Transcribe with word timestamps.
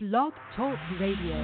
Blog 0.00 0.32
Talk 0.54 0.78
Radio. 1.00 1.34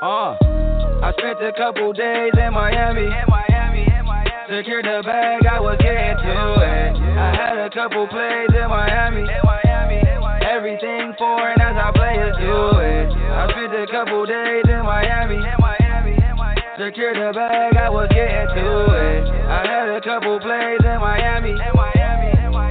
Uh, 0.00 0.38
I 0.40 1.12
spent 1.18 1.42
a 1.42 1.52
couple 1.58 1.92
days 1.92 2.32
in 2.38 2.54
Miami. 2.54 3.10
Secured 4.48 4.86
the 4.86 5.02
bag, 5.04 5.44
I 5.44 5.60
was 5.60 5.76
getting 5.82 6.16
to 6.16 6.54
it. 6.62 6.96
I 7.18 7.36
had 7.36 7.58
a 7.58 7.68
couple 7.68 8.06
plays 8.08 8.48
in 8.54 8.68
Miami. 8.70 9.61
Everything 10.62 11.10
for 11.18 11.42
foreign 11.42 11.60
as 11.60 11.74
our 11.74 11.92
players 11.92 12.36
do 12.38 12.78
it. 12.78 13.10
I 13.10 13.50
spent 13.50 13.74
a 13.74 13.86
couple 13.90 14.24
days 14.26 14.62
in 14.70 14.86
Miami. 14.86 15.42
Secured 16.78 17.18
the 17.18 17.34
bag, 17.34 17.74
I 17.74 17.90
was 17.90 18.06
getting 18.14 18.46
to 18.54 18.70
it. 18.94 19.26
I 19.50 19.66
had 19.66 19.90
a 19.90 20.00
couple 20.00 20.38
plays 20.38 20.78
in 20.86 21.00
Miami. 21.02 21.58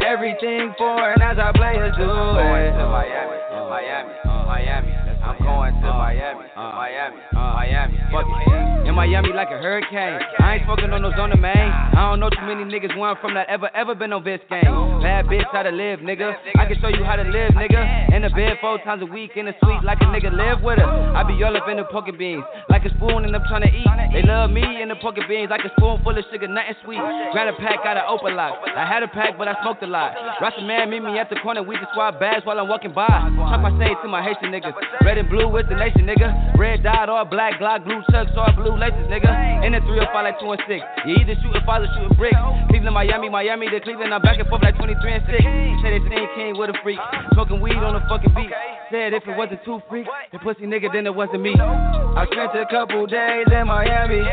Everything 0.08 0.74
foreign 0.78 1.22
as 1.22 1.38
our 1.38 1.52
players 1.52 1.92
do 1.98 2.08
it. 2.08 2.72
Miami, 2.80 3.36
Miami, 3.52 4.14
Miami. 4.48 4.92
I'm 5.20 5.38
going 5.44 5.74
to 5.74 5.92
Miami, 5.92 6.48
Miami, 6.56 7.18
Miami. 7.34 7.98
Fuck 8.10 8.24
it. 8.48 8.51
In 8.92 8.96
Miami 9.00 9.32
like 9.32 9.48
a 9.48 9.56
hurricane. 9.56 10.20
I 10.44 10.60
ain't 10.60 10.68
smoking 10.68 10.92
on 10.92 11.02
no 11.02 11.16
zone 11.16 11.32
of 11.32 11.40
main. 11.40 11.56
I 11.56 12.12
don't 12.12 12.20
know 12.20 12.28
too 12.28 12.44
many 12.44 12.68
niggas 12.68 12.92
where 13.00 13.16
I'm 13.16 13.18
from 13.24 13.34
that 13.40 13.48
ever, 13.48 13.72
ever 13.72 13.96
been 13.96 14.12
on 14.12 14.20
this 14.28 14.44
game. 14.52 14.68
Bad 15.00 15.32
bitch, 15.32 15.48
how 15.56 15.64
to 15.64 15.72
live, 15.72 16.04
nigga. 16.04 16.36
I 16.60 16.68
can 16.68 16.76
show 16.84 16.92
you 16.92 17.00
how 17.08 17.16
to 17.16 17.24
live, 17.24 17.56
nigga. 17.56 18.12
In 18.12 18.28
the 18.28 18.30
bed 18.36 18.60
four 18.60 18.84
times 18.84 19.00
a 19.02 19.08
week, 19.08 19.40
in 19.40 19.48
the 19.48 19.56
suite 19.64 19.80
like 19.88 20.04
a 20.04 20.12
nigga 20.12 20.28
live 20.28 20.60
with 20.60 20.84
her. 20.84 20.92
I 21.16 21.24
be 21.24 21.40
all 21.40 21.56
up 21.56 21.72
in 21.72 21.80
the 21.80 21.88
pocket 21.88 22.20
beans, 22.20 22.44
like 22.68 22.84
a 22.84 22.92
spoon 23.00 23.24
and 23.24 23.32
I'm 23.32 23.48
trying 23.48 23.64
to 23.64 23.72
eat. 23.72 23.88
They 24.12 24.28
love 24.28 24.52
me 24.52 24.60
in 24.60 24.92
the 24.92 25.00
pocket 25.00 25.24
beans, 25.24 25.48
like 25.48 25.64
a 25.64 25.72
spoon 25.80 26.04
full 26.04 26.12
of 26.12 26.26
sugar, 26.28 26.52
nothing 26.52 26.76
sweet. 26.84 27.00
Grab 27.32 27.48
a 27.48 27.56
pack 27.64 27.88
out 27.88 27.96
of 27.96 28.12
open 28.12 28.36
lock. 28.36 28.60
I 28.76 28.84
had 28.84 29.08
a 29.08 29.08
pack, 29.08 29.40
but 29.40 29.48
I 29.48 29.56
smoked 29.64 29.84
a 29.84 29.88
lot. 29.88 30.20
Russian 30.44 30.68
man 30.68 30.92
meet 30.92 31.00
me 31.00 31.16
at 31.16 31.32
the 31.32 31.40
corner, 31.40 31.64
we 31.64 31.80
just 31.80 31.96
swap 31.96 32.20
bags 32.20 32.44
while 32.44 32.60
I'm 32.60 32.68
walking 32.68 32.92
by. 32.92 33.08
Talk 33.08 33.64
my 33.64 33.72
say 33.80 33.96
to 34.04 34.08
my 34.12 34.20
Haitian 34.20 34.52
niggas. 34.52 34.76
Red 35.08 35.16
and 35.16 35.32
blue 35.32 35.48
with 35.48 35.72
the 35.72 35.80
nation, 35.80 36.04
nigga. 36.04 36.60
Red 36.60 36.84
dot, 36.84 37.08
all 37.08 37.24
black, 37.24 37.56
Glock, 37.56 37.88
blue 37.88 38.04
chucks, 38.12 38.36
all 38.36 38.52
blue 38.52 38.81
laces, 38.82 39.06
nigga. 39.06 39.30
In 39.62 39.78
the 39.78 39.82
305 39.86 40.10
like 40.26 40.42
2 40.42 40.50
and 40.50 40.62
6. 40.66 40.82
You 41.06 41.14
either 41.22 41.38
shooting 41.38 41.62
files 41.62 41.86
or 41.86 41.90
shooting 41.94 42.18
bricks. 42.18 42.42
Cleveland, 42.74 42.98
Miami, 42.98 43.30
Miami 43.30 43.70
to 43.70 43.80
Cleveland. 43.80 44.10
I'm 44.10 44.26
back 44.26 44.42
and 44.42 44.50
forth 44.50 44.66
like 44.66 44.76
23 44.76 44.98
and 44.98 45.24
6. 45.30 45.38
Say 45.86 45.90
they 45.94 46.02
seen 46.10 46.28
King 46.34 46.58
with 46.58 46.74
a 46.74 46.78
freak. 46.82 46.98
Smoking 47.38 47.62
weed 47.62 47.78
on 47.78 47.94
the 47.94 48.02
fucking 48.10 48.34
beat. 48.34 48.50
Said 48.90 49.14
if 49.14 49.24
it 49.30 49.38
wasn't 49.38 49.62
two 49.64 49.80
freaks, 49.88 50.10
the 50.34 50.40
pussy 50.42 50.66
nigga, 50.66 50.92
then 50.92 51.06
it 51.06 51.14
wasn't 51.14 51.46
me. 51.46 51.54
I 51.54 52.26
spent 52.26 52.58
a 52.58 52.66
couple 52.66 53.06
days 53.06 53.46
in 53.54 53.70
Miami. 53.70 54.26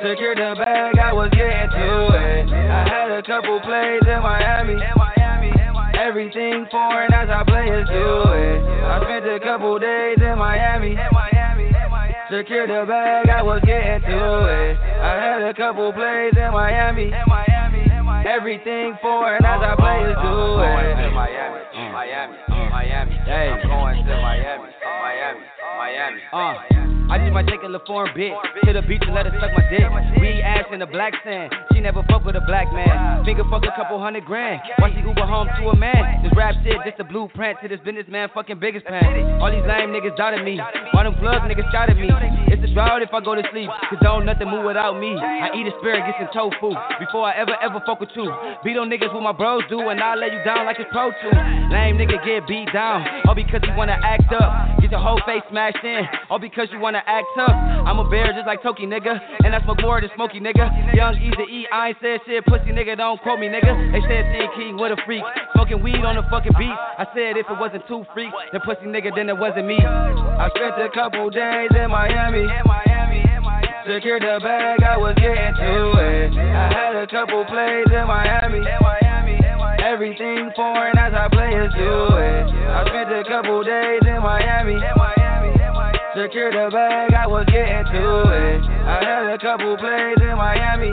Secured 0.00 0.40
the 0.40 0.56
bag, 0.56 0.96
I 0.96 1.12
was 1.12 1.28
getting 1.36 1.70
to 1.76 1.92
it. 2.16 2.48
I 2.48 2.88
had 2.88 3.10
a 3.12 3.22
couple 3.22 3.60
plays 3.60 4.00
in 4.08 4.20
Miami. 4.24 4.80
Everything 6.00 6.64
foreign 6.70 7.12
as 7.12 7.28
our 7.28 7.44
players 7.44 7.86
do 7.86 8.24
it. 8.32 8.64
I 8.64 8.98
spent 9.04 9.28
a 9.28 9.38
couple 9.44 9.78
days 9.78 10.16
in 10.16 10.38
Miami. 10.38 10.96
Secured 12.30 12.70
the 12.70 12.86
bag, 12.86 13.28
I 13.28 13.42
was 13.42 13.60
getting 13.66 14.02
to 14.06 14.18
it. 14.46 14.78
I 14.78 15.18
had 15.18 15.42
a 15.42 15.52
couple 15.52 15.92
plays 15.92 16.32
in 16.36 16.52
Miami. 16.52 17.10
Everything 18.24 18.96
foreign 19.02 19.44
as 19.44 19.60
our 19.60 19.76
players 19.76 20.14
do 20.22 20.30
Going 20.30 20.94
to 20.94 21.08
it. 21.08 21.12
Miami, 21.12 21.58
Miami, 21.90 22.36
Miami. 22.70 23.14
Hey. 23.26 23.50
I'm 23.50 23.66
going 23.66 24.06
to 24.06 24.14
Miami, 24.22 24.70
Miami, 25.02 25.40
Miami. 25.76 26.20
Uh, 26.32 26.99
I 27.10 27.18
just 27.18 27.34
might 27.34 27.48
take 27.50 27.62
a 27.62 27.66
little 27.66 27.82
foreign 27.86 28.14
bitch 28.14 28.30
to 28.64 28.72
the 28.72 28.82
beach 28.82 29.02
and 29.02 29.14
let 29.14 29.26
her 29.26 29.34
suck 29.42 29.50
my 29.50 29.66
dick. 29.66 29.82
We 30.22 30.40
ass 30.46 30.62
in 30.70 30.78
the 30.78 30.86
black 30.86 31.12
sand. 31.24 31.50
She 31.72 31.80
never 31.80 32.06
fuck 32.06 32.24
with 32.24 32.36
a 32.36 32.44
black 32.46 32.72
man. 32.72 33.24
Finger 33.24 33.42
fuck 33.50 33.66
a 33.66 33.74
couple 33.74 33.98
hundred 33.98 34.24
grand. 34.24 34.62
Why 34.78 34.94
she 34.94 35.02
Uber 35.02 35.26
home 35.26 35.48
to 35.58 35.70
a 35.70 35.76
man? 35.76 36.22
This 36.22 36.30
rap 36.36 36.54
shit, 36.62 36.78
just 36.86 37.00
a 37.00 37.04
blueprint 37.04 37.58
to 37.62 37.68
this 37.68 37.80
businessman 37.84 38.28
fucking 38.32 38.60
biggest 38.60 38.86
pan. 38.86 39.42
All 39.42 39.50
these 39.50 39.66
lame 39.66 39.90
niggas 39.90 40.16
doubted 40.16 40.44
me. 40.44 40.62
All 40.94 41.02
them 41.02 41.18
plug 41.18 41.42
niggas 41.50 41.66
shot 41.74 41.90
at 41.90 41.98
me. 41.98 42.14
It's 42.46 42.62
a 42.62 42.70
drought 42.72 43.02
if 43.02 43.10
I 43.12 43.18
go 43.18 43.34
to 43.34 43.42
sleep. 43.50 43.70
Cause 43.90 43.98
don't 44.02 44.24
nothing 44.24 44.46
move 44.46 44.64
without 44.64 44.94
me. 44.94 45.18
I 45.18 45.50
eat 45.58 45.66
asparagus 45.66 46.14
and 46.22 46.28
tofu 46.30 46.78
before 47.02 47.26
I 47.26 47.34
ever 47.34 47.58
ever 47.58 47.82
fuck 47.86 47.98
with 47.98 48.14
you. 48.14 48.30
Beat 48.62 48.78
on 48.78 48.86
niggas 48.86 49.12
what 49.12 49.26
my 49.26 49.32
bros 49.32 49.66
do 49.68 49.88
and 49.90 49.98
I'll 49.98 50.14
lay 50.18 50.30
you 50.30 50.44
down 50.46 50.62
like 50.62 50.78
it's 50.78 50.90
pro 50.94 51.10
tune. 51.10 51.74
Lame 51.74 51.98
nigga 51.98 52.22
get 52.22 52.46
beat 52.46 52.70
down. 52.72 53.02
All 53.26 53.34
because 53.34 53.66
you 53.66 53.74
wanna 53.74 53.98
act 53.98 54.30
up. 54.30 54.78
Get 54.80 54.92
your 54.92 55.00
whole 55.00 55.18
face 55.26 55.42
smashed 55.50 55.82
in. 55.82 56.06
All 56.30 56.38
because 56.38 56.68
you 56.70 56.78
wanna 56.78 56.99
act 57.06 57.26
tough. 57.36 57.52
I'm 57.52 57.98
a 57.98 58.08
bear 58.08 58.32
just 58.32 58.46
like 58.46 58.62
Yogi 58.64 58.86
nigga. 58.86 59.18
And 59.44 59.54
I 59.54 59.62
smoke 59.62 59.80
more 59.80 60.00
than 60.00 60.10
Smokey 60.16 60.40
nigga. 60.40 60.94
Young 60.94 61.16
easy 61.16 61.46
E, 61.50 61.66
I 61.72 61.88
ain't 61.88 61.98
said 62.00 62.20
shit. 62.26 62.44
Pussy 62.46 62.72
nigga, 62.72 62.96
don't 62.96 63.20
quote 63.22 63.38
me 63.38 63.48
nigga. 63.48 63.72
They 63.92 64.00
said 64.08 64.28
Seeing 64.32 64.50
King 64.56 64.74
with 64.76 64.92
a 64.92 64.98
freak. 65.06 65.22
Smoking 65.54 65.82
weed 65.82 66.02
on 66.04 66.16
the 66.16 66.24
fucking 66.30 66.52
beat. 66.58 66.76
I 66.98 67.06
said 67.14 67.36
if 67.36 67.46
it 67.48 67.58
wasn't 67.58 67.86
two 67.88 68.04
freaks, 68.12 68.34
then 68.52 68.60
pussy 68.64 68.86
nigga, 68.86 69.14
then 69.14 69.28
it 69.28 69.38
wasn't 69.38 69.66
me. 69.66 69.78
I 69.78 70.48
spent 70.56 70.76
a 70.80 70.88
couple 70.94 71.30
days 71.30 71.70
in 71.74 71.90
Miami. 71.90 72.46
Secured 73.86 74.22
the 74.22 74.38
bag, 74.42 74.82
I 74.82 74.96
was 74.98 75.14
getting 75.16 75.54
to 75.56 75.74
it. 75.98 76.30
I 76.36 76.68
had 76.68 76.96
a 76.96 77.06
couple 77.06 77.44
plays 77.46 77.86
in 77.90 78.06
Miami. 78.06 78.60
Everything 79.82 80.50
foreign 80.54 80.96
as 80.98 81.14
our 81.14 81.30
players 81.30 81.72
do 81.74 82.14
it. 82.14 82.44
I 82.70 82.84
spent 82.86 83.10
a 83.10 83.24
couple 83.26 83.64
days 83.64 84.02
in 84.06 84.22
Miami. 84.22 84.76
Secured 86.16 86.54
the 86.54 86.70
bag, 86.72 87.14
I 87.14 87.26
was 87.26 87.46
getting 87.46 87.84
to 87.86 88.02
it. 88.26 88.62
I 88.82 88.98
had 89.04 89.30
a 89.30 89.38
couple 89.38 89.76
plays 89.78 90.18
in 90.20 90.36
Miami. 90.36 90.90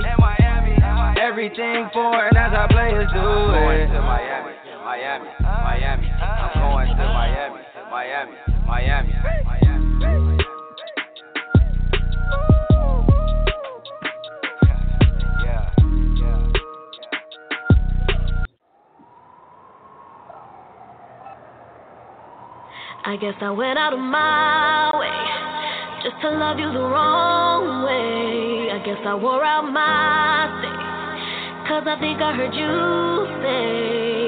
Everything 1.19 1.89
foreign 1.91 2.37
as 2.37 2.53
our 2.53 2.67
players 2.67 3.09
do 3.11 3.19
Going 3.19 3.81
it. 3.81 3.87
to 3.93 4.01
Miami, 4.01 4.53
Miami, 4.85 5.29
Miami. 5.41 6.07
I'm 6.21 6.53
going 6.53 6.87
to 6.89 6.95
Miami, 6.95 7.61
Miami, 7.89 8.31
Miami, 8.65 9.13
Miami. 9.43 10.46
I 23.07 23.15
guess 23.15 23.35
I 23.39 23.51
went 23.51 23.79
out 23.79 23.93
of 23.93 23.99
my 23.99 24.91
way 24.99 26.03
just 26.03 26.21
to 26.23 26.29
love 26.29 26.59
you 26.59 26.67
the 26.73 26.83
wrong 26.91 27.85
way. 27.85 28.69
I 28.69 28.83
guess 28.83 28.99
I 29.05 29.15
wore 29.15 29.45
out 29.45 29.63
my 29.71 30.51
state. 30.59 31.69
Cause 31.69 31.87
I 31.87 31.97
think 32.01 32.19
I 32.19 32.35
heard 32.35 32.53
you 32.53 32.67
say 33.41 34.26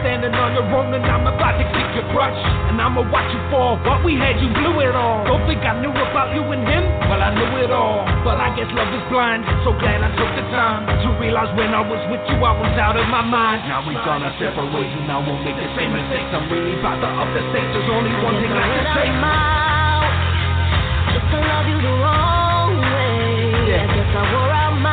standing 0.00 0.32
on 0.32 0.56
your 0.56 0.66
own, 0.72 0.92
and 0.96 1.04
I'm 1.04 1.24
about 1.28 1.56
to 1.60 1.64
kick 1.70 1.88
your 1.96 2.06
crutch. 2.12 2.36
And 2.68 2.80
I'ma 2.80 3.04
watch 3.08 3.28
you 3.32 3.40
fall. 3.52 3.76
What 3.84 4.04
we 4.04 4.16
had, 4.16 4.40
you 4.40 4.48
blew 4.52 4.80
it 4.80 4.96
all. 4.96 5.24
Don't 5.28 5.44
think 5.46 5.60
I 5.62 5.76
knew 5.80 5.92
about 5.92 6.32
you 6.34 6.42
and 6.50 6.64
him? 6.64 6.84
Well, 7.08 7.20
I 7.20 7.30
knew 7.32 7.52
it 7.60 7.70
all. 7.70 8.04
But 8.24 8.40
I 8.40 8.52
guess 8.56 8.68
love 8.72 8.90
is 8.92 9.04
blind. 9.12 9.44
So 9.64 9.76
glad 9.76 10.00
I 10.00 10.10
took 10.16 10.32
the 10.36 10.44
time 10.52 10.88
to 10.88 11.08
realize 11.20 11.52
when 11.56 11.72
I 11.76 11.84
was 11.84 12.00
with 12.08 12.24
you, 12.32 12.38
I 12.40 12.52
was 12.56 12.74
out 12.80 12.96
of 12.96 13.06
my 13.08 13.22
mind. 13.22 13.68
Now 13.68 13.84
we 13.86 13.94
gonna 14.00 14.32
separate, 14.40 14.90
and 14.96 15.08
I 15.08 15.18
won't 15.20 15.44
make 15.44 15.56
the 15.56 15.68
same 15.76 15.92
mistakes. 15.92 16.30
I'm 16.32 16.48
really 16.48 16.74
about 16.80 16.98
to 17.04 17.08
up 17.08 17.28
the 17.36 17.42
stakes. 17.52 17.70
There's 17.76 17.90
only 17.92 18.12
one 18.24 18.36
thing 18.40 18.52
I 18.52 18.64
can 18.64 18.84
say. 18.96 19.08
of 19.10 19.16
my 19.20 19.60
way 20.00 20.20
just 21.12 21.26
to 21.30 21.38
love 21.42 21.66
you 21.68 21.78
the 21.80 21.94
wrong 22.00 22.72
way. 22.78 23.76
I 23.76 23.86
guess 23.86 24.10
I 24.14 24.22
wore 24.32 24.52
out 24.52 24.74
my 24.78 24.89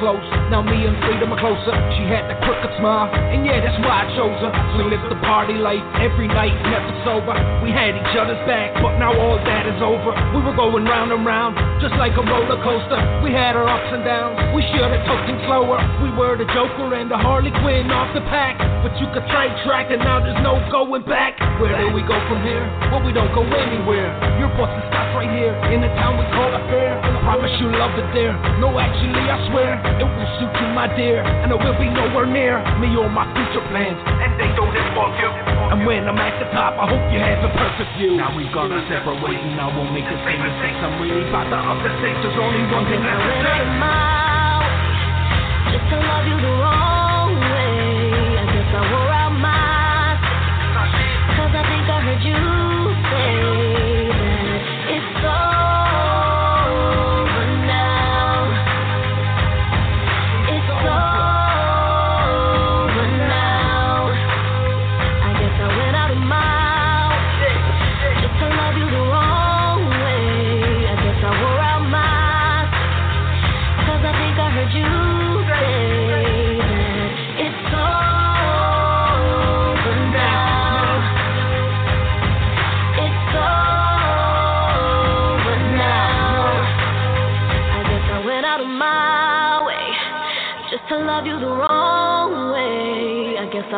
close. 0.00 0.24
Now 0.48 0.64
me 0.64 0.88
and 0.88 0.96
freedom 1.04 1.30
are 1.30 1.38
closer. 1.38 1.76
She 1.94 2.08
had 2.08 2.26
that 2.26 2.40
crooked 2.42 2.72
smile, 2.80 3.12
and 3.12 3.44
yeah, 3.44 3.60
that's 3.60 3.76
why 3.84 4.02
I 4.02 4.06
chose 4.16 4.40
her. 4.40 4.52
We 4.80 4.88
lived 4.88 5.06
the 5.12 5.20
party 5.22 5.60
life 5.60 5.84
every 6.00 6.26
night, 6.26 6.56
never 6.66 6.90
sober. 7.04 7.36
We 7.60 7.70
had 7.70 7.94
each 7.94 8.16
other's 8.16 8.40
back, 8.48 8.74
but 8.80 8.96
now 8.96 9.12
all 9.12 9.36
that 9.36 9.68
is 9.68 9.78
over. 9.84 10.16
We 10.32 10.40
were 10.40 10.56
going 10.56 10.88
round 10.88 11.12
and 11.12 11.22
round, 11.22 11.54
just 11.84 11.94
like 12.00 12.16
a 12.16 12.24
roller 12.24 12.58
coaster. 12.64 12.98
We 13.20 13.30
had 13.30 13.54
our 13.54 13.68
ups 13.68 13.92
and 13.92 14.02
downs. 14.02 14.40
We 14.56 14.64
should 14.72 14.88
have 14.88 15.04
took 15.04 15.20
slower. 15.46 15.78
We 16.02 16.10
were 16.16 16.38
the 16.38 16.48
Joker 16.54 16.94
and 16.94 17.10
the 17.10 17.18
Harley 17.18 17.52
Quinn 17.60 17.90
off 17.90 18.14
the 18.14 18.24
pack, 18.32 18.56
but 18.82 18.96
you 18.98 19.06
could 19.12 19.26
sidetrack, 19.28 19.90
and 19.92 20.00
now 20.00 20.22
there's 20.24 20.40
no 20.42 20.62
going 20.72 21.04
back. 21.04 21.49
Where 21.60 21.76
do 21.76 21.92
we 21.92 22.00
go 22.08 22.16
from 22.24 22.40
here? 22.40 22.64
Well, 22.88 23.04
we 23.04 23.12
don't 23.12 23.28
go 23.36 23.44
anywhere. 23.44 24.08
Your 24.40 24.48
boss 24.56 24.72
is 24.72 24.80
stops 24.88 25.12
right 25.12 25.28
here 25.28 25.52
in 25.68 25.84
the 25.84 25.92
town 26.00 26.16
we 26.16 26.24
call 26.32 26.48
a 26.48 26.62
fair. 26.72 26.96
I 26.96 27.12
promise 27.20 27.52
you 27.60 27.68
love 27.68 27.92
it 28.00 28.08
there. 28.16 28.32
No, 28.64 28.72
actually, 28.80 29.28
I 29.28 29.36
swear 29.52 29.76
it 29.76 30.00
will 30.00 30.30
suit 30.40 30.48
you, 30.56 30.68
my 30.72 30.88
dear, 30.96 31.20
and 31.20 31.52
it 31.52 31.60
will 31.60 31.76
be 31.76 31.92
nowhere 31.92 32.24
near 32.24 32.64
me 32.80 32.96
or 32.96 33.12
my 33.12 33.28
future 33.36 33.60
plans, 33.68 34.00
and 34.08 34.40
they 34.40 34.48
don't 34.56 34.72
involve 34.72 35.12
you. 35.20 35.28
And 35.28 35.84
when 35.84 36.08
I'm 36.08 36.16
at 36.16 36.40
the 36.40 36.48
top, 36.48 36.80
I 36.80 36.88
hope 36.88 37.04
you 37.12 37.20
have 37.20 37.44
a 37.44 37.52
perfect 37.52 37.92
view. 38.00 38.16
Now 38.16 38.32
we've 38.32 38.48
got 38.56 38.72
to 38.72 38.80
separate, 38.88 39.20
and 39.44 39.60
I 39.60 39.68
won't 39.68 39.92
make 39.92 40.08
the 40.08 40.16
same 40.24 40.40
mistakes. 40.40 40.80
I'm 40.80 40.96
really 40.96 41.28
about 41.28 41.52
to 41.52 41.60
up 41.60 41.76
the 41.84 41.92
stakes. 42.00 42.24
There's 42.24 42.40
only 42.40 42.64
one 42.72 42.88
thing 42.88 43.04
I 43.04 43.14
can 43.20 43.36
say. 43.44 43.60
Just 45.76 45.86
to 45.92 45.96
love 46.08 46.24
you 46.24 46.40
the 46.40 46.52
wrong 46.56 46.99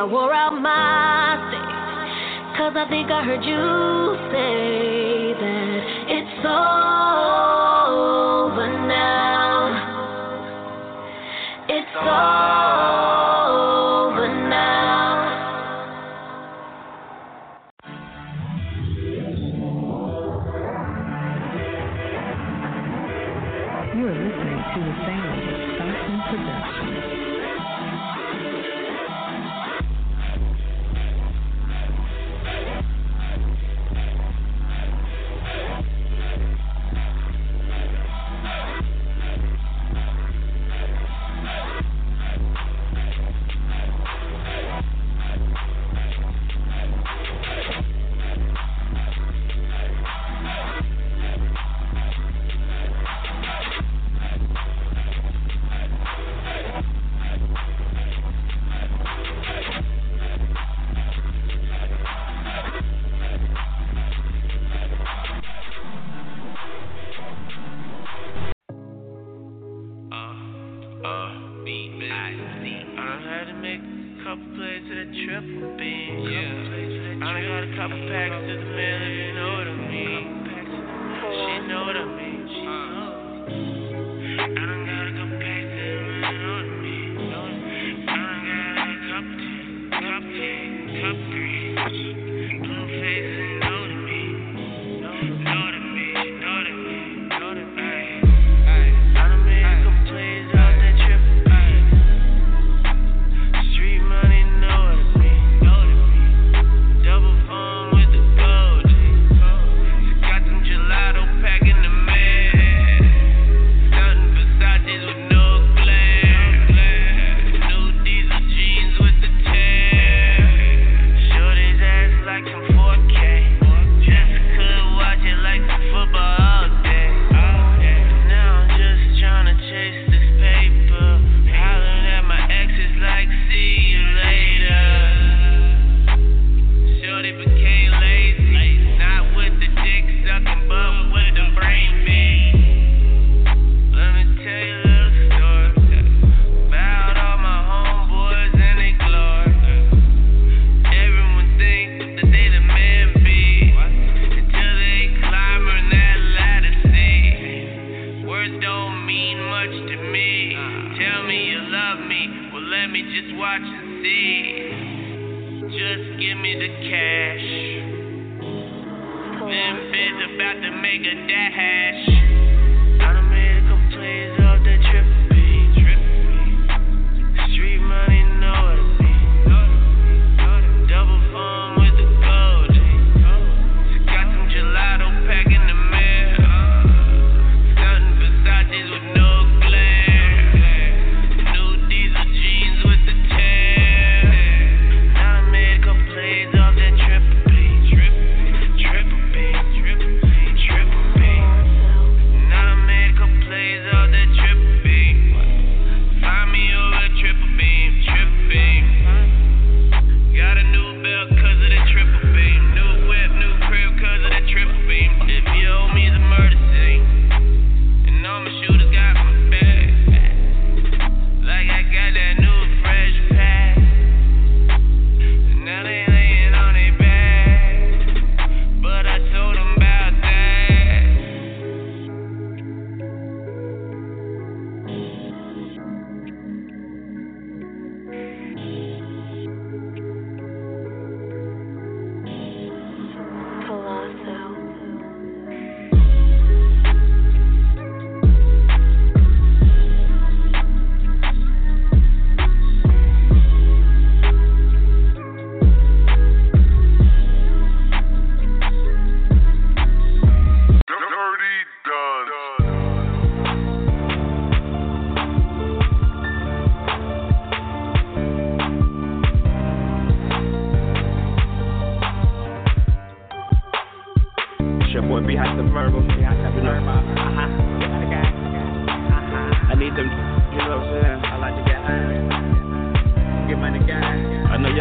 I 0.02 0.04
wore 0.04 0.34
out 0.34 0.60
my 0.60 1.38
state. 1.46 2.58
Cause 2.58 2.75
I 2.75 2.88
think 2.90 3.08
I 3.08 3.22
heard 3.22 3.44
you 3.44 4.16
say 4.32 5.32
that 5.38 5.82
it's 6.10 6.44
over 6.44 6.58
now. 8.88 9.78
It's 11.69 11.94
over 11.94 13.01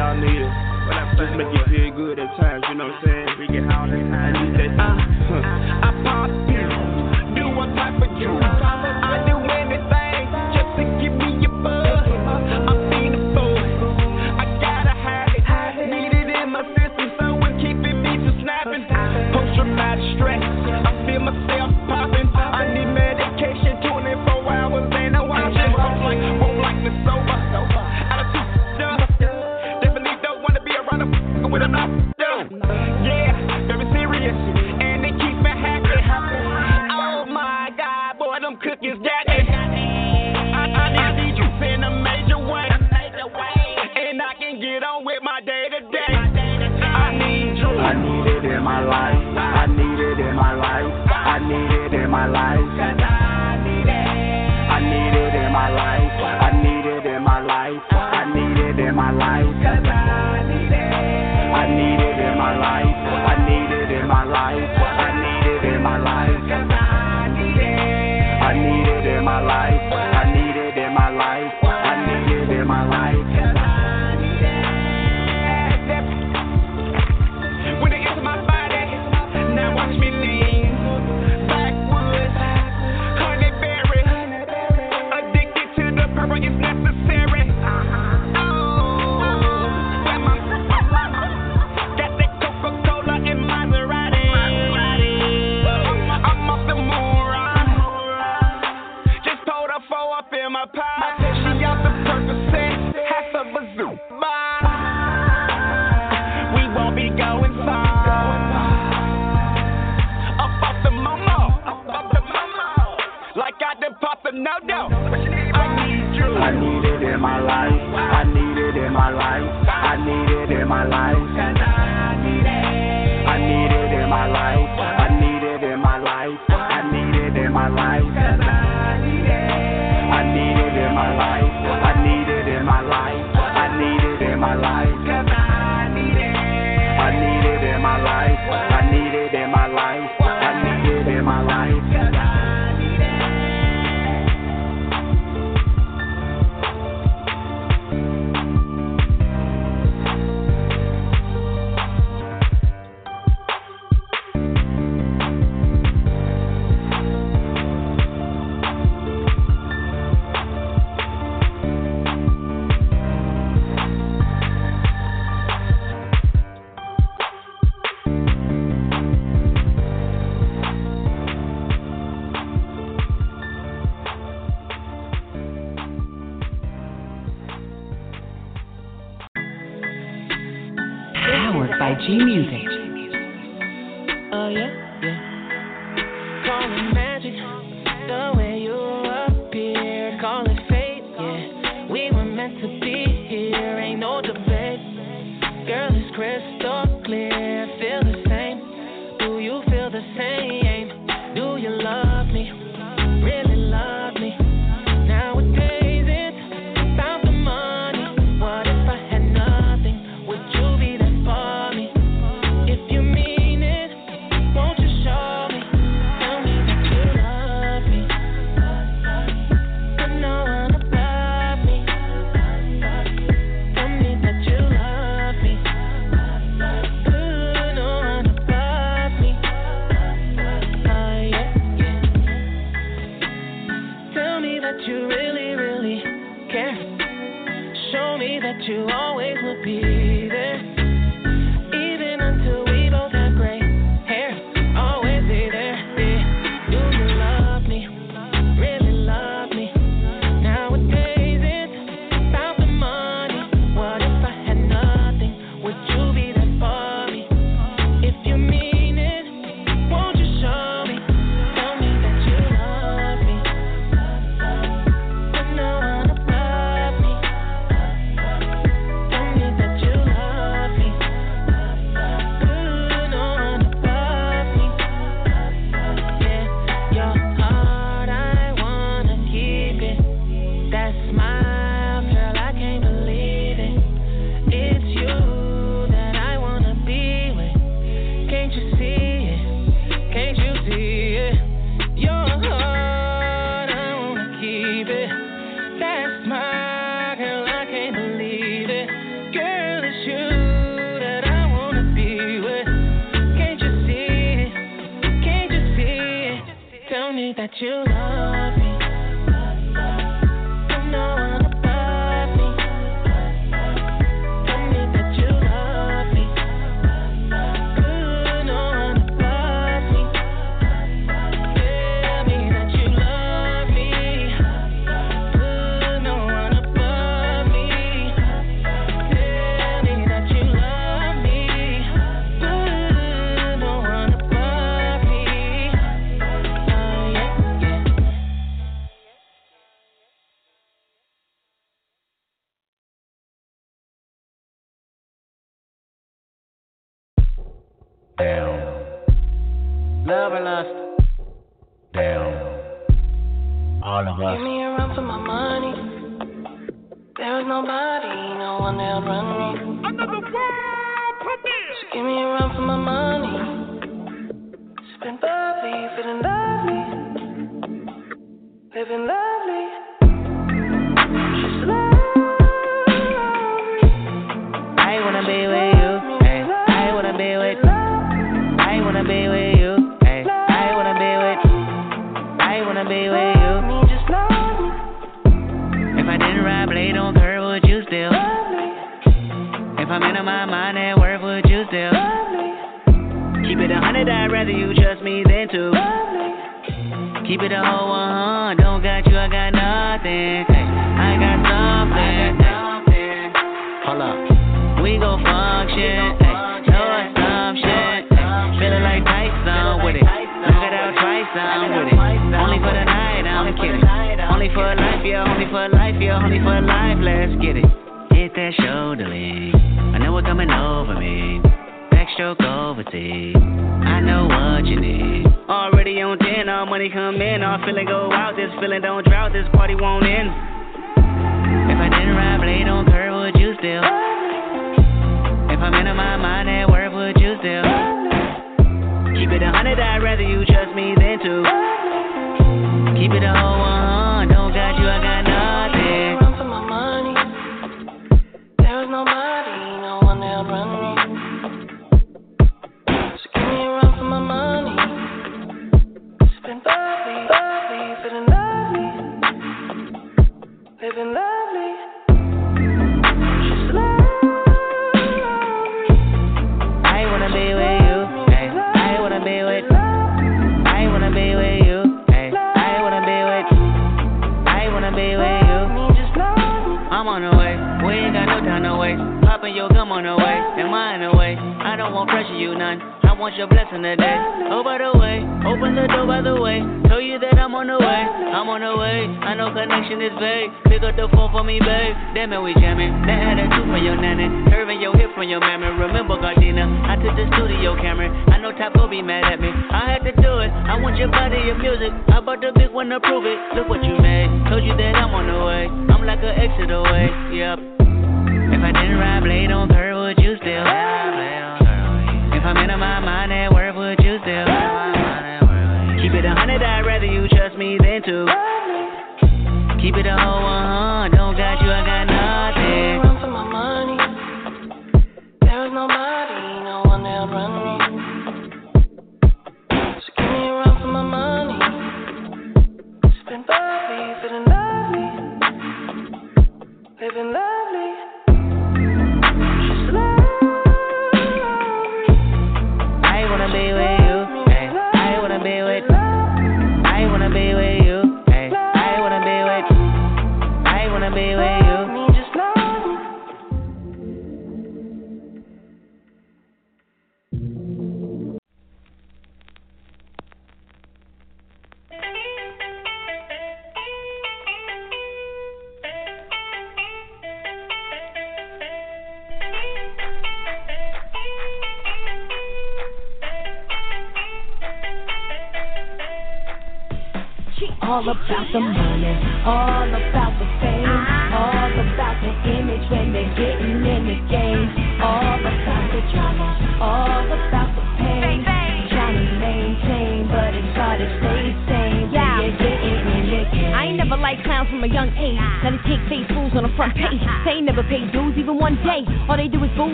y'all 0.00 0.16
need 0.16 0.40
it. 0.40 0.52
Just 1.20 1.36
make 1.36 1.52
you 1.52 1.60
feel 1.68 1.92
good 1.94 2.18
at 2.18 2.34
times, 2.40 2.64
you 2.68 2.74
know 2.74 2.86
what 2.86 2.94
I'm 2.94 3.04
saying? 3.04 3.28
We 3.38 3.46
get 3.52 3.64
high 3.68 3.90
that 3.90 4.00
high. 4.08 4.32
I 4.32 4.44
need 4.44 4.56
that. 4.56 4.80
I, 4.80 4.88
I 5.84 6.02
pop 6.02 6.30
you. 6.48 6.64
do 7.36 7.44
a 7.52 7.66
type 7.76 8.00
of 8.00 8.10
you. 8.16 8.79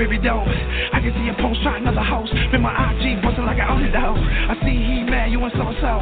Baby 0.00 0.16
dope. 0.16 0.48
I 0.48 0.96
can 1.04 1.12
see 1.12 1.28
a 1.28 1.36
post 1.36 1.60
try 1.60 1.76
another 1.76 2.00
host. 2.00 2.32
Been 2.48 2.64
my 2.64 2.72
IG 2.72 3.20
busting 3.20 3.44
like 3.44 3.60
I 3.60 3.68
own 3.68 3.84
it. 3.84 3.92
I 3.92 4.56
see 4.64 4.80
he 4.80 5.04
mad, 5.04 5.28
you 5.28 5.36
and 5.44 5.52
so 5.52 5.68
so. 5.76 5.92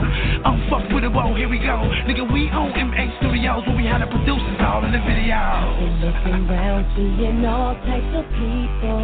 I'm 0.46 0.70
fucked 0.70 0.94
with 0.94 1.02
it, 1.02 1.10
whoa, 1.10 1.34
here 1.34 1.50
we 1.50 1.58
go. 1.58 1.82
Nigga, 2.06 2.22
we 2.30 2.46
own 2.54 2.70
MA 2.78 3.10
Studios, 3.18 3.66
where 3.66 3.74
we 3.74 3.90
had 3.90 3.98
the 3.98 4.06
producers 4.06 4.58
all 4.62 4.86
in 4.86 4.94
the 4.94 5.02
video. 5.02 5.42
Looking 5.98 6.46
round, 6.46 6.86
seeing 6.94 7.42
all 7.42 7.74
types 7.90 8.12
of 8.14 8.26
people. 8.38 9.02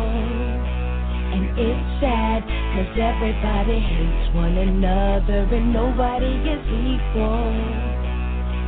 And 1.35 1.51
it's 1.59 1.83
sad, 1.99 2.47
cause 2.47 2.95
everybody 2.95 3.83
hates 3.83 4.31
one 4.31 4.55
another 4.55 5.43
and 5.51 5.75
nobody 5.75 6.39
is 6.47 6.63
equal. 6.71 7.94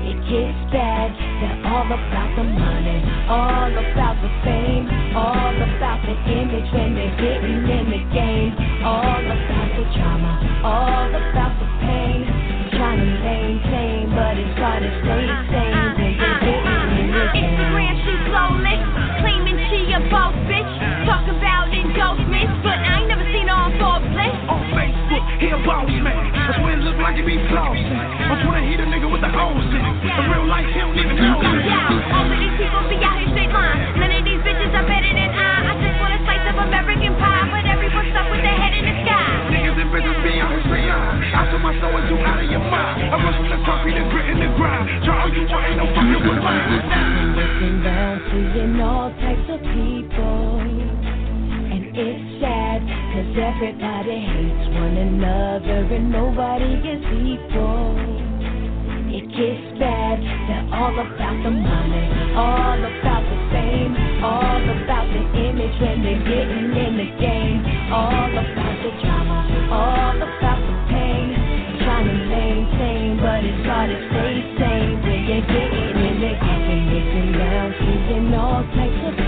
It 0.07 0.14
gets 0.31 0.55
bad, 0.71 1.11
they're 1.42 1.66
all 1.66 1.83
about 1.83 2.31
the 2.38 2.47
money, 2.47 3.03
all 3.27 3.75
about 3.75 4.14
the 4.23 4.31
fame, 4.47 4.87
all 5.19 5.51
about 5.51 5.99
the 6.07 6.14
image 6.31 6.71
when 6.71 6.95
they're 6.95 7.11
getting 7.19 7.66
in 7.66 7.85
the 7.90 8.03
game, 8.14 8.55
all 8.87 9.19
about 9.19 9.71
the 9.75 9.83
drama, 9.99 10.62
all 10.62 11.11
about 11.11 11.59
the 11.59 11.66
pain. 11.83 12.23
Trying 12.71 13.03
to 13.03 13.11
maintain, 13.19 14.14
but 14.14 14.38
it's 14.38 14.55
hard 14.62 14.87
to 14.87 14.90
stay 15.03 15.27
sane 15.51 15.75
when 15.99 16.12
you're 16.14 16.38
getting 16.38 16.87
in 17.03 17.07
the 17.11 17.27
game. 17.35 17.51
Instagram, 17.51 17.95
she 18.07 18.14
flawless, 18.31 18.83
claiming 19.27 19.59
she 19.75 19.90
a 19.90 20.01
boss 20.07 20.38
bitch. 20.47 20.71
Talk 21.03 21.27
about 21.27 21.66
endorsements, 21.75 22.55
but 22.62 22.79
I 22.79 23.03
ain't 23.03 23.11
never 23.11 23.27
seen 23.35 23.51
her 23.51 23.59
on 23.59 23.75
Forbes 23.83 24.07
list. 24.14 24.38
Oh, 24.55 24.62
On 25.37 25.42
Facebook, 25.42 25.44
he 25.44 25.49
a 25.53 25.61
boss 25.66 25.90
man. 25.90 26.33
I 26.33 26.57
swear 26.57 26.72
it 26.72 26.83
look 26.83 26.96
like 26.96 27.16
he 27.16 27.22
be 27.22 27.37
flossing. 27.53 27.92
I'm 27.92 28.40
swear 28.44 28.61
he 28.64 28.77
the 28.77 28.88
nigga 28.88 29.11
with 29.11 29.20
the 29.20 29.29
O's 29.29 29.68
in 29.68 29.85
it. 29.85 29.96
In 30.01 30.25
real 30.33 30.49
life, 30.49 30.64
he 30.72 30.81
don't 30.81 30.96
even 30.96 31.16
know 31.16 31.40
it. 31.40 31.61
Yeah, 31.61 32.16
all 32.16 32.25
of 32.25 32.38
these 32.40 32.57
people 32.57 32.81
be 32.88 32.96
out 33.05 33.20
here 33.20 33.29
straight 33.37 33.53
line. 33.53 34.01
None 34.01 34.12
of 34.16 34.25
these 34.25 34.40
bitches 34.40 34.72
are 34.72 34.87
better 34.88 35.12
than 35.12 35.31
I. 35.37 35.53
I 35.68 35.72
just 35.77 35.96
want 36.01 36.16
a 36.16 36.20
slice 36.25 36.46
of 36.49 36.57
American 36.57 37.12
pie, 37.20 37.44
but 37.53 37.64
everyone's 37.68 38.11
stuck 38.16 38.27
with 38.33 38.40
their 38.40 38.57
head 38.57 38.72
in 38.81 38.85
the 38.88 38.94
sky. 39.05 39.29
Niggas 39.53 39.77
and 39.77 39.90
bitches 39.92 40.18
be 40.25 40.33
on 40.40 40.51
his 40.57 40.64
straight 40.64 40.88
line. 40.88 41.20
I 41.20 41.40
told 41.53 41.61
my 41.61 41.75
soul 41.85 41.94
is 42.01 42.07
you 42.09 42.16
out 42.16 42.40
of 42.40 42.49
your 42.49 42.64
mind. 42.64 42.96
I 43.12 43.16
rush 43.20 43.37
from 43.37 43.49
the 43.53 43.61
concrete 43.68 43.96
and 44.01 44.09
grit 44.09 44.27
in 44.33 44.38
the 44.40 44.51
grind. 44.57 44.85
Charles, 45.05 45.37
you 45.37 45.44
ain't 45.44 45.77
no 45.77 45.87
fucking 45.92 46.22
with 46.25 46.40
mine. 46.40 46.64
Looking 47.37 47.77
round, 47.85 48.18
seeing 48.33 48.81
all 48.81 49.12
types 49.20 49.49
of 49.53 49.61
people. 49.61 50.86
It's 51.98 52.44
sad, 52.44 52.85
cause 52.85 53.32
everybody 53.40 54.20
hates 54.20 54.68
one 54.76 55.00
another 55.00 55.80
and 55.96 56.12
nobody 56.12 56.76
is 56.85 57.00
equal. 57.24 57.96
It 59.09 59.24
gets 59.32 59.64
bad, 59.80 60.20
they're 60.20 60.76
all 60.76 60.92
about 60.92 61.40
the 61.40 61.56
money, 61.56 62.06
all 62.37 62.76
about 62.76 63.24
the 63.24 63.38
fame, 63.48 63.96
all 64.20 64.61
about 64.76 65.09
the 65.09 65.24
image 65.40 65.72
when 65.80 66.04
they're 66.04 66.20
getting 66.20 66.68
in 66.76 66.92
the 67.00 67.09
game, 67.16 67.64
all 67.88 68.28
about 68.28 68.76
the 68.85 68.92
drama, 69.00 69.40
all 69.72 70.20
about 70.20 70.61
the 70.68 70.76
pain. 70.92 71.32
Trying 71.80 72.12
to 72.12 72.18
maintain, 72.28 73.16
but 73.24 73.40
it's 73.40 73.64
hard 73.64 73.88
to 73.88 73.96
stay 74.12 74.37
sane 74.61 75.00
when 75.00 75.20
you're 75.32 75.48
getting 75.48 75.96
in 75.96 76.16
the 76.20 76.35
game. 76.44 76.92
Looking 76.92 77.32
down, 77.40 77.72
seeing 77.80 78.35
all 78.37 78.61
types 78.76 79.00
of 79.00 79.25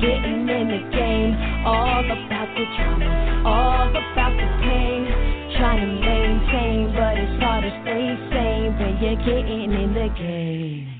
getting 0.00 0.48
in 0.48 0.68
the 0.68 0.82
game, 0.92 1.34
all 1.64 2.04
about 2.04 2.48
the 2.54 2.64
drama, 2.76 3.42
all 3.46 3.88
about 3.88 4.34
the 4.36 4.48
pain. 4.62 5.06
Trying 5.56 5.80
to 5.80 5.92
maintain, 6.00 6.92
but 6.92 7.16
it's 7.16 7.42
hard 7.42 7.64
to 7.64 7.70
stay 7.82 8.06
sane 8.30 8.76
when 8.78 8.98
you're 9.00 9.16
getting 9.24 9.72
in 9.72 9.94
the 9.94 10.08
game. 10.18 10.96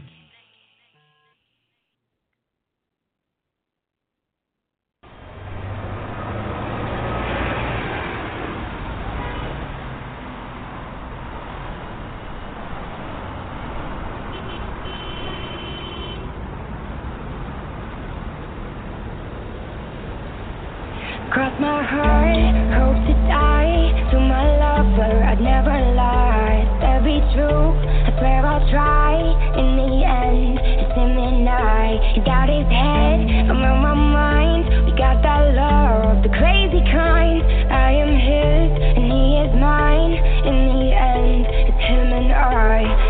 Cross 21.32 21.60
my 21.60 21.82
heart, 21.82 22.35
hope 22.74 23.00
to 23.06 23.14
die. 23.26 24.10
To 24.12 24.20
my 24.20 24.44
lover, 24.62 25.24
I'd 25.24 25.40
never 25.40 25.74
lie. 25.94 26.62
That'd 26.80 27.04
be 27.04 27.18
true. 27.34 27.74
I 28.06 28.10
swear 28.18 28.46
I'll 28.46 28.62
try. 28.70 29.18
In 29.58 29.76
the 29.76 29.92
end, 30.06 30.58
it's 30.62 30.94
him 30.94 31.18
and 31.18 31.48
I. 31.48 32.14
He 32.14 32.20
got 32.22 32.48
his 32.48 32.68
head, 32.70 33.50
I'm 33.50 33.60
my 33.60 33.94
mind. 33.94 34.86
We 34.86 34.92
got 34.96 35.22
that 35.22 35.54
love, 35.54 36.22
the 36.22 36.30
crazy 36.30 36.82
kind. 36.92 37.42
I 37.72 37.92
am 37.92 38.12
his, 38.14 38.68
and 38.96 39.06
he 39.10 39.24
is 39.42 39.52
mine. 39.58 39.96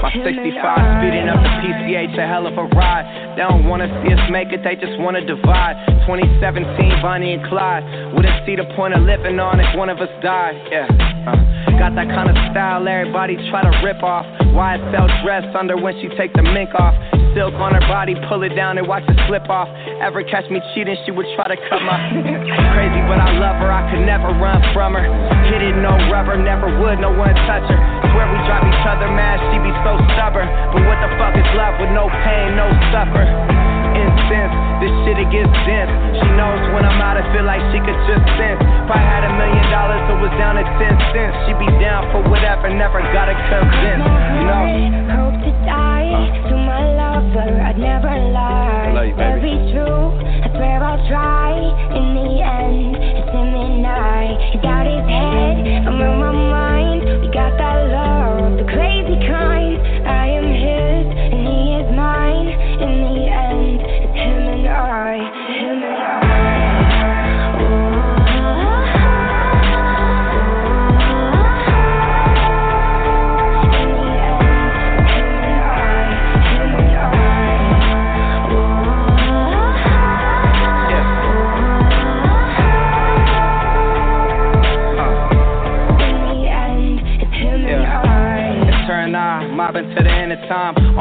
My 0.07 0.14
65 0.23 0.55
I. 0.55 1.03
speeding 1.03 1.27
up 1.27 1.42
the 1.42 1.51
PCH, 1.66 2.14
a 2.14 2.31
hell 2.31 2.47
of 2.47 2.55
a 2.55 2.62
ride. 2.79 3.35
They 3.35 3.42
don't 3.42 3.66
wanna 3.66 3.90
see 4.07 4.14
us 4.14 4.23
make 4.31 4.55
it, 4.55 4.62
they 4.62 4.79
just 4.79 4.95
wanna 5.03 5.19
divide. 5.27 5.75
2017, 6.07 7.03
Bonnie 7.03 7.35
and 7.35 7.42
Clyde. 7.51 7.83
Wouldn't 8.14 8.47
see 8.47 8.55
the 8.55 8.71
point 8.79 8.95
of 8.95 9.03
living 9.03 9.40
on 9.40 9.59
if 9.59 9.66
one 9.75 9.90
of 9.90 9.99
us 9.99 10.11
died. 10.23 10.55
Yeah. 10.71 10.87
Uh, 11.27 11.35
got 11.75 11.99
that 11.99 12.07
kind 12.07 12.31
of 12.31 12.37
style 12.55 12.87
everybody 12.87 13.35
try 13.51 13.66
to 13.66 13.83
rip 13.83 14.01
off. 14.05 14.23
YSL 14.55 15.11
dress 15.27 15.42
under 15.59 15.77
when 15.77 15.99
she 15.99 16.07
take 16.14 16.33
the 16.35 16.42
mink 16.42 16.71
off. 16.79 16.95
Silk 17.37 17.53
on 17.61 17.77
her 17.77 17.85
body, 17.85 18.16
pull 18.33 18.40
it 18.49 18.57
down 18.57 18.81
and 18.81 18.88
watch 18.88 19.05
it 19.05 19.18
slip 19.29 19.44
off. 19.53 19.68
Ever 20.01 20.25
catch 20.25 20.49
me 20.49 20.57
cheating, 20.72 20.96
she 21.05 21.12
would 21.12 21.29
try 21.37 21.44
to 21.53 21.59
cut 21.68 21.85
my. 21.85 22.01
Crazy, 22.72 23.03
but 23.05 23.20
I 23.20 23.37
love 23.37 23.61
her, 23.61 23.68
I 23.68 23.85
could 23.92 24.09
never 24.09 24.33
run 24.40 24.57
from 24.72 24.96
her. 24.96 25.05
Hit 25.53 25.61
it, 25.61 25.77
no 25.77 25.92
rubber, 26.09 26.40
never 26.40 26.72
would, 26.81 26.96
no 26.96 27.12
one 27.12 27.37
touch 27.44 27.68
her. 27.68 27.77
Swear 28.09 28.25
we 28.33 28.40
drive 28.49 28.64
each 28.64 28.87
other 28.88 29.12
mad, 29.12 29.37
she 29.53 29.61
be 29.61 29.68
so 29.85 30.01
stubborn. 30.16 30.49
But 30.49 30.81
what 30.88 30.96
the 31.05 31.12
fuck 31.20 31.37
is 31.37 31.44
love 31.53 31.77
with 31.77 31.92
no 31.92 32.09
pain, 32.25 32.57
no 32.57 32.72
suffer? 32.88 33.29
Incense, 33.29 34.57
this 34.81 34.92
shit 35.05 35.20
it 35.20 35.29
gets 35.29 35.53
dense. 35.68 35.92
She 36.16 36.29
knows 36.40 36.57
when 36.72 36.88
I'm 36.88 36.96
out, 37.05 37.20
I 37.20 37.25
feel 37.37 37.44
like 37.44 37.61
she 37.68 37.85
could 37.85 38.01
just 38.09 38.25
sense. 38.40 38.64
If 38.64 38.88
I 38.88 38.96
had 38.96 39.29
a 39.29 39.33
million 39.37 39.66
dollars, 39.68 40.01
it 40.09 40.18
was 40.25 40.33
down 40.40 40.57
to 40.57 40.64
ten 40.81 40.96
cents. 41.12 41.37
She 41.44 41.53
be 41.61 41.68
down 41.85 42.09
for 42.16 42.25
whatever, 42.33 42.72
never 42.72 43.05
gotta 43.12 43.37
convince. 43.53 44.09
Know? 44.09 44.64
Hope 45.20 45.37
to 45.44 45.53
die 45.68 45.86
to 46.49 46.57
my 46.57 46.83
lover, 46.95 47.61
I'd 47.61 47.79
never 47.79 48.09
lie. 48.33 48.92
love 48.95 49.42
you, 49.42 49.42
be 49.42 49.73
true. 49.73 50.11
I 50.45 50.49
swear 50.51 50.83
I'll 50.83 51.09
try. 51.09 51.26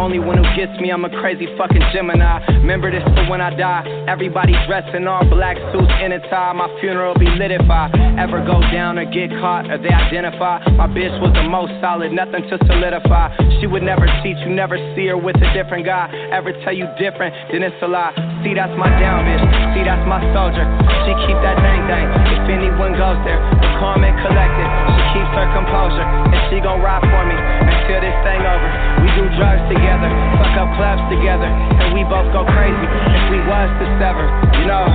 Only 0.06 0.20
one 0.20 0.38
who 0.38 0.46
gets 0.54 0.70
me, 0.80 0.92
I'm 0.94 1.04
a 1.04 1.10
crazy 1.10 1.50
fucking 1.58 1.82
Gemini. 1.92 2.38
Remember 2.62 2.94
this 2.94 3.02
for 3.18 3.26
when 3.26 3.42
I 3.42 3.50
die. 3.58 4.06
Everybody 4.08 4.54
dressed 4.68 4.94
in 4.94 5.08
all 5.08 5.26
black 5.26 5.58
suits 5.74 5.90
in 5.98 6.12
a 6.12 6.20
tie. 6.30 6.54
My 6.54 6.70
funeral 6.80 7.18
be 7.18 7.26
lit 7.26 7.50
if 7.50 7.66
I 7.66 7.90
ever 8.22 8.46
go 8.46 8.62
down 8.70 9.00
or 9.00 9.10
get 9.10 9.34
caught 9.42 9.66
or 9.66 9.82
they 9.82 9.90
identify. 9.90 10.62
My 10.78 10.86
bitch 10.86 11.10
was 11.26 11.34
the 11.34 11.50
most 11.50 11.74
solid, 11.82 12.14
nothing 12.14 12.46
to 12.54 12.58
solidify. 12.70 13.34
She 13.58 13.66
would 13.66 13.82
never 13.82 14.06
cheat, 14.22 14.38
you 14.46 14.54
never 14.54 14.78
see 14.94 15.08
her 15.08 15.18
with 15.18 15.42
a 15.42 15.50
different 15.58 15.90
guy. 15.90 16.06
Ever 16.30 16.54
tell 16.62 16.74
you 16.78 16.86
different, 17.02 17.34
then 17.50 17.64
it's 17.64 17.82
a 17.82 17.88
lie. 17.88 18.14
See, 18.46 18.54
that's 18.54 18.78
my 18.78 18.94
down 19.02 19.26
bitch. 19.26 19.45
See, 19.76 19.84
that's 19.84 20.08
my 20.08 20.24
soldier. 20.32 20.64
She 21.04 21.12
keep 21.28 21.36
that 21.44 21.60
dang 21.60 21.84
dang. 21.92 22.08
If 22.32 22.48
anyone 22.48 22.96
goes 22.96 23.20
there, 23.28 23.36
the 23.60 23.70
calm 23.76 24.08
and 24.08 24.16
collected. 24.24 24.68
She 24.96 25.20
keeps 25.20 25.32
her 25.36 25.52
composure, 25.52 26.00
and 26.32 26.42
she 26.48 26.64
gon' 26.64 26.80
ride 26.80 27.04
for 27.04 27.24
me 27.28 27.36
until 27.36 28.00
this 28.00 28.16
thing 28.24 28.40
over. 28.40 28.70
We 29.04 29.12
do 29.20 29.28
drugs 29.36 29.68
together, 29.68 30.08
fuck 30.40 30.56
up 30.64 30.70
clubs 30.80 31.04
together, 31.12 31.52
and 31.52 31.92
we 31.92 32.08
both 32.08 32.32
go 32.32 32.48
crazy 32.56 32.88
if 32.88 33.24
we 33.36 33.44
was 33.44 33.68
to 33.84 33.86
sever. 34.00 34.24
You 34.64 34.66
know, 34.72 34.88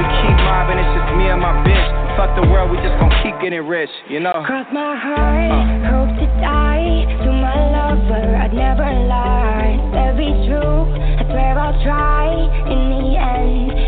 we 0.00 0.04
keep 0.24 0.36
mobbing, 0.40 0.80
it's 0.80 0.88
just 0.96 1.08
me 1.20 1.28
and 1.28 1.44
my 1.44 1.52
bitch. 1.60 1.88
Fuck 2.16 2.32
the 2.40 2.48
world, 2.48 2.72
we 2.72 2.80
just 2.80 2.96
gon' 2.96 3.12
keep 3.20 3.36
getting 3.44 3.68
rich, 3.68 3.92
you 4.08 4.24
know. 4.24 4.40
Cross 4.48 4.72
my 4.72 4.96
heart, 4.96 5.52
uh. 5.52 5.92
hope 5.92 6.12
to 6.16 6.26
die. 6.40 7.04
To 7.20 7.28
my 7.28 7.60
lover, 7.76 8.24
I'd 8.40 8.56
never 8.56 8.88
lie. 8.88 9.76
That'd 9.92 10.16
be 10.16 10.32
true, 10.48 10.88
I 11.20 11.28
swear 11.28 11.60
I'll 11.60 11.76
try. 11.84 12.32
In 12.72 12.80
the 12.88 13.20
end, 13.20 13.83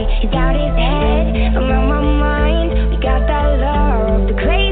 it's 0.00 0.22
him 0.22 0.22
and 0.22 0.22
I. 0.22 0.22
He 0.22 0.26
got 0.28 0.54
his 0.54 0.74
head, 0.76 1.56
I'm 1.56 1.70
on 1.70 1.88
my 1.88 2.02
mind. 2.02 2.90
We 2.90 2.96
got 3.02 3.26
that 3.26 3.58
love, 3.58 4.28
the 4.28 4.34
crazy 4.34 4.67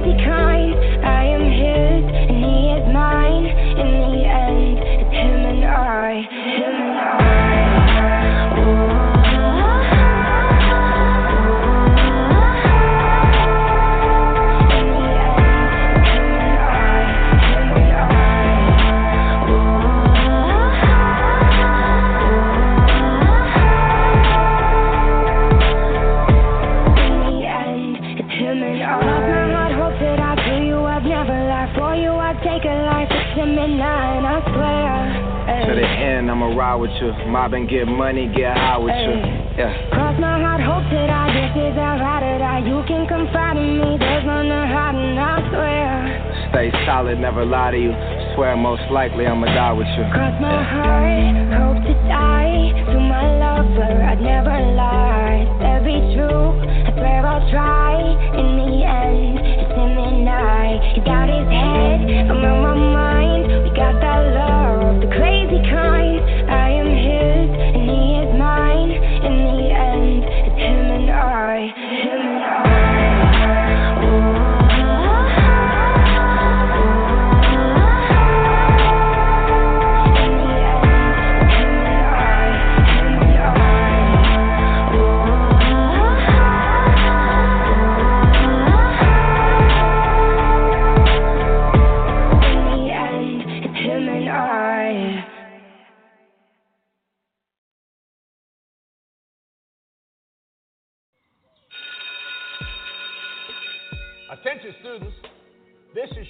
I'ma 36.46 36.56
ride 36.56 36.76
with 36.76 36.90
you. 37.00 37.11
Mobbing, 37.26 37.66
get 37.66 37.87
money, 37.87 38.28
get 38.28 38.56
high 38.56 38.78
with 38.78 38.94
you. 38.94 39.14
Yeah. 39.59 39.90
Cross 39.90 40.20
my 40.20 40.38
heart, 40.38 40.62
hope 40.62 40.87
that 40.94 41.11
I 41.11 41.26
this 41.35 41.59
is 41.59 41.74
a 41.74 41.90
ride 41.98 42.22
or 42.22 42.38
die. 42.38 42.62
You 42.62 42.87
can 42.87 43.06
confide 43.09 43.56
in 43.56 43.78
me. 43.78 43.98
There's 43.98 44.24
none 44.24 44.46
to 44.46 44.62
hide, 44.70 44.94
and 44.94 45.18
I 45.18 45.42
swear. 45.50 46.48
Stay 46.50 46.70
solid, 46.87 47.18
never 47.18 47.44
lie 47.44 47.72
to 47.72 47.78
you. 47.78 47.90
Swear 48.37 48.55
most 48.55 48.83
likely 48.92 49.25
I'ma 49.27 49.46
die 49.46 49.72
with 49.72 49.88
you. 49.96 50.05
Cross 50.12 50.37
my 50.44 50.61
heart, 50.61 51.57
hope 51.57 51.81
to 51.88 51.94
die. 52.05 52.68
To 52.92 53.01
my 53.01 53.25
lover, 53.40 53.96
I'd 54.05 54.20
never 54.20 54.53
lie. 54.77 55.49
That'd 55.57 55.88
be 55.88 55.96
true. 56.12 56.53
I 56.85 56.92
swear 56.92 57.25
I'll 57.25 57.49
try. 57.49 57.96
In 58.37 58.61
the 58.61 58.85
end, 58.85 59.40
it's 59.40 59.72
him 59.72 59.96
and 59.96 60.29
I. 60.29 60.77
He 60.92 61.01
got 61.01 61.33
his 61.33 61.49
head, 61.49 62.29
I'm 62.29 62.44
on 62.44 62.61
my 62.61 62.77
mind. 62.77 63.64
We 63.64 63.70
got 63.72 63.96
that 64.05 64.20
love, 64.37 64.85
of 64.85 65.01
the 65.01 65.09
crazy 65.16 65.64
kind. 65.72 66.20
I 66.53 66.77
am 66.77 66.92
his, 66.92 67.49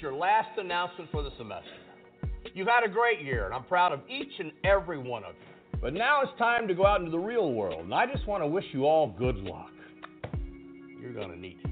your 0.07 0.15
last 0.15 0.57
announcement 0.57 1.11
for 1.11 1.21
the 1.21 1.31
semester. 1.37 1.67
You've 2.53 2.69
had 2.69 2.85
a 2.85 2.87
great 2.87 3.21
year, 3.21 3.45
and 3.45 3.53
I'm 3.53 3.65
proud 3.65 3.91
of 3.91 3.99
each 4.09 4.31
and 4.39 4.53
every 4.63 4.97
one 4.97 5.25
of 5.25 5.33
you. 5.33 5.79
But 5.81 5.93
now 5.93 6.21
it's 6.21 6.31
time 6.39 6.65
to 6.69 6.73
go 6.73 6.85
out 6.85 7.01
into 7.01 7.11
the 7.11 7.19
real 7.19 7.51
world, 7.51 7.83
and 7.83 7.93
I 7.93 8.05
just 8.05 8.25
want 8.25 8.41
to 8.41 8.47
wish 8.47 8.63
you 8.71 8.85
all 8.85 9.13
good 9.19 9.35
luck. 9.35 9.69
You're 11.01 11.11
going 11.11 11.29
to 11.29 11.37
need 11.37 11.57
it. 11.61 11.71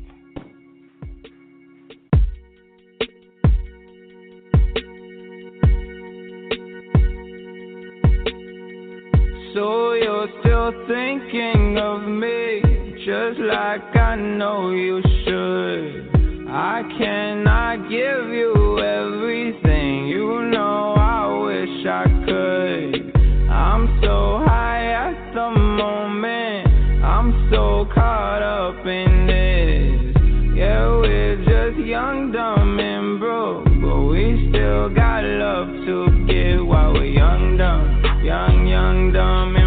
So 9.54 9.94
you're 9.94 10.28
still 10.42 10.74
thinking 10.90 11.78
of 11.78 12.02
me, 12.02 12.62
just 13.06 13.40
like 13.40 13.96
I 13.96 14.18
know 14.18 14.72
you 14.72 15.02
should. 15.24 16.05
I 16.58 16.84
cannot 16.98 17.90
give 17.90 18.30
you 18.30 18.80
everything, 18.80 20.08
you 20.08 20.50
know 20.54 20.96
I 20.98 21.28
wish 21.44 21.86
I 21.86 22.06
could. 22.26 23.52
I'm 23.52 24.00
so 24.02 24.42
high 24.48 24.88
at 24.88 25.34
the 25.34 25.52
moment, 25.52 27.04
I'm 27.04 27.50
so 27.52 27.86
caught 27.94 28.42
up 28.42 28.86
in 28.86 29.28
this. 29.28 30.56
Yeah, 30.56 30.88
we're 30.96 31.44
just 31.44 31.86
young, 31.86 32.32
dumb, 32.32 32.80
and 32.80 33.20
broke, 33.20 33.66
but 33.66 34.04
we 34.06 34.48
still 34.50 34.88
got 34.96 35.26
love 35.26 35.68
to 35.68 36.26
give 36.26 36.66
while 36.66 36.94
we're 36.94 37.04
young, 37.04 37.58
dumb. 37.58 38.24
Young, 38.24 38.66
young, 38.66 39.12
dumb, 39.12 39.58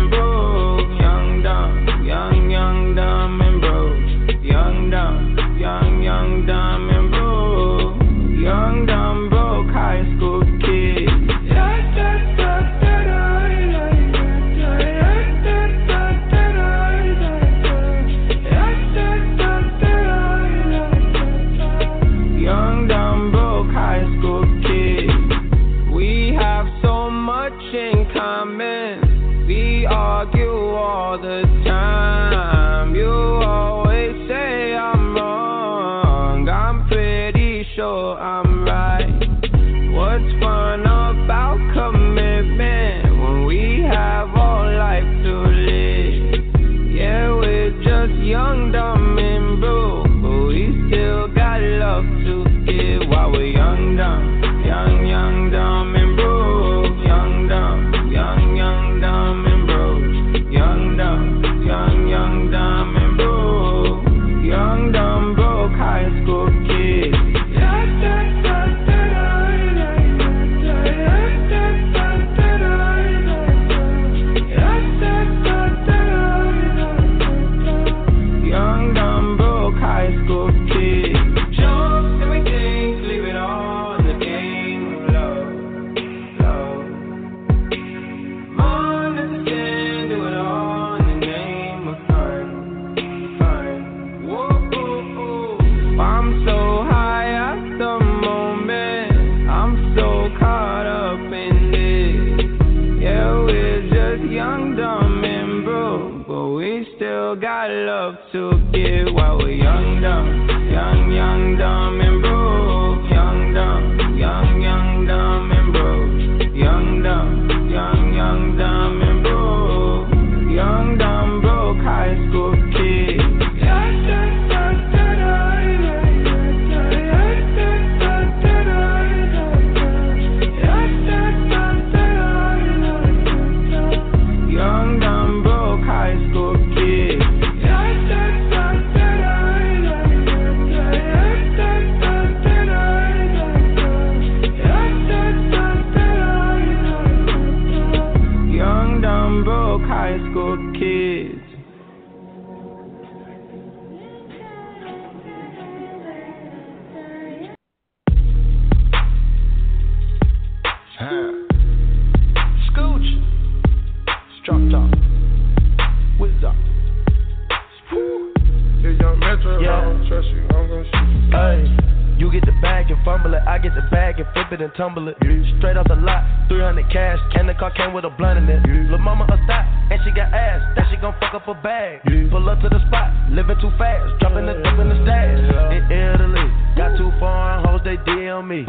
and 174.69 174.75
it 174.75 174.81
and 174.81 174.95
tumble 174.95 175.09
it. 175.09 175.17
Straight 175.59 175.77
off 175.77 175.89
the 175.89 175.97
lot, 175.97 176.25
300 176.49 176.91
cash. 176.91 177.19
Can 177.33 177.47
the 177.47 177.55
car 177.55 177.71
came 177.73 177.93
with 177.93 178.05
a 178.05 178.11
blunt 178.11 178.39
in 178.39 178.49
it. 178.49 178.91
Lil' 178.91 178.99
mama 178.99 179.25
a 179.25 179.37
stop, 179.45 179.65
and 179.91 180.01
she 180.05 180.11
got 180.11 180.33
ass. 180.33 180.61
That 180.77 180.87
she 180.91 180.97
gon' 180.97 181.15
fuck 181.21 181.35
up 181.35 181.49
a 181.49 181.55
bag. 181.55 182.03
Pull 182.31 182.49
up 182.49 182.61
to 182.61 182.69
the 182.69 182.81
spot, 182.87 183.13
living 183.31 183.57
too 183.61 183.71
fast. 183.79 184.21
Dropping 184.21 184.47
the 184.47 184.55
dope 184.55 184.79
in 184.79 184.89
the 184.89 184.99
stash. 185.05 185.39
In 185.73 185.83
Italy, 185.91 186.47
got 186.77 186.97
two 186.97 187.11
foreign 187.19 187.65
hoes, 187.65 187.81
they 187.85 187.97
DM 187.97 188.47
me. 188.49 188.65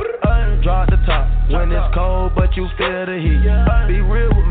Draw 0.63 0.85
the 0.89 0.97
top 1.05 1.27
when 1.51 1.71
it's 1.71 1.95
cold, 1.95 2.33
but 2.35 2.55
you 2.55 2.67
feel 2.77 3.05
the 3.05 3.17
heat. 3.19 3.43
Be 3.87 4.01
real 4.01 4.29
with 4.35 4.47
me, 4.47 4.48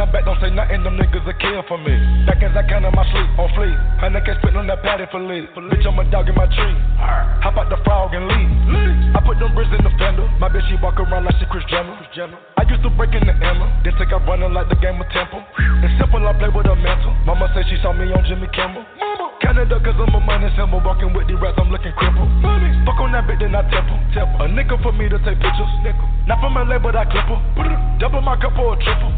the 0.00 0.08
back 0.08 0.24
don't 0.24 0.40
say 0.40 0.48
nothing, 0.48 0.80
them 0.80 0.96
niggas 0.96 1.28
are 1.28 1.36
kill 1.36 1.60
for 1.68 1.76
me. 1.76 1.92
Back 2.24 2.40
as 2.40 2.56
I 2.56 2.64
count 2.64 2.88
in 2.88 2.92
my 2.96 3.04
sleep, 3.12 3.28
on 3.36 3.48
fleek. 3.52 3.76
Hundred 4.00 4.24
K 4.24 4.32
spitting 4.40 4.56
on 4.56 4.66
that 4.72 4.80
patty 4.80 5.04
for 5.12 5.20
lead. 5.20 5.52
Bitch, 5.52 5.84
I'm 5.84 6.00
a 6.00 6.04
dog 6.08 6.24
in 6.24 6.34
my 6.34 6.48
tree. 6.48 6.76
Hop 7.44 7.60
out 7.60 7.68
the 7.68 7.76
frog 7.84 8.16
and 8.16 8.24
leave. 8.24 8.48
I 9.12 9.20
put 9.20 9.36
them 9.36 9.52
bricks 9.52 9.68
in 9.76 9.84
the 9.84 9.92
fender. 10.00 10.24
My 10.40 10.48
bitch, 10.48 10.64
she 10.72 10.80
walk 10.80 10.96
around 10.96 11.28
like 11.28 11.36
she 11.36 11.44
Kris 11.52 11.64
Jenner. 11.68 11.92
I 12.56 12.64
used 12.64 12.82
to 12.82 12.90
break 12.96 13.12
in 13.12 13.28
the 13.28 13.36
Emma, 13.44 13.68
then 13.84 13.92
take 14.00 14.12
out 14.12 14.24
running 14.24 14.56
like 14.56 14.72
the 14.72 14.80
game 14.80 14.96
of 14.96 15.08
Temple. 15.12 15.44
It's 15.84 15.92
simple, 16.00 16.24
I 16.24 16.32
play 16.32 16.48
with 16.48 16.64
a 16.64 16.76
mental. 16.76 17.12
Mama 17.28 17.52
said 17.52 17.68
she 17.68 17.76
saw 17.84 17.92
me 17.92 18.08
on 18.08 18.24
Jimmy 18.24 18.48
Kimmel. 18.56 18.84
Canada, 19.50 19.82
cause 19.82 19.98
I'm 19.98 20.14
a 20.14 20.20
money 20.22 20.46
symbol. 20.54 20.78
Walking 20.78 21.10
with 21.10 21.26
the 21.26 21.34
rats, 21.34 21.58
I'm 21.58 21.74
looking 21.74 21.90
crippled. 21.98 22.30
Fuck 22.86 23.02
on 23.02 23.10
that 23.18 23.26
bitch, 23.26 23.42
then 23.42 23.50
I 23.50 23.66
temple. 23.66 23.98
A 24.38 24.46
nickel 24.46 24.78
for 24.78 24.94
me 24.94 25.10
to 25.10 25.18
take 25.26 25.42
pictures. 25.42 25.74
Not 26.30 26.38
from 26.38 26.54
LA, 26.54 26.78
but 26.78 26.94
I 26.94 27.02
clip 27.10 27.26
her. 27.26 27.98
Double 27.98 28.22
my 28.22 28.38
cup 28.38 28.54
or 28.54 28.72
a 28.72 28.76
triple. 28.78 29.10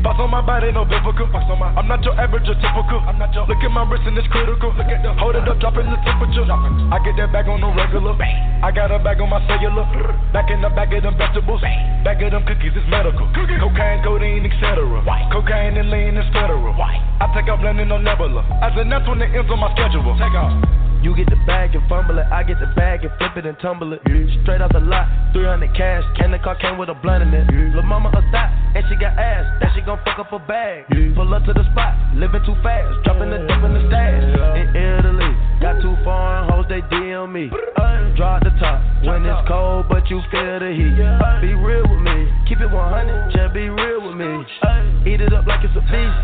Box 0.00 0.16
on 0.20 0.32
my 0.32 0.40
body, 0.40 0.72
no 0.72 0.88
biblical. 0.88 1.28
Box 1.28 1.44
on 1.52 1.60
my, 1.60 1.68
I'm 1.76 1.84
not 1.84 2.00
your 2.00 2.16
average 2.16 2.48
or 2.48 2.56
typical. 2.64 2.96
I'm 3.04 3.20
not 3.20 3.36
your. 3.36 3.44
Look 3.44 3.60
at 3.60 3.68
my 3.68 3.84
wrist 3.84 4.08
and 4.08 4.16
it's 4.16 4.28
critical. 4.32 4.72
Look 4.72 4.88
at 4.88 5.04
the. 5.04 5.12
Hold 5.20 5.36
it 5.36 5.44
up, 5.44 5.60
dropping 5.60 5.92
the 5.92 6.00
temperature. 6.00 6.48
I 6.48 6.96
get 7.04 7.20
that 7.20 7.28
bag 7.28 7.52
on 7.52 7.60
the 7.60 7.68
regular. 7.68 8.16
Bang. 8.16 8.64
I 8.64 8.72
got 8.72 8.88
a 8.88 8.96
bag 8.96 9.20
on 9.20 9.28
my 9.28 9.44
cellular. 9.44 9.84
Back 10.32 10.48
in 10.48 10.64
the 10.64 10.72
bag 10.72 10.96
of 10.96 11.04
them 11.04 11.20
vegetables. 11.20 11.60
Bag 11.60 12.24
of 12.24 12.32
them 12.32 12.44
cookies, 12.48 12.72
it's 12.72 12.88
medical. 12.88 13.28
Cocaine, 13.36 14.00
codeine, 14.00 14.48
etc. 14.48 14.80
Cocaine 15.28 15.76
and 15.76 15.92
lean 15.92 16.16
is 16.16 16.28
federal. 16.32 16.72
I 16.72 17.28
take 17.36 17.48
out 17.52 17.60
blending 17.60 17.92
on 17.92 18.04
Nebula. 18.04 18.40
As 18.64 18.72
an 18.80 18.88
that's 18.88 19.08
when 19.08 19.20
it 19.20 19.34
ends 19.34 19.50
on 19.50 19.58
my 19.58 19.73
schedule. 19.74 20.16
Take 20.16 20.34
off. 20.34 20.54
You 21.04 21.14
get 21.14 21.28
the 21.28 21.36
bag 21.44 21.74
and 21.76 21.84
fumble 21.86 22.16
it, 22.16 22.24
I 22.32 22.42
get 22.42 22.56
the 22.60 22.72
bag 22.72 23.04
and 23.04 23.12
flip 23.20 23.36
it 23.36 23.44
and 23.44 23.58
tumble 23.60 23.92
it. 23.92 24.00
Straight 24.40 24.64
off 24.64 24.72
the 24.72 24.80
lot, 24.80 25.04
300 25.34 25.76
cash. 25.76 26.02
Can 26.16 26.32
the 26.32 26.38
car 26.38 26.56
came 26.56 26.78
with 26.78 26.88
a 26.88 26.94
blunt 26.94 27.20
in 27.20 27.28
it. 27.28 27.44
Lil' 27.76 27.84
mama 27.84 28.08
a 28.08 28.24
stop, 28.32 28.48
and 28.72 28.80
she 28.88 28.96
got 28.96 29.12
ass. 29.20 29.44
That 29.60 29.76
she 29.76 29.82
gon' 29.84 30.00
fuck 30.00 30.18
up 30.18 30.32
a 30.32 30.38
bag. 30.38 30.88
Pull 31.14 31.34
up 31.34 31.44
to 31.44 31.52
the 31.52 31.60
spot, 31.76 31.92
living 32.16 32.40
too 32.48 32.56
fast. 32.64 32.88
Dropping 33.04 33.28
the 33.28 33.44
dope 33.44 33.68
in 33.68 33.76
the 33.76 33.84
stash. 33.92 34.24
In 34.56 34.72
Italy, 34.72 35.28
got 35.64 35.80
two 35.80 35.96
foreign 36.04 36.44
hoes, 36.52 36.66
they 36.68 36.84
DM 36.92 37.32
me. 37.32 37.48
Uh, 37.48 38.12
Draw 38.20 38.36
at 38.36 38.44
the 38.44 38.52
top 38.60 38.84
when 39.00 39.24
it's 39.24 39.48
cold, 39.48 39.88
but 39.88 40.04
you 40.12 40.20
feel 40.30 40.60
the 40.60 40.70
heat. 40.76 41.00
Uh, 41.00 41.40
be 41.40 41.56
real 41.56 41.88
with 41.88 42.04
me, 42.04 42.28
keep 42.44 42.60
it 42.60 42.68
100, 42.68 43.32
just 43.32 43.56
be 43.56 43.72
real 43.72 44.04
with 44.04 44.12
me. 44.12 44.28
Uh, 44.60 45.08
eat 45.08 45.24
it 45.24 45.32
up 45.32 45.48
like 45.48 45.64
it's 45.64 45.72
a 45.72 45.84
feast. 45.88 46.16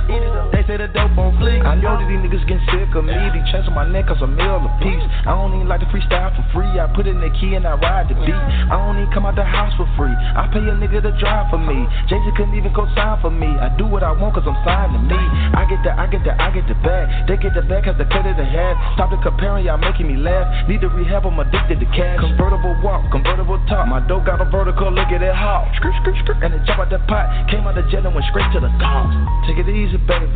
They 0.53 0.61
say 0.69 0.77
the 0.77 0.93
dope 0.93 1.17
on 1.17 1.41
fleek. 1.41 1.65
I 1.65 1.73
know 1.81 1.97
that 1.97 2.05
these 2.05 2.21
niggas 2.21 2.45
getting 2.45 2.69
sick 2.69 2.93
of 2.93 3.09
me. 3.09 3.17
These 3.33 3.49
chains 3.49 3.65
on 3.65 3.73
my 3.73 3.89
neck 3.89 4.13
cause 4.13 4.21
a 4.21 4.29
meal 4.29 4.61
a 4.61 4.71
piece. 4.85 5.03
I 5.25 5.33
don't 5.33 5.57
even 5.57 5.73
like 5.73 5.81
to 5.81 5.89
freestyle 5.89 6.37
for 6.37 6.45
free. 6.53 6.69
I 6.77 6.85
put 6.93 7.09
in 7.09 7.17
the 7.17 7.33
key 7.41 7.57
and 7.57 7.65
I 7.65 7.81
ride 7.81 8.13
the 8.13 8.21
beat. 8.21 8.37
I 8.37 8.77
don't 8.77 9.01
even 9.01 9.09
come 9.09 9.25
out 9.25 9.41
the 9.41 9.47
house 9.47 9.73
for 9.81 9.89
free. 9.97 10.13
I 10.13 10.53
pay 10.53 10.61
a 10.61 10.77
nigga 10.77 11.01
to 11.01 11.17
drive 11.17 11.49
for 11.49 11.59
me. 11.59 11.89
Z 12.13 12.13
couldn't 12.37 12.55
even 12.55 12.77
co-sign 12.77 13.17
for 13.25 13.33
me. 13.33 13.49
I 13.49 13.73
do 13.81 13.89
what 13.89 14.05
I 14.05 14.13
want 14.13 14.37
cause 14.37 14.45
I'm 14.45 14.59
signed 14.69 14.93
to 14.93 15.01
me. 15.01 15.17
I 15.57 15.65
get 15.65 15.81
the, 15.81 15.97
I 15.97 16.05
get 16.13 16.23
the, 16.29 16.33
I 16.37 16.49
get 16.53 16.69
the 16.69 16.77
bag. 16.85 17.09
They 17.25 17.41
get 17.41 17.57
the 17.57 17.65
bag 17.65 17.89
cause 17.89 17.97
the 17.97 18.05
credit 18.05 18.37
they 18.37 18.49
have. 18.53 18.77
Stop 18.95 19.11
the 19.11 19.30
comparing, 19.31 19.65
y'all 19.65 19.79
making 19.79 20.11
me 20.11 20.19
laugh. 20.19 20.51
Need 20.69 20.83
to 20.83 20.91
rehab, 20.91 21.25
I'm 21.27 21.39
addicted 21.39 21.79
to 21.79 21.87
cash. 21.95 22.19
Convertible 22.19 22.75
walk, 22.83 23.07
convertible 23.15 23.63
top. 23.71 23.87
My 23.87 24.03
dope 24.03 24.27
got 24.27 24.43
a 24.43 24.47
vertical, 24.51 24.91
look 24.91 25.09
at 25.15 25.23
it 25.23 25.35
hawk. 25.35 25.71
Skirt, 25.79 25.95
skirt, 26.03 26.17
skirt. 26.25 26.39
And 26.43 26.55
it 26.55 26.67
jump 26.67 26.83
out 26.83 26.91
the 26.91 26.99
pot. 27.07 27.31
Came 27.51 27.63
out 27.67 27.79
the 27.79 27.87
jet 27.91 28.03
and 28.03 28.15
went 28.15 28.27
straight 28.35 28.51
to 28.53 28.61
the 28.61 28.73
top. 28.83 29.07
Take 29.47 29.63
it 29.63 29.71
easy, 29.71 29.97
baby. 30.11 30.35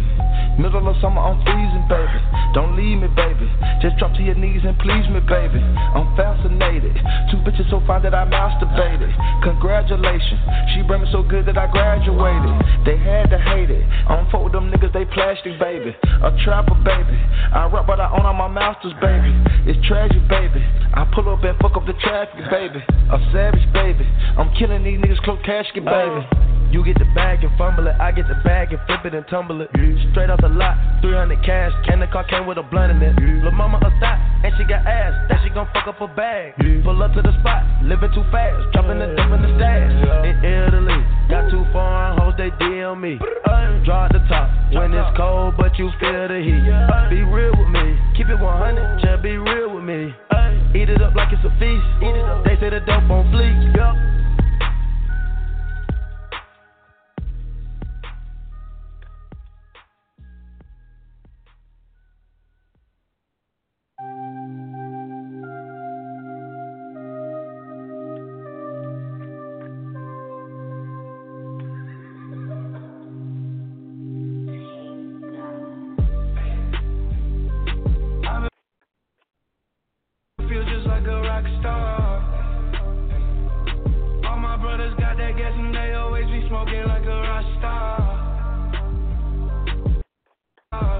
Middle 0.54 0.86
of 0.86 0.94
summer, 1.02 1.18
I'm 1.18 1.42
freezing, 1.42 1.82
baby. 1.90 2.18
Don't 2.54 2.78
leave 2.78 3.02
me, 3.02 3.10
baby. 3.18 3.50
Just 3.82 3.98
drop 3.98 4.14
to 4.14 4.22
your 4.22 4.38
knees 4.38 4.62
and 4.62 4.78
please 4.78 5.02
me, 5.10 5.18
baby. 5.26 5.58
I'm 5.58 6.14
fascinated. 6.14 6.94
Two 7.34 7.42
bitches 7.42 7.66
so 7.74 7.82
fine 7.90 8.06
that 8.06 8.14
I 8.14 8.22
masturbated. 8.22 9.10
Congratulations. 9.42 10.38
She 10.70 10.86
bring 10.86 11.02
me 11.02 11.08
so 11.10 11.26
good 11.26 11.46
that 11.50 11.58
I 11.58 11.66
graduated. 11.66 12.54
They 12.86 12.94
had 12.94 13.34
to 13.34 13.38
hate 13.38 13.70
it. 13.74 13.82
I 14.06 14.14
don't 14.14 14.30
fuck 14.30 14.46
with 14.46 14.54
them 14.54 14.70
niggas, 14.70 14.94
they 14.94 15.04
plastic, 15.10 15.58
baby. 15.58 15.90
A 16.22 16.30
trapper, 16.46 16.78
baby. 16.86 17.18
I 17.50 17.66
rap, 17.66 17.90
but 17.90 17.98
I 17.98 18.06
own 18.14 18.22
all 18.22 18.38
my 18.38 18.46
masters, 18.84 19.00
baby. 19.00 19.32
It's 19.70 19.86
tragic, 19.86 20.26
baby. 20.28 20.64
I 20.94 21.10
pull 21.14 21.28
up 21.28 21.42
and 21.44 21.56
fuck 21.58 21.76
up 21.76 21.86
the 21.86 21.94
traffic, 21.94 22.40
baby. 22.50 22.84
A 23.10 23.18
savage, 23.32 23.72
baby. 23.72 24.06
I'm 24.36 24.52
killing 24.54 24.84
these 24.84 24.98
niggas, 24.98 25.20
close 25.22 25.38
casket, 25.44 25.84
baby. 25.84 26.26
Uh. 26.26 26.63
You 26.74 26.82
get 26.82 26.98
the 26.98 27.06
bag 27.14 27.44
and 27.46 27.54
fumble 27.56 27.86
it, 27.86 27.94
I 28.02 28.10
get 28.10 28.26
the 28.26 28.34
bag 28.42 28.74
and 28.74 28.82
flip 28.90 29.06
it 29.06 29.14
and 29.14 29.22
tumble 29.30 29.62
it. 29.62 29.70
Straight 30.10 30.26
off 30.26 30.42
the 30.42 30.50
lot, 30.50 30.74
300 31.06 31.38
cash. 31.46 31.70
and 31.86 32.02
the 32.02 32.08
car 32.10 32.26
came 32.26 32.50
with 32.50 32.58
a 32.58 32.66
blunt 32.66 32.90
in 32.90 32.98
it. 32.98 33.14
Lil' 33.14 33.54
mama 33.54 33.78
a 33.78 33.94
stop, 34.02 34.18
and 34.42 34.50
she 34.58 34.66
got 34.66 34.82
ass. 34.82 35.14
That 35.30 35.38
she 35.46 35.54
gon' 35.54 35.70
fuck 35.70 35.86
up 35.86 36.02
a 36.02 36.10
bag. 36.10 36.58
Pull 36.82 37.00
up 37.00 37.14
to 37.14 37.22
the 37.22 37.30
spot, 37.38 37.62
living 37.86 38.10
too 38.10 38.26
fast. 38.34 38.58
Dropping 38.74 38.98
the 38.98 39.06
dope 39.14 39.30
in 39.38 39.46
the 39.46 39.54
stash. 39.54 39.86
In 40.26 40.34
Italy, 40.42 40.98
got 41.30 41.46
two 41.46 41.62
foreign 41.70 42.18
hoes, 42.18 42.34
they 42.42 42.50
DM 42.58 42.98
me. 42.98 43.22
Draw 43.86 44.10
the 44.10 44.18
top 44.26 44.50
when 44.74 44.90
it's 44.98 45.16
cold, 45.16 45.54
but 45.54 45.78
you 45.78 45.94
feel 46.02 46.26
the 46.26 46.42
heat. 46.42 46.58
Be 47.06 47.22
real 47.22 47.54
with 47.54 47.70
me, 47.70 47.94
keep 48.18 48.26
it 48.26 48.34
100, 48.34 48.98
just 48.98 49.22
be 49.22 49.38
real 49.38 49.70
with 49.70 49.86
me. 49.86 50.10
Eat 50.74 50.90
it 50.90 50.98
up 50.98 51.14
like 51.14 51.30
it's 51.30 51.38
a 51.46 51.54
feast. 51.62 51.86
They 52.42 52.58
say 52.58 52.74
the 52.74 52.82
dope 52.82 53.06
on 53.06 53.30
fleek. 53.30 53.78
Yup. 53.78 53.94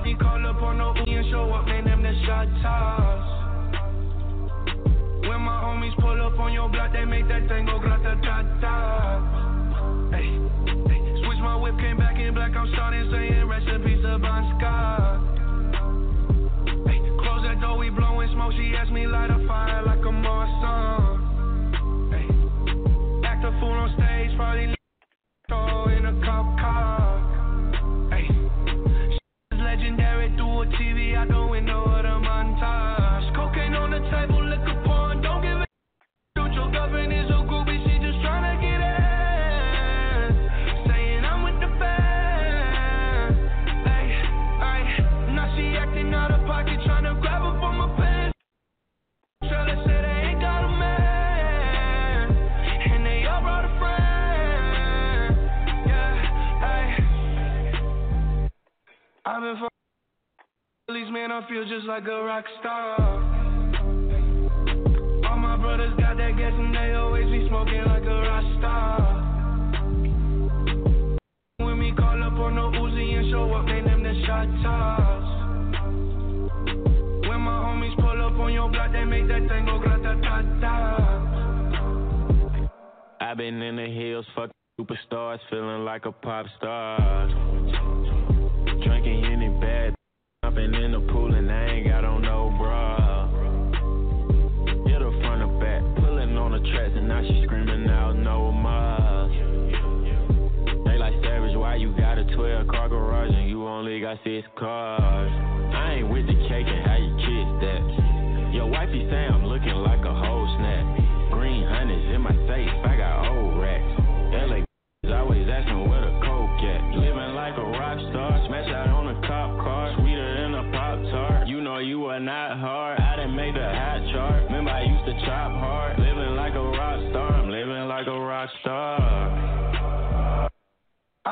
He 0.04 0.14
call 0.16 0.46
up 0.46 0.60
on 0.60 0.76
no 0.76 0.92
and 0.92 1.24
show 1.30 1.50
up, 1.52 1.64
name 1.64 1.86
them 1.86 2.02
the 2.02 2.12
shot 2.26 2.46
toss. 2.60 3.24
When 5.24 5.40
my 5.40 5.56
homies 5.64 5.96
pull 5.96 6.20
up 6.20 6.38
on 6.38 6.52
your 6.52 6.68
block, 6.68 6.92
they 6.92 7.06
make 7.06 7.26
that 7.28 7.48
thing 7.48 7.64
go 7.64 7.78
grata 7.78 8.20
ta 8.20 8.44
ta. 8.60 10.12
Hey, 10.12 10.28
hey. 10.28 11.00
Switch 11.24 11.40
my 11.40 11.56
whip, 11.56 11.78
came 11.80 11.96
back 11.96 12.20
in 12.20 12.34
black, 12.34 12.54
I'm 12.54 12.68
starting 12.74 13.08
saying 13.10 13.48
recipes 13.48 14.04
of 14.04 14.20
Scott. 14.20 15.24
Hey, 16.84 17.00
close 17.24 17.42
that 17.48 17.56
door, 17.62 17.78
we 17.78 17.88
blowing 17.88 18.28
smoke, 18.34 18.52
she 18.60 18.76
asked 18.76 18.92
me 18.92 19.06
light 19.06 19.30
a 19.30 19.40
fire 19.48 19.84
like 19.86 20.04
a 20.04 20.12
Marsan. 20.12 21.16
Hey, 22.12 22.28
act 23.26 23.42
a 23.42 23.50
fool 23.58 23.72
on 23.72 23.88
stage, 23.96 24.36
probably 24.36 24.76
oh, 25.48 25.88
in 25.96 26.04
a 26.04 26.12
cop 26.26 26.44
car. 26.60 26.63
I've 59.34 59.42
been 59.42 59.56
fucking 59.56 59.68
police, 60.86 61.10
man, 61.10 61.32
I 61.32 61.48
feel 61.48 61.64
just 61.64 61.86
like 61.86 62.04
a 62.04 62.22
rock 62.22 62.44
star. 62.60 63.00
All 65.26 65.36
my 65.38 65.56
brothers 65.56 65.92
got 65.98 66.16
that 66.18 66.36
gas 66.38 66.52
and 66.54 66.72
they 66.72 66.94
always 66.94 67.26
be 67.26 67.48
smoking 67.48 67.82
like 67.84 68.04
a 68.04 68.20
rock 68.30 68.44
star. 68.58 69.00
When 71.56 71.80
me 71.80 71.92
call 71.96 72.22
up 72.22 72.34
on 72.34 72.54
the 72.54 72.78
Uzi 72.78 73.18
and 73.18 73.28
show 73.32 73.52
up, 73.54 73.66
they 73.66 73.80
name 73.80 74.04
the 74.04 74.14
shot 74.24 74.46
toss. 74.62 75.26
When 77.28 77.40
my 77.40 77.58
homies 77.58 77.96
pull 77.96 78.24
up 78.24 78.38
on 78.38 78.52
your 78.52 78.70
block, 78.70 78.92
they 78.92 79.04
make 79.04 79.26
that 79.26 79.48
thing 79.48 79.64
go 79.66 79.80
grata 79.80 80.16
ta 80.22 80.42
ta. 80.60 80.78
I've 83.20 83.36
been 83.36 83.60
in 83.60 83.74
the 83.74 83.86
hills, 83.86 84.26
fucking 84.36 84.52
superstars, 84.80 85.40
feeling 85.50 85.84
like 85.84 86.06
a 86.06 86.12
pop 86.12 86.46
star. 86.56 87.93
Jumping 90.54 90.74
in 90.84 90.92
the 90.92 91.00
pool 91.12 91.34
and 91.34 91.50
I 91.50 91.66
ain't 91.66 91.88
got 91.88 92.04
on 92.04 92.22
no 92.22 92.54
bra. 92.56 93.26
Hit 94.86 95.00
her 95.00 95.10
front 95.20 95.42
or 95.42 95.58
back, 95.58 95.82
pulling 95.96 96.36
on 96.36 96.52
the 96.52 96.60
tracks 96.70 96.92
and 96.94 97.08
now 97.08 97.22
she 97.22 97.42
screaming 97.44 97.88
out 97.88 98.12
no 98.12 98.52
more. 98.52 99.28
They 100.84 100.96
like 100.96 101.14
savage, 101.24 101.56
why 101.56 101.74
you 101.74 101.92
got 101.96 102.18
a 102.18 102.24
12 102.36 102.68
car 102.68 102.88
garage 102.88 103.32
and 103.34 103.50
you 103.50 103.66
only 103.66 104.00
got 104.00 104.18
six 104.22 104.46
cars? 104.56 105.43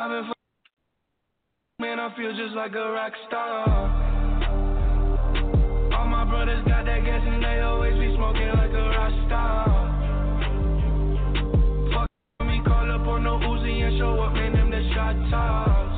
I've 0.03 0.11
been 0.11 0.25
f- 0.25 0.35
man, 1.79 2.01
I 2.01 2.11
feel 2.17 2.35
just 2.35 2.57
like 2.57 2.73
a 2.73 2.91
rock 2.91 3.13
star. 3.29 3.69
All 5.95 6.09
my 6.09 6.25
brothers 6.25 6.65
got 6.67 6.87
that 6.87 7.05
gas 7.05 7.23
and 7.25 7.41
they 7.41 7.61
always 7.61 7.95
be 7.95 8.13
smoking 8.17 8.49
like 8.49 8.73
a 8.73 8.83
rock 8.99 9.13
star. 9.29 9.63
Fuck 11.95 12.09
me, 12.49 12.61
call 12.67 12.91
up 12.91 13.07
on 13.07 13.23
the 13.23 13.31
Uzi 13.47 13.87
and 13.87 13.97
show 14.01 14.19
up, 14.19 14.33
man, 14.33 14.53
them 14.55 14.71
the 14.73 14.83
shot 14.93 15.15
toss. 15.31 15.95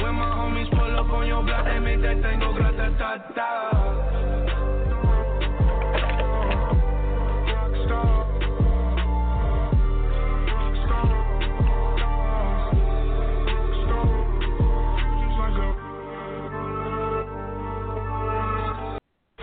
When 0.00 0.14
my 0.14 0.32
homies 0.32 0.70
pull 0.70 0.98
up 0.98 1.12
on 1.12 1.26
your 1.26 1.42
block, 1.42 1.66
they 1.66 1.78
make 1.78 2.00
that 2.00 2.22
thing 2.22 2.40
go 2.40 2.54
grata 2.54 2.96
ta 2.96 3.18
ta. 3.36 3.77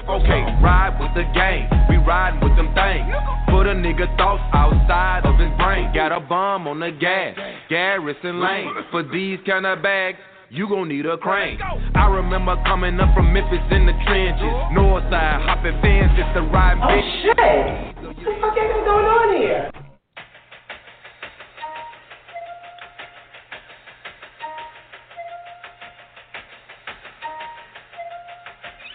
Okay, 0.08 0.42
ride 0.62 0.96
with 1.02 1.10
the 1.16 1.24
gang, 1.34 1.66
we 1.90 1.98
riding 1.98 2.40
with 2.40 2.56
them 2.56 2.70
things. 2.78 3.10
Put 3.50 3.66
a 3.66 3.74
nigga 3.74 4.06
thoughts 4.18 4.44
outside 4.54 5.26
of 5.26 5.40
his 5.40 5.50
brain. 5.58 5.92
Got 5.96 6.12
a 6.12 6.20
bomb 6.20 6.68
on 6.68 6.80
the 6.80 6.92
gas, 6.92 7.36
Garrison 7.70 8.40
Lane. 8.40 8.70
For 8.92 9.02
these 9.02 9.40
kind 9.48 9.66
of 9.66 9.82
bags, 9.82 10.20
you 10.52 10.70
gon' 10.70 10.90
need 10.90 11.08
a 11.08 11.18
crane. 11.18 11.60
I 11.96 12.06
remember 12.08 12.56
coming 12.66 13.00
up 13.00 13.16
from 13.16 13.34
Memphis 13.34 13.66
in 13.72 13.88
the 13.88 13.94
trenches. 14.06 14.54
Northside, 14.78 15.42
hopping 15.44 15.82
fans 15.82 16.12
just 16.16 16.34
to 16.36 16.42
ride 16.54 16.78
Oh, 16.78 16.86
bitch. 16.86 17.22
shit. 17.26 18.06
What 18.06 18.16
the 18.16 18.32
fuck 18.42 18.54
is 18.62 18.86
going 18.86 19.06
on 19.10 19.38
here? 19.42 19.72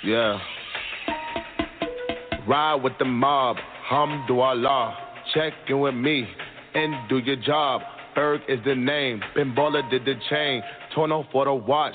Yeah. 0.04 0.38
Ride 2.50 2.82
with 2.82 2.94
the 2.98 3.04
mob, 3.04 3.58
Hamdulillah. 3.88 4.96
Check 5.32 5.52
in 5.68 5.78
with 5.78 5.94
me 5.94 6.26
and 6.74 7.08
do 7.08 7.18
your 7.18 7.36
job. 7.36 7.80
Berg 8.16 8.40
is 8.48 8.58
the 8.64 8.74
name, 8.74 9.22
Ben 9.36 9.54
Baller 9.54 9.88
did 9.88 10.04
the 10.04 10.14
chain. 10.28 10.60
Torno 10.92 11.24
for 11.30 11.44
the 11.44 11.54
watch, 11.54 11.94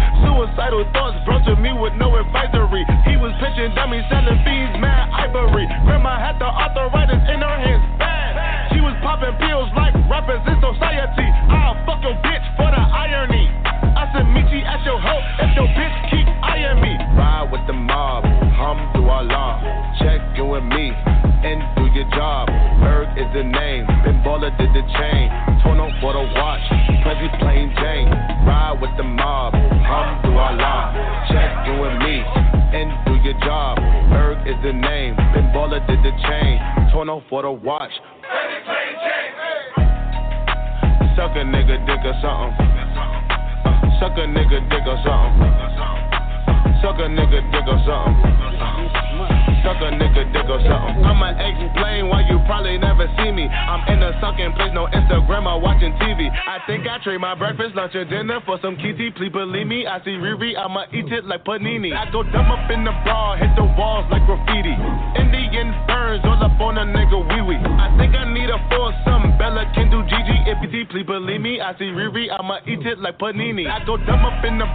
Suicidal 0.55 0.83
thoughts 0.91 1.17
brought 1.25 1.45
to 1.45 1.55
me 1.55 1.71
your 57.93 58.05
dinner 58.05 58.39
for 58.45 58.59
some 58.61 58.75
kitty. 58.75 59.11
Please 59.11 59.31
believe 59.31 59.67
me, 59.67 59.85
I 59.85 59.99
see 60.03 60.15
Riri, 60.15 60.57
I'ma 60.57 60.85
eat 60.93 61.11
it 61.11 61.25
like 61.25 61.43
panini. 61.43 61.91
I 61.91 62.09
go 62.11 62.23
dumb 62.23 62.51
up 62.51 62.69
in 62.71 62.83
the 62.83 62.91
bra, 63.03 63.35
hit 63.35 63.51
the 63.55 63.63
walls 63.77 64.05
like 64.11 64.25
graffiti. 64.25 64.75
Indian 65.19 65.75
ferns 65.87 66.23
all 66.23 66.39
up 66.39 66.59
on 66.61 66.77
a 66.77 66.85
nigga 66.87 67.19
wee 67.19 67.43
wee. 67.43 67.59
I 67.59 67.91
think 67.99 68.15
I 68.15 68.25
need 68.31 68.49
a 68.49 68.59
foursome. 68.71 69.37
Bella 69.37 69.67
can 69.75 69.91
do 69.91 70.03
Gigi. 70.07 70.37
If 70.47 70.63
you 70.71 70.85
please 70.87 71.05
believe 71.05 71.41
me, 71.41 71.59
I 71.59 71.75
see 71.77 71.91
Riri, 71.91 72.31
I'ma 72.31 72.59
eat 72.67 72.85
it 72.85 72.99
like 72.99 73.19
panini. 73.19 73.67
I 73.67 73.83
go 73.85 73.97
dumb 73.97 74.23
up 74.23 74.43
in 74.45 74.57
the 74.57 74.67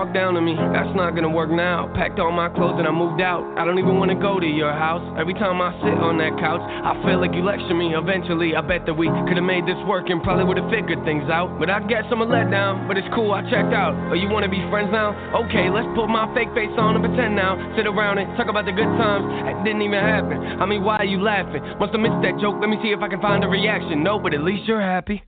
talk 0.00 0.14
down 0.16 0.32
to 0.32 0.40
me. 0.40 0.56
That's 0.72 0.88
not 0.96 1.12
gonna 1.12 1.28
work 1.28 1.50
now. 1.52 1.92
Packed 1.92 2.16
all 2.18 2.32
my 2.32 2.48
clothes 2.48 2.80
and 2.80 2.88
I 2.88 2.90
moved 2.90 3.20
out. 3.20 3.44
I 3.60 3.68
don't 3.68 3.76
even 3.76 4.00
wanna 4.00 4.16
go 4.16 4.40
to 4.40 4.46
your 4.48 4.72
house. 4.72 5.04
Every 5.20 5.34
time 5.34 5.60
I 5.60 5.76
sit 5.84 5.92
on 6.00 6.16
that 6.24 6.40
couch, 6.40 6.64
I 6.64 6.96
feel 7.04 7.20
like 7.20 7.36
you 7.36 7.44
lecture 7.44 7.76
me. 7.76 7.92
Eventually, 7.92 8.56
I 8.56 8.64
bet 8.64 8.88
that 8.88 8.96
we 8.96 9.12
could've 9.28 9.44
made 9.44 9.68
this 9.68 9.76
work 9.84 10.08
and 10.08 10.24
probably 10.24 10.48
would've 10.48 10.72
figured 10.72 11.04
things 11.04 11.28
out. 11.28 11.52
But 11.60 11.68
I 11.68 11.84
guess 11.84 12.08
I'm 12.08 12.24
a 12.24 12.26
letdown. 12.26 12.88
But 12.88 12.96
it's 12.96 13.08
cool, 13.12 13.36
I 13.36 13.44
checked 13.52 13.76
out. 13.76 13.92
Oh, 14.08 14.16
you 14.16 14.32
wanna 14.32 14.48
be 14.48 14.64
friends 14.72 14.88
now? 14.88 15.12
Okay, 15.44 15.68
let's 15.68 15.88
put 15.92 16.08
my 16.08 16.24
fake 16.32 16.48
face 16.56 16.72
on 16.80 16.96
and 16.96 17.04
pretend 17.04 17.36
now. 17.36 17.60
Sit 17.76 17.84
around 17.84 18.16
and 18.16 18.32
talk 18.40 18.48
about 18.48 18.64
the 18.64 18.72
good 18.72 18.88
times. 18.96 19.28
It 19.52 19.56
didn't 19.68 19.84
even 19.84 20.00
happen. 20.00 20.40
I 20.40 20.64
mean, 20.64 20.80
why 20.80 20.96
are 20.96 21.10
you 21.12 21.20
laughing? 21.20 21.60
Must 21.76 21.92
have 21.92 22.00
missed 22.00 22.24
that 22.24 22.40
joke. 22.40 22.56
Let 22.56 22.72
me 22.72 22.80
see 22.80 22.96
if 22.96 23.04
I 23.04 23.08
can 23.12 23.20
find 23.20 23.44
a 23.44 23.48
reaction. 23.52 24.00
No, 24.00 24.16
but 24.16 24.32
at 24.32 24.40
least 24.40 24.64
you're 24.64 24.80
happy. 24.80 25.20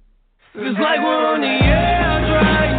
It's 0.54 0.80
like 0.80 1.00
we're 1.04 1.24
on 1.28 1.40
the 1.44 1.56
edge 1.60 2.71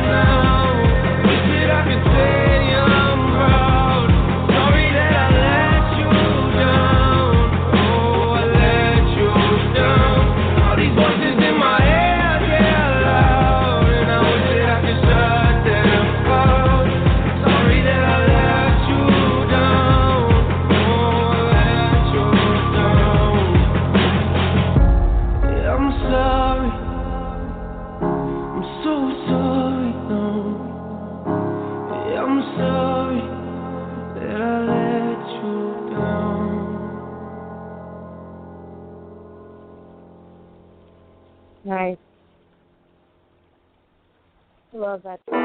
love 44.83 45.01
that 45.03 45.21
song. 45.29 45.39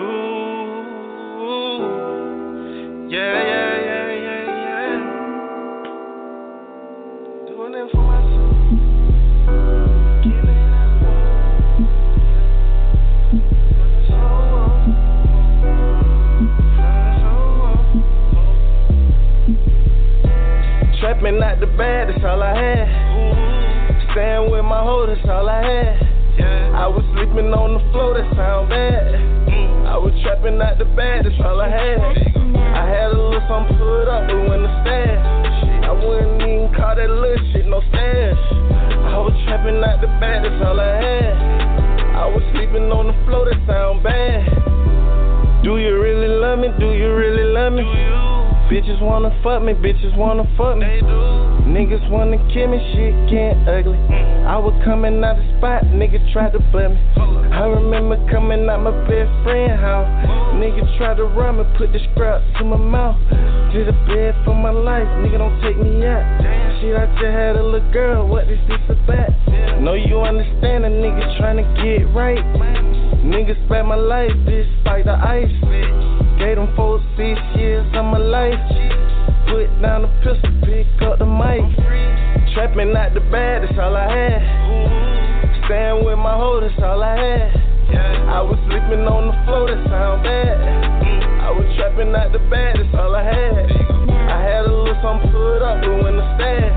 Ooh, 0.00 0.82
yeah, 3.08 3.34
yeah, 3.44 3.78
yeah, 3.86 4.08
yeah, 4.24 4.42
yeah. 4.66 4.98
Doing 7.46 7.74
it 7.74 7.86
for 7.92 8.02
myself. 8.02 8.54
Trapping 20.98 21.38
not 21.38 21.60
the 21.60 21.66
bad, 21.78 22.08
that's 22.08 22.24
all 22.24 22.42
I 22.42 22.44
had. 22.56 23.33
Staying 24.14 24.46
with 24.46 24.62
my 24.62 24.78
hoe, 24.78 25.10
that's 25.10 25.26
all 25.26 25.50
I 25.50 25.58
had. 25.58 25.98
Yeah. 26.38 26.70
I 26.70 26.86
was 26.86 27.02
sleeping 27.18 27.50
on 27.50 27.74
the 27.74 27.82
floor, 27.90 28.14
that 28.14 28.30
sound 28.38 28.70
bad. 28.70 29.10
Mm. 29.50 29.90
I 29.90 29.98
was 29.98 30.14
trapping 30.22 30.54
out 30.62 30.78
the 30.78 30.86
bed, 30.94 31.26
that's 31.26 31.34
all 31.42 31.58
I 31.58 31.66
had. 31.66 31.98
I 31.98 32.86
had 32.94 33.10
a 33.10 33.18
little 33.18 33.42
something 33.50 33.74
put 33.74 34.06
up, 34.06 34.30
but 34.30 34.38
when 34.38 34.62
the 34.62 34.70
stash, 34.86 35.58
I 35.82 35.90
wouldn't 35.98 36.46
even 36.46 36.70
call 36.78 36.94
that 36.94 37.10
little 37.10 37.42
shit 37.50 37.66
no 37.66 37.82
stash. 37.90 38.38
I 39.10 39.18
was 39.18 39.34
trapping 39.50 39.82
out 39.82 39.98
the 39.98 40.06
bed, 40.22 40.46
that's 40.46 40.62
all 40.62 40.78
I 40.78 40.94
had. 40.94 41.34
I 42.14 42.26
was 42.30 42.46
sleeping 42.54 42.86
on 42.94 43.10
the 43.10 43.18
floor, 43.26 43.50
that 43.50 43.58
sound 43.66 44.06
bad. 44.06 44.46
Do 45.66 45.74
you 45.82 45.98
really 45.98 46.30
love 46.30 46.62
me? 46.62 46.70
Do 46.78 46.86
you 46.94 47.10
really 47.18 47.50
love 47.50 47.74
me? 47.74 47.82
Bitches 48.64 49.00
wanna 49.02 49.28
fuck 49.42 49.62
me, 49.62 49.74
bitches 49.74 50.16
wanna 50.16 50.48
fuck 50.56 50.78
me. 50.78 50.86
Niggas 51.68 52.08
wanna 52.08 52.40
kill 52.48 52.68
me, 52.68 52.80
shit 52.96 53.12
getting 53.28 53.60
ugly. 53.68 54.00
Mm. 54.08 54.46
I 54.46 54.56
was 54.56 54.72
coming 54.84 55.22
out 55.22 55.36
the 55.36 55.44
spot, 55.58 55.84
nigga 55.92 56.16
tried 56.32 56.52
to 56.52 56.60
butt 56.72 56.90
me. 56.90 57.00
I 57.52 57.68
remember 57.68 58.16
coming 58.32 58.68
out 58.68 58.80
my 58.80 58.90
best 59.04 59.28
friend 59.44 59.78
house. 59.78 60.08
niggas 60.56 60.80
Nigga 60.80 60.96
tried 60.96 61.16
to 61.18 61.24
run 61.24 61.58
me, 61.58 61.64
put 61.76 61.92
the 61.92 62.00
scrap 62.12 62.40
to 62.56 62.64
my 62.64 62.76
mouth. 62.76 63.20
Did 63.72 63.88
a 63.88 63.92
bed 64.08 64.32
for 64.44 64.54
my 64.56 64.70
life, 64.70 65.08
nigga 65.20 65.38
don't 65.38 65.60
take 65.60 65.76
me 65.76 66.00
out. 66.06 66.24
Shit, 66.80 66.96
I 66.96 67.04
just 67.20 67.36
had 67.36 67.56
a 67.56 67.62
little 67.62 67.92
girl, 67.92 68.26
what 68.26 68.48
is 68.48 68.58
this 68.66 68.80
about? 68.88 69.28
Know 69.76 69.92
No, 69.92 69.94
you 69.94 70.20
understand 70.20 70.84
a 70.84 70.88
nigga 70.88 71.36
trying 71.36 71.60
to 71.60 71.66
get 71.84 72.08
right. 72.16 72.40
Niggas 73.20 73.60
spent 73.66 73.88
my 73.88 73.94
life, 73.94 74.32
this 74.46 74.66
fight 74.84 75.04
the 75.04 75.12
ice. 75.12 75.52
Bitch. 75.68 76.23
Gave 76.38 76.56
them 76.56 76.68
four, 76.76 77.00
six 77.16 77.38
years 77.56 77.86
of 77.94 78.04
my 78.04 78.18
life. 78.18 78.58
Put 79.46 79.70
down 79.80 80.02
the 80.02 80.10
pistol, 80.22 80.50
pick 80.64 80.86
up 81.02 81.18
the 81.18 81.26
mic. 81.26 81.62
Trapping 82.54 82.94
out 82.96 83.14
the 83.14 83.20
bad, 83.30 83.62
that's 83.62 83.78
all 83.78 83.96
I 83.96 84.06
had. 84.06 84.42
Stand 85.66 86.04
with 86.04 86.18
my 86.18 86.34
hoe, 86.34 86.60
that's 86.60 86.74
all 86.82 87.02
I 87.02 87.16
had. 87.16 87.64
I 88.30 88.42
was 88.42 88.58
sleeping 88.66 89.06
on 89.06 89.30
the 89.30 89.36
floor, 89.46 89.70
that 89.70 89.78
sound 89.86 90.22
bad. 90.22 90.58
I 91.44 91.50
was 91.50 91.66
trapping 91.76 92.14
out 92.14 92.32
the 92.32 92.42
bad, 92.50 92.78
that's 92.78 92.94
all 92.98 93.14
I 93.14 93.22
had. 93.22 93.70
I 94.26 94.38
had 94.42 94.64
a 94.66 94.72
little 94.72 94.98
something 95.02 95.30
put 95.30 95.62
up, 95.62 95.82
but 95.82 96.02
when 96.02 96.16
the 96.18 96.26
stash, 96.34 96.74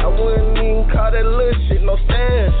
I 0.00 0.08
wouldn't 0.08 0.56
even 0.56 0.88
call 0.88 1.10
that 1.12 1.26
little 1.26 1.58
shit 1.68 1.82
no 1.82 1.96
stash. 2.06 2.54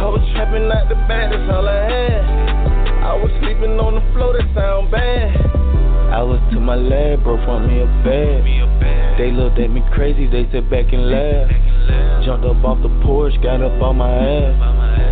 I 0.00 0.06
was 0.08 0.24
trapping 0.32 0.70
out 0.70 0.88
the 0.88 0.96
bad, 1.10 1.32
that's 1.32 1.50
all 1.52 1.68
I 1.68 1.82
had. 1.88 2.67
I 3.08 3.14
was 3.14 3.30
sleeping 3.40 3.80
on 3.80 3.94
the 3.94 4.04
floor, 4.12 4.34
that 4.34 4.44
sound 4.54 4.90
bad. 4.90 5.67
I 6.08 6.22
was 6.24 6.40
to 6.52 6.58
my 6.58 6.74
lab, 6.74 7.22
bro, 7.22 7.36
front 7.44 7.68
me 7.68 7.84
a 7.84 7.88
bag. 8.00 8.40
They 9.20 9.28
looked 9.30 9.60
at 9.60 9.68
me 9.68 9.84
crazy, 9.92 10.24
they 10.24 10.48
said 10.48 10.70
back 10.72 10.88
and 10.88 11.12
laugh. 11.12 11.52
Jumped 12.24 12.48
up 12.48 12.64
off 12.64 12.80
the 12.80 12.88
porch, 13.04 13.36
got 13.44 13.60
up 13.60 13.76
on 13.84 14.00
my 14.00 14.08
ass. 14.08 14.56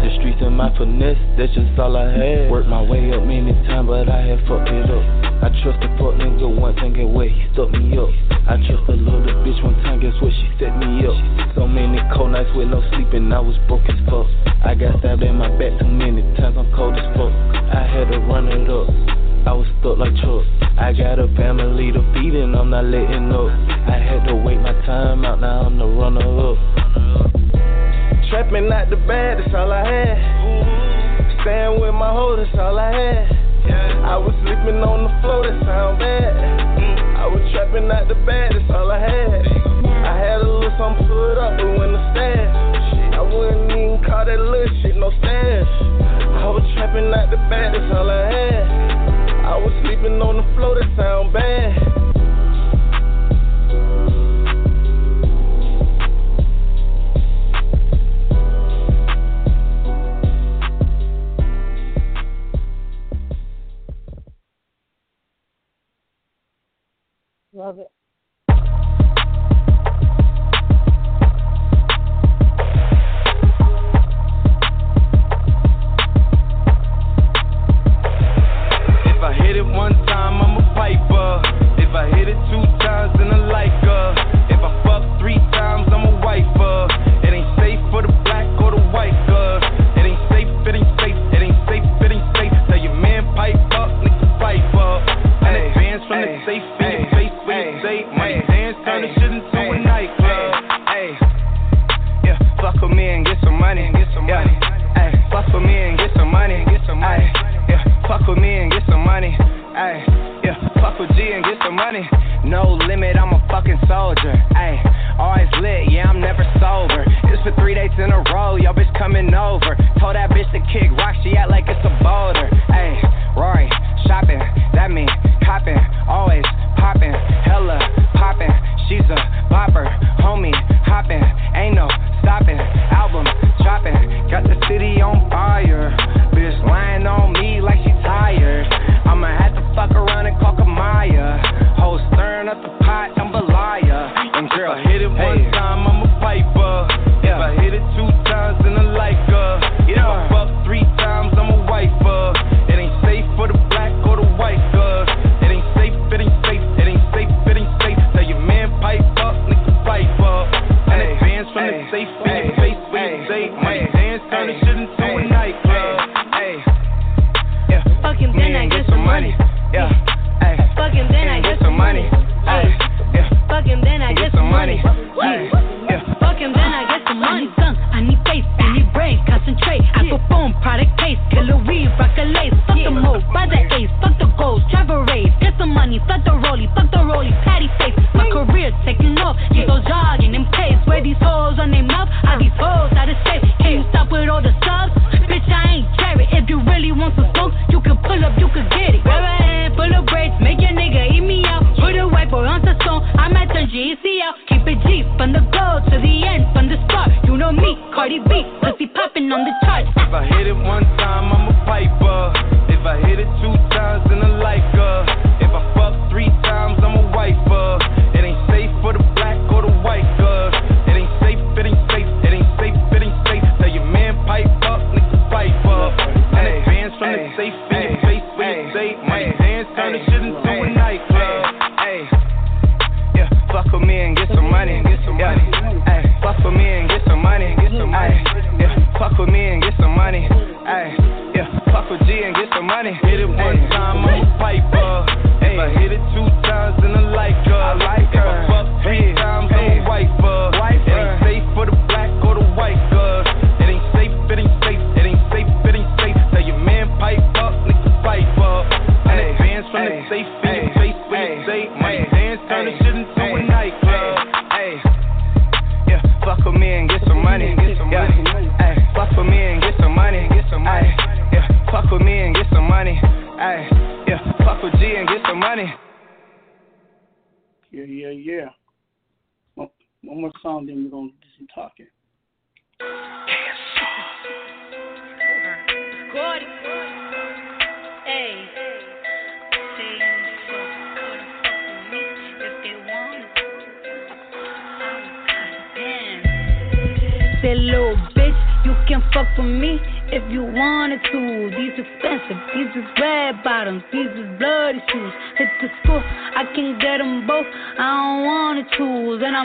The 0.02 0.10
streets 0.16 0.40
and 0.40 0.56
my 0.56 0.72
finesse, 0.78 1.20
that's 1.36 1.52
just 1.52 1.76
all 1.78 1.96
I 1.96 2.08
had. 2.08 2.50
Worked 2.50 2.72
my 2.72 2.80
way 2.80 3.12
up 3.12 3.22
many 3.28 3.52
times, 3.68 3.92
but 3.92 4.08
I 4.08 4.24
had 4.24 4.40
fucked 4.48 4.72
it 4.72 4.88
up. 4.88 5.04
I 5.44 5.52
trust 5.60 5.84
a 5.84 5.88
fuck 6.00 6.16
nigga 6.16 6.48
once 6.48 6.80
and 6.80 6.96
get 6.96 7.04
where 7.04 7.28
he 7.28 7.44
stuck 7.52 7.70
me 7.76 7.92
up. 8.00 8.08
I 8.48 8.56
trust 8.64 8.88
a 8.88 8.96
little 8.96 9.36
bitch 9.44 9.60
one 9.60 9.76
time, 9.84 10.00
guess 10.00 10.16
what? 10.24 10.32
She 10.32 10.48
set 10.56 10.72
me 10.80 11.04
up. 11.04 11.18
So 11.60 11.68
many 11.68 12.00
cold 12.16 12.32
nights 12.32 12.48
with 12.56 12.72
no 12.72 12.80
sleeping, 12.96 13.28
I 13.36 13.40
was 13.44 13.54
broke 13.68 13.84
as 13.84 14.00
fuck. 14.08 14.26
I 14.64 14.72
got 14.72 14.96
stabbed 15.04 15.22
in 15.22 15.36
my 15.36 15.52
back 15.60 15.76
too 15.76 15.92
many 15.92 16.24
times, 16.40 16.56
I'm 16.56 16.72
cold 16.72 16.96
as 16.96 17.04
fuck. 17.12 17.34
I 17.68 17.84
had 17.84 18.08
to 18.10 18.18
run 18.24 18.48
it 18.48 18.64
up. 18.72 18.88
I 19.46 19.54
was 19.54 19.70
stuck 19.78 19.94
like 19.94 20.10
Chuck. 20.18 20.42
I 20.74 20.90
got 20.90 21.22
a 21.22 21.30
family 21.38 21.94
to 21.94 22.02
feed 22.10 22.34
and 22.34 22.58
I'm 22.58 22.68
not 22.68 22.82
letting 22.82 23.30
up. 23.30 23.46
I 23.86 23.94
had 23.94 24.26
to 24.26 24.34
wait 24.34 24.58
my 24.58 24.74
time 24.82 25.24
out, 25.24 25.38
now 25.38 25.70
I'm 25.70 25.78
the 25.78 25.86
runner 25.86 26.26
up. 26.50 26.58
Trapping 28.26 28.66
out 28.74 28.90
the 28.90 28.98
bad, 29.06 29.38
that's 29.38 29.54
all 29.54 29.70
I 29.70 29.86
had. 29.86 30.18
Stand 31.46 31.80
with 31.80 31.94
my 31.94 32.10
hoe, 32.10 32.34
that's 32.34 32.50
all 32.58 32.74
I 32.74 32.90
had. 32.90 33.30
I 34.02 34.18
was 34.18 34.34
sleeping 34.42 34.82
on 34.82 35.06
the 35.06 35.12
floor, 35.22 35.46
that 35.46 35.62
sound 35.62 36.02
bad. 36.02 36.34
I 37.14 37.30
was 37.30 37.38
trapping 37.54 37.86
out 37.86 38.10
the 38.10 38.18
bad, 38.26 38.50
that's 38.50 38.66
all 38.74 38.90
I 38.90 38.98
had. 38.98 39.46
I 39.46 40.14
had 40.26 40.42
a 40.42 40.46
little 40.46 40.74
something 40.74 41.06
put 41.06 41.38
up, 41.38 41.54
but 41.54 41.70
when 41.70 41.94
the 41.94 42.02
stash, 42.10 43.14
I 43.14 43.22
wouldn't 43.22 43.70
even 43.70 44.02
call 44.02 44.26
that 44.26 44.42
little 44.42 44.74
shit 44.82 44.98
no 44.98 45.14
stash. 45.22 45.70
I 46.34 46.50
was 46.50 46.66
trapping 46.74 47.14
out 47.14 47.30
the 47.30 47.38
bad, 47.46 47.78
that's 47.78 47.94
all 47.94 48.10
I 48.10 48.26
had. 48.26 49.15
I 49.46 49.56
was 49.58 49.72
sleeping 49.84 50.20
on 50.20 50.38
the 50.38 50.54
floor, 50.56 50.74
that 50.74 50.90
sound 50.96 51.32
bad. 51.32 51.95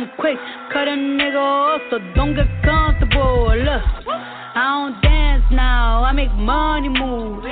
I'm 0.02 0.10
quick, 0.18 0.38
cut 0.74 0.88
a 0.88 0.98
nigga 0.98 1.38
off, 1.38 1.82
so 1.92 2.00
don't 2.16 2.34
get 2.34 2.50
comfortable. 2.66 3.54
Look, 3.54 3.84
I 4.10 4.90
don't 4.90 5.00
dance 5.00 5.44
now, 5.52 6.04
I 6.04 6.12
make 6.12 6.34
money 6.34 6.90
move. 6.90 7.44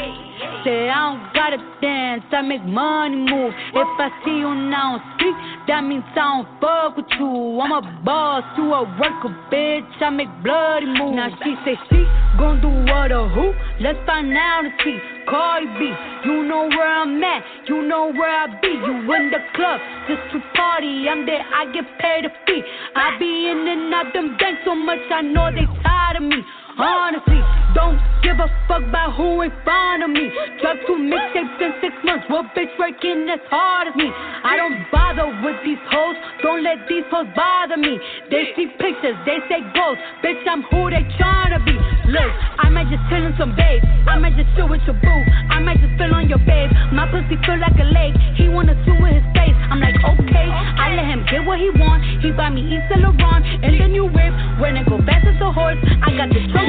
Say 0.65 0.89
I 0.89 1.13
don't 1.13 1.33
gotta 1.35 1.57
dance, 1.79 2.23
I 2.31 2.41
make 2.41 2.65
money 2.65 3.17
move. 3.17 3.53
If 3.53 3.99
I 4.01 4.09
see 4.25 4.41
you 4.41 4.49
now 4.49 4.97
street, 5.13 5.37
that 5.67 5.81
means 5.81 6.03
I 6.17 6.41
don't 6.41 6.47
fuck 6.59 6.97
with 6.97 7.05
you. 7.19 7.61
I'm 7.61 7.71
a 7.71 8.01
boss, 8.03 8.43
you 8.57 8.73
a 8.73 8.81
worker, 8.97 9.29
bitch. 9.53 10.01
I 10.01 10.09
make 10.09 10.29
bloody 10.41 10.87
moves. 10.87 11.17
Now 11.21 11.29
she 11.43 11.53
say 11.63 11.77
she 11.85 12.01
gon' 12.39 12.61
do 12.65 12.69
what 12.91 13.11
or 13.11 13.29
who? 13.29 13.53
Let's 13.79 13.99
find 14.07 14.33
out 14.35 14.65
and 14.65 14.73
see. 14.83 15.18
Cardi 15.29 15.67
B, 15.77 15.93
you 16.25 16.43
know 16.43 16.67
where 16.69 16.87
I'm 16.87 17.23
at, 17.23 17.43
you 17.67 17.83
know 17.83 18.11
where 18.11 18.29
I 18.29 18.47
be. 18.61 18.67
You 18.67 19.13
in 19.13 19.29
the 19.29 19.37
club 19.53 19.79
just 20.07 20.21
to 20.33 20.41
party. 20.55 21.07
I'm 21.07 21.25
there, 21.25 21.45
I 21.53 21.71
get 21.71 21.85
paid 21.99 22.25
a 22.25 22.29
fee. 22.47 22.63
I 22.95 23.15
be 23.19 23.47
in 23.47 23.67
and 23.67 23.93
out 23.93 24.11
them 24.11 24.37
banks 24.39 24.61
so 24.65 24.73
much, 24.73 24.97
I 25.11 25.21
know 25.21 25.51
they 25.53 25.69
tired 25.83 26.17
of 26.17 26.23
me. 26.23 26.41
Honestly, 26.79 27.43
don't 27.75 27.99
give 28.23 28.39
a 28.39 28.47
fuck 28.67 28.83
about 28.87 29.15
who 29.15 29.41
in 29.41 29.51
front 29.63 30.03
of 30.03 30.09
me. 30.09 30.31
Drop 30.61 30.77
two 30.87 30.95
mixtapes 30.95 31.59
in 31.59 31.71
six 31.83 31.93
months. 32.07 32.23
What 32.29 32.55
bitch 32.55 32.71
working 32.79 33.27
as 33.27 33.43
hard 33.51 33.89
as 33.89 33.95
me? 33.95 34.07
I 34.07 34.55
don't 34.55 34.87
bother 34.91 35.27
with 35.43 35.59
these 35.67 35.81
hoes. 35.91 36.15
Don't 36.41 36.63
let 36.63 36.87
these 36.87 37.03
hoes 37.11 37.27
bother 37.35 37.75
me. 37.75 37.99
They 38.31 38.55
see 38.55 38.71
pictures, 38.79 39.19
they 39.27 39.43
say 39.51 39.59
goals. 39.75 39.99
Bitch, 40.23 40.39
I'm 40.47 40.63
who 40.71 40.89
they 40.89 41.03
tryna 41.19 41.59
be. 41.67 41.75
Look, 42.07 42.31
I 42.63 42.69
might 42.71 42.87
just 42.87 43.03
chill 43.11 43.27
in 43.27 43.35
some 43.37 43.55
babe. 43.59 43.83
I 44.07 44.17
might 44.17 44.39
just 44.39 44.47
chill 44.55 44.71
with 44.71 44.81
your 44.87 44.95
boo. 44.95 45.21
I 45.51 45.59
might 45.59 45.83
just 45.83 45.93
spill 45.99 46.15
on 46.15 46.31
your 46.31 46.39
babe. 46.47 46.71
My 46.95 47.11
pussy 47.11 47.35
feel 47.43 47.59
like 47.59 47.75
a 47.75 47.87
lake. 47.91 48.15
He 48.39 48.47
wanna 48.47 48.73
swim 48.87 49.03
with 49.03 49.19
his 49.19 49.27
face. 49.35 49.57
I'm 49.67 49.83
like, 49.83 49.99
okay. 49.99 50.47
I 50.47 50.95
let 50.95 51.05
him 51.05 51.27
get 51.27 51.43
what 51.43 51.59
he 51.59 51.69
want. 51.75 52.01
He 52.23 52.31
buy 52.31 52.49
me 52.49 52.63
Yves 52.63 52.87
Saint 52.87 53.03
Laurent 53.03 53.43
and 53.45 53.75
the 53.75 53.87
new 53.91 54.07
whip. 54.07 54.33
When 54.63 54.79
I 54.79 54.83
go 54.87 54.97
fast 55.03 55.27
as 55.27 55.37
a 55.43 55.51
horse, 55.51 55.77
I 56.01 56.15
got 56.15 56.31
the 56.31 56.41
trunk 56.49 56.68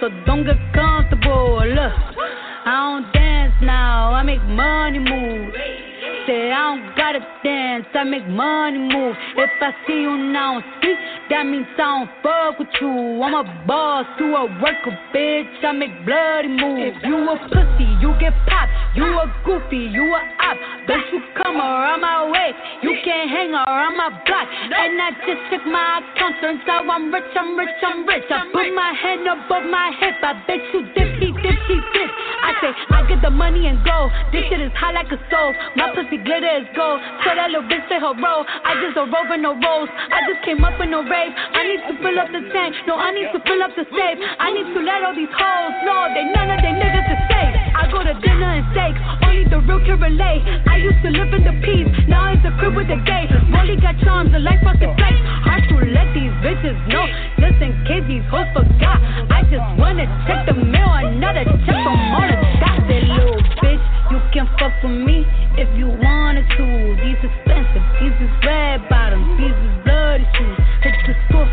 so 0.00 0.08
don't 0.26 0.44
get 0.44 0.56
comfortable. 0.74 1.62
Look, 1.66 1.92
I 2.64 3.00
don't 3.00 3.12
dance 3.12 3.54
now, 3.62 4.12
I 4.12 4.22
make 4.22 4.42
money 4.42 4.98
move. 4.98 5.54
Say 6.26 6.50
I 6.50 6.74
don't 6.74 6.96
gotta 6.96 7.20
dance, 7.42 7.86
I 7.94 8.04
make 8.04 8.26
money 8.26 8.78
move. 8.78 9.16
If 9.36 9.50
I 9.62 9.70
see 9.86 10.00
you 10.02 10.16
now 10.16 10.62
street, 10.78 10.98
that 11.30 11.46
means 11.46 11.66
I 11.74 12.06
don't 12.06 12.10
fuck 12.22 12.58
with 12.58 12.68
you. 12.80 13.22
I'm 13.22 13.34
a 13.34 13.44
boss, 13.66 14.06
you 14.18 14.34
a 14.34 14.46
worker, 14.62 14.94
bitch. 15.14 15.64
I 15.64 15.72
make 15.72 15.94
bloody 16.06 16.48
moves. 16.48 16.98
If 16.98 17.02
you 17.06 17.18
a 17.18 17.36
pussy, 17.50 17.88
you 18.02 18.14
get 18.18 18.34
popped. 18.46 18.70
You 18.94 19.04
a 19.04 19.26
goofy, 19.44 19.92
you 19.92 20.08
a 20.14 20.20
op. 20.40 20.56
Don't 20.86 21.04
you 21.12 21.20
come 21.36 21.58
around 21.58 22.00
my 22.00 22.30
way. 22.30 22.54
You 22.82 22.94
can't 23.04 23.28
hang 23.28 23.52
around 23.52 23.96
my 23.98 24.08
block. 24.24 24.46
And 24.46 24.96
I 25.02 25.10
just 25.26 25.42
check 25.50 25.66
my 25.66 26.00
account. 26.00 26.40
Turns 26.40 26.62
out 26.70 26.88
I'm 26.88 27.12
rich, 27.12 27.28
I'm 27.34 27.58
rich, 27.58 27.76
I'm 27.82 28.06
rich. 28.06 28.24
I 28.30 28.46
put 28.52 28.70
my 28.72 28.94
hand 28.94 29.26
above 29.26 29.66
my 29.68 29.92
hip. 29.98 30.16
I 30.22 30.32
bet 30.46 30.62
you 30.72 30.86
dipsy, 30.94 31.34
dipsy, 31.34 31.76
dip. 31.92 32.10
I 32.40 32.50
say, 32.62 32.72
I 32.94 33.04
get 33.08 33.20
the 33.22 33.30
money 33.30 33.66
and 33.66 33.84
go. 33.84 34.08
This 34.32 34.46
shit 34.48 34.60
is 34.60 34.72
hot 34.78 34.94
like 34.94 35.10
a 35.10 35.18
stove. 35.28 35.54
My 35.76 35.92
pussy 35.96 36.20
glitter 36.20 36.60
is 36.60 36.68
gold. 36.76 37.00
So 37.24 37.32
that 37.32 37.48
little 37.48 37.64
bitch 37.64 37.80
say 37.88 37.96
her 37.96 38.12
roll. 38.12 38.44
I 38.44 38.76
just 38.84 38.92
don't 38.92 39.08
roll 39.08 39.24
with 39.32 39.40
no 39.40 39.56
rolls. 39.56 39.88
I 39.88 40.20
just 40.28 40.44
came 40.44 40.60
up 40.60 40.76
in 40.76 40.92
no 40.92 41.00
rave. 41.00 41.32
I 41.32 41.64
need 41.64 41.80
to 41.88 41.96
fill 42.04 42.20
up 42.20 42.28
the 42.28 42.44
tank. 42.52 42.76
No, 42.84 43.00
I 43.00 43.16
need 43.16 43.32
to 43.32 43.40
fill 43.40 43.64
up 43.64 43.72
the 43.72 43.88
safe. 43.88 44.18
I 44.20 44.52
need 44.52 44.68
to 44.76 44.80
let 44.84 45.00
all 45.08 45.16
these 45.16 45.32
hoes 45.32 45.74
know 45.88 46.12
they 46.12 46.28
none 46.36 46.52
of 46.52 46.60
they 46.60 46.76
niggas 46.76 47.08
is 47.16 47.22
safe. 47.32 47.54
I 47.80 47.88
go 47.88 48.04
to 48.04 48.12
dinner 48.20 48.60
and 48.60 48.66
steak. 48.76 48.92
Only 49.24 49.48
the 49.48 49.58
real 49.64 49.80
can 49.88 49.96
relate. 49.96 50.44
I 50.68 50.76
used 50.84 51.00
to 51.00 51.08
live 51.08 51.32
in 51.32 51.48
the 51.48 51.56
peace. 51.64 51.88
Now 52.12 52.28
it's 52.28 52.44
a 52.44 52.52
crib 52.60 52.76
with 52.76 52.92
a 52.92 53.00
gate. 53.00 53.32
Rolly 53.48 53.80
got 53.80 53.96
charms 54.04 54.36
and 54.36 54.44
life 54.44 54.60
fucking 54.60 54.92
flex. 55.00 55.16
Hard 55.48 55.64
to 55.72 55.76
let 55.80 56.12
these 56.12 56.34
bitches 56.44 56.76
know. 56.92 57.08
Just 57.40 57.56
in 57.64 57.72
case 57.88 58.04
these 58.04 58.26
hoes 58.28 58.52
forgot. 58.52 59.00
I 59.32 59.48
just 59.48 59.64
wanna 59.80 60.04
check 60.28 60.44
the 60.44 60.52
mail. 60.60 60.92
Another 60.92 61.48
check 61.64 61.80
from 61.80 61.96
all 62.12 62.28
the 62.28 62.36
dots. 62.60 62.75
Little 63.06 63.42
bitch. 63.62 63.84
You 64.10 64.18
can 64.32 64.46
fuck 64.58 64.74
with 64.82 64.92
me 64.92 65.26
if 65.58 65.68
you 65.78 65.86
wanted 65.86 66.46
to. 66.58 66.64
These 67.02 67.22
expensive, 67.22 67.82
these 67.98 68.14
is 68.18 68.30
red 68.44 68.88
bottoms, 68.88 69.26
these 69.38 69.54
is 69.54 69.74
bloody 69.86 70.26
shoes. 70.34 70.58
Hit 70.82 70.94
the 71.06 71.14
school, 71.26 71.46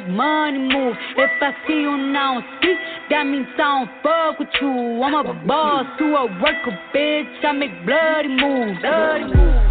make 0.00 0.08
money 0.08 0.58
move. 0.58 0.96
If 1.16 1.30
I 1.40 1.52
see 1.66 1.80
you 1.80 1.96
now 1.96 2.42
street, 2.58 2.76
that 3.10 3.24
means 3.24 3.46
I 3.54 3.56
don't 3.56 3.90
fuck 4.02 4.38
with 4.38 4.48
you. 4.60 5.02
I'm 5.02 5.14
a 5.14 5.46
boss, 5.46 5.86
you 5.98 6.14
a 6.16 6.26
worker, 6.26 6.78
bitch. 6.94 7.44
I 7.44 7.52
make 7.52 7.86
bloody 7.86 8.28
moves. 8.28 8.80
Bloody 8.80 9.24
moves. 9.24 9.62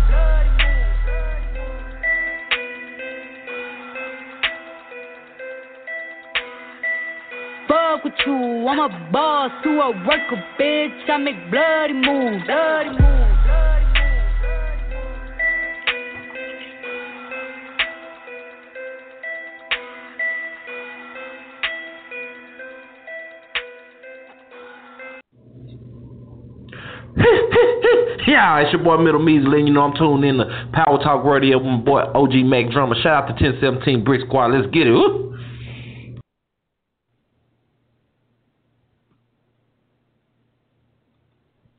Fuck 7.68 8.04
with 8.04 8.14
you, 8.26 8.68
I'm 8.68 8.80
a 8.80 9.10
boss, 9.12 9.52
you 9.64 9.82
a 9.82 9.90
worker, 10.08 10.44
bitch. 10.60 11.10
I 11.10 11.18
make 11.18 11.52
bloody 11.52 11.94
moves. 11.94 12.46
Bloody 12.46 12.90
moves. 12.90 13.25
Yeah, 28.28 28.58
it's 28.60 28.74
your 28.74 28.84
boy 28.84 28.98
Middle 28.98 29.20
Measly, 29.20 29.48
letting 29.48 29.68
you 29.68 29.74
know 29.74 29.82
I'm 29.82 29.96
tuned 29.96 30.26
in 30.26 30.38
to 30.38 30.70
Power 30.74 30.98
Talk 30.98 31.24
Radio 31.24 31.58
with 31.58 31.68
my 31.68 31.78
boy 31.78 32.00
OG 32.00 32.34
Mack 32.46 32.72
Drama. 32.72 32.96
Shout 33.04 33.30
out 33.30 33.38
to 33.38 33.44
1017 33.46 34.04
Brick 34.04 34.22
Squad. 34.26 34.48
Let's 34.48 34.74
get 34.74 34.88
it. 34.88 34.94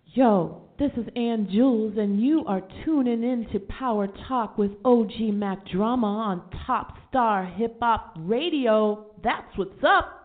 Yo, 0.07 0.63
This 0.79 0.93
is 0.97 1.07
Ann 1.17 1.49
Jewelz, 1.53 1.99
and 1.99 2.23
you 2.23 2.45
are 2.47 2.63
tuning 2.85 3.25
in 3.25 3.49
to 3.53 3.59
Power 3.59 4.07
Talk 4.29 4.57
with 4.57 4.71
OG 4.85 5.33
Mack 5.33 5.67
Drama 5.67 6.07
on 6.07 6.43
Top 6.65 6.97
Star 7.09 7.45
Hip 7.45 7.77
Hop 7.83 8.15
Radio. 8.19 9.07
That's 9.25 9.57
what's 9.57 9.83
up. 9.83 10.16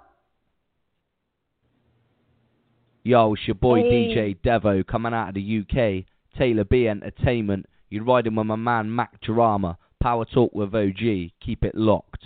Yo, 3.03 3.33
it's 3.33 3.47
your 3.47 3.55
boy 3.55 3.81
Hey. 3.81 4.13
DJ 4.13 4.37
Devo 4.41 4.85
coming 4.85 5.13
out 5.13 5.29
of 5.29 5.35
the 5.35 5.59
UK. 5.61 6.05
Taylor 6.37 6.63
B 6.63 6.87
Entertainment. 6.87 7.65
You're 7.89 8.03
riding 8.03 8.35
with 8.35 8.45
my 8.45 8.55
man 8.55 8.95
Mack 8.95 9.19
Drama. 9.21 9.77
Power 10.01 10.25
Talk 10.25 10.53
with 10.53 10.75
OG. 10.75 11.31
Keep 11.43 11.63
it 11.63 11.73
locked. 11.73 12.23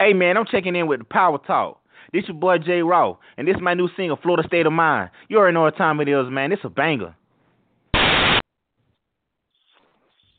Hey 0.00 0.14
man, 0.14 0.36
I'm 0.36 0.46
checking 0.46 0.74
in 0.74 0.86
with 0.86 1.00
the 1.00 1.04
Power 1.04 1.38
Talk. 1.46 1.80
This 2.12 2.24
your 2.26 2.36
boy 2.36 2.58
J 2.58 2.82
Raw, 2.82 3.18
and 3.36 3.46
this 3.46 3.56
is 3.56 3.62
my 3.62 3.74
new 3.74 3.88
single, 3.96 4.16
Florida 4.22 4.46
State 4.48 4.66
of 4.66 4.72
Mind. 4.72 5.10
You 5.28 5.36
already 5.36 5.54
know 5.54 5.62
what 5.62 5.76
time 5.76 6.00
it 6.00 6.08
is, 6.08 6.26
man. 6.30 6.52
It's 6.52 6.64
a 6.64 6.70
banger. 6.70 7.14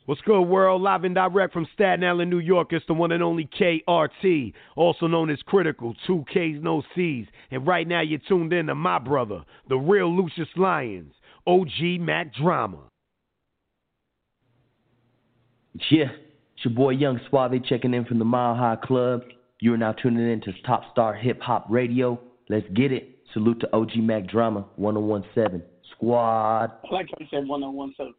What's 0.08 0.22
good, 0.22 0.40
world? 0.40 0.80
Live 0.80 1.04
and 1.04 1.14
direct 1.14 1.52
from 1.52 1.68
Staten 1.74 2.02
Island, 2.02 2.30
New 2.30 2.38
York. 2.38 2.72
It's 2.72 2.86
the 2.86 2.94
one 2.94 3.12
and 3.12 3.22
only 3.22 3.46
KRT, 3.60 4.54
also 4.74 5.06
known 5.06 5.28
as 5.28 5.38
Kritikal, 5.46 5.94
two 6.06 6.24
Ks, 6.30 6.62
no 6.62 6.82
Cs. 6.94 7.26
And 7.50 7.66
right 7.66 7.86
now, 7.86 8.00
you're 8.00 8.18
tuned 8.26 8.54
in 8.54 8.68
to 8.68 8.74
my 8.74 8.98
brother, 8.98 9.42
the 9.68 9.76
real 9.76 10.10
Lucious 10.16 10.48
Lyons, 10.56 11.12
OG 11.46 12.00
Mack 12.00 12.34
Drama. 12.34 12.84
Yeah, 15.90 16.06
it's 16.54 16.64
your 16.64 16.72
boy 16.72 16.92
Young 16.92 17.20
Suave 17.28 17.62
checking 17.68 17.92
in 17.92 18.06
from 18.06 18.18
the 18.18 18.24
Mile 18.24 18.54
High 18.54 18.78
Club. 18.82 19.24
You 19.60 19.74
are 19.74 19.76
now 19.76 19.92
tuning 19.92 20.26
in 20.32 20.40
to 20.40 20.52
Top 20.66 20.84
Star 20.90 21.12
Hip 21.12 21.38
Hop 21.42 21.66
Radio. 21.68 22.18
Let's 22.48 22.66
get 22.74 22.92
it. 22.92 23.18
Salute 23.34 23.60
to 23.60 23.76
OG 23.76 23.96
Mack 23.96 24.26
Drama 24.26 24.64
1017 24.76 25.62
Squad. 25.94 26.70
I 26.82 26.94
like 26.94 27.08
how 27.10 27.16
you 27.20 27.26
said 27.30 27.46
one 27.46 27.62
on 27.62 27.74
one 27.74 27.92
so 27.98 28.14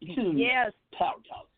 Yes. 0.00 0.72
Power 0.96 1.14
Talk. 1.28 1.48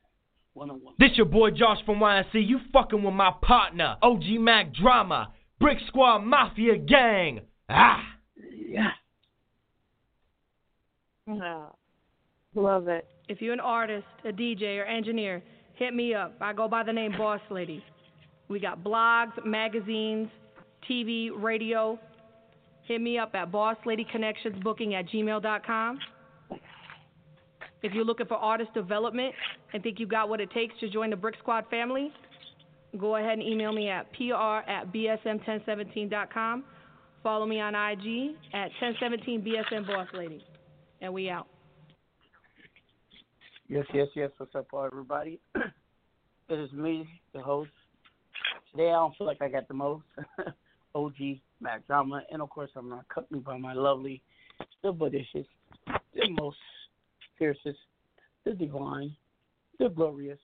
One 0.55 0.71
on 0.71 0.83
one. 0.83 0.95
This 0.99 1.11
your 1.15 1.27
boy 1.27 1.51
Josh 1.51 1.79
from 1.87 2.01
YNC. 2.01 2.35
You 2.35 2.59
fucking 2.73 3.03
with 3.03 3.15
my 3.15 3.33
partner, 3.43 3.97
OG 4.03 4.25
Mack 4.41 4.75
Drama, 4.75 5.33
Brick 5.61 5.79
Squad 5.87 6.21
Mafia 6.21 6.77
Gang. 6.77 7.41
Ah. 7.69 8.03
Yeah. 8.69 8.91
Oh, 11.29 11.75
love 12.55 12.89
it. 12.89 13.07
If 13.29 13.43
you're 13.43 13.53
an 13.53 13.61
artist, 13.61 14.07
a 14.25 14.33
DJ, 14.33 14.79
or 14.81 14.85
engineer, 14.85 15.43
hit 15.75 15.95
me 15.95 16.15
up. 16.15 16.35
I 16.41 16.53
go 16.55 16.67
by 16.67 16.83
the 16.83 16.93
name 16.93 17.13
Boss 17.17 17.41
Lady. 17.51 17.85
We 18.49 18.59
got 18.59 18.83
blogs, 18.83 19.45
magazines, 19.45 20.29
TV, 20.91 21.31
radio. 21.35 21.99
Hit 22.85 23.01
me 23.03 23.19
up 23.19 23.35
at 23.35 23.53
bossladyconnectionsbooking 23.53 24.95
at 24.99 25.09
gmail.com. 25.09 25.99
If 27.83 27.93
you're 27.93 28.05
looking 28.05 28.27
for 28.27 28.35
artist 28.35 28.75
development 28.75 29.35
and 29.73 29.83
think 29.83 30.01
you 30.01 30.07
got 30.07 30.29
what 30.29 30.41
it 30.41 30.51
takes 30.51 30.75
to 30.81 30.89
join 30.89 31.11
the 31.11 31.17
Brick 31.17 31.37
Squad 31.39 31.65
family, 31.71 32.11
go 32.99 33.17
ahead 33.17 33.39
and 33.39 33.43
email 33.43 33.73
me 33.73 33.89
at 33.89 34.13
pr 34.13 34.35
at 34.35 34.93
bsm1017.com. 34.93 36.65
Follow 37.23 37.47
me 37.47 37.61
on 37.61 37.75
IG 37.75 38.37
at 38.53 38.71
1017bsm 38.83 39.87
boss 39.87 40.09
lady. 40.15 40.45
And 41.01 41.13
we 41.13 41.31
out. 41.31 41.47
Yes, 43.69 43.85
yes, 43.93 44.09
yes. 44.15 44.31
What's 44.39 44.55
up, 44.55 44.67
everybody? 44.75 45.39
it 46.49 46.59
is 46.59 46.73
me, 46.73 47.07
the 47.35 47.41
host. 47.41 47.71
Today 48.73 48.89
I 48.89 48.93
don't 48.93 49.17
feel 49.17 49.27
like 49.27 49.43
I 49.43 49.49
got 49.49 49.69
the 49.69 49.75
most. 49.75 50.05
OG 50.95 51.15
Mack 51.61 51.87
Drama, 51.87 52.23
and 52.31 52.43
of 52.43 52.51
course 52.51 52.71
I'm 52.75 52.89
not 52.89 53.05
accompanied 53.11 53.45
by 53.45 53.57
my 53.59 53.73
lovely, 53.73 54.23
the 54.83 54.93
bodacious, 54.93 55.47
the 55.87 56.29
most 56.31 56.57
fiercest, 57.39 57.79
the 58.45 58.53
divine, 58.53 59.15
the 59.79 59.89
glorious, 59.89 60.39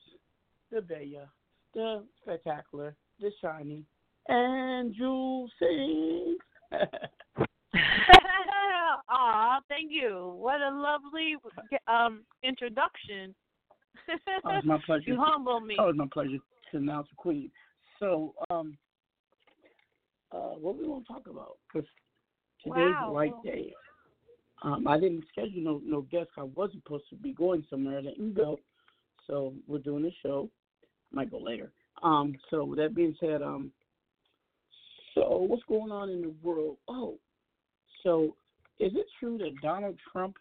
the 0.71 0.81
Bella, 0.81 1.31
the 1.75 2.05
spectacular, 2.23 2.97
the 3.21 3.31
shiny, 3.41 3.85
Ann 4.29 4.95
Jewelz 4.99 5.49
Sings. 5.59 6.39
Aw, 9.09 9.61
thank 9.69 9.91
you. 9.93 10.33
What 10.37 10.61
a 10.61 10.71
lovely 10.71 11.37
um 11.87 12.25
introduction. 12.43 13.35
Oh, 14.45 14.57
it's 14.57 14.67
my 14.67 14.79
pleasure. 14.85 15.05
you 15.07 15.17
humble 15.19 15.61
me. 15.61 15.77
Oh, 15.79 15.89
it's 15.89 15.99
my 15.99 16.07
pleasure 16.13 16.39
to 16.71 16.77
announce 16.77 17.09
the 17.09 17.17
queen. 17.17 17.51
So, 17.99 18.35
um, 18.51 18.77
uh, 20.33 20.55
what 20.61 20.77
we 20.77 20.87
want 20.87 21.07
to 21.07 21.13
talk 21.13 21.27
about? 21.29 21.59
Because 21.73 21.89
today's 22.63 22.77
Wow. 22.77 23.07
the 23.07 23.15
right 23.15 23.43
day. 23.43 23.73
Um, 24.65 24.89
I 24.89 24.99
didn't 24.99 25.25
schedule 25.31 25.61
no 25.61 25.83
no 25.85 26.01
guests. 26.03 26.33
I 26.39 26.43
wasn't 26.43 26.83
supposed 26.85 27.05
to 27.11 27.17
be 27.17 27.35
going 27.35 27.65
somewhere. 27.69 27.99
I 27.99 28.03
didn't 28.03 28.35
go, 28.35 28.59
so 29.27 29.53
we're 29.69 29.79
doing 29.79 30.07
a 30.07 30.27
show. 30.27 30.49
Might 31.13 31.31
go 31.31 31.39
later. 31.39 31.71
Um, 32.03 32.35
so 32.51 32.65
with 32.65 32.79
that 32.79 32.95
being 32.95 33.15
said, 33.21 33.43
um, 33.43 33.71
so 35.15 35.45
what's 35.47 35.63
going 35.69 35.93
on 35.93 36.09
in 36.09 36.23
the 36.23 36.35
world? 36.43 36.79
Oh, 36.89 37.19
so 38.03 38.37
is 38.81 38.93
it 38.95 39.07
true 39.21 39.37
that 39.39 39.61
Donald 39.63 39.97
Trump 40.11 40.37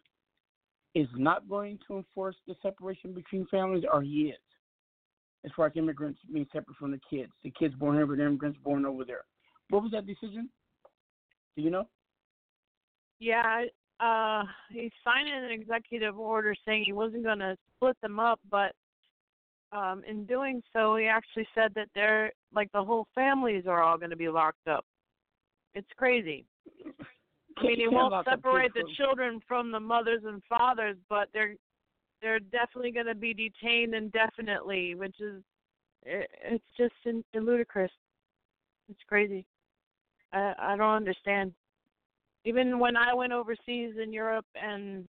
is 0.96 1.08
not 1.16 1.50
going 1.50 1.78
to 1.88 1.98
enforce 1.98 2.36
the 2.48 2.56
separation 2.62 3.14
between 3.14 3.46
families, 3.48 3.84
or 3.92 4.02
he 4.02 4.30
is? 4.30 4.38
As 5.46 5.52
far 5.54 5.66
as 5.68 5.74
immigrants 5.76 6.20
being 6.32 6.48
separate 6.54 6.78
from 6.78 6.92
the 6.92 7.00
kids, 7.10 7.34
the 7.44 7.52
kids 7.52 7.76
born 7.76 7.96
here, 7.96 8.06
but 8.06 8.18
the 8.18 8.26
immigrants 8.26 8.58
born 8.64 8.86
over 8.86 9.04
there. 9.04 9.26
What 9.70 9.84
was 9.84 9.92
that 9.92 10.08
decision? 10.08 10.50
Do 11.58 11.62
you 11.62 11.70
know? 11.70 11.90
Yeah, 13.20 13.66
uh 14.00 14.44
he 14.70 14.92
signed 15.04 15.30
an 15.30 15.52
executive 15.52 16.18
order 16.18 16.56
saying 16.66 16.84
he 16.86 16.94
wasn't 16.94 17.24
going 17.24 17.40
to 17.40 17.56
split 17.76 17.98
them 18.02 18.20
up, 18.20 18.40
but 18.50 18.74
um 19.72 20.04
in 20.08 20.26
doing 20.26 20.62
so 20.74 20.96
he 20.96 21.06
actually 21.06 21.48
said 21.56 21.72
that 21.76 21.88
they're 21.96 22.32
like 22.54 22.72
the 22.74 22.84
whole 22.84 23.08
families 23.16 23.66
are 23.68 23.82
all 23.84 23.98
going 23.98 24.10
to 24.10 24.16
be 24.16 24.30
locked 24.30 24.68
up. 24.68 24.86
It's 25.76 25.90
crazy. 25.98 26.46
I 27.58 27.64
mean, 27.64 27.80
he 27.80 27.88
won't 27.88 28.26
separate 28.28 28.74
the 28.74 28.86
children 28.98 29.40
from 29.48 29.72
the 29.72 29.80
mothers 29.80 30.22
and 30.26 30.42
fathers, 30.50 30.98
but 31.10 31.30
they're 31.34 31.56
they're 32.22 32.40
definitely 32.40 32.92
going 32.92 33.06
to 33.06 33.16
be 33.16 33.34
detained 33.34 33.94
indefinitely, 33.94 34.96
which 34.96 35.20
is 35.20 35.44
it, 36.04 36.30
it's 36.44 36.64
just 36.78 36.94
in, 37.06 37.24
in, 37.34 37.46
ludicrous. 37.46 37.92
It's 38.90 39.00
crazy. 39.08 39.46
I 40.32 40.54
I 40.58 40.78
don't 40.78 40.96
understand. 40.96 41.54
Even 42.46 42.80
when 42.80 42.98
I 42.98 43.14
went 43.14 43.32
overseas 43.32 43.94
in 44.02 44.12
Europe 44.12 44.46
and 44.56 45.08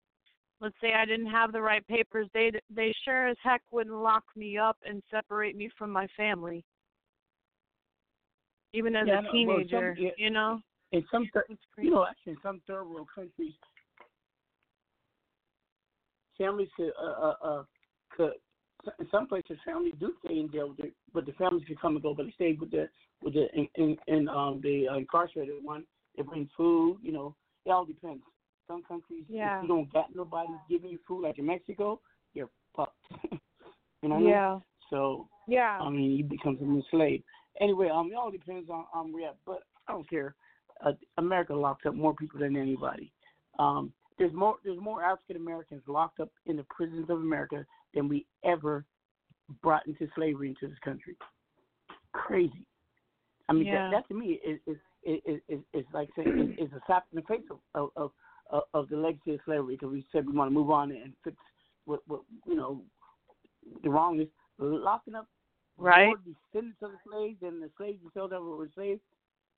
let's 0.61 0.75
say 0.81 0.93
I 0.93 1.05
didn't 1.05 1.27
have 1.31 1.51
the 1.51 1.61
right 1.61 1.85
papers, 1.87 2.27
they 2.33 2.51
they 2.69 2.93
sure 3.05 3.27
as 3.27 3.37
heck 3.43 3.61
wouldn't 3.71 3.95
lock 3.95 4.23
me 4.35 4.57
up 4.57 4.77
and 4.85 5.01
separate 5.11 5.55
me 5.55 5.69
from 5.77 5.91
my 5.91 6.07
family. 6.17 6.63
Even 8.73 8.95
as 8.95 9.07
Yeah, 9.07 9.19
a 9.19 9.21
know. 9.23 9.29
Well, 9.31 9.31
some- 9.31 9.31
teenager, 9.31 9.97
you 10.17 10.29
know. 10.29 10.61
In 10.91 11.05
some, 11.11 11.29
you 11.77 11.91
know, 11.91 12.03
actually, 12.03 12.33
in 12.33 12.39
some 12.41 12.61
third 12.65 12.85
world 12.85 13.07
countries, 13.13 13.53
families 16.35 16.69
could, 16.75 16.91
uh, 16.99 17.05
uh, 17.05 17.35
uh, 17.43 17.63
could, 18.09 18.33
in 18.97 19.07
some 19.11 19.27
places, 19.27 19.59
families 19.63 19.93
do 19.99 20.15
stay 20.25 20.39
in 20.39 20.51
jail, 20.51 20.75
but 21.13 21.27
the 21.27 21.33
families 21.33 21.63
could 21.67 21.79
come 21.79 21.93
and 21.93 22.01
go, 22.01 22.15
but 22.15 22.25
they 22.25 22.31
stay 22.31 22.57
with 22.59 22.71
the, 22.71 22.89
with 23.21 23.35
the, 23.35 23.47
in, 23.53 23.67
in, 23.75 23.97
in 24.07 24.27
um, 24.29 24.59
the 24.63 24.87
incarcerated 24.97 25.63
one. 25.63 25.85
They 26.19 26.23
bring 26.23 26.49
food, 26.57 26.97
you 27.01 27.13
know. 27.13 27.33
It 27.65 27.71
all 27.71 27.85
depends. 27.85 28.21
Some 28.67 28.83
countries, 28.83 29.23
Yeah. 29.29 29.57
if 29.57 29.63
you 29.63 29.67
don't 29.69 29.91
got 29.91 30.13
nobody 30.13 30.49
giving 30.69 30.89
you 30.91 30.99
food, 31.07 31.23
like 31.23 31.39
in 31.39 31.45
Mexico, 31.45 32.01
you're 32.33 32.49
fucked. 32.75 32.93
you 33.31 34.09
know 34.09 34.15
what 34.15 34.15
I 34.15 34.19
mean? 34.19 34.27
Yeah. 34.29 34.59
So 34.89 35.29
Yeah. 35.47 35.79
I 35.81 35.89
mean, 35.89 36.11
you 36.11 36.23
become 36.25 36.57
a 36.61 36.81
slave. 36.91 37.23
Anyway, 37.61 37.89
um, 37.89 38.11
it 38.11 38.15
all 38.15 38.29
depends 38.31 38.69
on 38.69 38.85
on 38.93 39.13
where, 39.13 39.31
but 39.45 39.63
I 39.87 39.93
don't 39.93 40.09
care. 40.09 40.35
Uh, 40.85 40.91
America 41.17 41.53
locked 41.55 41.85
up 41.85 41.95
more 41.95 42.13
people 42.13 42.39
than 42.39 42.55
anybody. 42.57 43.11
Um, 43.57 43.93
there's 44.17 44.33
more 44.33 44.57
there's 44.63 44.79
more 44.79 45.01
African 45.03 45.37
Americans 45.37 45.81
locked 45.87 46.19
up 46.19 46.29
in 46.45 46.57
the 46.57 46.63
prisons 46.69 47.09
of 47.09 47.17
America 47.19 47.65
than 47.93 48.07
we 48.09 48.25
ever 48.43 48.85
brought 49.63 49.87
into 49.87 50.07
slavery 50.15 50.49
into 50.49 50.67
this 50.67 50.79
country. 50.79 51.17
Crazy. 52.11 52.65
I 53.47 53.53
mean, 53.53 53.65
Yeah. 53.65 53.89
that, 53.89 53.91
that 54.03 54.07
to 54.09 54.13
me 54.13 54.39
is 54.45 54.59
is 54.67 54.77
is 55.09 55.41
is, 55.47 55.59
is 55.73 55.85
like 55.93 56.09
saying 56.15 56.55
is, 56.59 56.67
is 56.67 56.73
a 56.73 56.81
slap 56.85 57.05
in 57.11 57.17
the 57.17 57.21
face 57.23 57.45
of 57.51 57.89
of 57.95 58.11
of, 58.49 58.63
of 58.73 58.89
the 58.89 58.97
legacy 58.97 59.35
of 59.35 59.39
slavery 59.45 59.75
because 59.75 59.91
we 59.91 60.05
said 60.11 60.25
we 60.25 60.33
want 60.33 60.49
to 60.49 60.53
move 60.53 60.71
on 60.71 60.91
and 60.91 61.13
fix 61.23 61.37
what 61.85 62.01
what 62.07 62.21
you 62.45 62.55
know 62.55 62.81
the 63.83 63.89
wrongness. 63.89 64.27
Locking 64.61 65.15
up 65.15 65.27
Right. 65.77 66.07
more 66.07 66.17
descendants 66.17 66.81
of 66.81 66.91
the 66.91 66.97
slaves 67.09 67.37
and 67.41 67.61
the 67.63 67.69
slaves 67.77 68.01
themselves 68.01 68.33
ever 68.35 68.43
were 68.43 68.69
slaves, 68.75 68.99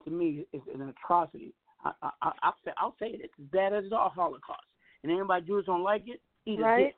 to 0.06 0.12
me, 0.12 0.46
is 0.54 0.62
an 0.74 0.82
atrocity. 0.90 1.54
I, 1.84 1.92
I, 2.04 2.10
I, 2.22 2.32
I'll 2.44 2.56
say, 2.64 2.72
I'll 2.78 2.96
say 3.00 3.08
it. 3.08 3.22
It's 3.24 3.34
as 3.40 3.46
bad 3.52 3.74
as 3.74 3.86
the 3.90 3.98
Holocaust. 3.98 4.62
And 5.02 5.12
anybody 5.12 5.48
Jews 5.48 5.66
don't 5.66 5.82
like 5.82 6.04
it, 6.06 6.22
eat 6.46 6.60
a 6.60 6.64
Right. 6.64 6.86
dick. 6.86 6.96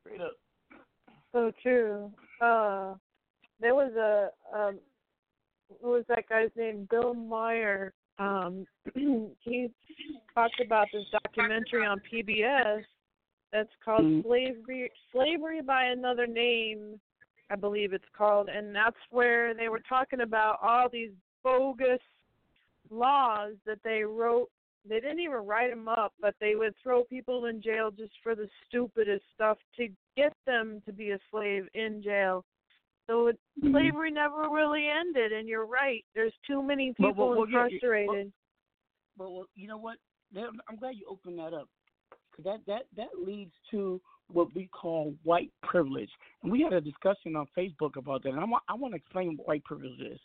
Straight 0.00 0.20
up. 0.20 0.36
So 1.32 1.50
true. 1.60 2.12
Uh, 2.40 2.94
there 3.60 3.74
was 3.74 3.92
a 3.96 4.30
um, 4.56 4.78
what 4.78 4.91
was 5.80 6.04
that 6.08 6.28
guy's 6.28 6.50
name? 6.56 6.86
Bill 6.90 7.14
Moyers. 7.14 7.90
um, 8.18 8.66
he 9.40 9.70
talked 10.34 10.60
about 10.64 10.86
this 10.92 11.04
documentary 11.10 11.84
on 11.86 12.00
PBS 12.00 12.82
that's 13.52 13.72
called 13.84 14.02
Mhm. 14.04 14.22
Slavery 14.22 14.90
Slavery 15.12 15.62
by 15.62 15.84
Another 15.86 16.26
Name, 16.26 17.00
I 17.50 17.56
believe 17.56 17.92
it's 17.92 18.08
called, 18.16 18.48
and 18.48 18.74
that's 18.74 18.96
where 19.10 19.54
they 19.54 19.68
were 19.68 19.80
talking 19.88 20.20
about 20.20 20.58
all 20.62 20.88
these 20.88 21.12
bogus 21.42 22.00
laws 22.90 23.54
that 23.66 23.82
they 23.82 24.04
wrote. 24.04 24.50
They 24.84 25.00
didn't 25.00 25.20
even 25.20 25.38
write 25.46 25.70
them 25.70 25.88
up, 25.88 26.12
but 26.20 26.34
they 26.40 26.54
would 26.56 26.74
throw 26.82 27.04
people 27.04 27.46
in 27.46 27.62
jail 27.62 27.90
just 27.90 28.12
for 28.22 28.34
the 28.34 28.48
stupidest 28.66 29.24
stuff 29.34 29.58
to 29.76 29.88
get 30.16 30.34
them 30.46 30.82
to 30.86 30.92
be 30.92 31.10
a 31.10 31.18
slave 31.30 31.68
in 31.74 32.02
jail. 32.02 32.44
So 33.12 33.26
it, 33.26 33.38
Mhm. 33.60 33.72
slavery 33.72 34.10
never 34.10 34.48
really 34.48 34.88
ended, 34.88 35.32
and 35.32 35.46
you're 35.46 35.66
right. 35.66 36.02
There's 36.14 36.32
too 36.46 36.62
many 36.62 36.94
people 36.94 37.12
well, 37.28 37.40
well, 37.40 37.48
yeah, 37.48 37.64
incarcerated. 37.66 38.32
But 39.18 39.30
well, 39.30 39.46
you 39.54 39.68
know 39.68 39.76
what? 39.76 39.98
I'm 40.34 40.76
glad 40.76 40.96
you 40.96 41.04
opened 41.06 41.38
that 41.38 41.52
up, 41.52 41.68
because 42.30 42.44
that 42.44 42.64
that 42.64 42.86
that 42.96 43.10
leads 43.22 43.52
to 43.70 44.00
what 44.32 44.54
we 44.54 44.66
call 44.68 45.14
white 45.24 45.52
privilege, 45.62 46.10
and 46.42 46.50
we 46.50 46.62
had 46.62 46.72
a 46.72 46.80
discussion 46.80 47.36
on 47.36 47.46
Facebook 47.48 47.96
about 47.96 48.22
that. 48.22 48.30
And 48.30 48.40
I 48.40 48.44
want 48.44 48.64
I 48.66 48.72
want 48.72 48.94
to 48.94 48.96
explain 48.96 49.36
what 49.36 49.46
white 49.46 49.64
privilege 49.64 50.00
is. 50.00 50.18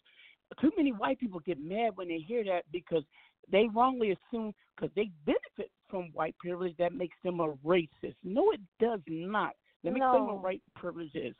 Too 0.61 0.71
many 0.77 0.93
white 0.93 1.19
people 1.19 1.41
get 1.41 1.59
mad 1.59 1.97
when 1.97 2.07
they 2.07 2.19
hear 2.19 2.45
that 2.45 2.63
because 2.71 3.03
they 3.51 3.67
wrongly 3.67 4.11
assume 4.11 4.55
because 4.77 4.95
they 4.95 5.11
benefit 5.25 5.71
from 5.89 6.13
white 6.13 6.37
privilege 6.37 6.77
that 6.77 6.93
makes 6.93 7.17
them 7.21 7.41
a 7.41 7.51
racist. 7.65 8.15
No, 8.23 8.51
it 8.51 8.61
does 8.79 9.01
not. 9.07 9.57
Let 9.83 9.93
me 9.93 9.99
explain 9.99 10.25
No. 10.25 10.35
what 10.35 10.43
white 10.43 10.63
privilege 10.73 11.13
is. 11.15 11.35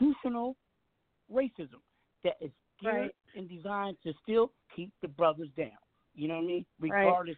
Institutional 0.00 0.56
racism 1.32 1.80
that 2.24 2.36
is 2.40 2.50
geared 2.80 2.94
Right. 2.94 3.14
and 3.36 3.48
designed 3.48 3.96
to 4.02 4.12
still 4.22 4.52
keep 4.74 4.92
the 5.02 5.08
brothers 5.08 5.48
down. 5.56 5.70
You 6.14 6.28
know 6.28 6.34
what 6.36 6.44
I 6.44 6.46
mean? 6.46 6.66
Right. 6.80 6.90
Regardless 6.90 7.36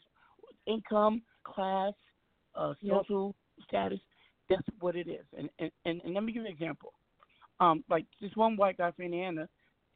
income, 0.67 1.23
class, 1.45 1.95
uh, 2.55 2.75
Yep. 2.81 2.97
social 3.03 3.35
status. 3.67 4.01
That's 4.49 4.67
what 4.81 4.97
it 4.97 5.07
is. 5.09 5.25
And, 5.37 5.49
and 5.59 5.71
and 5.85 6.01
and 6.03 6.15
let 6.15 6.25
me 6.25 6.33
give 6.33 6.43
you 6.43 6.49
an 6.49 6.53
example. 6.53 6.93
Um, 7.61 7.85
like 7.89 8.07
this 8.21 8.35
one 8.37 8.57
white 8.57 8.79
guy 8.79 8.91
from 8.91 9.05
Indiana, 9.05 9.49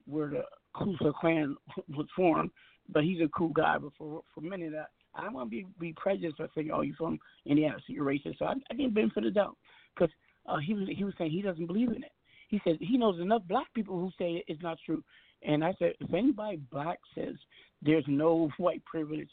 where 0.06 0.28
the 0.28 0.44
Ku 0.74 0.96
Klux 0.98 1.18
Klan 1.18 1.56
was 1.96 2.06
formed, 2.14 2.50
but 2.88 3.04
he's 3.04 3.20
a 3.20 3.28
cool 3.28 3.48
guy. 3.48 3.78
But 3.78 3.92
for 3.98 4.22
for 4.32 4.40
many 4.40 4.66
of 4.66 4.72
that, 4.72 4.90
I 5.14 5.22
don't 5.22 5.34
want 5.34 5.46
to 5.46 5.50
be 5.50 5.66
be 5.80 5.92
prejudiced 5.94 6.38
by 6.38 6.46
saying, 6.54 6.70
"Oh, 6.72 6.82
you're 6.82 6.96
from 6.96 7.18
Indiana, 7.46 7.76
so 7.78 7.92
you're 7.92 8.04
racist." 8.04 8.38
So 8.38 8.44
I, 8.46 8.54
I 8.70 8.74
him 8.74 8.94
benefit 8.94 9.24
the 9.24 9.30
doubt 9.30 9.56
because 9.94 10.12
uh, 10.46 10.58
he 10.58 10.74
was 10.74 10.88
he 10.88 11.04
was 11.04 11.14
saying 11.18 11.30
he 11.32 11.42
doesn't 11.42 11.66
believe 11.66 11.90
in 11.90 12.02
it. 12.04 12.12
He 12.54 12.60
says 12.64 12.76
he 12.78 12.96
knows 12.96 13.20
enough 13.20 13.42
black 13.48 13.66
people 13.74 13.98
who 13.98 14.12
say 14.16 14.44
it's 14.46 14.62
not 14.62 14.78
true. 14.86 15.02
And 15.42 15.64
I 15.64 15.74
said, 15.76 15.94
if 15.98 16.14
anybody 16.14 16.60
black 16.70 17.00
says 17.12 17.34
there's 17.82 18.04
no 18.06 18.48
white 18.58 18.84
privilege, 18.84 19.28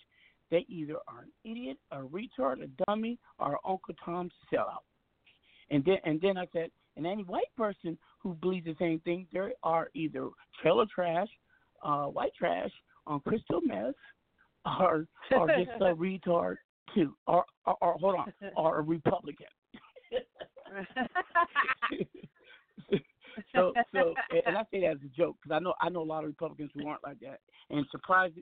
they 0.49 0.65
either 0.67 0.95
are 1.07 1.19
an 1.19 1.31
idiot, 1.43 1.77
a 1.91 1.97
retard, 1.97 2.63
a 2.63 2.83
dummy, 2.87 3.19
or 3.37 3.59
Uncle 3.63 3.93
Tom 4.03 4.31
sellout. 4.51 4.81
And 5.69 5.85
then 5.85 5.97
and 6.03 6.19
then 6.19 6.35
I 6.35 6.47
said, 6.51 6.71
and 6.97 7.05
any 7.05 7.21
white 7.21 7.55
person 7.55 7.95
who 8.23 8.33
believes 8.33 8.65
the 8.65 8.75
same 8.79 8.99
thing, 9.01 9.27
they 9.31 9.51
are 9.61 9.91
either 9.93 10.29
trailer 10.59 10.87
trash, 10.87 11.29
uh, 11.83 12.05
white 12.05 12.33
trash 12.35 12.71
on 13.05 13.19
crystal 13.19 13.61
meth, 13.61 13.93
or 14.65 15.05
or 15.31 15.47
just 15.47 15.79
a 15.79 15.93
retard 16.25 16.55
too, 16.95 17.15
or 17.27 17.45
or, 17.67 17.77
or 17.81 17.93
hold 17.99 18.15
on, 18.15 18.33
or 18.57 18.79
a 18.79 18.81
Republican. 18.81 19.45
so 23.55 23.73
so 23.93 24.13
and 24.45 24.57
I 24.57 24.63
say 24.71 24.81
that 24.81 24.91
as 24.91 24.97
a 25.05 25.17
joke 25.17 25.37
because 25.41 25.55
I 25.55 25.59
know 25.59 25.73
I 25.81 25.89
know 25.89 26.01
a 26.01 26.03
lot 26.03 26.23
of 26.23 26.29
Republicans 26.29 26.71
who 26.73 26.87
aren't 26.87 27.03
like 27.03 27.19
that, 27.19 27.39
and 27.69 27.85
surprised 27.91 28.35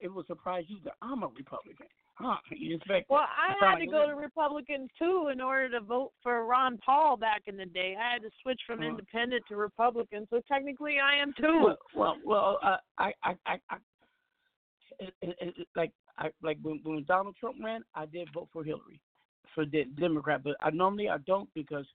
it 0.00 0.08
will 0.08 0.24
surprise 0.26 0.64
you 0.68 0.78
that 0.84 0.94
I'm 1.00 1.22
a 1.22 1.28
Republican. 1.28 1.86
Huh? 2.14 2.36
You 2.50 2.76
expect? 2.76 3.08
Well, 3.08 3.20
I 3.22 3.54
had 3.64 3.78
to 3.78 3.86
go 3.86 4.06
to 4.06 4.14
Republican 4.14 4.86
too 4.98 5.30
in 5.32 5.40
order 5.40 5.70
to 5.70 5.80
vote 5.80 6.12
for 6.22 6.44
Ron 6.44 6.78
Paul 6.84 7.16
back 7.16 7.42
in 7.46 7.56
the 7.56 7.64
day. 7.64 7.96
I 7.98 8.12
had 8.12 8.22
to 8.22 8.30
switch 8.42 8.60
from 8.66 8.80
Uh-huh. 8.80 8.90
independent 8.90 9.44
to 9.48 9.56
Republican, 9.56 10.26
so 10.28 10.40
technically 10.46 10.98
I 11.00 11.16
am 11.16 11.32
too. 11.32 11.60
Well, 11.64 11.78
well, 11.94 12.16
well 12.24 12.58
uh, 12.62 12.76
I, 12.98 13.12
I, 13.24 13.34
I, 13.46 13.60
I 13.70 13.76
it, 15.00 15.14
it, 15.22 15.36
it, 15.40 15.68
like, 15.74 15.90
I 16.18 16.30
like 16.42 16.58
when 16.62 16.80
when 16.84 17.04
Donald 17.04 17.36
Trump 17.40 17.56
ran, 17.64 17.82
I 17.94 18.04
did 18.04 18.28
vote 18.34 18.48
for 18.52 18.62
Hillary, 18.62 19.00
for 19.54 19.64
the 19.64 19.84
Democrat, 19.98 20.42
but 20.44 20.56
I 20.60 20.70
normally 20.70 21.08
I 21.08 21.16
don't 21.26 21.48
because 21.54 21.86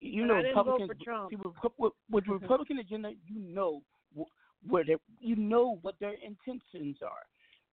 you 0.00 0.26
know 0.26 0.34
I 0.36 0.42
didn't 0.42 0.54
vote 0.54 0.66
Republicans 0.66 0.90
for 0.98 1.04
Trump. 1.04 1.30
see, 1.30 1.36
with, 1.78 1.92
with, 2.10 2.24
the 2.26 2.32
Republican 2.40 2.78
agenda, 2.78 3.10
you 3.26 3.40
know 3.40 3.82
wh- 4.18 4.70
where 4.70 4.84
they 4.84 4.96
you 5.20 5.36
know 5.36 5.78
what 5.82 5.94
their 6.00 6.14
intentions 6.24 6.96
are. 7.02 7.24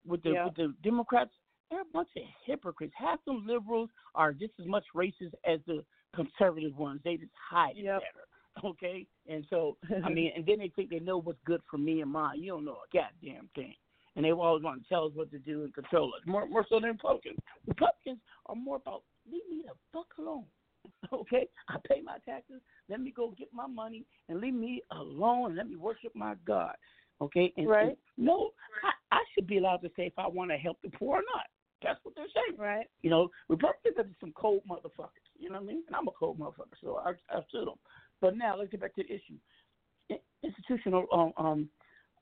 With 0.06 0.24
the 0.24 0.32
Yeah. 0.32 0.46
with 0.46 0.56
the 0.56 0.74
Democrats, 0.84 1.32
they're 1.70 1.82
a 1.82 1.86
bunch 1.94 2.10
of 2.18 2.24
hypocrites. 2.46 2.94
Half 2.98 3.24
them 3.26 3.46
liberals 3.48 3.90
are 4.16 4.34
just 4.34 4.54
as 4.60 4.68
much 4.68 4.84
racist 4.96 5.34
as 5.46 5.60
the 5.66 5.84
conservative 6.16 6.78
ones. 6.78 7.02
They 7.04 7.18
just 7.18 7.32
hide 7.50 7.78
it 7.78 7.86
better. 7.86 8.04
Okay, 8.64 9.08
and 9.28 9.44
so 9.50 9.78
I 10.06 10.10
mean, 10.14 10.32
and 10.36 10.46
then 10.46 10.60
they 10.60 10.72
think 10.76 10.92
they 10.92 11.00
know 11.00 11.18
what's 11.20 11.40
good 11.44 11.62
for 11.72 11.80
me 11.80 12.02
and 12.02 12.12
mine. 12.12 12.40
You 12.44 12.52
don't 12.52 12.66
know 12.66 12.78
a 12.88 12.96
goddamn 12.96 13.50
thing, 13.56 13.74
and 14.16 14.24
they 14.24 14.32
always 14.32 14.64
want 14.64 14.84
to 14.84 14.88
tell 14.88 15.06
us 15.06 15.12
what 15.16 15.32
to 15.32 15.40
do 15.40 15.64
and 15.64 15.74
control 15.74 16.14
us. 16.14 16.22
More, 16.28 16.46
more 16.48 16.64
so 16.70 16.80
than 16.80 16.92
Republicans. 16.92 17.40
Republicans 17.66 18.20
are 18.46 18.56
more 18.56 18.76
about 18.76 19.02
leave 19.26 19.42
me 19.50 19.64
the 19.66 19.74
fuck 19.92 20.06
alone. 20.20 20.44
Okay, 21.14 21.48
I 21.70 21.78
pay 21.88 22.02
my 22.02 22.18
taxes. 22.26 22.62
Let 22.90 23.00
me 23.00 23.12
go 23.16 23.34
get 23.38 23.50
my 23.54 23.68
money 23.68 24.06
and 24.30 24.42
leave 24.42 24.56
me 24.56 24.82
alone 24.92 25.48
and 25.48 25.56
let 25.56 25.70
me 25.70 25.76
worship 25.76 26.12
my 26.16 26.34
God. 26.46 26.76
Okay, 27.22 27.54
and, 27.56 27.68
Right. 27.68 27.88
and 27.90 27.98
no, 28.18 28.52
I, 28.84 29.18
I 29.18 29.20
should 29.34 29.46
be 29.46 29.58
allowed 29.60 29.78
to 29.78 29.90
say 29.96 30.08
if 30.08 30.14
I 30.18 30.28
want 30.28 30.50
to 30.52 30.58
help 30.58 30.78
the 30.82 30.90
poor 30.90 31.18
or 31.18 31.24
not. 31.36 31.46
That's 31.84 32.00
what 32.04 32.16
they're 32.16 32.26
saying. 32.34 32.58
Right. 32.60 32.88
You 33.02 33.10
know, 33.10 33.30
Republicans 33.50 33.96
are 33.98 34.06
some 34.20 34.32
cold 34.36 34.62
motherfuckers. 34.70 35.28
You 35.38 35.50
know 35.50 35.56
what 35.56 35.64
I 35.64 35.68
mean? 35.68 35.84
And 35.88 35.96
I'm 35.96 36.08
a 36.08 36.12
cold 36.12 36.40
motherfucker, 36.40 36.80
so 36.82 37.00
I, 37.06 37.12
I 37.30 37.42
stood 37.50 37.68
them. 37.68 37.76
But 38.22 38.38
now 38.38 38.58
let's 38.58 38.72
get 38.72 38.82
back 38.82 38.96
to 38.96 39.04
the 39.04 39.14
issue. 39.14 40.20
Institutional 40.42 41.06
um, 41.14 41.34
um, 41.38 41.70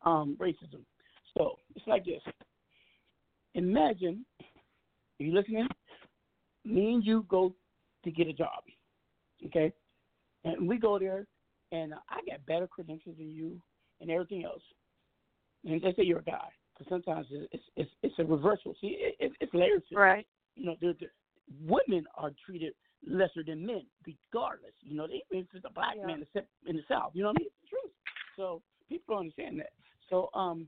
um, 0.04 0.38
racism. 0.40 0.82
So 1.38 1.58
it's 1.76 1.86
like 1.88 2.06
this. 2.06 2.22
Imagine, 3.54 4.26
are 4.42 5.24
you 5.24 5.34
listening? 5.34 5.68
Me 6.66 6.94
and 6.94 7.06
you 7.06 7.26
go 7.30 7.54
to 8.04 8.12
get 8.12 8.28
a 8.28 8.34
job, 8.34 8.64
okay? 9.46 9.72
And 10.44 10.68
we 10.68 10.78
go 10.78 10.98
there, 10.98 11.28
and 11.72 11.94
I 11.94 12.20
got 12.30 12.46
better 12.46 12.68
credentials 12.68 13.18
than 13.18 13.32
you 13.32 13.62
and 14.00 14.10
everything 14.10 14.44
else. 14.44 14.64
And 15.66 15.82
let's 15.84 15.96
say 15.98 16.04
you're 16.04 16.20
a 16.20 16.24
guy, 16.24 16.50
because 16.74 16.90
sometimes 16.90 17.28
it's 17.30 17.64
it's 17.76 17.92
it's 18.02 18.16
a 18.18 18.26
reversal. 18.26 18.76
See, 18.82 18.98
it, 19.00 19.16
it, 19.20 19.32
it's 19.40 19.54
layers. 19.54 19.84
Right. 19.94 20.26
You 20.56 20.66
know, 20.66 20.76
the, 20.82 20.96
the, 21.00 21.08
women 21.66 22.06
are 22.16 22.32
treated 22.46 22.74
lesser 23.06 23.44
than 23.46 23.66
men, 23.66 23.84
regardless. 24.06 24.74
You 24.82 24.96
know, 24.96 25.08
they, 25.08 25.22
if 25.32 25.46
it's 25.54 25.66
a 25.66 25.72
black 25.72 25.96
Yeah. 25.98 26.08
man 26.08 26.22
except 26.24 26.48
in 26.66 26.76
the 26.76 26.84
South. 26.88 27.12
You 27.14 27.24
know 27.24 27.30
what 27.30 27.38
I 27.38 27.42
mean? 27.42 27.48
It's 27.48 27.62
the 27.62 27.68
truth. 27.68 27.94
So 28.36 28.62
people 28.90 29.16
don't 29.16 29.22
understand 29.22 29.60
that. 29.60 29.72
So 30.10 30.30
um, 30.34 30.68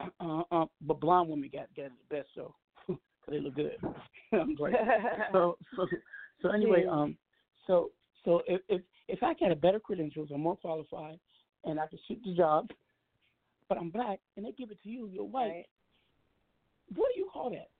uh, 0.20 0.42
uh, 0.52 0.66
but 0.82 1.00
blonde 1.00 1.28
women 1.28 1.50
got 1.52 1.74
got 1.76 1.86
it 1.86 1.92
the 2.08 2.16
best. 2.16 2.28
So 2.34 2.54
'cause 2.86 2.98
they 3.28 3.40
look 3.40 3.56
good. 3.56 3.76
I'm 4.32 4.56
so 5.32 5.58
so 5.76 5.86
so 6.42 6.50
anyway, 6.50 6.84
Yeah. 6.84 6.90
um, 6.90 7.16
so 7.66 7.90
so 8.24 8.42
if 8.46 8.60
if 8.68 8.82
if 9.08 9.22
I 9.22 9.34
got 9.34 9.52
a 9.52 9.56
better 9.56 9.80
credentials, 9.80 10.30
I'm 10.32 10.40
more 10.40 10.56
qualified, 10.56 11.18
and 11.64 11.80
I 11.80 11.86
can 11.86 11.98
shoot 12.06 12.20
the 12.24 12.34
job, 12.34 12.70
but 13.68 13.78
I'm 13.78 13.90
black, 13.90 14.20
and 14.36 14.44
they 14.44 14.52
give 14.52 14.70
it 14.70 14.82
to 14.82 14.88
you, 14.88 15.06
you're 15.06 15.24
white. 15.24 15.66
What 16.94 17.10
do 17.14 17.20
you 17.20 17.28
call 17.32 17.50
that? 17.50 17.70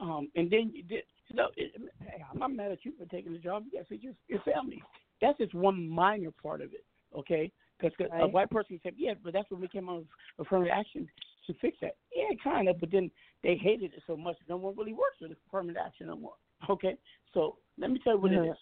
Um, 0.00 0.28
and 0.36 0.50
then 0.50 0.70
you 0.74 0.82
did. 0.82 1.04
You 1.28 1.36
know, 1.36 1.48
it, 1.56 1.72
hey, 2.00 2.22
I'm 2.32 2.38
not 2.38 2.52
mad 2.52 2.70
at 2.70 2.84
you 2.84 2.92
for 2.98 3.04
taking 3.06 3.32
the 3.32 3.38
job. 3.38 3.64
Got 3.72 3.88
to 3.88 3.96
your 3.96 4.14
your 4.28 4.40
family. 4.40 4.82
That's 5.20 5.38
just 5.38 5.54
one 5.54 5.88
minor 5.88 6.30
part 6.30 6.60
of 6.60 6.72
it, 6.72 6.84
okay? 7.16 7.50
Because 7.78 8.08
a 8.12 8.26
white 8.26 8.50
person 8.50 8.80
said, 8.82 8.94
yeah, 8.96 9.14
but 9.22 9.32
that's 9.32 9.50
when 9.50 9.60
we 9.60 9.68
came 9.68 9.88
out 9.88 9.98
with 9.98 10.06
affirmative 10.38 10.72
action 10.74 11.08
to 11.46 11.54
fix 11.54 11.76
that. 11.80 11.96
Yeah, 12.14 12.34
kind 12.42 12.68
of, 12.68 12.80
but 12.80 12.90
then 12.90 13.10
they 13.42 13.56
hated 13.56 13.92
it 13.94 14.02
so 14.06 14.16
much, 14.16 14.36
no 14.48 14.56
one 14.56 14.74
really 14.76 14.92
works 14.92 15.16
with 15.20 15.32
affirmative 15.48 15.80
action 15.84 16.06
no 16.06 16.16
more. 16.16 16.34
Okay, 16.70 16.96
so 17.34 17.58
let 17.78 17.90
me 17.90 18.00
tell 18.02 18.14
you 18.14 18.20
what 18.20 18.32
Yeah. 18.32 18.42
it 18.42 18.50
is. 18.50 18.56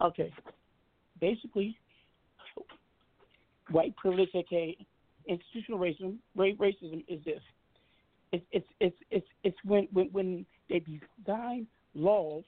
Okay, 0.00 0.32
basically, 1.20 1.78
white 3.70 3.94
privilege, 3.96 4.30
aka 4.34 4.76
institutional 5.28 5.78
racism, 5.78 6.16
ra- 6.34 6.46
racism 6.58 7.04
is 7.06 7.22
this. 7.24 7.42
It's 8.32 8.44
it's 8.50 8.66
it's 8.80 8.96
it's 9.10 9.26
it's 9.44 9.58
when 9.64 9.88
when 9.92 10.06
when 10.12 10.46
they 10.68 10.82
design 11.24 11.66
laws. 11.94 12.44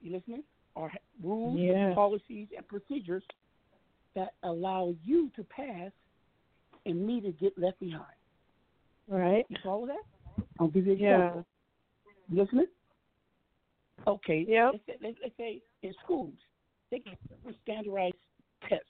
You 0.00 0.12
listening? 0.12 0.44
Or 0.74 0.90
rules, 1.22 1.58
Yeah. 1.60 1.92
policies, 1.94 2.48
and 2.56 2.66
procedures 2.66 3.24
that 4.14 4.34
allow 4.44 4.94
you 5.04 5.30
to 5.36 5.44
pass 5.44 5.92
and 6.86 7.06
me 7.06 7.20
to 7.20 7.32
get 7.32 7.56
left 7.58 7.78
behind. 7.80 8.16
Right. 9.08 9.44
You 9.50 9.56
follow 9.62 9.86
that? 9.86 10.44
I'll 10.58 10.68
give 10.68 10.86
you 10.86 10.92
an 10.92 10.98
Yeah. 10.98 11.16
example. 11.18 11.46
You 12.30 12.42
listening? 12.42 12.66
Okay. 14.06 14.44
Yep. 14.48 14.72
Let's, 14.72 14.84
say- 14.86 15.16
let's, 15.22 15.36
say 15.36 15.62
in 15.82 15.94
schools, 16.02 16.34
they 16.90 16.98
get 17.00 17.18
standardized 17.62 18.14
tests. 18.68 18.84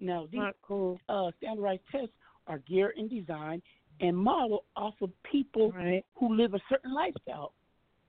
Now, 0.00 0.26
these 0.30 0.40
cool. 0.62 0.98
uh, 1.08 1.30
standardized 1.38 1.82
tests 1.90 2.14
are 2.46 2.58
geared 2.58 2.96
and 2.96 3.08
designed 3.08 3.62
and 4.00 4.16
model 4.16 4.64
off 4.76 4.94
of 5.00 5.10
people 5.22 5.70
right. 5.72 6.04
who 6.16 6.34
live 6.34 6.54
a 6.54 6.60
certain 6.68 6.92
lifestyle. 6.92 7.54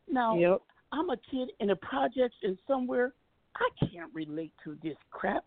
Now, 0.09 0.37
Yep. 0.37 0.61
I'm 0.91 1.09
a 1.09 1.17
kid 1.31 1.51
in 1.59 1.67
the 1.67 1.75
projects 1.77 2.35
and 2.43 2.57
somewhere 2.67 3.13
I 3.55 3.69
can't 3.85 4.13
relate 4.13 4.51
to 4.63 4.77
this 4.83 4.97
crap. 5.11 5.45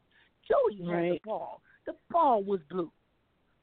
Joey 0.48 0.78
had 0.86 0.92
Right. 0.92 1.22
the 1.22 1.28
ball. 1.28 1.62
The 1.86 1.94
ball 2.10 2.42
was 2.42 2.60
blue. 2.70 2.90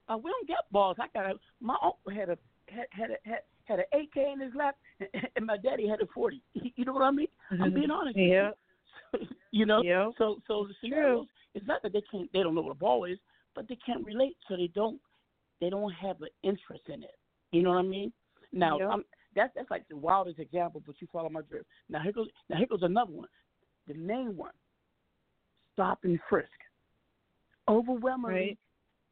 Uh, 0.08 0.18
we 0.18 0.30
don't 0.30 0.48
get 0.48 0.58
balls. 0.72 0.98
I 1.00 1.08
got 1.14 1.26
a 1.26 1.40
my 1.60 1.76
uncle 1.82 2.12
had 2.14 2.30
a 2.30 2.38
had 2.68 2.86
had 2.92 3.12
a, 3.12 3.18
had, 3.28 3.42
had 3.66 3.80
an 3.80 3.86
AK 3.94 4.16
in 4.16 4.40
his 4.40 4.54
lap, 4.56 4.76
and 5.36 5.46
my 5.46 5.58
daddy 5.58 5.88
had 5.88 6.02
a 6.02 6.08
forty. 6.14 6.42
You 6.76 6.86
know 6.86 6.94
what 6.94 7.04
I 7.04 7.12
mean? 7.12 7.28
I'm 7.52 7.74
being 7.74 7.90
mm-hmm. 7.90 7.92
honest. 7.92 8.18
Yeah. 8.18 8.52
you 9.52 9.66
know. 9.66 9.82
Yep. 9.82 10.12
So 10.18 10.38
so 10.48 10.68
the 10.68 10.74
scenarios. 10.82 11.28
It's 11.54 11.66
not 11.68 11.82
that 11.84 11.94
they 11.94 12.04
can't. 12.12 12.32
They 12.34 12.44
don't 12.44 12.54
know 12.54 12.62
what 12.62 12.72
a 12.72 12.76
ball 12.76 13.06
is, 13.06 13.18
but 13.56 13.68
they 13.70 13.78
can't 13.86 14.06
relate, 14.06 14.36
so 14.48 14.58
they 14.58 14.70
don't. 14.76 15.00
They 15.62 15.70
don't 15.70 15.92
have 15.94 16.22
an 16.22 16.28
interest 16.44 16.84
in 16.88 17.02
it. 17.02 17.18
You 17.52 17.64
know 17.64 17.70
what 17.70 17.80
I 17.80 17.84
mean? 17.84 18.12
Now, 18.52 18.78
Yep. 18.78 19.06
That's 19.36 19.54
that's 19.54 19.70
like 19.70 19.88
the 19.90 19.98
wildest 19.98 20.40
example, 20.40 20.82
but 20.86 20.96
you 21.00 21.08
follow 21.12 21.30
my 21.30 21.42
drift. 21.42 21.66
Now 21.90 22.00
here 22.00 22.14
goes. 22.14 22.28
Now 22.50 22.58
here 22.58 22.68
goes 22.68 22.84
another 22.84 23.12
one. 23.12 23.28
The 23.88 23.94
main 23.94 24.36
one. 24.36 24.54
Stop 25.74 26.00
and 26.04 26.20
frisk. 26.30 26.50
Overwhelmingly 27.68 28.40
Right. 28.40 28.58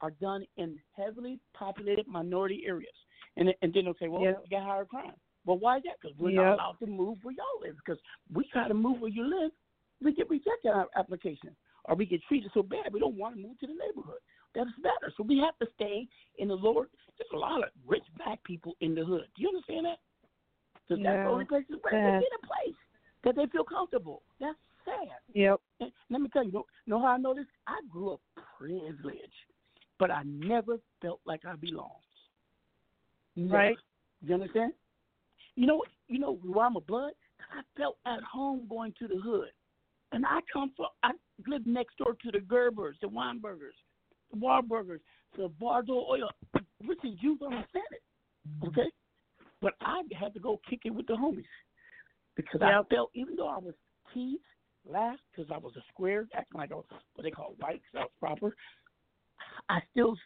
are 0.01 0.11
done 0.11 0.45
in 0.57 0.79
heavily 0.95 1.39
populated 1.53 2.07
minority 2.07 2.63
areas, 2.65 2.95
and 3.37 3.47
then- 3.47 3.55
and 3.61 3.73
then 3.73 3.85
they'll 3.85 3.93
say, 3.95 4.07
well, 4.07 4.21
Yep. 4.21 4.41
you 4.43 4.49
got 4.49 4.63
higher 4.63 4.85
crime. 4.85 5.15
Well, 5.45 5.57
why 5.57 5.77
is 5.77 5.83
that? 5.83 5.99
Because 5.99 6.17
we're 6.17 6.29
Yep. 6.31 6.43
not 6.43 6.53
allowed 6.53 6.79
to 6.79 6.87
move 6.87 7.23
where 7.23 7.33
y'all 7.33 7.59
live. 7.61 7.75
Because 7.77 7.99
we 8.31 8.45
try 8.45 8.67
to 8.67 8.73
move 8.73 9.01
where 9.01 9.11
you 9.11 9.23
live, 9.25 9.51
we 10.01 10.13
get 10.13 10.29
rejected 10.29 10.69
our 10.69 10.87
application, 10.95 11.55
or 11.85 11.95
we 11.95 12.05
get 12.05 12.21
treated 12.23 12.51
so 12.53 12.63
bad 12.63 12.93
we 12.93 12.99
don't 12.99 13.15
want 13.15 13.35
to 13.35 13.41
move 13.41 13.59
to 13.59 13.67
the 13.67 13.73
neighborhood. 13.73 14.19
That's 14.53 14.71
better. 14.81 15.11
So 15.17 15.23
we 15.23 15.39
have 15.39 15.57
to 15.59 15.67
stay 15.75 16.07
in 16.37 16.47
the 16.47 16.55
lower. 16.55 16.87
There's 17.17 17.31
a 17.33 17.37
lot 17.37 17.63
of 17.63 17.69
rich 17.85 18.03
black 18.17 18.43
people 18.43 18.75
in 18.81 18.93
the 18.95 19.03
hood. 19.03 19.27
Do 19.35 19.41
you 19.41 19.49
understand 19.49 19.85
that? 19.87 19.99
So 20.87 20.95
that's 20.95 21.25
the 21.25 21.29
only 21.29 21.45
places 21.45 21.77
where 21.81 21.93
they 21.93 22.19
get 22.19 22.39
a 22.43 22.47
place 22.47 22.75
that 23.23 23.35
they 23.35 23.45
feel 23.47 23.63
comfortable. 23.63 24.21
That's 24.39 24.59
sad. 24.85 25.19
Yep. 25.33 25.59
And 25.79 25.91
let 26.09 26.21
me 26.21 26.29
tell 26.29 26.43
you, 26.43 26.51
know, 26.51 26.65
know 26.85 26.99
how 26.99 27.07
I 27.07 27.17
know 27.17 27.33
this? 27.33 27.45
I 27.67 27.79
grew 27.89 28.13
up 28.13 28.21
privileged, 28.57 29.33
but 29.97 30.11
I 30.11 30.23
never 30.23 30.77
felt 31.01 31.21
like 31.25 31.45
I 31.45 31.55
belonged. 31.55 31.91
Right. 33.37 33.77
You 34.25 34.35
understand? 34.35 34.73
You 35.55 35.67
know, 35.67 35.83
you 36.07 36.19
know 36.19 36.39
why 36.43 36.65
I'm 36.65 36.75
a 36.75 36.81
blood? 36.81 37.13
I 37.39 37.61
felt 37.77 37.97
at 38.05 38.21
home 38.23 38.65
going 38.69 38.93
to 38.99 39.07
the 39.07 39.19
hood, 39.19 39.49
and 40.11 40.25
I 40.25 40.39
come 40.51 40.71
from. 40.75 40.87
I 41.03 41.11
lived 41.47 41.67
next 41.67 41.97
door 41.97 42.15
to 42.23 42.31
the 42.31 42.39
Gerbers, 42.39 42.93
the 43.01 43.07
Weinbergers, 43.07 43.77
the 44.31 44.37
Warburgers, 44.37 45.01
the 45.37 45.49
Bardo 45.59 45.93
Oil, 45.93 46.29
richest 46.87 47.21
Jews 47.21 47.39
on 47.43 47.51
the 47.51 47.63
planet. 47.71 48.01
Mm-hmm. 48.47 48.67
Okay, 48.69 48.89
but 49.61 49.73
I 49.81 50.01
had 50.19 50.33
to 50.33 50.39
go 50.39 50.59
kick 50.69 50.81
it 50.85 50.93
with 50.93 51.07
the 51.07 51.13
homies 51.13 51.45
because 52.35 52.61
I 52.61 52.71
Yep. 52.71 52.89
felt, 52.89 53.11
even 53.13 53.35
though 53.35 53.49
I 53.49 53.57
was 53.57 53.75
teased, 54.13 54.41
laughed 54.89 55.21
because 55.35 55.51
I 55.51 55.57
was 55.57 55.75
a 55.75 55.83
square, 55.91 56.27
acting 56.33 56.59
like 56.59 56.71
I 56.71 56.75
was 56.75 56.85
what 57.15 57.23
they 57.23 57.31
call 57.31 57.55
white, 57.59 57.81
because 57.81 57.99
I 57.99 58.03
was 58.03 58.11
proper. 58.19 58.55
I 59.69 59.81
still 59.91 60.17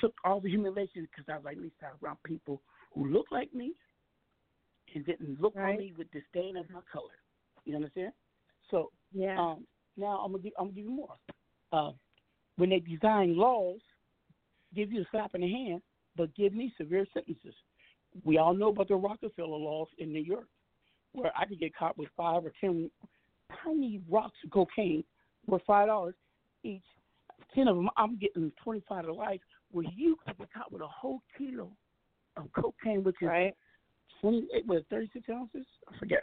took 0.00 0.14
all 0.24 0.40
the 0.40 0.50
humiliation 0.50 1.08
because 1.10 1.24
I 1.28 1.36
was 1.36 1.44
like, 1.44 1.56
at 1.56 1.62
least 1.62 1.76
I 1.82 1.86
was 1.86 1.98
around 2.02 2.18
people 2.24 2.62
who 2.92 3.06
looked 3.06 3.32
like 3.32 3.52
me 3.54 3.72
and 4.94 5.04
didn't 5.04 5.40
look 5.40 5.54
Right. 5.56 5.72
on 5.72 5.78
me 5.78 5.92
with 5.96 6.10
disdain 6.12 6.56
of 6.56 6.68
my 6.70 6.80
color. 6.90 7.14
You 7.64 7.76
understand? 7.76 8.12
So 8.70 8.90
Yeah. 9.12 9.38
um, 9.38 9.66
now 9.96 10.18
I'm 10.18 10.32
gonna 10.32 10.42
give, 10.42 10.52
I'm 10.58 10.66
gonna 10.66 10.74
give 10.74 10.84
you 10.84 10.90
more. 10.90 11.16
Uh, 11.72 11.92
when 12.56 12.70
they 12.70 12.80
design 12.80 13.36
laws, 13.36 13.80
give 14.74 14.92
you 14.92 15.02
a 15.02 15.06
slap 15.10 15.34
in 15.34 15.40
the 15.40 15.50
hand, 15.50 15.82
but 16.16 16.34
give 16.34 16.52
me 16.52 16.72
severe 16.76 17.06
sentences. 17.12 17.54
We 18.24 18.38
all 18.38 18.54
know 18.54 18.68
about 18.68 18.88
the 18.88 18.96
Rockefeller 18.96 19.56
laws 19.56 19.88
in 19.98 20.12
New 20.12 20.22
York, 20.22 20.48
where 21.12 21.32
I 21.36 21.46
could 21.46 21.58
get 21.58 21.74
caught 21.74 21.98
with 21.98 22.08
five 22.16 22.44
or 22.44 22.52
ten 22.60 22.90
tiny 23.64 24.00
rocks 24.08 24.38
of 24.44 24.50
cocaine 24.50 25.04
worth 25.46 25.62
five 25.66 25.88
dollars 25.88 26.14
each. 26.62 26.84
Ten 27.54 27.68
of 27.68 27.76
them, 27.76 27.90
I'm 27.96 28.16
getting 28.16 28.52
twenty 28.62 28.82
five 28.88 29.04
to 29.04 29.12
life. 29.12 29.40
Where 29.74 29.86
you 29.96 30.16
could 30.24 30.38
get 30.38 30.52
caught 30.52 30.70
with 30.70 30.82
a 30.82 30.86
whole 30.86 31.20
kilo 31.36 31.68
of 32.36 32.46
cocaine, 32.52 33.02
which 33.02 33.16
is 33.20 33.26
right. 33.26 33.54
twenty 34.20 34.46
eight, 34.54 34.64
was 34.66 34.84
thirty 34.88 35.10
six 35.12 35.28
ounces? 35.28 35.66
I 35.92 35.98
forget. 35.98 36.22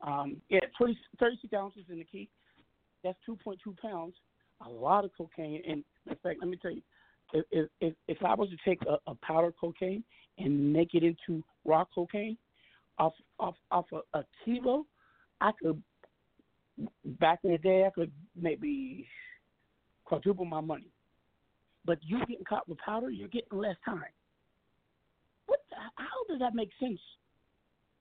Um, 0.00 0.36
yeah, 0.48 0.60
20, 0.76 0.98
36 1.18 1.54
ounces 1.54 1.84
in 1.90 1.98
the 1.98 2.04
key. 2.04 2.28
That's 3.02 3.18
two 3.26 3.36
point 3.42 3.58
two 3.64 3.74
pounds. 3.82 4.14
A 4.64 4.68
lot 4.68 5.04
of 5.04 5.10
cocaine. 5.16 5.62
And 5.68 5.82
in 6.08 6.16
fact, 6.22 6.38
let 6.40 6.48
me 6.48 6.56
tell 6.60 6.70
you, 6.70 6.82
if 7.32 7.44
if 7.50 7.68
if, 7.80 7.94
if 8.06 8.18
I 8.24 8.34
was 8.34 8.48
to 8.50 8.56
take 8.64 8.80
a, 8.82 8.98
a 9.10 9.14
powder 9.16 9.52
cocaine 9.60 10.04
and 10.38 10.72
make 10.72 10.94
it 10.94 11.02
into 11.02 11.42
raw 11.64 11.84
cocaine 11.92 12.36
off 12.98 13.14
off 13.40 13.56
off 13.72 13.86
a, 13.92 14.18
a 14.18 14.24
kilo, 14.44 14.86
I 15.40 15.50
could. 15.60 15.82
Back 17.20 17.40
in 17.44 17.52
the 17.52 17.58
day, 17.58 17.86
I 17.86 17.90
could 17.90 18.10
maybe 18.34 19.06
quadruple 20.04 20.44
my 20.44 20.60
money. 20.60 20.88
But 21.84 21.98
you 22.02 22.18
getting 22.20 22.44
caught 22.44 22.68
with 22.68 22.78
powder, 22.78 23.10
you're 23.10 23.28
getting 23.28 23.58
less 23.58 23.76
time. 23.84 24.02
What? 25.46 25.60
The, 25.70 25.76
how 25.96 26.24
does 26.28 26.38
that 26.40 26.54
make 26.54 26.70
sense? 26.80 27.00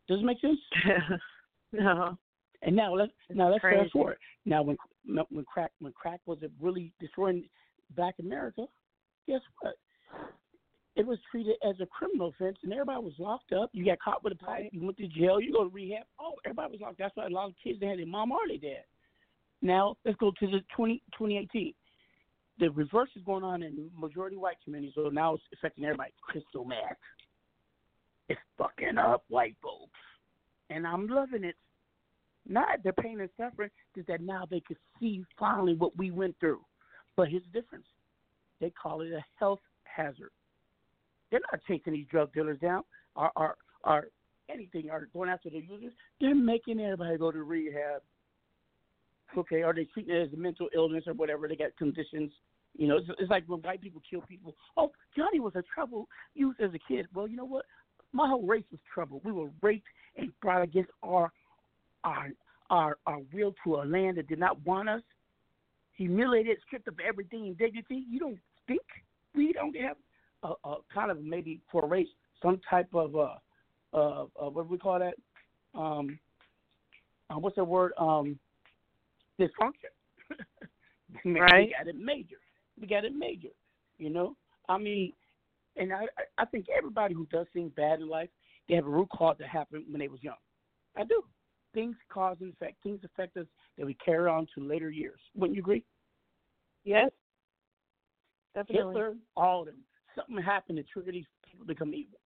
Does 0.07 0.19
it 0.19 0.25
make 0.25 0.39
sense? 0.39 0.59
no. 1.73 2.17
And 2.61 2.75
now 2.75 2.93
let's 2.93 3.11
now 3.29 3.51
let's 3.51 3.61
fast 3.61 3.91
forward. 3.91 4.17
Now 4.45 4.63
when 4.63 4.77
when 5.05 5.45
crack 5.45 5.71
when 5.79 5.91
crack 5.93 6.21
was 6.25 6.37
really 6.61 6.93
destroying 6.99 7.43
Black 7.95 8.15
America, 8.19 8.65
guess 9.27 9.41
what? 9.59 9.75
It 10.95 11.07
was 11.07 11.17
treated 11.31 11.55
as 11.67 11.75
a 11.81 11.87
criminal 11.87 12.29
offense, 12.29 12.57
and 12.63 12.71
everybody 12.71 13.03
was 13.03 13.13
locked 13.17 13.51
up. 13.51 13.71
You 13.73 13.83
got 13.83 13.99
caught 13.99 14.23
with 14.23 14.33
a 14.33 14.35
pipe, 14.35 14.69
you 14.71 14.85
went 14.85 14.97
to 14.97 15.07
jail, 15.07 15.41
you 15.41 15.51
go 15.51 15.63
to 15.63 15.73
rehab. 15.73 16.03
Oh, 16.19 16.33
everybody 16.45 16.71
was 16.71 16.81
locked. 16.81 16.99
That's 16.99 17.15
why 17.15 17.25
a 17.25 17.29
lot 17.29 17.49
of 17.49 17.55
kids 17.61 17.79
they 17.79 17.87
had 17.87 17.97
their 17.97 18.05
mom 18.05 18.31
their 18.47 18.57
dad. 18.57 18.83
Now 19.61 19.97
let's 20.05 20.17
go 20.17 20.31
to 20.39 20.47
the 20.47 20.59
20, 20.75 21.01
2018. 21.17 21.73
The 22.59 22.69
reverse 22.69 23.09
is 23.15 23.23
going 23.23 23.43
on 23.43 23.63
in 23.63 23.89
majority 23.97 24.37
white 24.37 24.57
communities, 24.63 24.93
so 24.95 25.09
now 25.09 25.33
it's 25.33 25.43
affecting 25.53 25.85
everybody. 25.85 26.11
Crystal 26.21 26.65
meth. 26.65 26.97
It's 28.29 28.39
fucking 28.57 28.97
up 28.97 29.23
white 29.27 29.55
folks, 29.61 29.99
and 30.69 30.87
I'm 30.87 31.07
loving 31.07 31.43
it 31.43 31.55
not 32.47 32.83
their 32.83 32.93
pain 32.93 33.21
and 33.21 33.29
suffering, 33.37 33.69
is 33.95 34.05
that 34.07 34.21
now 34.21 34.45
they 34.49 34.59
can 34.59 34.75
see 34.99 35.23
finally 35.39 35.75
what 35.75 35.95
we 35.97 36.11
went 36.11 36.35
through. 36.39 36.61
But 37.15 37.29
here's 37.29 37.43
the 37.51 37.61
difference. 37.61 37.85
They 38.59 38.69
call 38.71 39.01
it 39.01 39.11
a 39.11 39.23
health 39.39 39.61
hazard. 39.83 40.31
They're 41.31 41.41
not 41.51 41.61
chasing 41.67 41.93
these 41.93 42.07
drug 42.09 42.33
dealers 42.33 42.59
down 42.59 42.83
or 43.15 43.31
or, 43.35 43.55
or 43.83 44.07
anything 44.49 44.89
or 44.89 45.07
going 45.13 45.29
after 45.29 45.49
the 45.49 45.59
users. 45.59 45.93
They're 46.19 46.35
making 46.35 46.79
everybody 46.79 47.17
go 47.17 47.31
to 47.31 47.43
rehab. 47.43 48.01
Okay, 49.37 49.63
are 49.63 49.73
they 49.73 49.85
treating 49.85 50.15
it 50.15 50.27
as 50.27 50.33
a 50.33 50.37
mental 50.37 50.69
illness 50.75 51.03
or 51.07 51.13
whatever. 51.13 51.47
They 51.47 51.55
got 51.55 51.75
conditions. 51.77 52.31
You 52.75 52.87
know, 52.87 52.97
it's, 52.97 53.07
it's 53.19 53.29
like 53.29 53.43
when 53.47 53.59
white 53.61 53.81
people 53.81 54.01
kill 54.09 54.21
people. 54.21 54.55
Oh, 54.77 54.91
Johnny 55.15 55.39
was 55.39 55.53
a 55.55 55.63
trouble 55.73 56.07
youth 56.33 56.55
as 56.59 56.71
a 56.73 56.79
kid. 56.87 57.07
Well, 57.13 57.27
you 57.27 57.37
know 57.37 57.45
what? 57.45 57.65
My 58.11 58.27
whole 58.27 58.45
race 58.45 58.63
was 58.71 58.79
trouble. 58.93 59.21
We 59.23 59.31
were 59.31 59.49
raped 59.61 59.87
and 60.17 60.31
brought 60.41 60.61
against 60.61 60.91
our 61.03 61.31
our 62.03 62.29
our 62.69 62.97
our 63.05 63.19
will 63.31 63.53
to 63.63 63.75
a 63.75 63.83
land 63.85 64.17
that 64.17 64.27
did 64.27 64.39
not 64.39 64.63
want 64.65 64.89
us, 64.89 65.01
humiliated, 65.95 66.57
stripped 66.65 66.87
of 66.87 66.99
everything 66.99 67.47
and 67.47 67.57
dignity. 67.57 68.03
You 68.09 68.19
don't 68.19 68.39
think 68.67 68.81
we 69.35 69.53
don't 69.53 69.75
have 69.77 69.97
a, 70.43 70.53
a 70.67 70.77
kind 70.93 71.11
of 71.11 71.23
maybe 71.23 71.59
for 71.71 71.87
race 71.87 72.07
some 72.41 72.59
type 72.69 72.89
of 72.93 73.15
uh 73.15 73.35
uh, 73.93 74.25
uh 74.41 74.49
what 74.49 74.63
do 74.63 74.69
we 74.69 74.77
call 74.77 74.99
that? 74.99 75.15
Um 75.79 76.19
uh, 77.29 77.39
what's 77.39 77.55
the 77.55 77.63
word? 77.63 77.93
Um 77.97 78.37
dysfunction. 79.39 79.91
Right. 81.25 81.67
We 81.67 81.75
got 81.77 81.87
it 81.87 81.95
major. 81.95 82.37
We 82.81 82.87
got 82.87 83.05
it 83.05 83.13
major. 83.15 83.49
You 83.99 84.09
know? 84.09 84.35
I 84.67 84.79
mean 84.79 85.13
and 85.75 85.93
I 85.93 86.05
I- 86.39 86.45
think 86.45 86.65
everybody 86.75 87.13
who 87.13 87.27
does 87.27 87.45
things 87.53 87.71
bad 87.75 87.99
in 87.99 88.09
life, 88.09 88.29
they 88.67 88.75
have 88.75 88.85
a 88.85 88.89
root 88.89 89.09
cause 89.09 89.35
that 89.39 89.47
happened 89.47 89.85
when 89.89 89.99
they 89.99 90.07
was 90.07 90.23
young. 90.23 90.37
I 90.97 91.03
do 91.03 91.23
things 91.73 91.95
cause 92.09 92.37
and 92.41 92.53
effect. 92.53 92.81
Things 92.83 92.99
affect 93.03 93.37
us 93.37 93.45
that 93.77 93.85
we 93.85 93.95
carry 93.95 94.29
on 94.29 94.47
to 94.55 94.63
later 94.63 94.89
years. 94.89 95.19
Wouldn't 95.35 95.55
you 95.55 95.61
agree? 95.61 95.83
Yes. 96.83 97.11
Definitely. 98.55 98.93
Hitler, 98.93 99.15
all 99.35 99.61
of 99.61 99.67
them. 99.67 99.77
Something 100.15 100.43
happened 100.43 100.77
to 100.77 100.83
trigger 100.83 101.11
these 101.11 101.25
people 101.45 101.65
to 101.65 101.73
become 101.73 101.93
evil. 101.93 102.19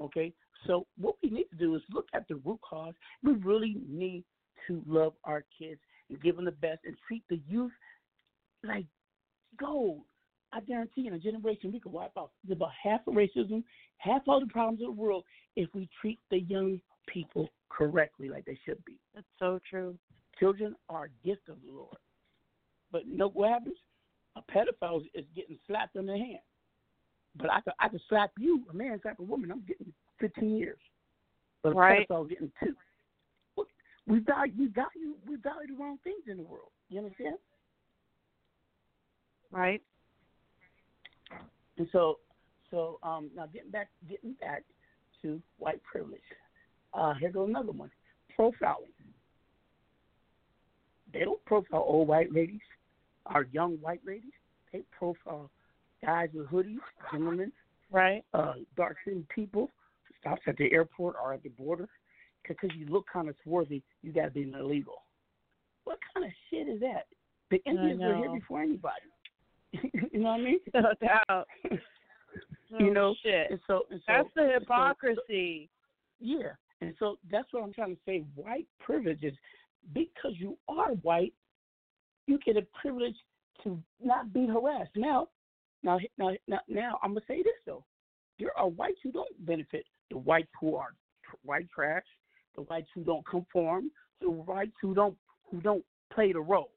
Okay? 0.00 0.32
So 0.66 0.86
what 0.98 1.16
we 1.22 1.30
need 1.30 1.46
to 1.50 1.56
do 1.56 1.74
is 1.76 1.82
look 1.92 2.06
at 2.14 2.26
the 2.28 2.36
root 2.36 2.60
cause. 2.68 2.94
We 3.22 3.32
really 3.34 3.76
need 3.88 4.24
to 4.66 4.82
love 4.86 5.14
our 5.24 5.44
kids 5.56 5.80
and 6.12 6.22
give 6.22 6.36
them 6.36 6.44
the 6.44 6.52
best 6.52 6.80
and 6.84 6.96
treat 7.06 7.24
the 7.28 7.40
youth 7.48 7.72
like 8.62 8.86
gold. 9.58 10.02
I 10.52 10.60
guarantee 10.60 11.06
in 11.06 11.14
a 11.14 11.18
generation 11.18 11.72
we 11.72 11.80
could 11.80 11.92
wipe 11.92 12.12
out 12.18 12.30
about 12.50 12.70
half 12.82 13.00
of 13.06 13.14
racism, 13.14 13.64
half 13.96 14.22
all 14.28 14.40
the 14.40 14.46
problems 14.46 14.82
of 14.82 14.88
the 14.94 15.00
world 15.00 15.24
if 15.56 15.68
we 15.74 15.88
treat 16.00 16.18
the 16.30 16.40
young 16.40 16.80
people 17.06 17.48
correctly 17.70 18.28
like 18.28 18.44
they 18.44 18.58
should 18.64 18.84
be. 18.84 18.96
That's 19.14 19.26
so 19.38 19.58
true. 19.68 19.96
Children 20.38 20.76
are 20.90 21.04
a 21.04 21.26
gift 21.26 21.48
of 21.48 21.56
the 21.66 21.72
Lord. 21.72 21.96
But 22.90 23.06
you 23.06 23.16
know 23.16 23.30
what 23.30 23.48
happens? 23.48 23.76
A 24.36 24.42
pedophile 24.52 25.02
is 25.14 25.24
getting 25.34 25.58
slapped 25.66 25.96
on 25.96 26.06
the 26.06 26.16
hand. 26.16 26.40
But 27.36 27.50
I 27.50 27.62
could 27.62 27.72
I 27.80 27.88
could 27.88 28.02
slap 28.10 28.30
you, 28.38 28.62
a 28.70 28.74
man 28.74 28.98
slap 29.02 29.18
a 29.18 29.22
woman. 29.22 29.50
I'm 29.50 29.64
getting 29.66 29.92
15 30.20 30.54
years. 30.56 30.78
But 31.62 31.72
a 31.72 31.74
Right. 31.76 32.06
pedophile 32.08 32.28
getting 32.28 32.52
two. 32.62 32.74
We 34.06 34.18
value 34.20 34.52
we 34.58 34.66
value 34.68 35.14
we 35.28 35.36
value 35.36 35.68
the 35.68 35.82
wrong 35.82 35.98
things 36.02 36.22
in 36.28 36.36
the 36.36 36.42
world. 36.42 36.70
You 36.88 36.98
understand? 36.98 37.36
Right. 39.52 39.82
And 41.78 41.88
so, 41.92 42.18
so 42.70 42.98
um, 43.02 43.30
now 43.34 43.46
getting 43.46 43.70
back, 43.70 43.88
getting 44.08 44.32
back 44.34 44.64
to 45.22 45.40
white 45.58 45.82
privilege. 45.84 46.20
Uh, 46.94 47.14
here 47.14 47.30
goes 47.30 47.48
another 47.48 47.72
one: 47.72 47.90
profiling. 48.38 48.92
They 51.12 51.20
don't 51.20 51.44
profile 51.44 51.84
old 51.86 52.08
white 52.08 52.32
ladies, 52.32 52.60
or 53.34 53.46
young 53.52 53.76
white 53.80 54.00
ladies. 54.06 54.32
They 54.72 54.82
profile 54.96 55.50
guys 56.04 56.30
with 56.34 56.46
hoodies, 56.48 56.78
gentlemen, 57.10 57.52
right? 57.90 58.24
Uh, 58.32 58.54
dark 58.76 58.96
skinned 59.02 59.28
people. 59.28 59.68
Stops 60.20 60.42
at 60.46 60.56
the 60.56 60.72
airport 60.72 61.16
or 61.22 61.34
at 61.34 61.42
the 61.42 61.48
border, 61.48 61.88
because 62.46 62.70
you 62.76 62.86
look 62.86 63.06
kind 63.12 63.28
of 63.28 63.34
swarthy. 63.44 63.82
You 64.02 64.12
got 64.12 64.24
to 64.24 64.30
be 64.30 64.42
illegal. 64.52 65.02
What 65.84 65.98
kind 66.14 66.26
of 66.26 66.32
shit 66.50 66.68
is 66.68 66.80
that? 66.80 67.06
The 67.50 67.62
Indians 67.66 68.00
were 68.00 68.16
here 68.16 68.32
before 68.32 68.60
anybody. 68.62 69.06
you 69.72 70.20
know 70.20 70.30
what 70.30 70.40
I 70.40 70.44
mean? 70.44 70.58
No 70.74 70.92
doubt. 71.00 71.46
you 71.70 72.88
Oh, 72.88 72.92
know, 72.92 73.14
shit. 73.22 73.50
and 73.50 73.60
so, 73.66 73.82
and 73.90 74.00
so 74.00 74.04
That's 74.12 74.28
the 74.34 74.42
and 74.42 74.50
so- 74.54 74.60
hypocrisy. 74.60 75.68
yeah, 76.20 76.52
and 76.80 76.94
so 76.98 77.16
that's 77.30 77.52
what 77.52 77.62
I'm 77.62 77.72
trying 77.72 77.94
to 77.94 78.00
say. 78.06 78.24
White 78.34 78.66
privilege 78.80 79.22
is 79.22 79.34
because 79.92 80.32
you 80.36 80.56
are 80.68 80.92
white, 81.02 81.34
you 82.26 82.38
get 82.44 82.56
a 82.56 82.62
privilege 82.80 83.16
to 83.64 83.78
not 84.02 84.32
be 84.32 84.46
harassed. 84.46 84.90
Now, 84.96 85.28
now, 85.82 85.98
now, 86.18 86.30
now, 86.48 86.60
now 86.68 86.98
I'm 87.02 87.10
gonna 87.10 87.20
say 87.28 87.42
this 87.42 87.52
though: 87.66 87.84
there 88.38 88.56
are 88.58 88.68
whites 88.68 88.98
who 89.02 89.12
don't 89.12 89.46
benefit. 89.46 89.84
The 90.10 90.18
whites 90.18 90.48
who 90.60 90.74
are 90.76 90.94
white 91.44 91.68
trash, 91.74 92.04
the 92.54 92.62
whites 92.62 92.88
who 92.94 93.04
don't 93.04 93.26
conform, 93.26 93.90
the 94.20 94.30
whites 94.30 94.72
who 94.80 94.94
don't 94.94 95.16
who 95.50 95.60
don't 95.60 95.84
play 96.12 96.32
the 96.32 96.40
role. 96.40 96.70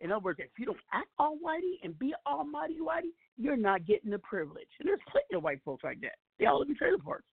In 0.00 0.10
other 0.10 0.22
words, 0.22 0.40
if 0.40 0.50
you 0.58 0.66
don't 0.66 0.78
act 0.92 1.08
all 1.18 1.36
whitey 1.44 1.74
and 1.82 1.98
be 1.98 2.14
almighty 2.26 2.78
whitey, 2.80 3.12
you're 3.36 3.56
not 3.56 3.86
getting 3.86 4.10
the 4.10 4.18
privilege. 4.18 4.68
And 4.78 4.88
there's 4.88 5.00
plenty 5.10 5.36
of 5.36 5.42
white 5.42 5.60
folks 5.64 5.84
like 5.84 6.00
that. 6.00 6.14
They 6.38 6.46
all 6.46 6.60
live 6.60 6.70
in 6.70 6.76
trailer 6.76 6.98
parks. 6.98 7.24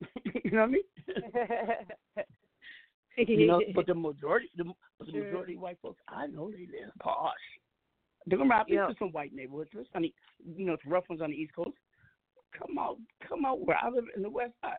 you 0.44 0.50
know 0.52 0.66
what 0.66 0.70
I 2.16 2.22
mean? 3.26 3.26
you 3.38 3.46
know, 3.46 3.60
but 3.74 3.86
the 3.86 3.94
majority, 3.94 4.50
the, 4.56 4.64
but 4.98 5.08
the 5.08 5.18
majority 5.18 5.54
of 5.54 5.60
white 5.60 5.78
folks 5.82 6.00
I 6.08 6.26
know 6.28 6.50
they 6.50 6.60
live 6.60 6.92
posh. 7.00 7.34
Don't 8.28 8.40
get 8.40 8.44
me 8.44 8.50
wrong, 8.50 8.60
I've 8.60 8.68
Yeah. 8.68 8.86
to 8.86 8.94
some 8.98 9.12
white 9.12 9.32
neighborhoods. 9.32 9.70
There's 9.72 9.86
some, 9.92 10.04
you 10.04 10.66
know, 10.66 10.76
some 10.82 10.92
rough 10.92 11.08
ones 11.08 11.22
on 11.22 11.30
the 11.30 11.36
East 11.36 11.54
Coast. 11.54 11.76
Come 12.56 12.78
out, 12.78 12.98
come 13.26 13.44
out 13.44 13.64
where 13.66 13.76
I 13.76 13.88
live 13.88 14.04
in 14.14 14.22
the 14.22 14.30
West 14.30 14.54
Side. 14.60 14.76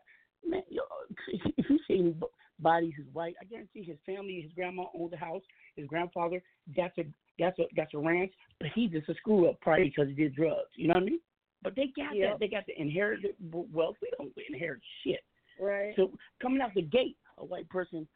Man, 0.48 0.64
yo, 0.70 0.82
if 1.58 1.70
you 1.70 1.80
see 1.88 2.00
anybody 2.00 2.94
who's 2.96 3.08
white, 3.14 3.36
I 3.42 3.46
guarantee 3.46 3.84
his 3.84 3.98
family, 4.06 4.42
his 4.42 4.52
grandma 4.54 4.86
owned 4.98 5.12
the 5.12 5.18
house, 5.18 5.44
his 5.76 5.88
grandfather 5.88 6.42
got 6.76 6.92
a 6.98 7.04
got 7.40 7.58
a 7.60 7.66
got 7.76 7.94
a 7.94 8.00
ranch, 8.00 8.32
but 8.60 8.70
he 8.74 8.88
just 8.88 9.10
a 9.10 9.16
screw 9.16 9.50
up 9.50 9.60
probably 9.62 9.86
because 9.86 10.08
he 10.08 10.14
did 10.14 10.36
drugs. 10.36 10.70
You 10.76 10.88
know 10.88 10.96
what 10.96 11.04
I 11.04 11.06
mean? 11.06 11.20
But 11.64 11.76
they 11.76 11.88
got 11.96 12.16
Yep. 12.16 12.30
that. 12.32 12.40
They 12.40 12.48
got 12.48 12.66
the 12.66 12.80
inherited 12.80 13.36
wealth. 13.52 13.98
We 14.02 14.10
don't 14.18 14.34
inherit 14.50 14.82
shit. 15.04 15.22
Right. 15.60 15.96
So 15.96 16.12
coming 16.42 16.62
out 16.62 16.74
the 16.74 16.82
gate, 16.82 17.18
a 17.38 17.46
white 17.46 17.70
person 17.70 18.08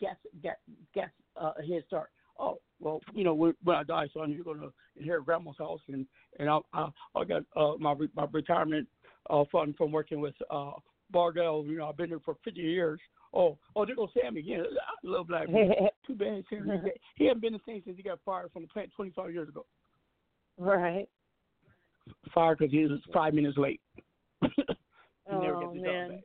gets 0.00 0.20
gets 0.42 0.60
gets 0.94 1.12
uh, 1.40 1.52
a 1.58 1.62
head 1.62 1.84
start. 1.86 2.10
Oh 2.38 2.58
well, 2.80 3.00
you 3.12 3.24
know 3.24 3.34
when, 3.34 3.54
when 3.62 3.76
I 3.76 3.82
die, 3.82 4.08
son, 4.14 4.30
you're 4.32 4.44
gonna 4.44 4.70
inherit 4.96 5.24
grandma's 5.24 5.56
house, 5.58 5.80
and 5.88 6.06
and 6.38 6.48
I 6.48 6.58
I, 6.72 6.88
I 7.14 7.24
got 7.24 7.42
uh, 7.54 7.76
my 7.78 7.94
my 8.14 8.26
retirement 8.32 8.88
uh, 9.30 9.44
fund 9.50 9.76
from 9.76 9.92
working 9.92 10.20
with 10.20 10.34
uh, 10.50 10.72
Bardell. 11.10 11.64
You 11.66 11.78
know 11.78 11.88
I've 11.88 11.96
been 11.96 12.10
there 12.10 12.20
for 12.20 12.36
50 12.44 12.60
years. 12.60 13.00
Oh 13.34 13.58
oh, 13.74 13.84
there 13.84 13.96
goes 13.96 14.08
Sam 14.20 14.36
again. 14.36 14.62
I 14.62 14.94
love 15.02 15.28
black 15.28 15.46
people. 15.46 15.90
Too 16.06 16.14
bad. 16.14 16.44
He, 17.16 17.26
hasn't 17.26 17.42
been 17.42 17.52
the 17.52 17.60
same 17.66 17.82
since 17.84 17.96
he 17.96 18.02
got 18.02 18.20
fired 18.24 18.50
from 18.52 18.62
the 18.62 18.68
plant 18.68 18.90
25 18.96 19.32
years 19.32 19.48
ago. 19.48 19.66
Right. 20.58 21.08
Fired 22.34 22.58
because 22.58 22.72
he 22.72 22.84
was 22.86 23.00
five 23.12 23.34
minutes 23.34 23.58
late. 23.58 23.80
he 24.42 24.48
never 25.30 25.56
Oh, 25.56 25.60
gets 25.60 25.74
his 25.74 25.82
man. 25.82 26.08
back. 26.10 26.20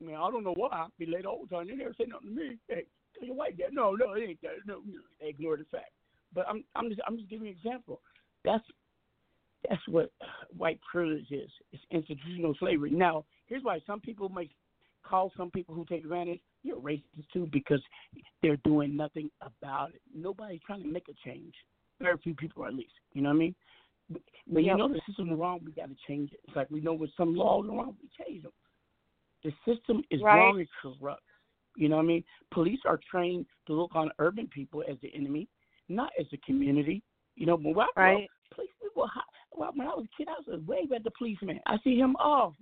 Man, 0.00 0.14
I 0.16 0.30
don't 0.30 0.44
know 0.44 0.54
why. 0.54 0.68
I 0.72 0.86
be 0.98 1.06
late 1.06 1.26
all 1.26 1.44
the 1.48 1.54
time. 1.54 1.68
They 1.68 1.74
never 1.74 1.94
say 1.98 2.06
nothing 2.08 2.28
to 2.30 2.34
me. 2.34 2.58
Hey, 2.68 2.84
tell 3.18 3.26
your 3.26 3.36
white 3.36 3.56
dad. 3.56 3.68
No, 3.72 3.92
no, 3.92 4.14
it 4.14 4.28
ain't 4.28 4.42
that. 4.42 4.50
No, 4.66 4.80
no. 4.86 5.00
They 5.20 5.28
ignore 5.28 5.56
the 5.56 5.64
fact. 5.70 5.90
But 6.34 6.46
I'm, 6.48 6.64
I'm 6.74 6.88
just, 6.88 7.00
I'm 7.06 7.16
just 7.16 7.28
giving 7.28 7.46
you 7.46 7.52
an 7.52 7.58
example. 7.58 8.00
That's, 8.44 8.64
that's 9.68 9.82
what 9.86 10.10
white 10.56 10.80
privilege 10.90 11.30
is. 11.30 11.50
It's 11.72 11.82
institutional 11.90 12.54
slavery. 12.58 12.90
Now, 12.90 13.24
here's 13.52 13.64
why 13.64 13.78
some 13.86 14.00
people 14.00 14.30
might 14.30 14.50
call 15.04 15.30
some 15.36 15.50
people 15.50 15.74
who 15.74 15.84
take 15.84 16.04
advantage. 16.04 16.40
You're 16.62 16.80
racist 16.80 17.02
too 17.34 17.46
because 17.52 17.82
they're 18.40 18.56
doing 18.64 18.96
nothing 18.96 19.30
about 19.42 19.90
it. 19.90 20.00
Nobody's 20.14 20.60
trying 20.66 20.82
to 20.82 20.88
make 20.88 21.08
a 21.10 21.28
change. 21.28 21.52
Very 22.00 22.16
few 22.16 22.34
people, 22.34 22.64
at 22.64 22.72
least. 22.72 22.94
You 23.12 23.20
know 23.20 23.28
what 23.28 23.34
I 23.34 23.38
mean? 23.38 23.54
When 24.46 24.64
Yep. 24.64 24.72
you 24.72 24.78
know 24.78 24.88
the 24.88 25.02
system 25.06 25.30
is 25.30 25.38
wrong, 25.38 25.60
we 25.64 25.72
got 25.72 25.90
to 25.90 25.96
change 26.06 26.32
it. 26.32 26.40
It's 26.44 26.56
like 26.56 26.70
we 26.70 26.80
know 26.80 26.94
what 26.94 27.10
some 27.14 27.34
laws 27.34 27.66
are 27.66 27.76
wrong, 27.76 27.94
we 28.00 28.24
change 28.24 28.42
them. 28.42 28.52
The 29.44 29.52
system 29.66 30.02
is 30.08 30.22
Right. 30.22 30.36
wrong 30.36 30.58
and 30.58 30.68
corrupt. 30.70 31.22
You 31.76 31.90
know 31.90 31.96
what 31.96 32.04
I 32.04 32.06
mean? 32.06 32.24
Police 32.52 32.80
are 32.86 33.00
trained 33.10 33.44
to 33.66 33.74
look 33.74 33.94
on 33.94 34.10
urban 34.18 34.48
people 34.48 34.82
as 34.88 34.98
the 35.00 35.14
enemy, 35.14 35.46
not 35.88 36.10
as 36.18 36.26
the 36.30 36.38
community. 36.38 37.02
You 37.36 37.46
know, 37.46 37.56
when 37.56 37.76
I 37.78 37.88
Right. 37.96 38.24
up, 38.24 38.30
police 38.50 38.70
well, 39.54 39.72
when 39.74 39.86
I 39.86 39.94
was 39.94 40.06
a 40.06 40.16
kid, 40.16 40.28
I 40.28 40.38
was 40.38 40.48
a 40.48 40.64
wave 40.64 40.92
at 40.92 41.04
the 41.04 41.10
policeman. 41.12 41.60
I 41.66 41.78
see 41.78 41.96
him, 41.96 42.16
oh, 42.18 42.54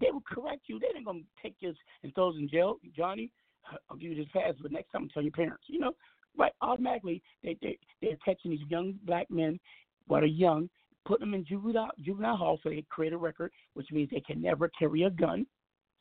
they 0.00 0.10
will 0.10 0.22
correct 0.26 0.62
you. 0.66 0.78
They 0.78 0.88
ain't 0.96 1.06
gonna 1.06 1.20
take 1.42 1.54
this 1.60 1.76
and 2.02 2.14
throw 2.14 2.30
us 2.30 2.36
in 2.38 2.48
jail, 2.48 2.76
Johnny. 2.96 3.30
I'll 3.90 3.96
give 3.96 4.12
you 4.12 4.16
this 4.16 4.32
pass, 4.32 4.54
but 4.60 4.72
next 4.72 4.90
time 4.92 5.08
tell 5.12 5.22
your 5.22 5.32
parents. 5.32 5.64
You 5.66 5.80
know, 5.80 5.92
right? 6.38 6.52
Automatically, 6.60 7.22
they 7.42 7.56
they 7.62 7.78
they're 8.00 8.16
catching 8.24 8.50
these 8.50 8.60
young 8.68 8.94
black 9.04 9.30
men, 9.30 9.58
while 10.06 10.20
they're 10.20 10.28
young, 10.28 10.68
putting 11.04 11.26
them 11.26 11.34
in 11.34 11.44
juvenile 11.44 11.90
juvenile 12.00 12.36
hall 12.36 12.60
so 12.62 12.68
they 12.68 12.84
create 12.88 13.12
a 13.12 13.18
record, 13.18 13.50
which 13.74 13.90
means 13.90 14.10
they 14.10 14.20
can 14.20 14.40
never 14.40 14.70
carry 14.78 15.04
a 15.04 15.10
gun. 15.10 15.46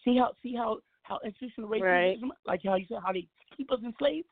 See 0.04 0.18
how 0.18 0.32
see 0.44 0.56
how 0.56 0.80
how 1.04 1.20
institutional 1.24 1.70
racism, 1.70 1.84
Right. 1.84 2.20
like 2.46 2.62
how 2.66 2.76
you 2.76 2.86
said, 2.88 3.00
how 3.06 3.14
they 3.14 3.28
keep 3.56 3.72
us 3.72 3.80
enslaved. 3.84 4.28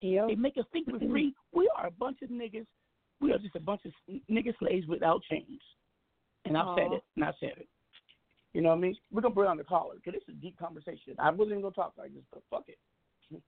Yep. 0.00 0.28
They 0.28 0.34
make 0.36 0.56
us 0.58 0.64
think 0.72 0.86
we're 0.86 0.98
mm-hmm. 0.98 1.10
free. 1.10 1.34
We 1.52 1.68
are 1.76 1.86
a 1.86 1.90
bunch 1.90 2.18
of 2.22 2.30
niggas. 2.30 2.66
We 3.20 3.32
are 3.32 3.38
just 3.38 3.56
a 3.56 3.60
bunch 3.60 3.80
of 3.84 3.92
nigga 4.30 4.56
slaves 4.58 4.86
without 4.86 5.22
chains. 5.28 5.60
And 6.44 6.56
I've 6.56 6.76
said 6.76 6.92
it, 6.92 7.02
and 7.16 7.24
I 7.24 7.32
said 7.40 7.54
it. 7.56 7.68
You 8.54 8.62
know 8.62 8.70
what 8.70 8.76
I 8.76 8.80
mean? 8.80 8.96
We're 9.10 9.20
gonna 9.20 9.34
bring 9.34 9.48
on 9.50 9.56
the 9.56 9.64
caller 9.64 9.94
because 9.96 10.14
this 10.14 10.22
is 10.28 10.34
a 10.38 10.40
deep 10.40 10.58
conversation. 10.58 11.14
I 11.18 11.30
wasn't 11.30 11.52
even 11.52 11.62
gonna 11.62 11.74
talk 11.74 11.92
like 11.98 12.14
this, 12.14 12.24
but 12.32 12.42
fuck 12.50 12.64
it. 12.68 12.78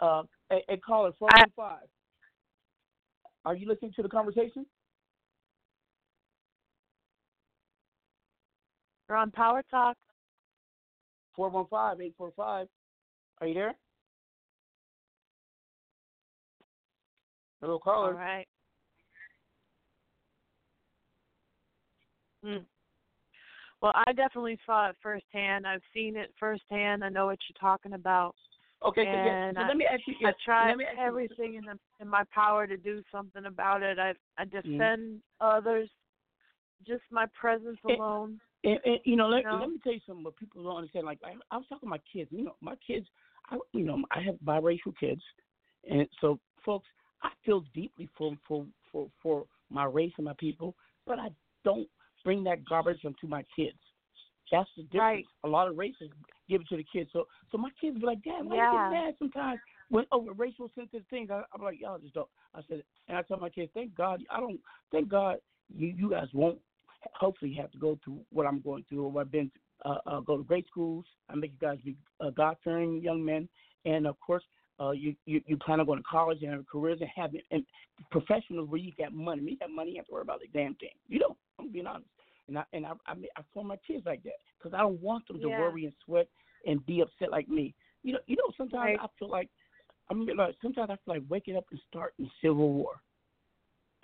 Uh, 0.00 0.24
a, 0.50 0.56
a 0.68 0.76
caller 0.78 1.12
four 1.16 1.28
one 1.36 1.52
five. 1.54 1.86
Are 3.44 3.54
you 3.54 3.68
listening 3.68 3.92
to 3.94 4.02
the 4.02 4.08
conversation? 4.08 4.66
You're 9.08 9.18
on 9.18 9.30
Power 9.30 9.62
Talk. 9.70 9.96
415-845. 11.38 12.66
Are 13.40 13.46
you 13.46 13.54
there? 13.54 13.74
Hello, 17.60 17.78
caller. 17.78 18.08
All 18.08 18.18
right. 18.18 18.46
Hmm. 22.44 22.56
Well, 23.82 23.92
I 24.06 24.12
definitely 24.12 24.58
saw 24.64 24.88
it 24.90 24.96
firsthand. 25.02 25.66
I've 25.66 25.82
seen 25.92 26.16
it 26.16 26.32
firsthand. 26.38 27.02
I 27.04 27.08
know 27.08 27.26
what 27.26 27.38
you're 27.48 27.60
talking 27.60 27.94
about. 27.94 28.34
Okay, 28.86 29.02
so, 29.04 29.10
yeah, 29.10 29.52
so 29.54 29.60
let 29.68 29.76
me 29.76 29.86
ask 29.92 30.00
you. 30.06 30.14
I 30.24 30.28
yeah, 30.28 30.32
try 30.44 30.68
let 30.68 30.76
me 30.78 30.84
ask 30.84 30.96
you- 30.98 31.04
everything 31.04 31.54
in 31.54 31.64
the, 31.64 31.78
in 32.00 32.08
my 32.08 32.22
power 32.32 32.66
to 32.66 32.76
do 32.76 33.02
something 33.12 33.44
about 33.46 33.82
it. 33.82 33.98
I 33.98 34.14
I 34.38 34.44
Mm-hmm. 34.44 34.72
defend 34.72 35.20
others. 35.40 35.88
Just 36.86 37.02
my 37.10 37.26
presence 37.38 37.78
And- 37.84 37.98
alone. 37.98 38.40
And, 38.64 38.78
and 38.84 38.98
you 39.04 39.16
know, 39.16 39.28
let, 39.28 39.38
You 39.42 39.50
know? 39.50 39.56
let 39.58 39.70
me 39.70 39.78
tell 39.82 39.92
you 39.92 40.00
something. 40.06 40.22
What 40.24 40.36
people 40.36 40.62
don't 40.62 40.76
understand, 40.76 41.04
like 41.06 41.18
I, 41.24 41.34
I 41.50 41.56
was 41.56 41.66
talking 41.68 41.86
to 41.88 41.90
my 41.90 42.00
kids. 42.12 42.30
You 42.32 42.44
know, 42.44 42.56
my 42.60 42.76
kids. 42.86 43.06
I, 43.50 43.58
you 43.72 43.84
know, 43.84 44.00
I 44.12 44.20
have 44.20 44.36
biracial 44.44 44.96
kids, 44.98 45.20
and 45.90 46.06
so 46.20 46.38
folks, 46.64 46.86
I 47.24 47.30
feel 47.44 47.64
deeply 47.74 48.08
for 48.16 48.36
for 48.46 48.64
for 48.92 49.08
for 49.20 49.44
my 49.70 49.84
race 49.84 50.12
and 50.16 50.24
my 50.24 50.34
people, 50.38 50.76
but 51.06 51.18
I 51.18 51.30
don't 51.64 51.88
bring 52.24 52.44
that 52.44 52.64
garbage 52.64 53.04
onto 53.04 53.26
my 53.26 53.44
kids. 53.54 53.78
That's 54.50 54.68
the 54.76 54.82
difference. 54.84 55.00
Right. 55.00 55.24
A 55.44 55.48
lot 55.48 55.68
of 55.68 55.78
races 55.78 56.10
give 56.48 56.60
it 56.60 56.68
to 56.68 56.76
the 56.76 56.84
kids. 56.92 57.10
So 57.12 57.26
so 57.50 57.58
my 57.58 57.70
kids 57.80 57.98
be 57.98 58.06
like, 58.06 58.22
Dad, 58.22 58.44
why 58.44 58.56
Yeah. 58.56 58.72
you 58.72 58.78
get 58.78 58.90
mad 58.90 59.14
sometimes 59.18 59.60
when 59.88 60.04
over 60.12 60.32
racial 60.32 60.70
sensitive 60.74 61.06
things? 61.08 61.30
I, 61.30 61.42
I'm 61.54 61.62
like, 61.62 61.80
y'all 61.80 61.98
just 61.98 62.14
don't. 62.14 62.28
I 62.54 62.60
said, 62.68 62.82
and 63.08 63.16
I 63.16 63.22
tell 63.22 63.38
my 63.38 63.48
kids, 63.48 63.70
thank 63.74 63.94
God, 63.94 64.22
I 64.30 64.40
don't. 64.40 64.60
Thank 64.90 65.08
God, 65.08 65.38
you 65.74 65.88
you 65.88 66.10
guys 66.10 66.28
won't 66.34 66.58
hopefully 67.14 67.54
have 67.54 67.70
to 67.72 67.78
go 67.78 67.98
through 68.04 68.20
what 68.30 68.46
I'm 68.46 68.60
going 68.60 68.84
through 68.88 69.04
or 69.04 69.10
what 69.10 69.22
I've 69.22 69.32
been 69.32 69.50
uh, 69.84 69.98
uh, 70.06 70.20
go 70.20 70.36
to 70.36 70.44
great 70.44 70.66
schools. 70.66 71.04
I 71.28 71.34
make 71.34 71.52
you 71.52 71.66
guys 71.66 71.78
be 71.84 71.96
uh, 72.20 72.30
God 72.30 72.56
fearing 72.62 73.00
young 73.02 73.24
men, 73.24 73.48
and 73.84 74.06
of 74.06 74.20
course, 74.20 74.44
uh, 74.80 74.90
you, 74.90 75.14
you 75.26 75.40
you 75.46 75.56
plan 75.56 75.80
on 75.80 75.86
going 75.86 75.98
to 75.98 76.04
college 76.04 76.38
and 76.42 76.50
having 76.50 76.66
careers 76.70 76.98
and 77.00 77.10
having 77.14 77.40
and 77.50 77.64
professionals 78.10 78.68
where 78.68 78.80
you 78.80 78.92
got 78.98 79.12
money. 79.12 79.40
When 79.40 79.50
you 79.50 79.58
got 79.58 79.70
money, 79.70 79.92
you 79.92 79.96
have 79.96 80.06
to 80.06 80.12
worry 80.12 80.22
about 80.22 80.40
the 80.40 80.48
damn 80.52 80.74
thing. 80.76 80.90
You 81.08 81.20
don't. 81.20 81.36
I'm 81.58 81.70
being 81.70 81.86
honest, 81.86 82.08
and 82.48 82.58
I 82.58 82.64
and 82.72 82.86
I 82.86 82.92
I, 83.06 83.14
mean, 83.14 83.28
I 83.36 83.42
form 83.52 83.68
my 83.68 83.76
kids 83.86 84.04
like 84.06 84.22
that 84.24 84.32
because 84.58 84.74
I 84.74 84.80
don't 84.80 85.00
want 85.00 85.26
them 85.28 85.40
to 85.40 85.48
Yeah. 85.48 85.60
worry 85.60 85.84
and 85.84 85.94
sweat 86.04 86.28
and 86.66 86.84
be 86.86 87.00
upset 87.00 87.30
like 87.30 87.48
me. 87.48 87.74
You 88.02 88.14
know, 88.14 88.18
you 88.26 88.36
know. 88.36 88.50
Sometimes 88.56 88.98
Right. 88.98 88.98
I 89.00 89.06
feel 89.18 89.28
like 89.28 89.48
I'm 90.10 90.26
like 90.26 90.56
sometimes 90.62 90.90
I 90.90 90.96
feel 91.04 91.14
like 91.14 91.22
waking 91.28 91.56
up 91.56 91.64
and 91.70 91.80
starting 91.88 92.30
civil 92.40 92.72
war. 92.72 93.00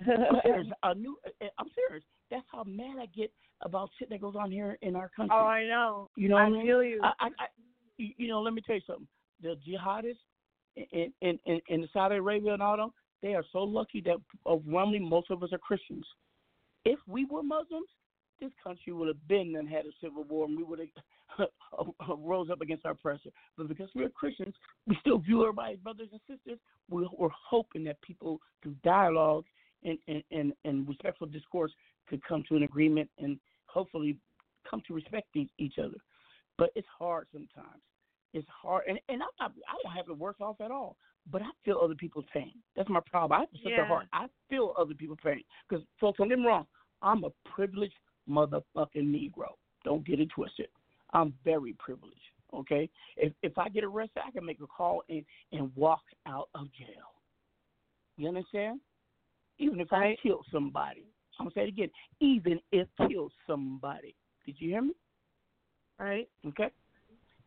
I'm 0.00 0.40
serious. 0.42 0.66
I'm 0.82 1.70
serious. 1.74 2.04
That's 2.30 2.46
how 2.52 2.64
mad 2.64 2.98
I 3.00 3.06
get 3.06 3.32
about 3.62 3.90
shit 3.98 4.10
that 4.10 4.20
goes 4.20 4.36
on 4.36 4.50
here 4.50 4.78
in 4.82 4.94
our 4.94 5.08
country. 5.08 5.36
Oh, 5.38 5.46
I 5.46 5.64
know. 5.64 6.10
You 6.16 6.28
know 6.28 6.36
I 6.36 6.44
I 6.44 6.50
mean? 6.50 6.66
feel 6.66 6.82
you. 6.82 7.00
I, 7.02 7.12
I, 7.20 7.26
I, 7.26 7.46
you 7.96 8.10
you 8.16 8.28
know, 8.28 8.40
let 8.40 8.54
me 8.54 8.62
tell 8.64 8.76
you 8.76 8.82
something. 8.86 9.08
The 9.42 9.56
jihadists 9.66 10.16
in 10.76 11.12
in 11.22 11.38
in, 11.46 11.60
in 11.68 11.88
Saudi 11.92 12.16
Arabia 12.16 12.52
and 12.54 12.62
all 12.62 12.76
them, 12.76 12.90
they 13.22 13.34
are 13.34 13.44
so 13.52 13.58
lucky 13.60 14.00
that 14.02 14.16
uh, 14.46 14.50
overwhelmingly 14.50 15.00
most 15.00 15.30
of 15.30 15.42
us 15.42 15.52
are 15.52 15.58
Christians. 15.58 16.06
If 16.84 16.98
we 17.06 17.24
were 17.24 17.42
Muslims, 17.42 17.88
this 18.40 18.50
country 18.62 18.92
would 18.92 19.09
have 19.09 19.28
been 19.28 19.56
and 19.56 19.68
had 19.68 19.84
a 19.84 19.90
civil 20.00 20.24
war, 20.24 20.46
and 20.46 20.56
we 20.56 20.62
would 20.62 20.80
have 21.38 21.88
rose 22.18 22.48
up 22.50 22.60
against 22.60 22.84
our 22.86 22.92
oppressor. 22.92 23.30
But 23.56 23.68
because 23.68 23.88
we're 23.94 24.09
Christians, 24.10 24.55
we 24.86 24.96
still 25.00 25.18
view 25.18 25.48
as 25.48 25.76
brothers 25.82 26.09
and 26.12 26.20
sisters. 26.28 26.59
We're, 26.90 27.06
hoping 27.48 27.84
that 27.84 28.00
people, 28.02 28.40
through 28.62 28.76
dialogue 28.84 29.44
and, 29.84 29.98
and, 30.09 30.22
and, 30.30 30.52
and 30.64 30.88
respectful 30.88 31.26
discourse, 31.26 31.72
could 32.09 32.24
come 32.24 32.42
to 32.48 32.56
an 32.56 32.62
agreement 32.62 33.10
and 33.18 33.38
hopefully 33.66 34.16
come 34.68 34.82
to 34.86 34.94
respect 34.94 35.28
each, 35.34 35.50
each 35.59 35.78
other. 35.78 35.98
But 36.56 36.70
it's 36.74 36.88
hard 36.98 37.26
sometimes. 37.32 37.82
It's 38.34 38.48
hard, 38.50 38.84
and 38.88 38.98
and 39.09 39.22
I'm 39.22 39.28
not, 39.40 39.52
I 39.66 39.74
don't 39.82 39.96
have 39.96 40.10
it 40.10 40.18
worse 40.18 40.36
off 40.38 40.60
at 40.60 40.70
all. 40.70 40.96
But 41.30 41.42
I 41.42 41.50
feel 41.64 41.78
other 41.82 41.94
people's 41.94 42.24
pain. 42.32 42.52
That's 42.74 42.88
my 42.88 43.00
problem. 43.00 43.38
I 43.38 43.40
have 43.40 43.48
such 43.62 43.72
Yeah. 43.72 43.82
a 43.82 43.86
heart. 43.86 44.09
I 44.12 44.28
feel 44.48 44.74
other 44.78 44.94
people's 44.94 45.20
pain. 45.22 45.44
Because 45.68 45.84
folks, 46.00 46.18
don't 46.18 46.28
get 46.28 46.38
me 46.38 46.46
wrong. 46.46 46.66
I'm 47.02 47.24
a 47.24 47.30
privileged 47.44 47.98
motherfucking 48.28 48.96
Negro. 48.96 49.56
Don't 49.84 50.05
get 50.05 50.20
it 50.20 50.30
twisted. 50.30 50.68
I'm 51.12 51.32
very 51.44 51.74
privileged. 51.74 52.20
Okay. 52.55 52.88
If 53.16 53.32
if 53.42 53.59
I 53.59 53.68
get 53.68 53.84
arrested, 53.84 54.22
I 54.26 54.30
can 54.30 54.44
make 54.44 54.60
a 54.60 54.66
call 54.66 55.02
and 55.09 55.24
and 55.52 55.74
walk 55.76 56.02
out 56.26 56.48
of 56.55 56.72
jail. 56.72 57.14
You 58.16 58.28
understand? 58.28 58.80
Even 59.59 59.80
if 59.80 59.92
I 59.92 60.16
kill 60.22 60.44
somebody. 60.50 61.05
I'm 61.38 61.46
gonna 61.46 61.55
say 61.55 61.62
it 61.64 61.68
again. 61.68 61.90
Even 62.20 62.60
if 62.72 62.88
kill 63.09 63.30
somebody. 63.46 64.14
Did 64.44 64.60
you 64.60 64.70
hear 64.70 64.82
me? 64.82 64.94
Right. 65.98 66.28
Okay. 66.46 66.70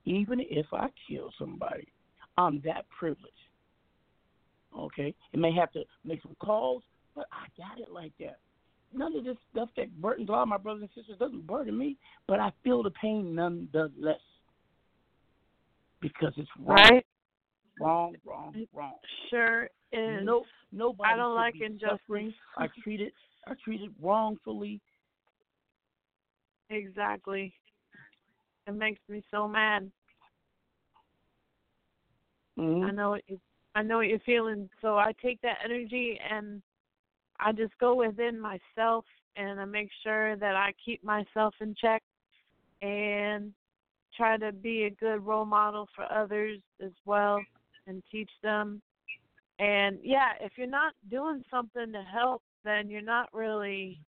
Even 0.06 0.40
if 0.40 0.66
I 0.74 0.90
kill 1.08 1.32
somebody, 1.38 1.88
I'm 2.38 2.62
that 2.62 2.88
privileged. 2.90 3.34
Okay. 4.78 5.14
It 5.34 5.40
may 5.40 5.54
have 5.54 5.72
to 5.74 5.84
make 6.06 6.22
some 6.22 6.36
calls, 6.40 6.84
but 7.16 7.26
I 7.32 7.48
got 7.58 7.80
it 7.80 7.92
like 7.92 8.14
that. 8.20 8.40
None 8.94 9.16
of 9.16 9.24
this 9.24 9.38
stuff 9.52 9.70
that 9.78 9.90
burdens 10.02 10.30
a 10.30 10.32
lot 10.34 10.44
of 10.44 10.48
my 10.50 10.58
brothers 10.58 10.82
and 10.82 10.90
sisters 10.96 11.18
doesn't 11.18 11.48
burden 11.48 11.78
me, 11.78 11.98
but 12.28 12.40
I 12.40 12.52
feel 12.64 12.84
the 12.84 12.92
pain 12.92 13.36
nonetheless. 13.36 14.20
Because 16.02 16.34
it's 16.36 16.50
wrong. 16.60 16.78
Right. 16.78 17.06
Wrong, 17.80 18.16
wrong, 18.26 18.54
wrong. 18.74 18.94
Sure 19.30 19.70
is. 19.92 20.24
No, 20.24 20.44
nobody. 20.72 21.14
I 21.14 21.16
don't 21.16 21.36
like 21.36 21.56
injustice. 21.62 22.34
Are 22.58 22.70
treated, 22.84 23.14
are 23.48 23.58
treated 23.64 23.92
wrongfully. 24.02 24.82
Exactly. 26.70 27.54
It 28.68 28.76
makes 28.76 29.02
me 29.10 29.24
so 29.32 29.48
mad. 29.48 29.90
Mm-hmm. 32.60 32.86
I 32.86 32.92
know 32.92 33.18
you, 33.28 33.40
I 33.76 33.84
know 33.84 33.98
what 33.98 34.08
you're 34.08 34.20
feeling. 34.20 34.70
So 34.82 34.98
I 34.98 35.14
take 35.22 35.42
that 35.42 35.58
energy 35.64 36.20
and 36.30 36.62
I 37.40 37.52
just 37.52 37.78
go 37.80 37.96
within 37.96 38.40
myself 38.40 39.06
and 39.36 39.60
I 39.60 39.66
make 39.66 39.90
sure 40.04 40.36
that 40.36 40.56
I 40.56 40.74
keep 40.84 41.04
myself 41.04 41.54
in 41.62 41.76
check 41.80 42.04
and 42.82 43.54
try 44.16 44.38
to 44.38 44.52
be 44.52 44.84
a 44.84 44.90
good 44.90 45.26
role 45.26 45.46
model 45.46 45.88
for 45.96 46.12
others 46.12 46.60
as 46.84 46.92
well 47.06 47.42
and 47.88 48.04
teach 48.12 48.30
them. 48.44 48.82
And 49.60 50.00
yeah, 50.04 50.32
if 50.42 50.54
you're 50.58 50.68
not 50.68 50.94
doing 51.10 51.44
something 51.50 51.92
to 51.94 52.02
help, 52.02 52.42
then 52.64 52.90
you're 52.90 53.02
not 53.02 53.30
really 53.34 54.00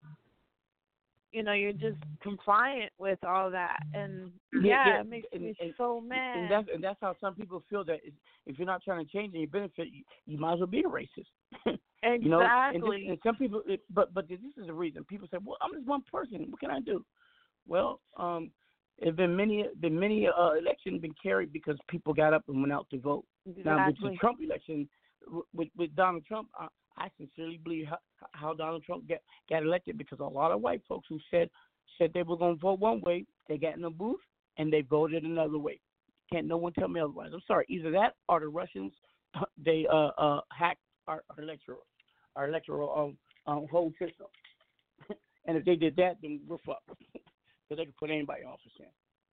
you 1.33 1.41
know, 1.43 1.53
you're 1.53 1.73
just 1.73 1.97
compliant 2.21 2.91
with 2.99 3.17
all 3.23 3.49
that 3.49 3.79
and 3.93 4.31
yeah, 4.61 5.01
it 5.01 5.09
makes 5.09 5.27
and, 5.33 5.41
me 5.41 5.55
and- 5.59 5.73
so 5.77 5.99
mad. 5.99 6.37
And 6.37 6.51
that's 6.51 6.67
and 6.73 6.83
that's 6.83 6.99
how 7.01 7.15
some 7.19 7.35
people 7.35 7.63
feel 7.69 7.83
that 7.85 7.99
if- 8.03 8.57
you're 8.57 8.67
not 8.67 8.83
trying 8.83 9.03
to 9.05 9.11
change 9.11 9.33
and 9.33 9.41
you 9.41 9.47
benefit, 9.47 9.87
you, 9.91 10.03
you 10.25 10.37
might 10.37 10.53
as 10.53 10.59
well 10.59 10.67
be 10.67 10.81
a 10.81 10.83
racist. 10.83 11.77
And 12.03 12.21
you 12.23 12.29
know, 12.29 12.41
and, 12.41 12.75
this, 12.75 12.81
Exactly. 12.81 13.07
and 13.07 13.17
some 13.23 13.35
people, 13.35 13.61
it, 13.65 13.81
but 13.89 14.13
but 14.13 14.29
this 14.29 14.39
is 14.39 14.67
the 14.67 14.73
reason 14.73 15.03
people 15.05 15.27
say, 15.31 15.37
well, 15.43 15.57
I'm 15.61 15.73
just 15.73 15.87
one 15.87 16.03
person. 16.11 16.45
What 16.49 16.59
can 16.59 16.69
I 16.69 16.79
do? 16.79 17.03
Well, 17.67 17.99
um, 18.17 18.51
there's 18.99 19.15
been 19.15 19.35
many 19.35 19.65
been 19.79 19.99
many 19.99 20.27
uh, 20.27 20.51
elections 20.51 21.01
been 21.01 21.15
carried 21.21 21.51
because 21.51 21.77
people 21.89 22.13
got 22.13 22.33
up 22.33 22.43
and 22.47 22.61
went 22.61 22.73
out 22.73 22.87
to 22.91 22.99
vote. 22.99 23.25
Exactly. 23.47 23.63
Now 23.63 23.87
with 23.87 23.95
the 24.01 24.17
Trump 24.17 24.39
election, 24.43 24.87
with 25.53 25.69
with 25.75 25.95
Donald 25.95 26.25
Trump, 26.25 26.49
I, 26.59 26.67
I 26.97 27.09
sincerely 27.17 27.59
believe 27.63 27.85
how, 27.87 27.97
how 28.31 28.53
Donald 28.53 28.83
Trump 28.83 29.07
got 29.07 29.19
got 29.49 29.63
elected 29.63 29.97
because 29.97 30.19
a 30.19 30.23
lot 30.23 30.51
of 30.51 30.61
white 30.61 30.81
folks 30.87 31.07
who 31.09 31.19
said 31.31 31.49
said 31.97 32.11
they 32.13 32.23
were 32.23 32.37
going 32.37 32.55
to 32.55 32.61
vote 32.61 32.79
one 32.79 33.01
way, 33.01 33.25
they 33.47 33.57
got 33.57 33.75
in 33.75 33.81
the 33.81 33.89
booth 33.89 34.19
and 34.57 34.71
they 34.71 34.81
voted 34.81 35.23
another 35.23 35.57
way. 35.57 35.79
Can't 36.31 36.47
no 36.47 36.57
one 36.57 36.73
tell 36.73 36.87
me 36.87 36.99
otherwise. 36.99 37.31
I'm 37.33 37.41
sorry. 37.47 37.65
Either 37.69 37.91
that 37.91 38.15
or 38.29 38.39
the 38.39 38.47
Russians 38.47 38.93
they 39.63 39.85
uh 39.91 40.11
uh 40.17 40.41
hacked 40.51 40.79
our, 41.07 41.23
our 41.29 41.43
electoral 41.43 41.85
our 42.35 42.47
electoral 42.47 43.15
um, 43.47 43.53
um 43.53 43.67
whole 43.71 43.91
system. 43.99 44.27
and 45.47 45.57
if 45.57 45.65
they 45.65 45.75
did 45.75 45.95
that, 45.97 46.17
then 46.21 46.39
we're 46.47 46.57
fucked 46.65 46.87
because 47.13 47.77
they 47.77 47.85
could 47.85 47.97
put 47.97 48.09
anybody 48.09 48.41
in 48.41 48.47
office 48.47 48.71
in. 48.79 48.85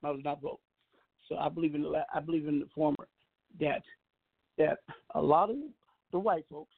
I 0.02 0.10
was 0.10 0.20
not 0.24 0.40
vote. 0.40 0.60
So 1.28 1.36
I 1.36 1.48
believe 1.48 1.74
in 1.74 1.82
the 1.82 2.02
I 2.12 2.20
believe 2.20 2.48
in 2.48 2.60
the 2.60 2.68
former 2.74 3.08
that 3.60 3.82
that 4.58 4.78
a 5.14 5.20
lot 5.20 5.50
of 5.50 5.56
the 6.12 6.18
white 6.18 6.44
folks 6.50 6.74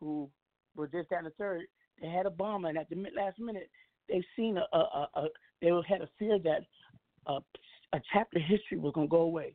who 0.00 0.28
were 0.76 0.86
just 0.86 1.10
down 1.10 1.24
the 1.24 1.30
third 1.30 1.62
they 2.00 2.08
had 2.08 2.26
Obama 2.26 2.68
and 2.68 2.78
at 2.78 2.88
the 2.88 2.96
last 3.16 3.38
minute 3.38 3.70
they've 4.08 4.24
seen 4.36 4.58
a, 4.58 4.76
a, 4.76 4.78
a, 4.78 5.08
a 5.14 5.28
they 5.62 5.68
had 5.88 6.02
a 6.02 6.08
fear 6.18 6.38
that 6.38 6.60
a, 7.26 7.38
a 7.92 8.00
chapter 8.12 8.38
of 8.38 8.44
history 8.44 8.78
was 8.78 8.92
gonna 8.94 9.06
go 9.06 9.22
away. 9.22 9.54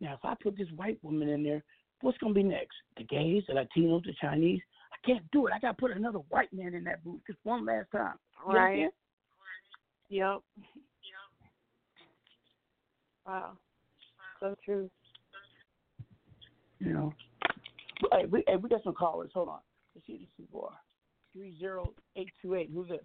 Now 0.00 0.14
if 0.14 0.20
I 0.24 0.34
put 0.40 0.56
this 0.56 0.68
white 0.76 0.98
woman 1.02 1.28
in 1.28 1.42
there, 1.42 1.62
what's 2.00 2.18
gonna 2.18 2.34
be 2.34 2.42
next? 2.42 2.76
The 2.96 3.04
gays, 3.04 3.42
the 3.48 3.54
Latinos, 3.54 4.04
the 4.04 4.14
Chinese? 4.20 4.60
I 4.92 5.06
can't 5.06 5.28
do 5.32 5.46
it. 5.46 5.52
I 5.54 5.58
gotta 5.58 5.74
put 5.74 5.90
another 5.90 6.20
white 6.30 6.52
man 6.52 6.74
in 6.74 6.84
that 6.84 7.04
booth 7.04 7.20
just 7.26 7.38
one 7.42 7.64
last 7.66 7.90
time. 7.90 8.14
You 8.46 8.54
Right. 8.54 8.64
understand? 8.64 8.92
Yep. 10.08 10.40
Wow. 13.26 13.58
So 14.40 14.56
true. 14.64 14.90
You 16.78 16.92
know. 16.92 17.14
Hey, 18.12 18.24
we 18.26 18.42
hey, 18.46 18.56
we 18.56 18.68
got 18.68 18.82
some 18.82 18.94
callers. 18.94 19.30
Hold 19.34 19.50
on. 19.50 19.60
Let's 20.00 20.18
see 20.18 20.26
this 20.38 20.46
is 20.46 20.54
three 21.34 21.58
zero 21.58 21.92
eight 22.16 22.30
two 22.40 22.54
eight. 22.54 22.70
Who's 22.72 22.88
this? 22.88 23.00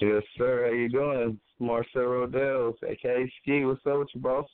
Yes, 0.00 0.22
sir. 0.36 0.66
How 0.66 0.72
you 0.72 0.88
doing? 0.88 1.38
Marcel 1.60 2.02
Rodell, 2.02 2.74
aka 2.84 3.32
Ski. 3.40 3.64
What's 3.64 3.86
up 3.86 3.98
with 3.98 4.08
you, 4.12 4.20
boss? 4.20 4.48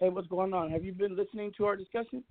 Hey, 0.00 0.08
what's 0.08 0.28
going 0.28 0.54
on? 0.54 0.70
Have 0.70 0.82
you 0.82 0.92
been 0.92 1.14
listening 1.14 1.52
to 1.58 1.66
our 1.66 1.76
discussion? 1.76 2.24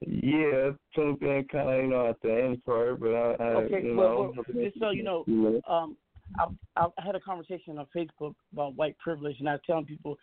Yeah, 0.00 0.70
tuned 0.94 1.20
in 1.22 1.44
kind 1.50 1.68
of, 1.68 1.82
you 1.82 1.90
know, 1.90 2.08
at 2.10 2.22
the 2.22 2.32
end 2.32 2.64
part, 2.64 3.00
but 3.00 3.08
I, 3.08 3.34
I 3.40 3.46
Okay, 3.64 3.86
you 3.86 3.96
well, 3.96 4.08
know, 4.08 4.34
well, 4.36 4.64
just 4.64 4.78
so 4.78 4.90
you 4.90 5.02
know, 5.02 5.24
um, 5.68 5.96
I, 6.76 6.86
I 6.86 7.04
had 7.04 7.16
a 7.16 7.20
conversation 7.20 7.78
on 7.78 7.86
Facebook 7.96 8.34
about 8.52 8.76
white 8.76 8.96
privilege, 8.98 9.36
and 9.40 9.48
I 9.48 9.52
was 9.52 9.60
telling 9.66 9.86
people, 9.86 10.18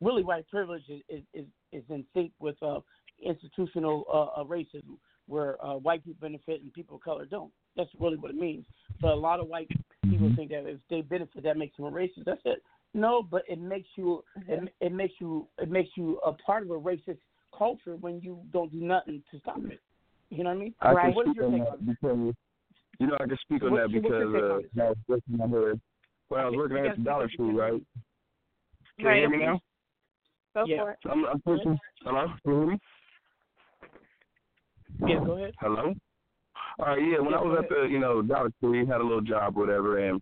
really, 0.00 0.22
white 0.22 0.48
privilege 0.48 0.84
is 0.88 1.00
is 1.08 1.22
is, 1.34 1.46
is 1.72 1.82
in 1.88 2.04
sync 2.14 2.30
with 2.38 2.62
uh, 2.62 2.80
institutional 3.24 4.04
uh, 4.12 4.40
uh, 4.40 4.44
racism, 4.44 4.98
where 5.28 5.62
uh, 5.64 5.74
white 5.76 6.04
people 6.04 6.20
benefit 6.20 6.62
and 6.62 6.72
people 6.72 6.96
of 6.96 7.02
color 7.02 7.24
don't. 7.26 7.50
That's 7.76 7.90
really 7.98 8.16
what 8.16 8.30
it 8.30 8.36
means. 8.36 8.66
But 9.00 9.12
a 9.12 9.14
lot 9.14 9.40
of 9.40 9.48
white 9.48 9.68
people 10.08 10.30
think 10.36 10.50
that 10.50 10.66
if 10.66 10.78
they 10.90 11.00
benefit, 11.00 11.42
that 11.44 11.56
makes 11.56 11.76
them 11.76 11.86
a 11.86 11.90
racist. 11.90 12.24
That's 12.26 12.40
it. 12.44 12.62
No, 12.94 13.22
but 13.22 13.42
it 13.48 13.58
makes 13.58 13.88
you 13.96 14.22
it, 14.48 14.72
it 14.80 14.92
makes 14.92 15.14
you 15.18 15.46
it 15.58 15.70
makes 15.70 15.90
you 15.96 16.18
a 16.26 16.32
part 16.32 16.62
of 16.62 16.70
a 16.70 16.78
racist 16.78 17.18
culture 17.56 17.96
when 17.96 18.20
you 18.20 18.40
don't 18.52 18.70
do 18.70 18.80
nothing 18.80 19.22
to 19.30 19.38
stop 19.38 19.58
it. 19.64 19.80
You 20.28 20.44
know 20.44 20.50
what 20.50 20.56
I 20.56 20.60
mean? 20.60 20.74
I 20.80 20.94
can 20.94 21.14
What 21.14 21.28
is 21.28 21.34
your 21.36 21.50
take 21.50 21.60
on 21.60 21.66
it? 21.74 21.86
because, 21.86 22.34
you 22.98 23.06
know, 23.06 23.16
I 23.20 23.26
can 23.26 23.38
speak 23.42 23.62
on 23.62 23.72
What- 23.72 23.82
that 23.90 23.92
because 24.02 24.34
uh, 24.34 24.58
when 24.74 24.86
I 24.86 24.88
was 24.90 24.96
working 25.08 25.40
on 25.40 25.50
her, 25.50 25.74
when 26.28 26.40
I 26.40 26.44
was 26.48 26.56
working 26.56 26.78
at 26.78 26.96
the 26.96 27.02
Dollar 27.02 27.28
some- 27.36 27.46
Tree, 27.50 27.54
right? 27.58 27.82
Can 28.98 29.06
Right, 29.06 29.22
you 29.22 29.28
hear 29.28 29.38
me 29.38 29.44
now? 29.46 29.60
Go 30.54 30.64
Yeah. 30.66 30.82
for 30.82 30.90
it. 30.92 30.98
I'm, 31.10 31.24
I'm 31.24 31.40
pushing. 31.40 31.78
Hello? 32.02 32.26
Can 32.44 32.52
you 32.52 32.58
hear 32.60 32.66
me? 32.72 32.78
Yeah, 35.00 35.18
um, 35.18 35.24
go 35.24 35.32
ahead. 35.36 35.54
Hello. 35.60 35.94
All 36.78 36.86
right, 36.86 36.98
yeah. 36.98 37.18
When 37.18 37.30
Yeah, 37.30 37.38
I 37.38 37.42
was 37.42 37.58
at 37.62 37.68
the, 37.68 37.88
you 37.88 37.98
know, 37.98 38.22
Dollar 38.22 38.50
Tree, 38.60 38.86
had 38.86 39.00
a 39.00 39.04
little 39.04 39.20
job, 39.20 39.56
whatever, 39.56 39.98
and 39.98 40.20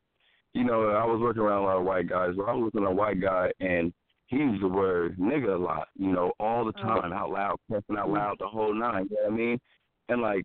you 0.52 0.64
know, 0.64 0.88
I 0.88 1.04
was 1.04 1.20
working 1.20 1.42
around 1.42 1.62
a 1.62 1.66
lot 1.66 1.76
of 1.76 1.84
white 1.84 2.08
guys. 2.08 2.30
Well, 2.36 2.48
I 2.48 2.52
was 2.52 2.72
with 2.74 2.84
a 2.84 2.90
white 2.90 3.20
guy, 3.20 3.50
and 3.60 3.92
he 4.26 4.36
used 4.36 4.62
the 4.62 4.68
word 4.68 5.16
nigga 5.18 5.54
a 5.54 5.58
lot, 5.58 5.88
you 5.96 6.12
know, 6.12 6.32
all 6.40 6.64
the 6.64 6.70
uh-huh. 6.70 7.00
time, 7.00 7.12
out 7.12 7.30
loud, 7.30 7.56
cussing 7.70 7.96
out 7.96 8.06
mm-hmm. 8.06 8.16
loud, 8.16 8.36
the 8.40 8.48
whole 8.48 8.74
nine. 8.74 9.06
You 9.10 9.16
know 9.16 9.22
what 9.24 9.32
I 9.32 9.36
mean? 9.36 9.58
And 10.08 10.22
like, 10.22 10.44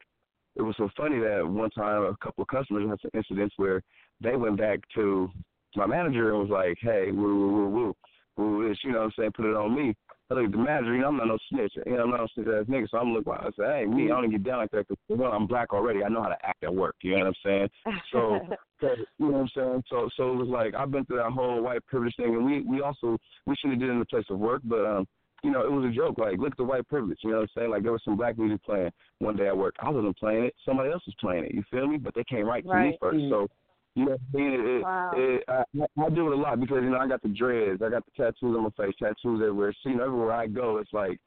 it 0.56 0.62
was 0.62 0.76
so 0.78 0.90
funny 0.96 1.20
that 1.20 1.46
one 1.46 1.70
time 1.72 2.04
a 2.04 2.16
couple 2.24 2.44
of 2.44 2.48
customers 2.48 2.90
had 2.90 3.00
some 3.02 3.12
incidents 3.14 3.56
where 3.58 3.82
they 4.22 4.36
went 4.36 4.58
back 4.58 4.80
to 4.96 5.30
my 5.76 5.86
manager 5.86 6.32
and 6.32 6.40
was 6.40 6.50
like, 6.50 6.78
"Hey, 6.80 7.12
woo 7.12 7.24
woo 7.24 7.52
woo 7.52 7.70
woo, 7.70 7.96
woo 8.38 8.70
this," 8.70 8.78
you 8.84 8.92
know 8.92 9.00
what 9.00 9.06
I'm 9.06 9.12
saying? 9.18 9.32
Put 9.36 9.46
it 9.46 9.56
on 9.56 9.76
me. 9.76 9.94
I 10.32 10.34
look 10.34 10.46
at 10.46 10.52
the 10.52 10.58
manager, 10.58 10.96
you 10.96 11.02
know, 11.02 11.10
I'm 11.10 11.18
not 11.18 11.28
no 11.28 11.38
snitch. 11.50 11.74
You 11.86 11.98
know, 11.98 12.04
I'm 12.04 12.10
not 12.10 12.22
no 12.22 12.28
snitch 12.34 12.48
ass 12.48 12.66
nigga. 12.68 12.90
So 12.90 12.98
I'm 12.98 13.14
looking, 13.14 13.34
I 13.34 13.50
say, 13.58 13.82
hey, 13.82 13.86
me, 13.86 14.06
I 14.06 14.22
don't 14.22 14.32
get 14.32 14.44
down 14.44 14.60
like 14.60 14.72
that 14.72 14.88
because, 14.88 14.98
well, 15.08 15.32
I'm 15.32 15.46
black 15.46 15.72
already. 15.72 16.04
I 16.04 16.10
know 16.10 16.24
how 16.24 16.30
to 16.30 16.46
act 16.46 16.64
at 16.64 16.74
work. 16.74 16.96
You 17.02 17.12
know 17.12 17.26
what 17.26 17.28
I'm 17.28 17.34
saying? 17.44 17.70
So, 18.12 18.40
so 18.82 18.88
you 19.20 19.26
know 19.26 19.32
what 19.32 19.42
I'm 19.42 19.50
saying? 19.56 19.84
So, 19.90 20.10
so 20.18 20.32
it 20.32 20.36
was 20.36 20.48
like, 20.48 20.74
I've 20.74 20.90
been 20.90 21.06
through 21.06 21.18
that 21.18 21.32
whole 21.32 21.62
white 21.62 21.86
privilege 21.86 22.16
thing. 22.18 22.34
And 22.34 22.46
we, 22.46 22.62
we 22.62 22.82
also, 22.82 23.18
we 23.46 23.56
shouldn't 23.56 23.74
have 23.74 23.82
did 23.82 23.90
it 23.90 23.94
in 23.94 24.00
the 24.00 24.06
place 24.06 24.26
of 24.32 24.40
work, 24.40 24.62
but, 24.66 24.84
um, 24.84 25.08
you 25.44 25.52
know, 25.52 25.62
it 25.62 25.72
was 25.72 25.86
a 25.86 25.96
joke. 25.96 26.18
Like, 26.18 26.40
look 26.40 26.54
at 26.54 26.58
the 26.58 26.64
white 26.64 26.88
privilege. 26.88 27.20
You 27.24 27.30
know 27.30 27.38
what 27.38 27.44
I'm 27.44 27.50
saying? 27.56 27.70
Like, 27.70 27.84
there 27.84 27.92
was 27.92 28.02
some 28.04 28.18
black 28.18 28.36
music 28.40 28.64
playing 28.64 28.90
one 29.20 29.36
day 29.36 29.48
at 29.48 29.56
work. 29.56 29.76
I 29.80 29.92
wasn't 29.92 30.18
playing 30.18 30.46
it. 30.46 30.56
Somebody 30.66 30.92
else 30.92 31.04
was 31.06 31.16
playing 31.20 31.46
it. 31.46 31.54
You 31.54 31.64
feel 31.70 31.88
me? 31.88 31.98
But 31.98 32.16
they 32.16 32.24
came 32.24 32.48
right 32.48 32.64
to 32.64 32.70
me 32.90 32.98
first. 33.00 33.18
So, 33.30 33.48
you 33.96 34.06
know, 34.06 34.18
what 34.32 34.42
I 34.42 34.46
it, 34.46 34.84
Wow. 34.84 35.12
it, 35.16 35.44
I, 35.48 35.64
I 36.06 36.10
do 36.10 36.32
it 36.32 36.38
a 36.38 36.42
lot 36.42 36.60
because 36.60 36.84
you 36.84 36.90
know 36.90 36.98
I 36.98 37.08
got 37.08 37.22
the 37.22 37.30
dreads, 37.30 37.82
I 37.82 37.90
got 37.90 38.04
the 38.06 38.12
tattoos 38.16 38.56
on 38.56 38.64
my 38.64 38.70
face, 38.78 38.94
tattoos 39.00 39.42
everywhere. 39.42 39.74
So 39.82 39.90
you 39.90 39.96
know, 39.98 40.04
everywhere 40.06 40.32
I 40.34 40.48
go, 40.48 40.78
it's 40.78 40.94
like, 40.94 41.20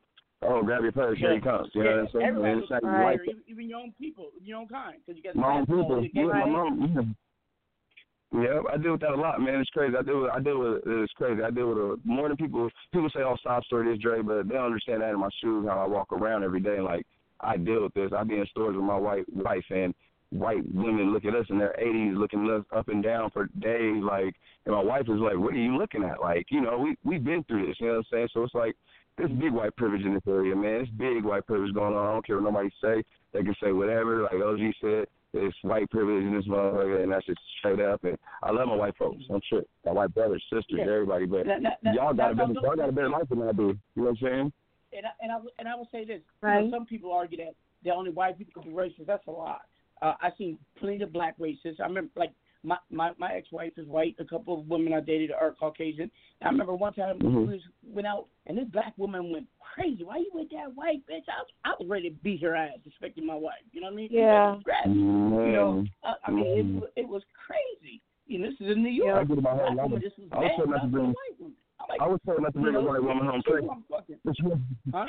oh, 0.43 0.63
grab 0.63 0.83
your 0.83 0.93
purse, 0.93 1.19
here 1.19 1.35
he 1.35 1.41
comes. 1.41 1.71
You 1.75 1.85
know 1.85 1.91
what 1.91 1.99
I'm 2.01 2.09
saying? 2.13 2.27
Everybody 2.27 2.53
And 2.53 2.63
it's 2.63 2.71
not 2.71 2.83
right. 2.85 3.19
like 3.19 3.29
even, 3.29 3.43
even 3.49 3.69
your 3.69 3.79
own 3.81 3.93
people, 3.99 4.31
your 4.43 4.59
own 4.59 4.69
kind, 4.69 4.97
because 5.07 5.17
you 5.17 5.23
got 5.23 5.37
my 5.37 5.53
own 5.59 5.67
people. 5.67 6.03
you 6.03 6.11
Yeah, 6.15 6.23
get- 6.23 6.35
my 6.35 6.47
mom. 6.47 6.93
Yeah. 6.95 7.03
Yeah, 8.31 8.61
I 8.71 8.77
deal 8.77 8.93
with 8.93 9.01
that 9.01 9.13
a 9.13 9.17
lot, 9.17 9.41
man. 9.41 9.55
It's 9.61 9.71
crazy. 9.71 9.97
I 9.97 10.03
deal 10.03 10.21
with, 10.21 10.31
I 10.31 10.41
deal 10.41 10.59
with, 10.59 10.83
it's 10.85 11.13
crazy. 11.15 11.43
I 11.43 11.51
deal 11.51 11.69
with 11.71 11.79
a, 11.79 11.97
more 12.05 12.29
than 12.29 12.37
people. 12.37 12.69
People 12.93 13.09
say, 13.09 13.21
"Oh, 13.23 13.37
stop 13.41 13.65
story 13.65 13.91
this, 13.91 14.03
Dre," 14.03 14.21
but 14.21 14.47
they 14.47 14.53
don't 14.55 14.67
understand 14.67 15.01
that 15.01 15.09
in 15.15 15.19
my 15.19 15.31
shoes, 15.41 15.67
how 15.67 15.79
I 15.83 15.87
walk 15.87 16.13
around 16.13 16.45
every 16.45 16.61
day. 16.61 16.79
Like 16.79 17.07
I 17.41 17.57
deal 17.57 17.85
with 17.85 17.95
this. 17.95 18.11
I 18.15 18.25
be 18.25 18.37
in 18.37 18.47
stores 18.49 18.77
with 18.77 18.85
my 18.85 18.99
white 18.99 19.25
wife, 19.35 19.65
and 19.71 19.95
white 20.31 20.63
women 20.75 21.13
look 21.13 21.25
at 21.25 21.35
us 21.35 21.47
in 21.49 21.59
their 21.59 21.75
80s, 21.81 22.17
looking 22.17 22.49
us 22.51 22.65
up 22.75 22.89
and 22.89 23.03
down 23.03 23.31
for 23.31 23.47
days. 23.59 24.03
Like, 24.03 24.35
and 24.67 24.75
my 24.75 24.83
wife 24.83 25.03
is 25.09 25.19
like, 25.21 25.37
"What 25.39 25.55
are 25.55 25.59
you 25.59 25.77
looking 25.77 26.05
at?" 26.05 26.21
Like, 26.21 26.47
you 26.51 26.61
know, 26.61 26.79
we 26.79 26.97
we've 27.05 27.25
been 27.25 27.45
through 27.45 27.67
this. 27.67 27.77
You 27.81 27.87
know 27.87 27.93
what 27.95 27.99
I'm 27.99 28.05
saying? 28.13 28.29
So 28.35 28.43
it's 28.43 28.55
like 28.55 28.77
there's 29.17 29.31
big 29.33 29.53
white 29.53 29.75
privilege 29.77 30.03
in 30.05 30.15
this 30.15 30.23
area, 30.29 30.55
man. 30.55 30.83
It's 30.83 30.91
big 30.93 31.25
white 31.25 31.47
privilege 31.47 31.75
going 31.75 31.95
on. 31.95 32.07
I 32.07 32.13
don't 32.13 32.27
care 32.27 32.37
what 32.37 32.45
nobody 32.53 32.71
say. 32.83 33.03
They 33.33 33.43
can 33.43 33.55
say 33.63 33.73
whatever. 33.73 34.23
Like 34.23 34.35
OG 34.35 34.61
said, 34.81 35.07
it's 35.35 35.57
white 35.63 35.91
privilege 35.91 36.23
in 36.25 36.35
this 36.35 36.47
motherfucker, 36.47 37.03
and 37.03 37.13
that's 37.13 37.27
just 37.27 37.41
straight 37.59 37.81
up. 37.81 38.05
And 38.05 38.17
I 38.43 38.51
love 38.53 38.69
my 38.69 38.77
white 38.77 38.97
folks. 38.97 39.23
I'm 39.31 39.41
sure 39.49 39.63
my 39.85 39.93
white 39.93 40.15
brothers, 40.15 40.43
sisters, 40.53 40.79
Yeah. 40.79 40.93
everybody. 40.93 41.27
But 41.27 41.47
Now- 41.47 41.59
now- 41.59 41.77
now- 41.83 41.93
y'all 41.93 42.15
got 42.15 42.33
a 42.33 42.35
better, 42.37 42.53
now- 42.53 42.61
y'all 42.63 42.77
got 42.77 42.89
a 42.89 42.93
better 42.93 43.11
life 43.11 43.29
than 43.29 43.43
I 43.43 43.53
do. 43.53 43.63
You 43.63 44.03
know 44.03 44.03
what 44.03 44.09
I'm 44.11 44.17
saying? 44.17 44.53
and 44.93 45.05
I, 45.07 45.11
and 45.21 45.33
I 45.33 45.39
and 45.59 45.69
I 45.69 45.75
will 45.75 45.89
say 45.93 46.05
this. 46.05 46.23
You 46.43 46.49
know, 46.49 46.71
some 46.71 46.87
people 46.87 47.13
argue 47.13 47.37
that 47.39 47.55
the 47.85 47.91
only 47.91 48.11
white 48.11 48.39
people 48.39 48.63
can 48.63 48.71
be 48.71 48.77
racist. 48.77 49.05
That's 49.07 49.27
a 49.27 49.31
lie. 49.31 49.59
Uh, 50.03 50.15
I 50.21 50.31
seen 50.39 50.59
plenty 50.79 51.03
of 51.03 51.13
black 51.13 51.39
racists. 51.39 51.81
I 51.81 51.85
remember 51.85 52.11
like 52.17 52.33
my 52.65 52.77
my 52.91 53.13
my 53.19 53.33
ex 53.35 53.51
wife 53.53 53.73
is 53.77 53.87
white. 53.87 54.17
A 54.19 54.25
couple 54.25 54.59
of 54.59 54.67
women 54.69 54.93
I 54.93 55.01
dated 55.01 55.31
are 55.33 55.53
Caucasian. 55.53 56.11
I 56.43 56.47
remember 56.49 56.75
one 56.75 56.93
time 56.93 57.19
Mhm. 57.19 57.47
we 57.47 57.53
was, 57.55 57.63
went 57.87 58.07
out 58.07 58.27
and 58.47 58.59
this 58.59 58.67
black 58.69 58.95
woman 58.97 59.31
went 59.31 59.47
crazy. 59.75 60.03
Why 60.05 60.19
you 60.19 60.31
with 60.35 60.51
that 60.51 60.75
white 60.75 61.03
bitch? 61.09 61.23
I 61.29 61.39
was 61.41 61.47
I 61.65 61.71
was 61.79 61.89
ready 61.89 62.11
to 62.11 62.17
beat 62.17 62.43
her 62.43 62.55
ass, 62.57 62.79
respecting 62.85 63.27
my 63.27 63.35
wife. 63.37 63.55
You 63.73 63.81
know 63.81 63.87
what 63.89 63.93
I 63.93 63.97
mean? 63.97 64.09
Yeah. 64.11 64.57
Grab 64.65 64.85
her. 64.87 64.91
You 64.91 65.53
know, 65.53 65.85
I, 66.05 66.15
I 66.25 66.31
mean 66.33 66.47
it, 66.59 66.81
was- 66.81 66.91
it 66.97 67.09
was 67.09 67.23
crazy. 67.47 68.01
You 68.27 68.41
know, 68.41 68.51
this 68.51 68.61
is 68.61 68.77
in 68.77 68.83
New 68.83 68.91
York. 68.91 69.17
I 69.21 69.25
get 69.25 69.41
my 69.43 69.51
whole 69.51 69.59
Black 69.59 69.77
life. 69.77 69.85
woman 69.91 70.01
just 70.03 70.19
was 70.19 70.29
I 70.33 70.37
was 70.39 70.45
mad 70.45 70.57
told 70.57 70.69
not 70.71 70.75
to 70.75 70.81
about 70.83 70.91
bring. 70.93 71.07
the 71.07 71.09
white 71.15 71.41
woman. 71.41 71.57
I'm 71.81 71.87
like, 71.89 72.01
I 72.03 72.07
was 72.09 72.21
told 72.27 72.43
not 72.43 72.53
to 72.55 72.59
bring 72.61 72.75
a 72.77 72.81
you 72.81 72.87
white 72.89 73.03
woman 73.03 73.27
home 73.27 73.43
she 73.47 73.51
pregnant. 73.53 73.83
was 73.89 74.05
fucking- 74.27 74.67
Huh? 74.93 75.07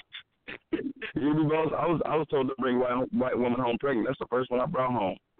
I 1.15 1.85
was 1.85 2.01
I 2.05 2.15
was 2.15 2.27
told 2.29 2.47
to 2.49 2.55
bring 2.59 2.79
white 2.79 3.13
white 3.13 3.37
woman 3.37 3.59
home 3.59 3.77
pregnant. 3.79 4.07
That's 4.07 4.19
the 4.19 4.25
first 4.29 4.51
one 4.51 4.59
I 4.59 4.65
brought 4.65 4.91
home. 4.91 5.17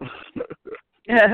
and, 1.08 1.24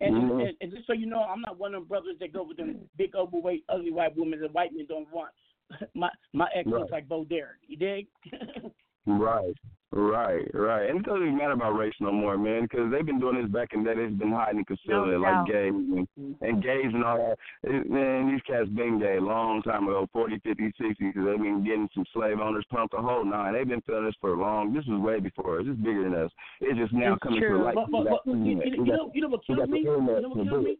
and, 0.00 0.14
Mhm. 0.14 0.48
and, 0.48 0.56
and 0.60 0.72
just 0.72 0.86
so 0.86 0.92
you 0.92 1.06
know, 1.06 1.20
I'm 1.20 1.40
not 1.40 1.58
one 1.58 1.74
of 1.74 1.82
them 1.82 1.88
brothers 1.88 2.16
that 2.20 2.32
go 2.32 2.42
with 2.42 2.58
them 2.58 2.78
big 2.96 3.14
overweight, 3.14 3.64
ugly 3.68 3.90
white 3.92 4.16
women 4.16 4.40
that 4.40 4.52
white 4.52 4.72
men 4.74 4.86
don't 4.88 5.10
want. 5.12 5.32
My 5.94 6.10
my 6.32 6.48
ex 6.54 6.66
Right. 6.66 6.80
looks 6.80 6.92
like 6.92 7.08
Bo 7.08 7.24
Derek. 7.24 7.58
You 7.66 7.76
dig? 7.76 8.06
Right, 9.08 9.54
right, 9.92 10.46
right. 10.54 10.88
And 10.88 11.00
it 11.00 11.06
doesn't 11.06 11.22
even 11.22 11.36
matter 11.36 11.52
about 11.52 11.72
race 11.72 11.94
no 12.00 12.12
more, 12.12 12.36
man, 12.36 12.62
because 12.62 12.90
they've 12.90 13.06
been 13.06 13.20
doing 13.20 13.40
this 13.40 13.50
back 13.50 13.70
in 13.72 13.84
the 13.84 13.94
day. 13.94 14.00
They've 14.06 14.18
been 14.18 14.32
hiding 14.32 14.58
and 14.58 14.66
concealing 14.66 15.12
No 15.12 15.18
like 15.18 15.46
gays 15.46 15.72
and, 15.72 16.08
and 16.16 16.38
mm-hmm. 16.40 16.60
gays 16.60 16.92
and 16.92 17.04
all 17.04 17.16
that. 17.16 17.38
It, 17.70 17.90
man, 17.90 18.32
these 18.32 18.42
cats 18.46 18.68
been 18.70 18.98
gay 18.98 19.16
a 19.16 19.20
long 19.20 19.62
time 19.62 19.84
ago, 19.84 20.08
40, 20.12 20.38
50, 20.40 20.72
60, 20.78 20.94
because 20.98 21.24
they've 21.24 21.38
been 21.38 21.64
getting 21.64 21.88
some 21.94 22.04
slave 22.12 22.40
owners 22.40 22.64
pumped 22.70 22.94
a 22.94 22.98
whole 22.98 23.24
nine. 23.24 23.54
They've 23.54 23.68
been 23.68 23.82
feeling 23.82 24.06
this 24.06 24.14
for 24.20 24.34
a 24.34 24.40
long. 24.40 24.74
This 24.74 24.84
is 24.84 24.98
way 24.98 25.20
before 25.20 25.60
us. 25.60 25.66
It's 25.68 25.78
bigger 25.78 26.04
than 26.04 26.14
us. 26.14 26.30
It's 26.60 26.78
just 26.78 26.92
now 26.92 27.14
It's 27.14 27.22
coming 27.22 27.40
true. 27.40 27.58
to 27.58 27.64
light. 27.64 27.74
But, 27.74 27.90
but, 27.90 28.04
but, 28.04 28.26
you, 28.26 28.34
you, 28.34 28.56
We 28.58 28.70
you 28.70 28.86
got- 28.86 28.96
know, 28.96 29.10
you 29.14 29.20
know 29.22 29.28
what 29.28 29.46
kills 29.46 29.68
me? 29.68 29.80
You 29.80 29.96
know 29.96 30.28
what 30.28 30.48
kills 30.48 30.64
me? 30.64 30.78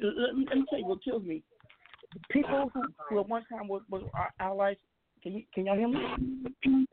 Let 0.00 0.36
me, 0.36 0.46
let 0.48 0.58
me 0.58 0.64
tell 0.68 0.78
you 0.78 0.86
what 0.86 1.02
kills 1.02 1.22
me. 1.22 1.42
People 2.30 2.70
who, 2.74 2.82
who 3.08 3.20
at 3.20 3.28
one 3.28 3.44
time 3.50 3.68
were, 3.68 3.80
were 3.88 4.00
our 4.14 4.30
allies. 4.40 4.76
Can 5.22 5.34
you 5.34 5.42
can 5.54 5.66
y'all 5.66 5.76
hear 5.76 5.88
me? 5.88 6.86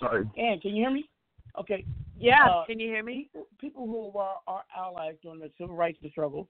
Sorry. 0.00 0.28
Ann, 0.36 0.60
can 0.60 0.74
you 0.74 0.82
hear 0.82 0.90
me? 0.90 1.08
Okay. 1.58 1.84
Yeah, 2.18 2.46
Uh, 2.46 2.64
can 2.66 2.78
you 2.78 2.88
hear 2.88 3.02
me? 3.02 3.28
People, 3.32 3.46
people 3.58 3.86
who 3.86 4.18
are 4.18 4.36
our 4.46 4.62
allies 4.76 5.14
during 5.22 5.40
the 5.40 5.50
civil 5.58 5.74
rights 5.74 5.98
struggle, 6.10 6.48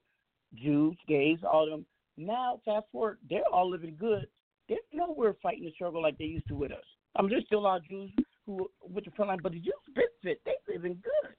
Jews, 0.55 0.95
gays, 1.07 1.39
all 1.49 1.63
of 1.63 1.69
them. 1.69 1.85
Now, 2.17 2.59
fast 2.63 2.85
forward, 2.91 3.17
they're 3.29 3.47
all 3.51 3.69
living 3.69 3.95
good. 3.99 4.27
They're 4.69 4.77
nowhere 4.93 5.35
fighting 5.41 5.65
the 5.65 5.71
struggle 5.71 6.01
like 6.01 6.17
they 6.17 6.25
used 6.25 6.47
to 6.47 6.55
with 6.55 6.71
us. 6.71 6.83
I 7.15 7.21
mean, 7.21 7.31
there's 7.31 7.45
still 7.45 7.59
a 7.59 7.61
lot 7.61 7.77
of 7.77 7.87
Jews 7.87 8.11
who 8.45 8.69
with 8.87 9.05
the 9.05 9.11
front 9.11 9.29
line, 9.29 9.39
but 9.41 9.51
the 9.51 9.59
Jews 9.59 9.73
benefit. 9.93 10.41
They 10.45 10.73
living 10.73 11.01
good. 11.03 11.33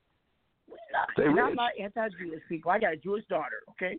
We're 0.69 0.77
not. 0.93 1.09
They 1.17 1.25
and 1.25 1.39
I'm 1.39 1.55
not 1.55 1.73
anti-Jewish 1.81 2.43
people. 2.49 2.71
I 2.71 2.79
got 2.79 2.93
a 2.93 2.97
Jewish 2.97 3.25
daughter. 3.27 3.63
Okay. 3.71 3.99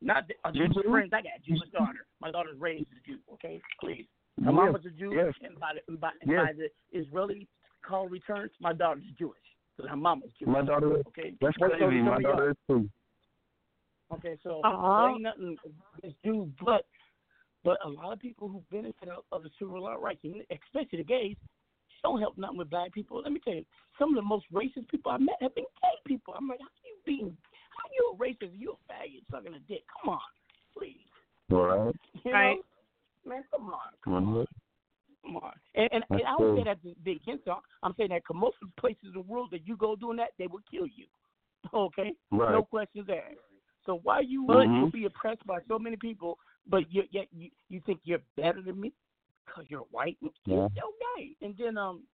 Not 0.00 0.24
a 0.44 0.52
You 0.52 0.66
Jewish 0.68 0.84
do? 0.84 0.90
friends. 0.90 1.12
I 1.12 1.22
got 1.22 1.32
a 1.38 1.42
Jewish 1.46 1.68
daughter. 1.70 2.06
My 2.20 2.30
daughter's 2.30 2.58
raised 2.58 2.86
a 2.92 3.06
Jew. 3.08 3.18
Okay, 3.34 3.60
please. 3.80 4.06
My 4.38 4.50
Yes, 4.50 4.54
mama's 4.56 4.86
a 4.86 4.90
Jew, 4.90 5.12
yes. 5.14 5.32
and 5.42 5.58
by 5.60 5.74
the, 5.86 5.96
by, 5.96 6.10
Yes. 6.26 6.46
by 6.46 6.52
the 6.54 6.68
Israeli 6.98 7.46
call 7.82 8.08
returns, 8.08 8.50
my 8.60 8.72
daughter's 8.72 9.04
Jewish. 9.18 9.38
So 9.76 9.86
her 9.86 9.96
mama's 9.96 10.32
Jewish. 10.38 10.52
My 10.52 10.62
daughter, 10.62 10.98
Okay. 11.08 11.34
that's 11.40 11.56
So- 11.58 11.68
so 11.68 11.76
crazy. 11.76 12.02
My 12.02 12.06
some 12.06 12.14
of 12.16 12.20
y'all- 12.22 12.32
daughter 12.32 12.50
is 12.50 12.56
too. 12.68 12.90
Okay, 14.12 14.36
so 14.42 14.60
Uh-huh. 14.62 15.08
ain't 15.08 15.22
nothing 15.22 15.58
against 15.98 16.22
Jews, 16.22 16.48
but 16.64 16.86
but 17.64 17.78
a 17.82 17.88
lot 17.88 18.12
of 18.12 18.18
people 18.20 18.46
who 18.46 18.60
benefit 18.70 19.08
of, 19.08 19.24
of 19.32 19.42
the 19.42 19.48
civil 19.58 19.80
rights, 19.98 20.22
especially 20.50 20.98
the 20.98 21.04
gays, 21.04 21.36
don't 22.02 22.20
help 22.20 22.36
nothing 22.36 22.58
with 22.58 22.68
black 22.68 22.92
people. 22.92 23.22
Let 23.22 23.32
me 23.32 23.40
tell 23.40 23.54
you, 23.54 23.64
some 23.98 24.10
of 24.10 24.16
the 24.16 24.22
most 24.22 24.44
racist 24.52 24.86
people 24.88 25.10
I 25.10 25.16
met 25.16 25.36
have 25.40 25.54
been 25.54 25.64
gay 25.82 25.96
people. 26.04 26.34
I'm 26.36 26.46
like, 26.46 26.60
how 26.60 26.66
you 26.84 26.96
being, 27.06 27.36
how 27.76 27.88
you 27.94 28.12
a 28.12 28.16
racist? 28.16 28.58
You 28.58 28.72
a 28.76 28.92
faggot 28.92 29.22
sucking 29.30 29.54
a 29.54 29.58
dick? 29.60 29.82
Come 30.02 30.14
on, 30.14 30.20
please. 30.76 31.06
All 31.52 31.64
right. 31.66 31.94
You 32.24 32.32
Right. 32.32 32.58
man, 33.26 33.44
come 33.50 33.68
on. 33.70 33.80
Come 34.02 34.14
on. 34.14 34.46
Come 35.24 35.36
on. 35.38 35.52
And, 35.74 35.88
and, 35.92 36.04
and 36.10 36.22
I 36.22 36.32
don't 36.38 36.56
say 36.58 36.64
that 36.64 36.82
to 36.82 36.94
be 37.02 37.12
against 37.12 37.44
them. 37.46 37.56
I'm 37.82 37.94
saying 37.96 38.10
that 38.10 38.24
'cause 38.24 38.36
most 38.36 38.56
of 38.62 38.68
the 38.74 38.80
places 38.80 39.04
in 39.06 39.12
the 39.14 39.20
world 39.20 39.50
that 39.52 39.66
you 39.66 39.76
go 39.76 39.96
doing 39.96 40.16
that, 40.18 40.30
they 40.38 40.46
will 40.46 40.60
kill 40.70 40.86
you. 40.86 41.06
Okay? 41.72 42.12
Right. 42.30 42.52
No 42.52 42.62
questions 42.62 43.08
asked. 43.10 43.38
So 43.86 44.00
why 44.02 44.20
you 44.20 44.42
Mhm. 44.44 44.82
will 44.82 44.90
be 44.90 45.04
oppressed 45.06 45.46
by 45.46 45.60
so 45.68 45.78
many 45.78 45.96
people, 45.96 46.38
but 46.66 46.90
you 46.92 47.04
yet 47.10 47.28
you, 47.32 47.50
you 47.70 47.80
think 47.86 48.00
you're 48.04 48.22
better 48.36 48.60
than 48.62 48.80
me 48.80 48.92
because 49.46 49.64
you're 49.70 49.86
white? 49.90 50.18
Yeah. 50.44 50.68
You're 50.74 50.92
gay. 51.16 51.36
And 51.42 51.56
then 51.56 51.76
um, 51.78 52.04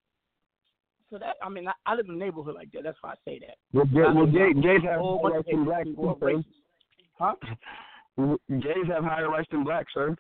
so 1.11 1.19
that 1.19 1.37
I 1.43 1.49
mean 1.49 1.67
I, 1.69 1.73
I 1.87 1.95
live 1.95 2.07
in 2.09 2.15
a 2.15 2.19
neighborhood 2.19 2.55
like 2.55 2.71
that. 2.73 2.83
That's 2.85 2.99
why 3.01 3.11
I 3.11 3.15
say 3.25 3.39
that. 3.41 3.57
Well, 3.73 3.87
gay, 3.87 4.13
well, 4.15 4.27
gay, 4.27 4.53
gays 4.55 4.83
have 4.85 5.01
higher 5.01 5.31
rights 5.33 5.49
than 5.51 5.65
blacks 5.65 5.89
people 5.89 6.19
too, 6.21 6.45
Huh? 7.19 7.35
Gays 8.49 8.87
have 8.89 9.05
higher 9.05 9.29
rights 9.31 9.49
than 9.51 9.65
blacks, 9.65 9.93
sir. 9.95 10.17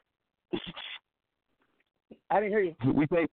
I 2.30 2.40
didn't 2.40 2.50
hear 2.50 2.60
you. 2.60 2.74
We 2.94 3.06
think 3.06 3.30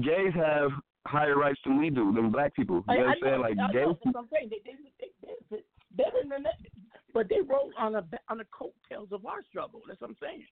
gays 0.00 0.32
have 0.34 0.70
higher 1.06 1.36
rights 1.36 1.60
than 1.64 1.78
we 1.78 1.90
do, 1.90 2.12
than 2.12 2.30
black 2.30 2.54
people. 2.54 2.82
You 2.88 2.94
know 2.94 3.00
what 3.02 3.10
I'm 3.10 3.16
saying? 3.22 3.40
Like 3.40 3.58
I 3.58 3.72
gays. 3.72 3.86
know, 3.86 3.98
that's 4.04 4.14
what 4.14 4.16
I'm 4.16 4.28
saying. 4.32 4.50
They, 4.50 4.60
they, 4.64 4.76
they 5.00 5.10
benefit 5.22 5.66
better 5.96 6.22
than 6.28 6.42
that, 6.44 6.54
but 7.12 7.28
they 7.28 7.40
roll 7.46 7.70
on 7.78 7.94
a 7.94 8.04
on 8.28 8.38
the 8.38 8.46
coattails 8.50 9.08
of 9.12 9.26
our 9.26 9.42
struggle. 9.48 9.80
That's 9.86 10.00
what 10.00 10.10
I'm 10.10 10.16
saying. 10.20 10.44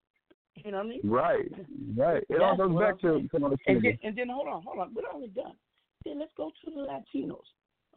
You 0.65 0.71
know 0.71 0.79
what 0.79 0.87
I 0.87 0.89
mean? 0.91 1.01
Right, 1.03 1.53
right. 1.97 2.23
It 2.29 2.43
all 2.43 2.57
goes 2.57 2.79
back 2.79 2.95
I'm 2.95 2.99
to 2.99 3.17
saying. 3.17 3.29
some 3.33 3.45
of 3.45 3.51
the 3.53 3.59
And 3.67 3.83
then, 3.83 3.99
and 4.05 4.17
then 4.17 4.29
hold 4.29 4.49
on, 4.49 4.63
hold 4.63 4.79
on. 4.79 4.95
We're 4.95 5.03
not 5.03 5.15
only 5.15 5.29
done. 5.29 5.53
Then 6.05 6.19
let's 6.19 6.33
go 6.37 6.51
to 6.65 6.71
the 6.71 6.81
Latinos. 6.81 7.47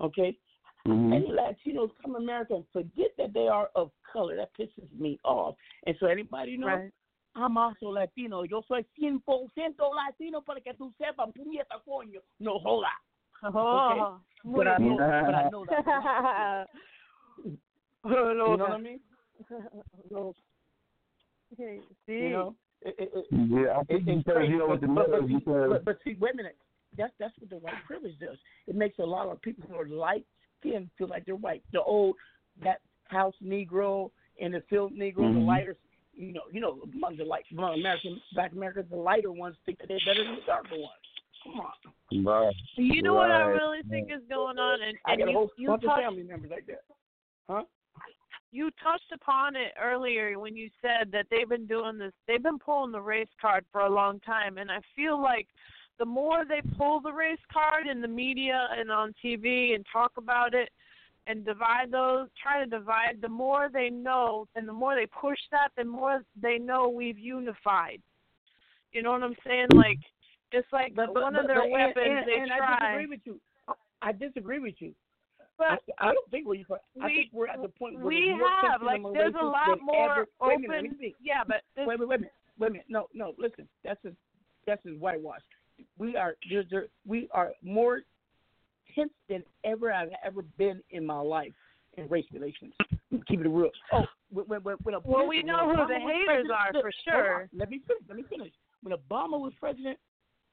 Okay, 0.02 0.38
Mhm. 0.86 1.14
any 1.16 1.32
Latinos 1.32 1.92
come 2.02 2.14
to 2.14 2.18
America 2.20 2.56
and 2.56 2.68
forget 2.72 3.16
that 3.18 3.34
they 3.34 3.48
are 3.48 3.70
of 3.76 3.92
color. 4.12 4.36
That 4.36 4.54
pisses 4.54 4.92
me 5.00 5.20
off. 5.24 5.56
And 5.88 5.98
so 6.00 6.08
anybody 6.08 6.58
know, 6.58 6.68
Right. 6.68 6.92
I'm 7.36 7.58
also 7.58 7.90
Latino. 7.90 8.44
Yo 8.44 8.62
soy 8.62 8.86
100% 8.98 9.94
Latino 9.94 10.42
para 10.42 10.62
que 10.62 10.74
tú 10.74 10.94
sepas, 10.98 11.34
puñeta 11.34 11.82
coño. 11.86 12.22
No 12.40 12.60
joda. 12.60 12.92
Oh, 13.44 13.90
Okay? 13.92 14.22
But 14.46 14.68
I 14.68 14.78
know, 14.78 14.98
but 14.98 15.36
I 15.36 15.50
know 15.50 15.66
that. 15.66 16.68
no, 18.04 18.30
you 18.32 18.38
know 18.38 18.56
no. 18.56 18.58
what 18.58 18.72
I 18.72 18.78
mean? 18.78 19.00
no. 20.12 20.34
Sí. 21.58 21.80
You 22.08 22.30
know, 22.32 22.56
it, 22.82 22.96
it, 22.98 23.12
it, 23.16 23.26
Yeah, 23.32 23.78
I 23.80 23.84
think 23.86 24.08
it, 24.08 24.12
it's 24.12 24.24
because 24.24 24.38
crazy. 24.38 24.52
you 24.54 24.58
know 24.60 24.68
what 24.68 24.82
the 24.82 24.88
but, 24.88 24.96
but, 24.96 25.10
matter 25.10 25.22
but, 25.22 25.24
is 25.24 25.30
see, 25.30 25.36
because 25.38 25.70
but, 25.70 25.86
but 25.86 25.98
see, 26.04 26.16
wait 26.20 26.34
a 26.34 26.38
minute. 26.38 26.58
That's 26.98 27.14
that's 27.20 27.34
what 27.40 27.50
the 27.50 27.58
white 27.58 27.84
privilege 27.86 28.18
does. 28.20 28.38
It 28.68 28.76
makes 28.76 29.00
a 29.00 29.04
lot 29.04 29.28
of 29.28 29.42
people 29.42 29.66
who 29.70 29.76
are 29.76 29.88
light 29.88 30.26
skin 30.60 30.90
feel 30.98 31.08
like 31.08 31.26
they're 31.26 31.36
white. 31.36 31.64
The 31.74 31.82
old 31.82 32.16
that 32.64 32.82
house 33.06 33.36
Negro 33.44 34.12
and 34.42 34.54
the 34.54 34.62
field 34.70 34.94
Negro, 34.94 35.34
the 35.34 35.40
Mhm. 35.40 35.46
lighter, 35.46 35.76
you 36.14 36.32
know, 36.32 36.44
you 36.52 36.62
know, 36.62 36.82
among 36.94 37.18
the 37.18 37.26
light, 37.26 37.46
among 37.52 37.80
American 37.80 38.22
black 38.34 38.52
Americans, 38.52 38.90
the 38.90 38.96
lighter 38.96 39.32
ones 39.32 39.58
think 39.66 39.80
that 39.80 39.88
they're 39.88 40.00
better 40.06 40.24
than 40.24 40.36
the 40.36 40.42
darker 40.42 40.78
ones. 40.78 41.02
Come 41.44 41.60
on. 41.60 42.26
Right. 42.26 42.56
You 42.76 43.02
know 43.04 43.14
what 43.14 43.30
I 43.30 43.44
really 43.44 43.84
think 43.84 44.10
is 44.12 44.22
going 44.28 44.58
on, 44.58 44.82
and, 44.82 44.98
I 45.06 45.12
and 45.14 45.20
got 45.20 45.28
a 45.28 45.32
you, 45.32 45.38
whole 45.38 45.52
you 45.58 45.68
bunch 45.68 45.84
of 45.84 45.90
touched 45.90 46.04
family 46.04 46.24
members 46.24 46.50
like 46.52 46.66
that. 46.68 46.84
Huh? 47.48 47.66
you 48.52 48.72
touched 48.82 49.12
upon 49.14 49.56
it 49.58 49.74
earlier 49.82 50.40
when 50.40 50.56
you 50.56 50.70
said 50.82 51.12
that 51.12 51.26
they've 51.30 51.50
been 51.50 51.68
doing 51.68 51.98
this 51.98 52.14
they've 52.26 52.42
been 52.42 52.58
pulling 52.58 52.92
the 52.92 53.02
race 53.02 53.28
card 53.42 53.66
for 53.72 53.82
a 53.82 53.90
long 53.90 54.20
time 54.22 54.58
and 54.58 54.72
i 54.72 54.80
feel 54.96 55.22
like 55.22 55.48
the 56.00 56.06
more 56.06 56.44
they 56.46 56.62
pull 56.78 57.00
the 57.00 57.12
race 57.12 57.40
card 57.52 57.88
in 57.88 58.02
the 58.02 58.08
media 58.08 58.68
and 58.78 58.92
on 58.92 59.14
tv 59.24 59.76
and 59.76 59.86
talk 59.92 60.12
about 60.18 60.54
it 60.54 60.70
and 61.28 61.46
divide 61.46 61.92
those 61.92 62.28
try 62.42 62.64
to 62.64 62.70
divide 62.70 63.18
the 63.22 63.30
more 63.30 63.70
they 63.72 63.90
know 63.90 64.48
and 64.56 64.68
the 64.68 64.74
more 64.74 64.96
they 64.96 65.08
push 65.08 65.40
that 65.52 65.70
the 65.78 65.84
more 65.84 66.24
they 66.42 66.58
know 66.58 66.88
we've 66.90 67.20
unified 67.20 68.02
you 68.92 69.02
know 69.02 69.12
what 69.12 69.24
i'm 69.24 69.36
saying 69.46 69.68
like 69.74 70.00
just 70.52 70.68
like 70.72 70.96
But, 70.96 71.14
but, 71.14 71.24
one 71.24 71.34
but, 71.34 71.42
of 71.42 71.48
their 71.48 71.62
but- 71.62 71.70
weapons 71.72 72.06
and, 72.06 72.18
and, 72.20 72.28
they 72.28 72.40
and 72.40 72.52
try 72.58 72.78
I 72.80 72.98
disagree 72.98 73.08
with 73.08 73.20
you. 73.26 73.40
I 74.02 74.12
disagree 74.12 74.60
with 74.60 74.76
you. 74.80 74.94
But 75.58 75.66
I, 76.00 76.10
I 76.10 76.14
don't 76.14 76.30
think 76.32 76.48
we're. 76.48 76.56
I 77.02 77.06
we- 77.08 77.16
think 77.16 77.30
we're 77.34 77.48
at 77.48 77.62
the 77.62 77.70
point 77.70 77.96
where 77.96 78.06
we 78.06 78.36
have 78.62 78.82
like 78.84 79.02
there's 79.14 79.34
a 79.42 79.46
lot 79.46 79.80
more 79.82 80.12
ever. 80.12 80.28
Wait 80.42 80.56
a 80.58 80.60
minute, 80.60 80.92
open 80.96 81.14
yeah 81.24 81.44
but 81.48 81.62
this, 81.76 81.88
Wait, 81.88 82.00
wait, 82.00 82.08
wait 82.10 82.16
a 82.16 82.20
minute. 82.20 82.34
Wait 82.60 82.68
a 82.68 82.72
minute. 82.72 82.86
No, 82.90 83.08
no. 83.14 83.34
Listen, 83.38 83.68
that's 83.84 84.04
a 84.06 84.12
that's 84.68 84.86
a 84.86 84.90
whitewash. 84.90 85.42
We 85.98 86.16
are 86.16 86.36
there's 86.50 86.66
there, 86.70 86.88
we 87.06 87.28
are 87.32 87.52
more 87.62 88.02
tense 88.94 89.12
than 89.30 89.44
ever 89.64 89.92
I've 89.92 90.10
ever 90.24 90.42
been 90.58 90.82
in 90.92 91.06
my 91.06 91.20
life 91.20 91.54
in 91.98 92.08
race 92.08 92.26
relations. 92.34 92.74
Keep 93.28 93.42
it 93.42 93.50
real. 93.50 93.70
Oh, 93.94 94.06
when 94.32 94.46
when 94.46 94.62
when, 94.62 94.76
when 94.84 94.96
a 94.96 95.00
Well, 95.00 95.28
we 95.28 95.44
know 95.44 95.68
when 95.68 95.78
who 95.78 95.88
the 95.88 96.00
haters 96.00 96.48
are 96.54 96.72
for 96.74 96.92
sure. 97.08 97.50
Let 97.54 97.70
me 97.70 97.82
finish. 97.88 98.04
Let 98.08 98.18
me 98.18 98.24
finish. 98.30 98.52
When 98.84 98.94
Obama 98.98 99.40
was 99.40 99.54
president, 99.60 99.98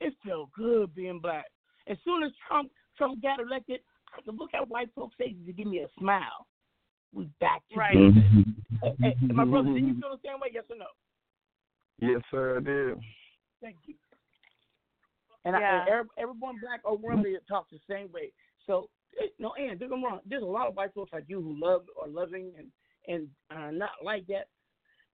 it 0.01 0.15
felt 0.27 0.51
good 0.53 0.95
being 0.95 1.19
black. 1.21 1.47
As 1.89 1.97
soon 2.05 2.23
as 2.23 2.33
Trump 2.47 2.71
Trump 2.97 3.23
got 3.23 3.41
elected, 3.41 3.81
I 4.17 4.23
could 4.23 4.39
look 4.39 4.51
at 4.55 4.69
white 4.69 4.91
folks' 4.95 5.15
faces 5.19 5.43
and 5.47 5.57
give 5.57 5.67
me 5.67 5.81
a 5.81 5.89
smile. 5.99 6.47
We 7.13 7.29
back 7.41 7.63
to 7.73 7.79
Right. 7.79 7.95
business. 7.95 8.25
Mm-hmm. 8.25 8.95
Hey, 9.05 9.17
hey, 9.21 9.27
my 9.33 9.45
brother, 9.45 9.69
did 9.73 9.81
you 9.85 9.93
mm-hmm. 9.93 10.01
feel 10.01 10.11
the 10.11 10.29
same 10.29 10.41
way? 10.41 10.49
Yes 10.53 10.65
or 10.71 10.77
no? 10.77 10.87
Yes, 12.01 12.23
sir, 12.31 12.57
I 12.57 12.61
did. 12.61 12.99
Thank 13.61 13.77
you. 13.87 13.95
And, 15.45 15.57
I, 15.57 15.61
and 15.61 16.09
everyone 16.19 16.57
black 16.61 16.81
or 16.85 16.97
woman 16.97 17.37
talks 17.49 17.71
the 17.71 17.81
same 17.89 18.13
way. 18.13 18.33
So 18.67 18.89
eh, 19.21 19.27
no, 19.39 19.53
and 19.59 19.79
don't 19.79 19.91
get 19.91 19.99
me 19.99 20.05
wrong. 20.05 20.21
There's 20.25 20.43
a 20.43 20.47
lot 20.47 20.69
of 20.69 20.77
white 20.77 20.95
folks 20.95 21.13
like 21.13 21.25
you 21.27 21.41
who 21.41 21.59
love 21.61 21.83
or 22.01 22.09
loving 22.09 22.53
and 22.57 22.69
and 23.09 23.29
are 23.51 23.73
not 23.73 23.91
like 24.05 24.27
that. 24.29 24.47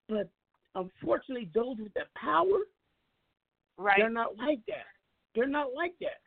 But 0.09 0.29
unfortunately, 0.75 1.49
those 1.55 1.79
with 1.79 1.95
the 1.95 2.03
power, 2.15 2.59
right, 3.79 3.97
they're 3.99 4.11
not 4.11 4.37
like 4.37 4.61
that. 4.69 4.87
They're 5.35 5.47
not 5.47 5.69
like 5.75 5.95
that. 6.01 6.21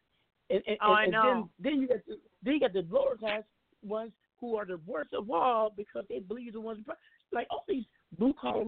And, 0.49 0.63
and, 0.67 0.77
Oh, 0.81 0.93
and, 0.93 0.95
I 0.95 1.03
and 1.03 1.11
know. 1.11 1.49
Then, 1.59 1.73
then 1.73 1.81
you 1.81 1.87
got 1.87 2.05
the, 2.07 2.15
then 2.43 2.53
you 2.55 2.59
got 2.59 2.73
the 2.73 2.85
lower 2.89 3.15
class 3.15 3.43
ones 3.83 4.11
who 4.39 4.55
are 4.55 4.65
the 4.65 4.79
worst 4.85 5.13
of 5.13 5.29
all 5.29 5.71
because 5.75 6.03
they 6.09 6.19
believe 6.19 6.53
the 6.53 6.61
ones 6.61 6.79
like 7.31 7.47
all 7.49 7.63
these 7.67 7.85
blue 8.17 8.33
collar 8.39 8.65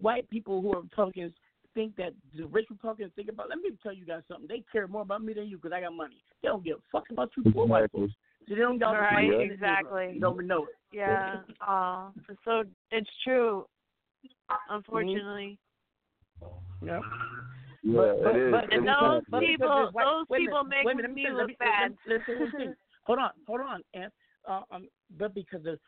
white 0.00 0.28
people 0.30 0.60
who 0.60 0.72
are 0.72 0.80
Republicans 0.80 1.32
think 1.74 1.96
that 1.96 2.12
the 2.36 2.46
rich 2.46 2.66
Republicans 2.70 3.12
think 3.16 3.28
about. 3.28 3.48
Let 3.48 3.58
me 3.58 3.70
tell 3.82 3.92
you 3.92 4.04
guys 4.04 4.22
something. 4.28 4.46
They 4.48 4.62
care 4.72 4.86
more 4.88 5.02
about 5.02 5.22
me 5.22 5.32
than 5.34 5.48
you 5.48 5.56
because 5.58 5.72
I 5.72 5.80
got 5.80 5.92
money. 5.92 6.22
They 6.42 6.48
don't 6.48 6.64
give 6.64 6.78
a 6.78 6.80
fuck 6.92 7.04
about 7.10 7.30
you 7.36 7.50
poor 7.52 7.66
white 7.66 7.90
folks. 7.92 8.12
So 8.48 8.54
they 8.54 8.60
don't 8.60 8.78
got 8.78 8.92
Right, 8.92 9.28
money. 9.30 9.44
exactly. 9.52 10.12
You 10.14 10.20
don't 10.20 10.34
even 10.34 10.46
know 10.46 10.64
it. 10.64 10.70
Yeah. 10.92 11.36
Oh, 11.68 12.10
so 12.44 12.64
it's 12.90 13.10
true. 13.24 13.66
Unfortunately. 14.70 15.58
Yeah. 16.82 17.00
Yeah, 17.82 18.00
it 18.02 18.36
is. 18.36 18.52
But, 18.52 18.64
It 18.64 18.72
And 18.72 18.88
is. 18.88 18.94
those 19.00 19.22
but 19.30 19.40
because 19.40 19.46
people- 19.46 19.68
there's 19.68 19.92
white- 19.94 20.04
those 20.04 20.28
wait 20.28 20.38
people 20.40 20.64
minute, 20.64 20.84
make 20.84 20.96
wait 20.96 21.04
a 21.04 21.08
minute, 21.08 21.34
let 21.34 21.46
me 21.46 21.56
finish, 21.58 21.92
look 22.08 22.52
let 22.52 22.66
bad. 22.66 22.74
Hold 23.04 23.18
on, 23.20 23.30
hold 23.46 23.60
on, 23.60 23.82
and 23.94 24.10
uh, 24.46 24.62
um, 24.70 24.88
but 25.18 25.34
because 25.34 25.64
of 25.66 25.78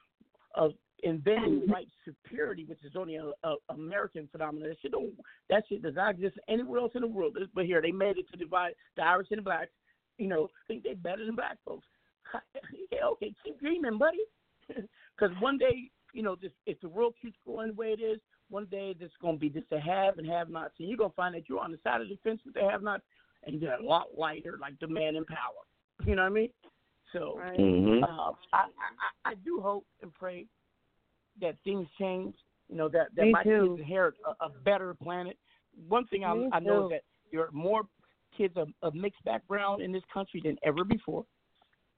of 0.54 0.72
inventing 1.02 1.62
white 1.66 1.88
superiority, 2.04 2.64
which 2.64 2.84
is 2.84 2.96
only 2.96 3.16
a, 3.16 3.30
a 3.44 3.56
American 3.70 4.28
phenomenon, 4.30 4.68
that 4.68 4.78
shit 4.80 4.92
don't 4.92 5.12
that 5.48 5.64
shit 5.68 5.82
does 5.82 5.94
not 5.94 6.14
exist 6.14 6.38
anywhere 6.48 6.80
else 6.80 6.92
in 6.94 7.02
the 7.02 7.06
world. 7.06 7.36
But 7.54 7.66
here 7.66 7.82
they 7.82 7.92
made 7.92 8.18
it 8.18 8.30
to 8.30 8.36
divide 8.36 8.74
the 8.96 9.02
Irish 9.02 9.28
and 9.30 9.38
the 9.38 9.42
blacks. 9.42 9.70
You 10.18 10.28
know, 10.28 10.48
think 10.68 10.82
they're 10.82 10.96
better 10.96 11.24
than 11.24 11.34
black 11.34 11.58
folks. 11.64 11.86
yeah, 12.92 13.06
okay, 13.12 13.32
keep 13.44 13.58
dreaming, 13.60 13.98
buddy. 13.98 14.18
Because 15.18 15.36
one 15.42 15.58
day, 15.58 15.90
you 16.14 16.22
know, 16.22 16.34
this 16.40 16.52
if 16.64 16.80
the 16.80 16.88
world 16.88 17.12
keeps 17.20 17.36
going 17.44 17.68
the 17.68 17.74
way 17.74 17.88
it 17.88 18.00
is, 18.00 18.18
one 18.48 18.64
day 18.70 18.94
there's 18.98 19.10
going 19.20 19.34
to 19.34 19.38
be 19.38 19.50
just 19.50 19.70
a 19.70 19.78
have 19.78 20.16
and 20.16 20.26
have 20.26 20.48
nots, 20.48 20.72
and 20.78 20.88
you're 20.88 20.96
going 20.96 21.10
to 21.10 21.16
find 21.16 21.34
that 21.34 21.46
you're 21.46 21.60
on 21.60 21.72
the 21.72 21.78
side 21.84 22.00
of 22.00 22.08
the 22.08 22.16
fence 22.24 22.40
with 22.46 22.54
the 22.54 22.62
have 22.62 22.82
nots, 22.82 23.02
and 23.44 23.60
you're 23.60 23.74
a 23.74 23.84
lot 23.84 24.06
lighter, 24.16 24.56
like 24.58 24.78
the 24.80 24.88
man 24.88 25.16
in 25.16 25.26
power. 25.26 26.06
You 26.06 26.16
know 26.16 26.22
what 26.22 26.28
I 26.28 26.34
mean? 26.34 26.48
So 27.12 27.38
Mhm. 27.58 28.02
uh, 28.02 28.32
I, 28.54 28.58
I 28.64 29.30
I 29.30 29.34
do 29.44 29.60
hope 29.60 29.84
and 30.00 30.14
pray 30.14 30.46
that 31.40 31.56
things 31.64 31.86
change. 31.98 32.34
You 32.68 32.76
know 32.76 32.88
that 32.90 33.08
that 33.16 33.24
Me 33.24 33.32
my 33.32 33.42
too. 33.42 33.68
kids 33.76 33.80
inherit 33.80 34.14
a, 34.24 34.44
a 34.46 34.48
better 34.64 34.94
planet. 34.94 35.36
One 35.88 36.06
thing 36.06 36.24
I, 36.24 36.48
I 36.52 36.60
know 36.60 36.86
is 36.86 36.90
that 36.92 37.02
there 37.32 37.42
are 37.42 37.50
more 37.52 37.82
kids 38.36 38.54
of, 38.56 38.68
of 38.82 38.94
mixed 38.94 39.24
background 39.24 39.82
in 39.82 39.92
this 39.92 40.02
country 40.12 40.40
than 40.44 40.56
ever 40.64 40.84
before. 40.84 41.24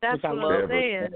That's 0.01 0.23
what. 0.23 0.33
I'm 0.39 0.69
saying. 0.69 1.09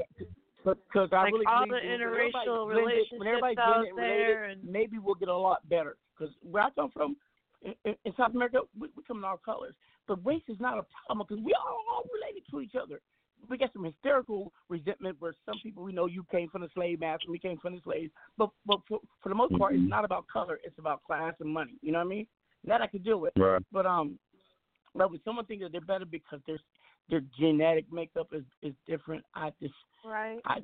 Because 0.64 1.08
I 1.12 1.22
Like 1.24 1.32
really 1.32 1.46
all 1.46 1.64
believe 1.66 1.82
the 1.82 1.88
when 1.88 2.00
everybody's 2.02 2.34
interracial 2.34 2.66
blended- 2.66 3.06
when 3.18 3.28
everybody's 3.28 3.56
relationships 3.56 3.58
out 3.60 3.74
blended 3.74 3.88
and 3.88 3.96
related, 3.96 4.26
there 4.26 4.44
and- 4.44 4.64
maybe 4.64 4.98
we'll 4.98 5.14
get 5.14 5.28
a 5.28 5.36
lot 5.36 5.68
better. 5.68 5.96
Because 6.18 6.34
where 6.42 6.64
I 6.64 6.70
come 6.70 6.90
from, 6.90 7.16
in, 7.62 7.74
in, 7.84 7.94
in 8.04 8.12
South 8.16 8.34
America, 8.34 8.58
we, 8.78 8.88
we 8.96 9.02
come 9.06 9.18
in 9.18 9.24
all 9.24 9.36
colors. 9.44 9.74
But 10.08 10.24
race 10.26 10.42
is 10.48 10.58
not 10.58 10.78
a 10.78 10.84
problem 11.06 11.26
because 11.28 11.44
we 11.44 11.52
are 11.54 11.70
all 11.70 12.04
related 12.12 12.42
to 12.50 12.60
each 12.60 12.74
other. 12.74 13.00
We 13.48 13.58
got 13.58 13.72
some 13.72 13.84
hysterical 13.84 14.52
resentment 14.68 15.16
where 15.18 15.34
some 15.44 15.58
people 15.62 15.82
we 15.82 15.92
know 15.92 16.06
you 16.06 16.24
came 16.30 16.48
from 16.48 16.62
the 16.62 16.68
slave 16.74 17.00
master, 17.00 17.30
we 17.30 17.38
came 17.38 17.58
from 17.58 17.74
the 17.74 17.80
slaves. 17.82 18.12
But 18.38 18.50
but 18.66 18.80
for, 18.88 19.00
for 19.22 19.28
the 19.28 19.34
most 19.34 19.56
part, 19.58 19.74
it's 19.74 19.88
not 19.88 20.04
about 20.04 20.26
color; 20.26 20.58
it's 20.64 20.78
about 20.78 21.02
class 21.04 21.34
and 21.40 21.52
money. 21.52 21.74
You 21.82 21.92
know 21.92 21.98
what 21.98 22.06
I 22.06 22.10
mean? 22.10 22.26
That 22.64 22.82
I 22.82 22.86
can 22.86 23.02
deal 23.02 23.18
with. 23.20 23.32
Right. 23.36 23.62
But 23.72 23.86
um, 23.86 24.18
but 24.94 25.10
when 25.10 25.20
someone 25.24 25.44
thinks 25.46 25.62
that 25.64 25.72
they're 25.72 25.80
better 25.80 26.04
because 26.04 26.40
their 26.46 26.58
their 27.08 27.22
genetic 27.38 27.92
makeup 27.92 28.28
is 28.32 28.44
is 28.62 28.74
different, 28.86 29.24
I 29.34 29.52
just 29.60 29.74
Right. 30.04 30.40
I 30.44 30.60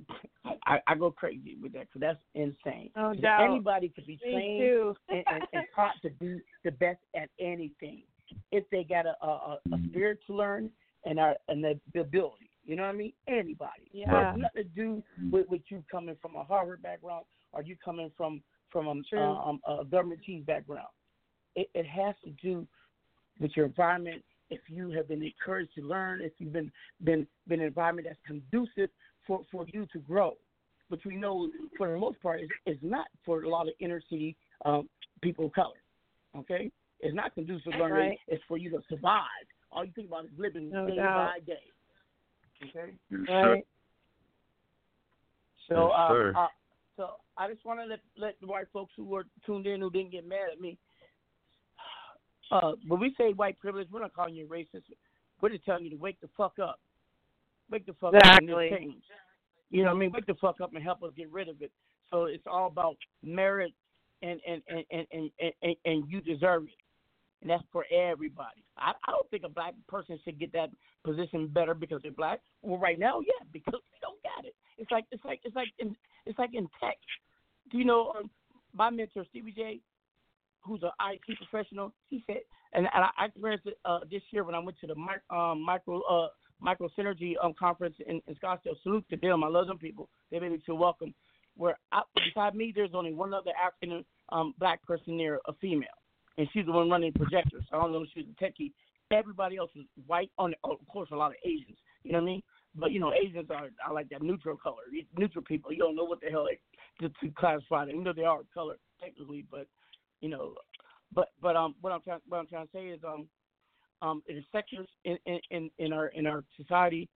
I, 0.67 0.81
I 0.87 0.95
go 0.95 1.11
crazy 1.11 1.57
with 1.61 1.73
that 1.73 1.89
because 1.93 2.01
that's 2.01 2.19
insane. 2.35 2.91
No 2.95 3.13
'Cause 3.13 3.21
doubt. 3.21 3.51
Anybody 3.51 3.89
could 3.89 4.07
be 4.07 4.19
Me 4.25 4.33
trained 4.33 4.97
and, 5.09 5.25
and, 5.27 5.45
and 5.53 5.65
taught 5.75 5.95
to 6.03 6.11
be 6.11 6.41
the 6.65 6.71
best 6.71 7.01
at 7.17 7.29
anything 7.41 8.03
if 8.53 8.65
they 8.71 8.85
got 8.85 9.07
a 9.07 9.15
a, 9.23 9.27
a, 9.27 9.59
a 9.73 9.79
spirit 9.89 10.19
to 10.29 10.35
learn 10.35 10.71
and 11.05 11.19
are 11.19 11.37
and 11.49 11.63
the 11.63 11.79
the 11.93 12.01
ability. 12.01 12.51
You 12.65 12.77
know 12.77 12.85
what 12.85 12.91
I 12.91 12.93
mean? 12.93 13.13
Anybody. 13.29 13.91
Yeah. 13.93 14.33
has 14.33 14.39
nothing 14.39 14.63
to 14.63 14.69
do 14.69 15.03
with, 15.31 15.49
with 15.49 15.63
you 15.69 15.83
coming 15.91 16.17
from 16.23 16.37
a 16.37 16.45
Harvard 16.45 16.83
background 16.83 17.25
or 17.53 17.63
you 17.63 17.77
coming 17.85 18.11
from 18.17 18.43
from 18.71 18.87
a, 18.87 19.17
um, 19.21 19.61
a 19.69 19.85
government 19.85 20.23
cheese 20.25 20.43
background. 20.47 20.89
It, 21.55 21.69
it 21.75 21.87
has 21.87 22.15
to 22.25 22.31
do 22.43 22.67
with 23.39 23.51
your 23.55 23.67
environment. 23.67 24.23
If 24.49 24.61
you 24.69 24.91
have 24.93 25.09
been 25.09 25.23
encouraged 25.23 25.75
to 25.75 25.83
learn, 25.83 26.21
if 26.23 26.33
you've 26.39 26.53
been 26.53 26.71
been 27.05 27.27
been 27.49 27.61
an 27.61 27.67
environment 27.67 28.07
that's 28.09 28.21
conducive 28.27 28.91
for 29.27 29.43
for 29.51 29.67
you 29.69 29.87
to 29.93 29.99
grow, 29.99 30.37
which 30.89 31.03
we 31.05 31.17
know 31.17 31.49
for 31.77 31.91
the 31.91 31.99
most 31.99 32.21
part 32.23 32.41
is 32.41 32.49
is 32.67 32.79
not 32.83 33.07
for 33.25 33.43
a 33.43 33.49
lot 33.49 33.67
of 33.67 33.75
inner 33.81 34.03
city 34.09 34.37
um, 34.65 34.89
people 35.21 35.47
of 35.47 35.53
color. 35.53 35.83
Okay, 36.37 36.71
it's 37.01 37.15
not 37.15 37.35
conducive 37.35 37.73
to 37.73 37.79
learning. 37.79 38.11
Right. 38.11 38.19
It's 38.29 38.43
for 38.49 38.57
you 38.57 38.71
to 38.71 38.81
survive. 38.89 39.27
All 39.71 39.85
you 39.85 39.93
think 39.95 40.09
about 40.09 40.25
is 40.27 40.31
living 40.37 40.71
No 40.71 40.87
day 40.87 40.97
doubt. 40.97 41.31
by 41.35 41.45
day. 41.45 41.63
Okay. 42.63 42.93
Right. 43.11 43.65
So, 45.69 45.89
Yes, 45.89 45.93
uh, 45.97 46.09
sir. 46.09 46.33
uh, 46.37 46.47
so 46.97 47.11
I 47.37 47.49
just 47.49 47.65
want 47.65 47.81
to 47.81 47.87
let 47.87 48.01
let 48.17 48.41
the 48.41 48.47
white 48.47 48.67
folks 48.73 48.93
who 48.97 49.05
were 49.05 49.25
tuned 49.47 49.67
in 49.67 49.81
who 49.81 49.91
didn't 49.91 50.13
get 50.13 50.27
mad 50.27 50.49
at 50.53 50.61
me. 50.61 50.79
Uh, 52.51 52.73
when 52.87 53.01
we 53.01 53.15
say 53.17 53.33
white 53.33 53.59
privilege, 53.59 53.89
we're 53.91 54.01
not 54.01 54.13
calling 54.13 54.35
you 54.35 54.47
racist. 54.47 54.83
We're 55.41 55.49
just 55.49 55.65
telling 55.65 55.85
you 55.85 55.91
to 55.91 55.97
wake 55.97 56.21
the 56.21 56.29
fuck 56.37 56.59
up. 56.59 56.79
Wake 57.71 57.87
the 57.87 57.95
fuck 57.95 58.15
up 58.15 58.23
and 58.25 58.49
change. 58.49 59.03
You 59.71 59.83
know 59.83 59.91
what 59.91 59.97
I 59.97 60.01
mean? 60.01 60.13
Wake 60.13 60.27
the 60.27 60.35
fuck 60.35 60.61
up 60.61 60.75
and 60.75 60.85
help 60.85 61.03
us 61.03 61.13
get 61.17 61.33
rid 61.33 61.49
of 61.49 61.63
it. 61.63 61.73
So 62.11 62.25
it's 62.25 62.45
all 62.47 62.67
about 62.67 62.97
merit 63.23 63.73
and 64.21 64.39
and 64.47 64.63
and 64.69 64.85
and 64.91 65.07
and, 65.13 65.31
and, 65.41 65.53
and, 65.63 65.77
and 65.87 66.11
you 66.11 66.21
deserve 66.21 66.65
it. 66.65 66.82
And 67.43 67.51
that's 67.51 67.65
for 67.73 67.85
everybody. 67.93 68.65
I, 68.79 68.93
I 69.07 69.11
don't 69.11 69.29
think 69.31 69.43
a 69.45 69.49
black 69.49 69.75
person 69.89 70.19
should 70.25 70.39
get 70.39 70.53
that 70.53 70.71
position 71.05 71.49
better 71.49 71.75
because 71.75 72.01
they're 72.03 72.13
black. 72.13 72.41
Well, 72.63 72.79
right 72.79 72.99
now, 72.99 73.21
yeah, 73.21 73.45
because 73.53 73.81
they 73.93 73.99
don't 74.01 74.23
got 74.23 74.47
it. 74.47 74.55
It's 74.79 74.91
like 74.91 75.05
it's 75.11 75.25
like 75.25 75.41
it's 75.45 75.57
like 75.57 75.69
in 75.79 75.97
it's 76.25 76.39
like 76.39 76.51
in 76.55 76.69
tech. 76.81 76.97
Do 77.71 77.79
you 77.79 77.85
know 77.85 78.13
um, 78.17 78.31
my 78.73 78.91
mentor 78.91 79.25
Stevie 79.31 79.53
J, 79.53 79.81
who's 80.65 80.83
an 80.83 80.91
IT 81.13 81.37
professional? 81.39 81.93
He 82.09 82.23
said, 82.27 82.39
and, 82.73 82.87
and 82.95 83.05
I, 83.05 83.27
experienced 83.27 83.67
it 83.67 83.79
uh, 83.85 84.01
this 84.11 84.23
year 84.31 84.45
when 84.45 84.55
I 84.55 84.61
went 84.61 84.79
to 84.81 84.87
the 84.87 85.35
um, 85.35 85.63
micro 85.65 86.01
uh, 86.03 86.29
Micro 86.61 86.89
Synergy 86.97 87.35
um, 87.43 87.55
conference 87.59 87.97
in, 88.07 88.23
in 88.27 88.35
Scottsdale. 88.37 88.81
Salute 88.83 89.05
to 89.11 89.17
them. 89.17 89.43
I 89.43 89.49
love 89.49 89.67
them 89.67 89.79
people. 89.79 90.09
They 90.31 90.39
made 90.39 90.53
me 90.53 90.63
feel 90.65 90.79
welcome. 90.79 91.13
Where 91.57 91.77
I, 91.91 92.03
beside 92.15 92.55
me, 92.55 92.73
there's 92.75 92.95
only 92.95 93.13
one 93.13 93.35
other 93.35 93.51
African 93.63 94.05
um, 94.31 94.55
black 94.59 94.83
person 94.85 95.19
there, 95.19 95.41
a 95.47 95.53
female, 95.61 95.89
and 96.39 96.49
she's 96.53 96.67
the 96.67 96.73
one 96.73 96.91
running 96.91 97.13
projectors. 97.13 97.65
I 97.73 97.77
don't 97.77 97.93
know 97.93 98.03
if 98.03 98.09
she's 98.15 98.27
a 98.27 98.45
techie. 98.45 98.73
Everybody 99.11 99.57
else 99.57 99.71
is 99.77 99.85
white. 100.07 100.31
On 100.39 100.55
oh, 100.65 100.73
of 100.73 100.89
course, 100.89 101.11
a 101.13 101.17
lot 101.17 101.33
of 101.33 101.37
Asians. 101.45 101.79
You 102.03 102.13
know 102.13 102.19
what 102.19 102.25
I 102.25 102.27
mean? 102.27 102.43
But 102.75 102.93
you 102.93 103.01
know, 103.01 103.13
Asians 103.13 103.51
are 103.51 103.69
I 103.87 103.93
like 103.93 104.09
that 104.11 104.23
neutral 104.23 104.57
color. 104.57 104.83
Neutral 105.17 105.45
people. 105.45 105.73
You 105.73 105.79
don't 105.79 105.97
know 105.97 106.05
what 106.05 106.21
the 106.21 106.31
hell 106.31 106.47
to, 107.01 107.09
to 107.09 107.31
classify 107.37 107.85
them. 107.85 107.97
You 107.97 108.03
know 108.03 108.13
they 108.15 108.25
are 108.25 108.41
color 108.55 108.77
technically, 109.03 109.45
but 109.51 109.67
you 110.21 110.29
know, 110.29 110.55
but 111.15 111.29
but 111.41 111.57
um, 111.57 111.75
what 111.81 111.93
I'm 111.93 112.01
trying 112.03 112.21
what 112.29 112.39
I'm 112.39 112.47
trying 112.47 112.67
to 112.67 112.73
say 112.73 112.87
is 112.87 113.01
um, 113.07 113.27
um, 114.01 114.23
in 114.29 114.45
sectors 114.53 114.89
in, 115.05 115.19
in 115.51 115.71
in 115.79 115.93
our 115.93 116.09
in 116.09 116.27
our 116.27 116.45
society 116.57 117.09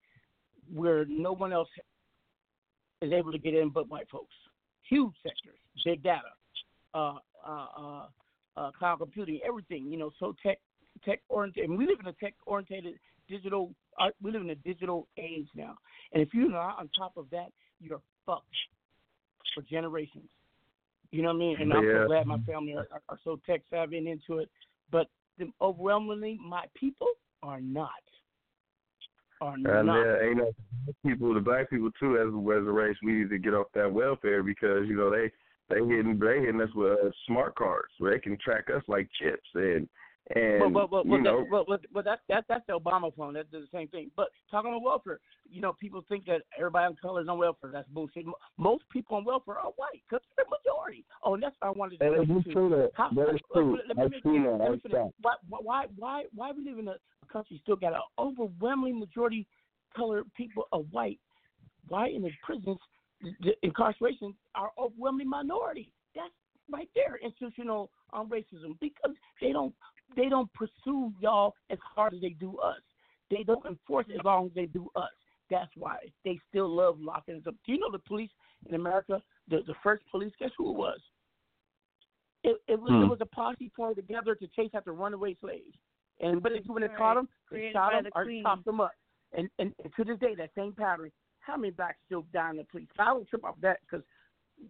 where 0.73 1.05
no 1.09 1.33
one 1.33 1.53
else 1.53 1.69
is 3.03 3.13
able 3.13 3.31
to 3.33 3.39
get 3.39 3.55
in 3.55 3.69
but 3.69 3.89
white 3.89 4.09
folks. 4.11 4.35
Huge 4.89 5.15
sectors, 5.23 5.59
big 5.85 6.03
data, 6.03 6.21
uh, 6.95 7.15
uh, 7.47 7.67
uh, 7.79 8.07
uh, 8.57 8.71
cloud 8.79 8.99
computing, 8.99 9.41
everything. 9.47 9.91
You 9.91 9.99
know, 9.99 10.11
so 10.19 10.35
tech 10.43 10.59
tech 11.05 11.21
oriented. 11.29 11.65
And 11.65 11.79
we 11.79 11.87
live 11.87 11.99
in 12.01 12.07
a 12.07 12.13
tech 12.15 12.35
oriented 12.47 12.95
digital. 13.29 13.75
Uh, 14.01 14.09
we 14.23 14.31
live 14.31 14.43
in 14.43 14.51
a 14.51 14.55
digital 14.57 15.07
age 15.19 15.49
now, 15.55 15.77
and 16.13 16.23
if 16.23 16.35
you're 16.35 16.51
not 16.51 16.79
on 16.79 16.89
top 16.97 17.17
of 17.17 17.27
that, 17.31 17.49
you're 17.81 18.01
fucked 18.27 18.47
for 19.55 19.63
generations. 19.63 20.29
You 21.11 21.23
know 21.23 21.29
what 21.29 21.37
I 21.37 21.39
mean? 21.39 21.57
And 21.61 21.73
I'm 21.73 21.85
so 21.85 22.07
glad 22.09 22.27
my 22.27 22.39
family 22.39 22.75
are, 22.75 22.89
are, 22.91 23.03
are 23.09 23.19
so 23.23 23.39
tech 23.47 23.61
savvy 23.71 23.99
and 23.99 24.09
into 24.09 24.39
it. 24.39 24.51
But 24.91 25.07
the, 25.39 25.47
overwhelmingly, 25.61 26.41
my 26.45 26.65
people 26.75 27.07
are 27.43 27.61
not. 27.61 27.91
Are 29.41 29.55
And 29.55 29.63
not. 29.63 29.87
there 29.87 30.29
ain't 30.29 30.39
no 30.39 30.53
people, 31.07 31.35
the 31.35 31.41
black 31.41 31.71
people 31.71 31.91
too, 32.01 32.17
as 32.17 32.29
as 32.29 32.67
a 32.67 32.71
race, 32.71 32.97
we 33.05 33.13
need 33.13 33.31
to 33.31 33.39
get 33.39 33.55
off 33.55 33.67
that 33.75 33.93
welfare 33.93 34.43
because 34.43 34.89
you 34.89 34.97
know 34.97 35.11
they 35.11 35.31
they 35.69 35.77
hitting 35.77 36.19
they 36.19 36.41
hitting 36.41 36.61
us 36.61 36.71
with 36.75 36.93
uh, 36.93 37.11
smart 37.27 37.55
cards 37.57 37.93
where 37.99 38.13
they 38.13 38.21
can 38.21 38.37
track 38.39 38.67
us 38.75 38.83
like 38.89 39.09
chips 39.21 39.49
and 39.55 39.89
and 40.35 40.73
but, 40.73 40.73
but, 40.73 40.91
but, 40.91 41.05
you 41.05 41.11
but, 41.11 41.21
know 41.21 41.41
that, 41.41 41.51
but, 41.51 41.67
but, 41.69 41.81
but 41.93 42.05
that, 42.07 42.21
that, 42.31 42.45
that's 42.49 42.65
the 42.67 42.73
Obama 42.73 43.15
phone. 43.15 43.35
That's 43.35 43.51
the 43.51 43.67
same 43.71 43.89
thing. 43.89 44.11
But 44.17 44.29
talking 44.51 44.71
about 44.71 44.81
welfare, 44.83 45.21
you 45.51 45.61
know, 45.61 45.75
people 45.79 46.03
think 46.09 46.25
that 46.25 46.41
everybody 46.59 46.87
on 46.87 46.97
color 46.97 47.21
is 47.21 47.29
on 47.29 47.37
welfare. 47.37 47.69
That's 47.71 47.87
bullshit. 47.91 48.25
Most 48.57 48.85
people 48.91 49.19
on 49.19 49.27
welfare 49.27 49.57
are 49.59 49.73
white 49.77 50.01
because 50.09 50.25
they're 50.35 50.47
the 50.49 50.57
majority. 50.65 51.05
Oh, 51.23 51.35
and 51.35 51.43
that's 51.43 51.55
what 51.59 51.69
I 51.69 51.71
wanted 51.73 51.99
to 51.99 52.05
say 52.07 52.33
it's 52.35 52.45
too. 52.47 52.53
true 52.55 52.71
that- 52.71 52.91
How- 52.95 53.11
that 53.11 53.35
is 53.35 53.41
let- 53.51 53.53
true. 53.53 53.77
let- 53.77 53.89
let 53.89 53.97
me 53.99 54.03
I've 54.03 54.11
finish- 54.23 54.23
that. 54.47 54.51
let 54.53 54.71
me 54.71 54.77
I've 54.77 54.81
finish. 54.83 55.13
Why, 55.21 55.35
why, 55.47 55.87
why, 55.99 56.25
why 56.35 56.53
we 56.53 56.65
live 56.65 56.79
in 56.79 56.89
a 56.89 56.97
country 57.31 57.59
still 57.63 57.77
got 57.77 57.93
an 57.93 58.01
overwhelming 58.19 58.99
majority 58.99 59.47
colored 59.95 60.25
people 60.35 60.69
of 60.73 60.87
white? 60.91 61.21
Why 61.89 62.09
in 62.09 62.23
the 62.23 62.31
prisons, 62.43 62.79
the 63.21 63.55
incarceration 63.63 64.35
are 64.55 64.71
overwhelmingly 64.79 65.25
minority? 65.29 65.93
That's 66.15 66.33
right 66.71 66.89
there, 66.95 67.19
institutional 67.23 67.91
um, 68.13 68.29
racism 68.29 68.79
because 68.81 69.15
they 69.41 69.53
don't 69.53 69.75
they 70.17 70.29
don't 70.29 70.51
pursue 70.53 71.13
y'all 71.21 71.55
as 71.71 71.79
hard 71.83 72.15
as 72.15 72.21
they 72.21 72.31
do 72.31 72.59
us. 72.59 72.81
They 73.31 73.43
don't 73.43 73.65
enforce 73.67 74.07
as 74.15 74.23
long 74.25 74.47
as 74.47 74.53
they 74.55 74.67
do 74.67 74.91
us. 74.97 75.11
That's 75.51 75.71
why 75.77 75.97
they 76.25 76.39
still 76.49 76.69
love 76.69 77.01
locking 77.01 77.37
us 77.37 77.43
up. 77.47 77.55
Do 77.67 77.73
you 77.73 77.79
know 77.79 77.91
the 77.91 77.99
police 77.99 78.31
in 78.69 78.75
America? 78.75 79.23
The 79.49 79.59
the 79.67 79.75
first 79.83 80.05
police, 80.11 80.33
guess 80.39 80.51
who 80.57 80.71
it 80.71 80.77
was? 80.77 81.01
It 82.43 82.57
it 82.69 82.81
was 82.81 82.91
Hmm. 82.93 83.03
it 83.03 83.07
was 83.07 83.21
a 83.21 83.27
posse 83.27 83.71
formed 83.75 83.97
together 83.97 84.35
to 84.35 84.47
chase 84.49 84.71
after 84.75 84.93
runaway 84.93 85.35
slaves. 85.41 85.77
And 86.21 86.43
what 86.43 86.53
they 86.53 86.61
do 86.61 86.73
when 86.73 86.83
they 86.83 86.89
Right. 86.89 86.97
caught 86.97 87.15
them? 87.15 87.29
They 87.51 87.73
shot 87.73 87.91
by 87.91 87.97
them 87.97 88.05
the 88.05 88.19
or 88.19 88.25
Queen. 88.25 88.43
chopped 88.43 88.65
them 88.65 88.81
up. 88.81 88.93
And, 89.33 89.51
and 89.59 89.75
and 89.83 89.93
to 89.97 90.05
this 90.05 90.19
day, 90.19 90.35
that 90.37 90.55
same 90.55 90.73
pattern. 90.73 91.11
How 91.47 91.57
many 91.57 91.71
blacks 91.71 91.99
still 92.07 92.25
die 92.33 92.51
in 92.51 92.57
the 92.57 92.65
police? 92.65 92.89
I 92.99 93.05
don't 93.07 93.29
trip 93.29 93.45
off 93.45 93.57
that 93.61 93.79
because 93.83 94.05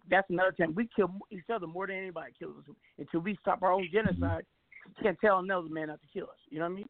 that's 0.09 0.29
another 0.29 0.51
thing. 0.51 0.73
We 0.75 0.89
kill 0.95 1.09
each 1.31 1.49
other 1.53 1.67
more 1.67 1.87
than 1.87 1.95
anybody 1.97 2.31
kills 2.37 2.55
us. 2.67 2.75
Until 2.97 3.21
we 3.21 3.37
stop 3.41 3.61
our 3.63 3.71
own 3.71 3.87
genocide, 3.91 4.45
we 4.87 5.03
can't 5.03 5.17
tell 5.21 5.39
another 5.39 5.69
man 5.69 5.87
not 5.87 6.01
to 6.01 6.07
kill 6.13 6.25
us. 6.25 6.37
You 6.49 6.59
know 6.59 6.65
what 6.65 6.71
I 6.71 6.75
mean? 6.75 6.89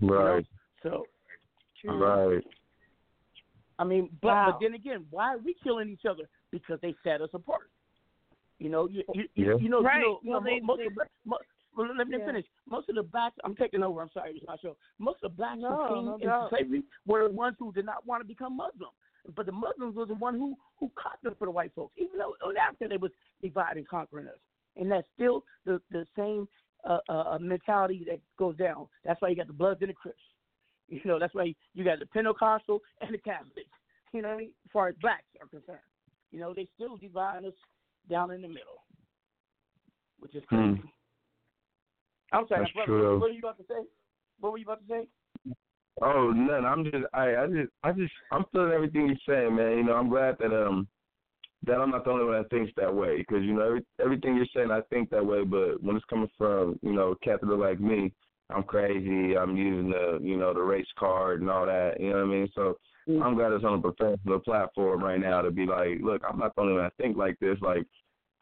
right 0.10 0.46
So, 0.82 1.04
um, 1.88 1.98
right 2.00 2.42
I 3.78 3.84
mean, 3.84 4.10
but 4.20 4.28
Wow. 4.28 4.50
but 4.52 4.60
then 4.64 4.74
again, 4.74 5.06
why 5.10 5.34
are 5.34 5.38
we 5.38 5.54
killing 5.62 5.88
each 5.88 6.04
other? 6.08 6.28
Because 6.50 6.78
they 6.82 6.94
set 7.04 7.22
us 7.22 7.30
apart. 7.32 7.70
You 8.58 8.68
know, 8.68 8.88
you 8.88 9.02
you, 9.14 9.28
Yeah. 9.34 9.44
you, 9.54 9.58
you 9.60 9.68
know, 9.70 9.82
Right. 9.82 10.00
you 10.00 10.02
know, 10.02 10.20
Well, 10.24 10.40
mo- 10.40 10.46
they- 10.50 10.60
most 10.60 10.78
they- 10.78 10.86
of 10.86 10.94
the, 10.96 11.06
mo- 11.24 11.38
well, 11.80 11.96
let 11.96 12.08
me 12.08 12.18
Yeah. 12.18 12.26
finish. 12.26 12.46
Most 12.66 12.88
of 12.88 12.94
the 12.96 13.02
blacks, 13.02 13.36
I'm 13.44 13.54
taking 13.56 13.82
over. 13.82 14.00
I'm 14.02 14.10
sorry, 14.10 14.32
it's 14.36 14.46
my 14.46 14.56
show. 14.56 14.76
Most 14.98 15.22
of 15.22 15.32
the 15.32 15.36
blacks 15.36 15.60
No, 15.60 15.68
who 15.88 15.94
came 15.94 16.04
no 16.06 16.14
into 16.14 16.26
doubt. 16.26 16.50
slavery 16.50 16.82
were 17.06 17.28
the 17.28 17.34
ones 17.34 17.56
who 17.58 17.72
did 17.72 17.86
not 17.86 18.04
want 18.06 18.20
to 18.22 18.26
become 18.26 18.56
Muslim. 18.56 18.90
But 19.36 19.46
the 19.46 19.52
Muslims 19.52 19.96
was 19.96 20.08
the 20.08 20.14
one 20.14 20.34
who 20.38 20.56
who 20.78 20.90
caught 20.96 21.20
them 21.22 21.34
for 21.36 21.44
the 21.44 21.50
white 21.50 21.74
folks, 21.74 21.94
even 21.98 22.18
though 22.18 22.34
though 22.40 22.52
after 22.56 22.88
they 22.88 22.96
was 22.96 23.12
divide 23.42 23.76
and 23.76 23.86
conquering 23.86 24.26
us. 24.28 24.38
And 24.76 24.90
that's 24.90 25.06
still 25.14 25.44
the 25.64 25.80
the 25.90 26.06
same 26.16 26.48
uh, 26.84 27.00
uh, 27.10 27.38
mentality 27.38 28.04
that 28.08 28.20
goes 28.38 28.56
down. 28.56 28.88
That's 29.04 29.20
why 29.20 29.28
you 29.28 29.36
got 29.36 29.46
the 29.48 29.52
Bloods 29.52 29.82
and 29.82 29.90
the 29.90 29.94
Crips. 29.94 30.22
You 30.88 31.00
know, 31.04 31.18
that's 31.18 31.34
why 31.34 31.54
you 31.74 31.84
got 31.84 31.98
the 32.00 32.06
Pentecostal 32.06 32.80
and 33.02 33.12
the 33.14 33.18
Catholics. 33.18 33.68
You 34.12 34.22
know, 34.22 34.28
what 34.28 34.34
I 34.34 34.38
mean? 34.38 34.52
as 34.64 34.70
far 34.72 34.88
as 34.88 34.96
blacks 34.96 35.22
are 35.40 35.46
concerned. 35.46 35.78
You 36.32 36.40
know, 36.40 36.54
they 36.54 36.66
still 36.74 36.96
divide 36.96 37.44
us 37.44 37.54
down 38.08 38.30
in 38.32 38.40
the 38.42 38.48
middle, 38.48 38.82
which 40.18 40.34
is 40.34 40.42
Hmm. 40.48 40.74
I'm 42.32 42.46
sorry, 42.48 42.62
That's 42.62 42.72
brother, 42.72 42.86
true, 42.86 43.02
though. 43.02 43.18
what 43.18 43.22
were 43.22 43.30
you 43.30 43.38
about 43.40 43.58
to 43.58 43.64
say? 43.64 43.86
What 44.40 44.52
were 44.52 44.58
you 44.58 44.64
about 44.64 44.80
to 44.86 44.88
say? 44.88 45.08
Oh, 46.02 46.30
none. 46.30 46.64
I'm 46.64 46.84
just, 46.84 47.04
I, 47.12 47.36
I 47.36 47.46
just, 47.46 47.70
I 47.82 47.92
just, 47.92 48.12
I'm 48.32 48.44
feeling 48.52 48.72
everything 48.72 49.06
you're 49.06 49.16
saying, 49.26 49.54
man. 49.54 49.76
You 49.78 49.84
know, 49.84 49.94
I'm 49.94 50.08
glad 50.08 50.36
that 50.38 50.52
um, 50.54 50.88
that 51.66 51.76
I'm 51.76 51.90
not 51.90 52.04
the 52.04 52.10
only 52.10 52.24
one 52.24 52.40
that 52.40 52.50
thinks 52.50 52.72
that 52.76 52.94
way, 52.94 53.18
because 53.18 53.42
you 53.42 53.52
know, 53.52 53.66
every, 53.66 53.84
everything 54.02 54.36
you're 54.36 54.46
saying, 54.54 54.70
I 54.70 54.80
think 54.88 55.10
that 55.10 55.24
way. 55.24 55.44
But 55.44 55.82
when 55.82 55.96
it's 55.96 56.04
coming 56.06 56.30
from, 56.38 56.78
you 56.82 56.92
know, 56.92 57.10
a 57.12 57.18
capital 57.18 57.58
like 57.58 57.80
me, 57.80 58.12
I'm 58.48 58.62
crazy. 58.62 59.36
I'm 59.36 59.56
using 59.56 59.90
the, 59.90 60.18
you 60.22 60.36
know, 60.36 60.54
the 60.54 60.62
race 60.62 60.86
card 60.98 61.40
and 61.40 61.50
all 61.50 61.66
that. 61.66 62.00
You 62.00 62.10
know 62.10 62.16
what 62.16 62.24
I 62.24 62.38
mean? 62.38 62.48
So 62.54 62.78
I'm 63.22 63.34
glad 63.34 63.52
it's 63.52 63.64
on 63.64 63.78
a 63.78 63.82
professional 63.82 64.38
platform 64.40 65.02
right 65.02 65.20
now 65.20 65.42
to 65.42 65.50
be 65.50 65.66
like, 65.66 66.00
look, 66.00 66.22
I'm 66.28 66.38
not 66.38 66.54
the 66.54 66.62
only 66.62 66.74
one 66.74 66.84
that 66.84 66.92
think 66.96 67.16
like 67.16 67.38
this. 67.40 67.58
Like, 67.60 67.86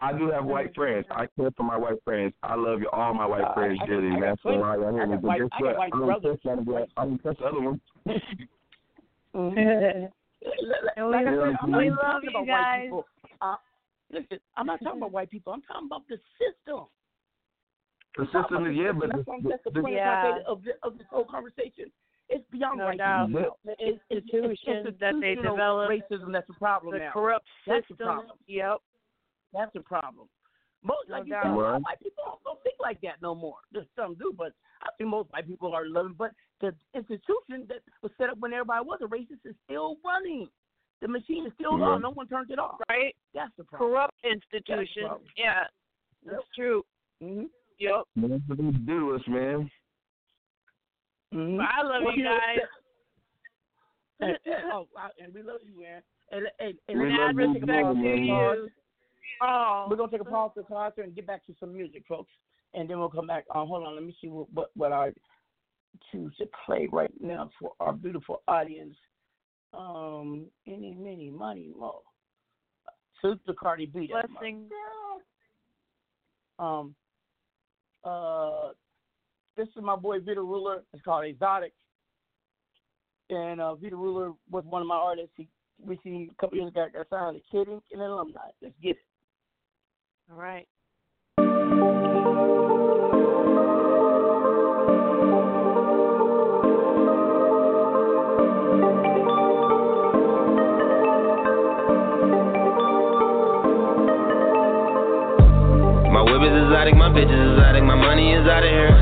I 0.00 0.12
do 0.16 0.30
have 0.30 0.44
white 0.44 0.74
friends. 0.74 1.06
I 1.10 1.26
care 1.36 1.50
for 1.56 1.64
my 1.64 1.76
white 1.76 2.02
friends. 2.04 2.32
I 2.42 2.54
love 2.54 2.80
you, 2.80 2.88
all 2.90 3.14
my 3.14 3.26
white 3.26 3.42
Uh, 3.42 3.54
friends, 3.54 3.78
I 3.82 3.86
dearly. 3.86 4.16
I 4.16 4.20
That's 4.20 4.44
why 4.44 4.52
I 4.54 4.74
I 4.74 4.92
hear 4.92 5.06
me. 5.06 5.16
But 5.16 5.22
white- 5.24 5.40
guess 5.40 5.60
what? 5.60 5.76
I 5.78 5.88
don't 5.90 6.06
brothers. 6.06 6.22
trust 6.40 6.44
none 6.44 6.58
of 6.60 6.66
that. 6.66 6.88
I 6.96 7.04
don't 7.04 7.22
trust 7.22 7.38
the 7.40 7.46
other 7.46 7.60
one. 7.60 7.80
Like 9.34 9.56
we, 10.96 11.14
I 11.14 11.24
said, 11.24 11.56
I'm 11.62 11.70
not 11.70 11.78
we 11.78 11.90
love 11.90 12.22
you 12.22 12.46
guys. 12.46 12.90
Uh, 13.40 13.56
listen, 14.10 14.38
I'm 14.56 14.66
not 14.66 14.80
talking 14.82 14.98
about 14.98 15.12
white 15.12 15.30
people. 15.30 15.52
I'm 15.52 15.62
talking 15.62 15.86
about 15.86 16.02
the 16.08 16.16
system. 16.38 16.86
The 18.16 18.24
system 18.26 18.66
is 18.66 18.76
yeah, 18.76 18.92
but 18.92 19.10
that's, 19.12 19.24
the, 19.24 19.48
that's 19.48 19.64
the 19.64 19.70
the, 19.70 19.80
point 19.82 19.94
Yeah. 19.94 20.38
of, 20.46 20.62
this, 20.64 20.74
of 20.82 20.96
this 20.98 21.06
whole 21.10 21.24
conversation. 21.24 21.90
It's 22.28 22.44
beyond 22.50 22.78
No 22.78 22.86
white 22.86 22.98
doubt. 22.98 23.28
people. 23.28 23.58
The 23.64 23.72
It's, 23.78 24.00
it's, 24.10 24.26
it's 24.32 25.00
that 25.00 25.14
they 25.20 25.34
develop, 25.34 25.90
racism 25.90 26.32
that's 26.32 26.46
the 26.46 26.54
problem 26.54 26.92
the 26.94 26.98
now. 27.00 27.10
corrupt 27.12 27.46
That's 27.66 27.86
the 27.88 27.94
problem. 27.96 28.36
Yep. 28.46 28.78
That's 29.52 29.72
the 29.74 29.80
problem. 29.80 30.28
Most 30.84 31.08
No 31.08 31.16
like 31.16 31.26
you 31.26 31.34
said, 31.42 31.50
most 31.50 31.82
white 31.84 31.98
people 32.02 32.22
don't, 32.24 32.42
don't 32.44 32.62
think 32.62 32.76
like 32.80 33.00
that 33.02 33.20
no 33.20 33.34
more. 33.34 33.56
There's 33.72 33.86
some 33.96 34.14
do, 34.14 34.32
but 34.36 34.52
I 34.82 34.88
think 34.96 35.10
most 35.10 35.30
white 35.32 35.46
people 35.46 35.74
are 35.74 35.86
loving. 35.88 36.14
But 36.16 36.30
the 36.60 36.72
institution 36.94 37.66
that 37.68 37.80
was 38.02 38.12
set 38.18 38.30
up 38.30 38.38
when 38.38 38.52
everybody 38.52 38.84
was 38.84 39.00
a 39.02 39.06
racist 39.06 39.44
is 39.44 39.56
still 39.64 39.96
running. 40.04 40.48
The 41.00 41.08
machine 41.08 41.46
is 41.46 41.52
still 41.54 41.78
Right. 41.78 41.94
on. 41.94 42.02
No 42.02 42.10
one 42.10 42.28
turns 42.28 42.50
it 42.50 42.58
off. 42.58 42.80
Right. 42.88 43.14
That's 43.34 43.50
the 43.56 43.64
problem. 43.64 43.90
Corrupt 43.90 44.14
That's 44.22 44.40
problem. 45.08 45.28
Yeah. 45.36 45.64
That's 46.24 46.42
true. 46.54 46.84
Mm-hmm. 47.22 47.44
Yep. 47.78 48.02
that's 48.16 48.42
what 48.48 48.58
they 48.58 48.70
do 48.86 49.14
us, 49.14 49.22
man. 49.28 49.70
Mm-hmm. 51.34 51.56
But 51.56 51.66
I 51.66 51.82
love 51.82 52.02
Well, 52.04 52.12
you 52.14 52.18
you 52.18 52.24
know, 52.24 52.38
guys. 52.38 52.58
And, 54.20 54.30
and, 54.46 54.72
oh, 54.72 54.86
and 55.22 55.34
we 55.34 55.42
love 55.42 55.60
you, 55.62 55.80
man. 55.80 56.02
And, 56.32 56.46
and, 56.58 56.74
and 56.88 56.98
We 57.00 57.08
let's 57.10 57.18
love 57.20 57.36
take 57.36 57.62
you 57.62 57.62
a 57.62 57.66
too, 57.66 57.66
pause 57.82 57.96
man. 57.96 58.16
to 58.16 58.26
pause. 58.28 58.68
Oh. 59.42 59.86
We're 59.88 59.96
gonna 59.96 60.10
take 60.10 60.20
a 60.20 60.24
pause 60.24 60.52
to 60.56 60.62
concert 60.64 61.02
and 61.02 61.14
get 61.14 61.26
back 61.26 61.44
to 61.46 61.55
some 61.60 61.72
music, 61.72 62.05
folks, 62.09 62.32
and 62.74 62.88
then 62.88 62.98
we'll 62.98 63.09
come 63.09 63.26
back. 63.26 63.44
Um, 63.55 63.68
hold 63.68 63.86
on, 63.86 63.94
let 63.94 64.05
me 64.05 64.16
see 64.20 64.28
what 64.28 64.52
what, 64.52 64.70
what 64.74 64.92
I 64.92 65.12
choose 66.10 66.34
to 66.38 66.48
play 66.66 66.88
right 66.92 67.12
now 67.20 67.50
for 67.60 67.72
our 67.80 67.92
beautiful 67.92 68.42
audience. 68.48 68.96
Um, 69.72 70.46
any, 70.66 70.94
many, 70.94 71.30
money, 71.30 71.72
more. 71.78 72.00
Salute 73.20 73.40
to 73.46 73.55
Cardi 73.55 73.86
B. 73.86 74.10
that 74.12 74.30
Blessings. 74.30 74.70
Um, 76.59 76.94
uh, 78.05 78.70
this 79.56 79.68
is 79.68 79.82
my 79.82 79.96
boy 79.96 80.20
Vita 80.20 80.40
Ruler. 80.40 80.82
It's 80.92 81.02
called 81.02 81.24
Exotic. 81.24 81.72
And 83.30 83.60
uh, 83.60 83.74
Vita 83.74 83.96
Ruler 83.96 84.32
was 84.50 84.64
one 84.64 84.82
of 84.82 84.88
my 84.88 84.96
artists. 84.96 85.32
He 85.36 85.48
recently, 85.84 86.30
a 86.30 86.40
couple 86.40 86.59
years 86.59 86.68
ago, 86.68 86.86
got 86.92 87.09
signed 87.10 87.36
to 87.36 87.42
Kidding 87.50 87.82
and 87.92 88.00
Alumni. 88.00 88.40
Let's 88.62 88.74
get 88.82 88.90
it. 88.90 89.07
All 90.30 90.36
right. 90.36 90.68
My 106.12 106.20
whip 106.20 106.44
is 106.44 106.52
exotic, 106.52 106.94
my 106.94 107.09
bitch 107.09 107.24
is 107.24 107.32
exotic, 107.32 107.84
my 107.84 107.94
money 107.96 108.34
is 108.34 108.44
out 108.44 108.62
of 108.62 108.68
here. 108.68 108.92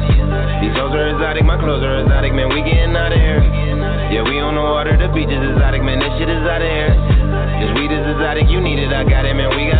These 0.62 0.78
hoes 0.78 0.94
are 0.94 1.10
exotic, 1.10 1.42
my 1.44 1.58
clothes 1.58 1.82
are 1.82 2.02
exotic, 2.02 2.34
man, 2.34 2.54
we 2.54 2.62
getting 2.62 2.94
out 2.94 3.10
of 3.10 3.18
here. 3.18 3.42
Yeah, 4.14 4.22
we 4.22 4.38
on 4.38 4.54
the 4.54 4.62
water, 4.62 4.94
the 4.94 5.10
beach 5.10 5.26
is 5.26 5.42
exotic, 5.42 5.82
man, 5.82 5.98
this 5.98 6.14
shit 6.22 6.30
is 6.30 6.46
out 6.46 6.62
of 6.62 6.70
here. 6.70 6.94
This 7.58 7.74
weed 7.74 7.90
is 7.90 8.06
exotic, 8.14 8.46
you 8.46 8.60
need 8.60 8.78
it, 8.78 8.94
I 8.94 9.02
got 9.02 9.26
it, 9.26 9.34
man, 9.34 9.50
we 9.58 9.66
got 9.66 9.75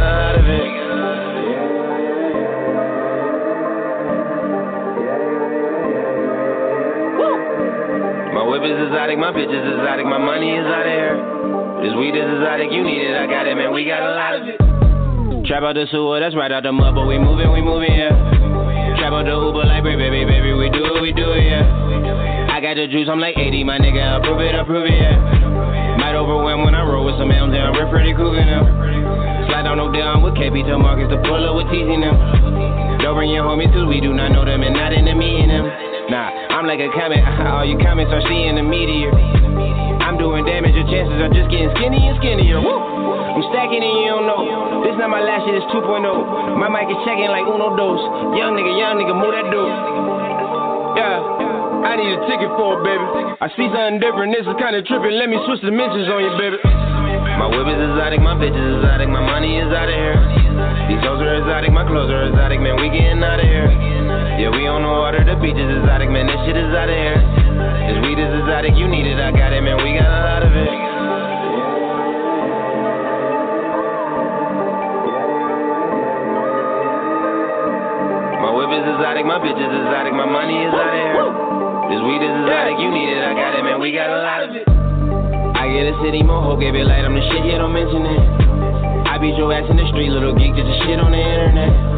whip 8.57 8.73
is 8.73 8.89
exotic, 8.89 9.21
my 9.21 9.33
bitch 9.37 9.53
is 9.53 9.65
exotic, 9.77 10.09
my 10.09 10.17
money 10.17 10.57
is 10.57 10.65
out 10.65 10.89
of 10.89 10.93
here. 10.93 11.17
This 11.85 11.93
weed 11.93 12.17
is 12.17 12.25
exotic, 12.25 12.73
you 12.73 12.81
need 12.81 13.05
it, 13.05 13.13
I 13.13 13.29
got 13.29 13.45
it, 13.45 13.53
man. 13.53 13.73
We 13.73 13.85
got 13.85 14.01
a 14.01 14.13
lot 14.17 14.33
of 14.33 14.49
it. 14.49 14.57
Trap 15.45 15.63
out 15.63 15.77
the 15.77 15.85
sewer, 15.93 16.21
that's 16.21 16.33
right 16.33 16.49
out 16.49 16.65
the 16.65 16.73
mud, 16.73 16.97
but 16.97 17.05
we 17.05 17.21
moving, 17.21 17.53
we 17.53 17.61
moving, 17.61 17.93
yeah. 17.93 18.17
Trap 18.97 19.13
out 19.13 19.29
the 19.29 19.37
Uber 19.37 19.69
like 19.69 19.85
baby, 19.85 20.09
baby, 20.09 20.57
we 20.57 20.73
do 20.73 20.81
it, 20.89 21.03
we 21.05 21.13
do 21.13 21.37
it, 21.37 21.45
yeah. 21.45 22.49
I 22.49 22.65
got 22.65 22.81
the 22.81 22.89
juice, 22.89 23.13
I'm 23.13 23.21
like 23.21 23.37
80, 23.37 23.61
my 23.65 23.77
nigga, 23.77 24.25
approve 24.25 24.41
it, 24.41 24.57
approve 24.57 24.89
it, 24.89 24.97
yeah. 24.97 25.21
Might 26.01 26.17
overwhelm 26.17 26.65
when 26.65 26.73
I 26.73 26.81
roll 26.81 27.05
with 27.05 27.21
some 27.21 27.29
M's, 27.29 27.53
and 27.53 27.61
I'm 27.61 27.77
Freddy 27.93 28.17
Krueger 28.17 28.41
now. 28.41 28.65
Slide 29.53 29.69
down 29.69 29.77
no 29.77 29.93
down 29.93 30.25
with 30.25 30.33
KP, 30.35 30.65
tell 30.65 30.81
Marcus 30.81 31.13
to 31.13 31.21
pull 31.29 31.45
up 31.45 31.61
with 31.61 31.69
teasing 31.69 32.01
them. 32.01 32.17
Don't 33.05 33.15
bring 33.15 33.31
your 33.31 33.45
homies, 33.45 33.69
cause 33.77 33.85
we 33.85 34.01
do 34.01 34.17
not 34.17 34.33
know 34.33 34.45
them, 34.49 34.65
and 34.65 34.73
not 34.73 34.97
in 34.97 35.05
the 35.05 35.15
meeting 35.15 35.53
them. 35.53 35.86
Nah, 36.07 36.55
I'm 36.55 36.71
like 36.71 36.79
a 36.79 36.87
comet, 36.95 37.19
uh-huh, 37.19 37.51
all 37.59 37.67
you 37.67 37.75
comments 37.83 38.15
are 38.15 38.23
seeing 38.31 38.55
the 38.55 38.63
meteor. 38.63 39.11
I'm 40.07 40.15
doing 40.15 40.47
damage, 40.47 40.79
your 40.79 40.87
chances 40.87 41.19
are 41.19 41.35
just 41.35 41.51
getting 41.51 41.67
skinny 41.75 41.99
and 41.99 42.15
skinnier. 42.23 42.63
Woo! 42.63 42.79
I'm 42.79 43.43
stacking 43.51 43.83
and 43.83 43.95
you 44.07 44.15
don't 44.15 44.23
know. 44.23 44.87
This 44.87 44.95
not 45.03 45.11
my 45.11 45.19
last 45.19 45.51
shit, 45.51 45.59
it's 45.59 45.67
2.0. 45.75 46.07
My 46.63 46.71
mic 46.71 46.87
is 46.87 47.01
checking 47.03 47.27
like 47.27 47.43
uno 47.43 47.75
dos. 47.75 47.99
Young 48.39 48.55
nigga, 48.55 48.71
young 48.79 49.03
nigga, 49.03 49.19
move 49.19 49.35
that 49.35 49.51
dude. 49.51 49.67
Yeah, 50.95 51.91
I 51.91 51.99
need 51.99 52.15
a 52.15 52.23
ticket 52.31 52.55
for 52.55 52.79
it, 52.79 52.87
baby. 52.87 53.07
I 53.43 53.51
see 53.59 53.67
something 53.67 53.99
different, 53.99 54.31
this 54.31 54.47
is 54.47 54.55
kinda 54.63 54.87
tripping. 54.87 55.19
Let 55.19 55.27
me 55.27 55.43
switch 55.43 55.59
dimensions 55.67 56.07
on 56.07 56.23
you, 56.23 56.33
baby. 56.39 56.63
My 57.35 57.51
whip 57.51 57.67
is 57.67 57.83
exotic, 57.83 58.23
my 58.23 58.39
bitch 58.39 58.55
is 58.55 58.69
exotic, 58.79 59.11
my 59.11 59.27
money 59.27 59.59
is 59.59 59.75
out 59.75 59.91
of 59.91 59.99
here. 59.99 60.17
These 60.87 61.03
hoes 61.03 61.19
are 61.19 61.35
exotic, 61.43 61.75
my 61.75 61.83
clothes 61.83 62.15
are 62.15 62.31
exotic, 62.31 62.63
man, 62.63 62.79
we 62.79 62.95
getting 62.95 63.27
out 63.27 63.43
of 63.43 63.49
here. 63.51 63.96
Yeah, 64.37 64.53
we 64.53 64.69
on 64.69 64.85
the 64.85 64.93
water, 64.93 65.25
the 65.25 65.33
beach 65.41 65.57
is 65.57 65.65
exotic, 65.65 66.13
man, 66.13 66.29
this 66.29 66.37
shit 66.45 66.61
is 66.61 66.69
out 66.77 66.93
of 66.93 66.99
here. 67.01 67.17
This 67.89 67.97
weed 68.05 68.21
is 68.21 68.29
exotic, 68.37 68.77
you 68.77 68.85
need 68.85 69.09
it, 69.09 69.17
I 69.17 69.33
got 69.33 69.49
it, 69.49 69.65
man, 69.65 69.81
we 69.81 69.97
got 69.97 70.13
a 70.13 70.23
lot 70.29 70.45
of 70.45 70.53
it. 70.53 70.77
My 78.45 78.53
whip 78.53 78.77
is 78.77 78.85
exotic, 78.85 79.25
my 79.25 79.41
bitch 79.41 79.57
is 79.57 79.73
exotic, 79.73 80.13
my 80.13 80.29
money 80.29 80.69
is 80.69 80.73
out 80.77 80.85
of 80.85 81.01
here. 81.01 81.17
This 81.97 82.05
weed 82.05 82.21
is 82.21 82.35
exotic, 82.45 82.77
you 82.77 82.93
need 82.93 83.17
it, 83.17 83.25
I 83.25 83.33
got 83.33 83.57
it, 83.57 83.65
man, 83.65 83.81
we 83.81 83.89
got 83.97 84.13
a 84.13 84.21
lot 84.21 84.45
of 84.45 84.53
it. 84.53 84.69
I 85.57 85.65
get 85.73 85.89
a 85.89 85.97
city 86.05 86.21
moho, 86.21 86.61
gave 86.61 86.77
it 86.77 86.85
light, 86.85 87.09
I'm 87.09 87.17
the 87.17 87.25
shit, 87.33 87.41
yeah, 87.49 87.57
don't 87.57 87.73
mention 87.73 88.05
it. 88.05 88.21
I 89.09 89.17
beat 89.17 89.41
your 89.41 89.49
ass 89.49 89.65
in 89.73 89.81
the 89.81 89.89
street, 89.89 90.13
little 90.13 90.37
geek, 90.37 90.53
just 90.53 90.69
a 90.69 90.77
shit 90.85 91.01
on 91.01 91.17
the 91.17 91.25
internet. 91.25 91.96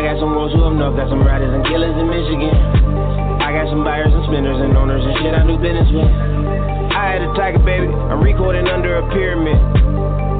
I 0.00 0.16
got 0.16 0.16
some 0.16 0.32
rolls 0.32 0.48
who 0.56 0.64
up 0.64 0.72
north, 0.72 0.96
got 0.96 1.12
some 1.12 1.20
riders 1.20 1.52
and 1.52 1.60
killers 1.68 1.92
in 1.92 2.08
Michigan. 2.08 2.48
I 3.44 3.52
got 3.52 3.68
some 3.68 3.84
buyers 3.84 4.08
and 4.08 4.24
spenders 4.32 4.56
and 4.56 4.72
owners 4.72 5.04
and 5.04 5.12
shit 5.20 5.36
I 5.36 5.44
do 5.44 5.60
business 5.60 5.92
with. 5.92 6.08
I 6.96 7.04
had 7.12 7.20
a 7.20 7.28
tiger, 7.36 7.60
baby, 7.60 7.92
I'm 8.08 8.24
recording 8.24 8.64
under 8.64 8.96
a 8.96 9.04
pyramid. 9.12 9.60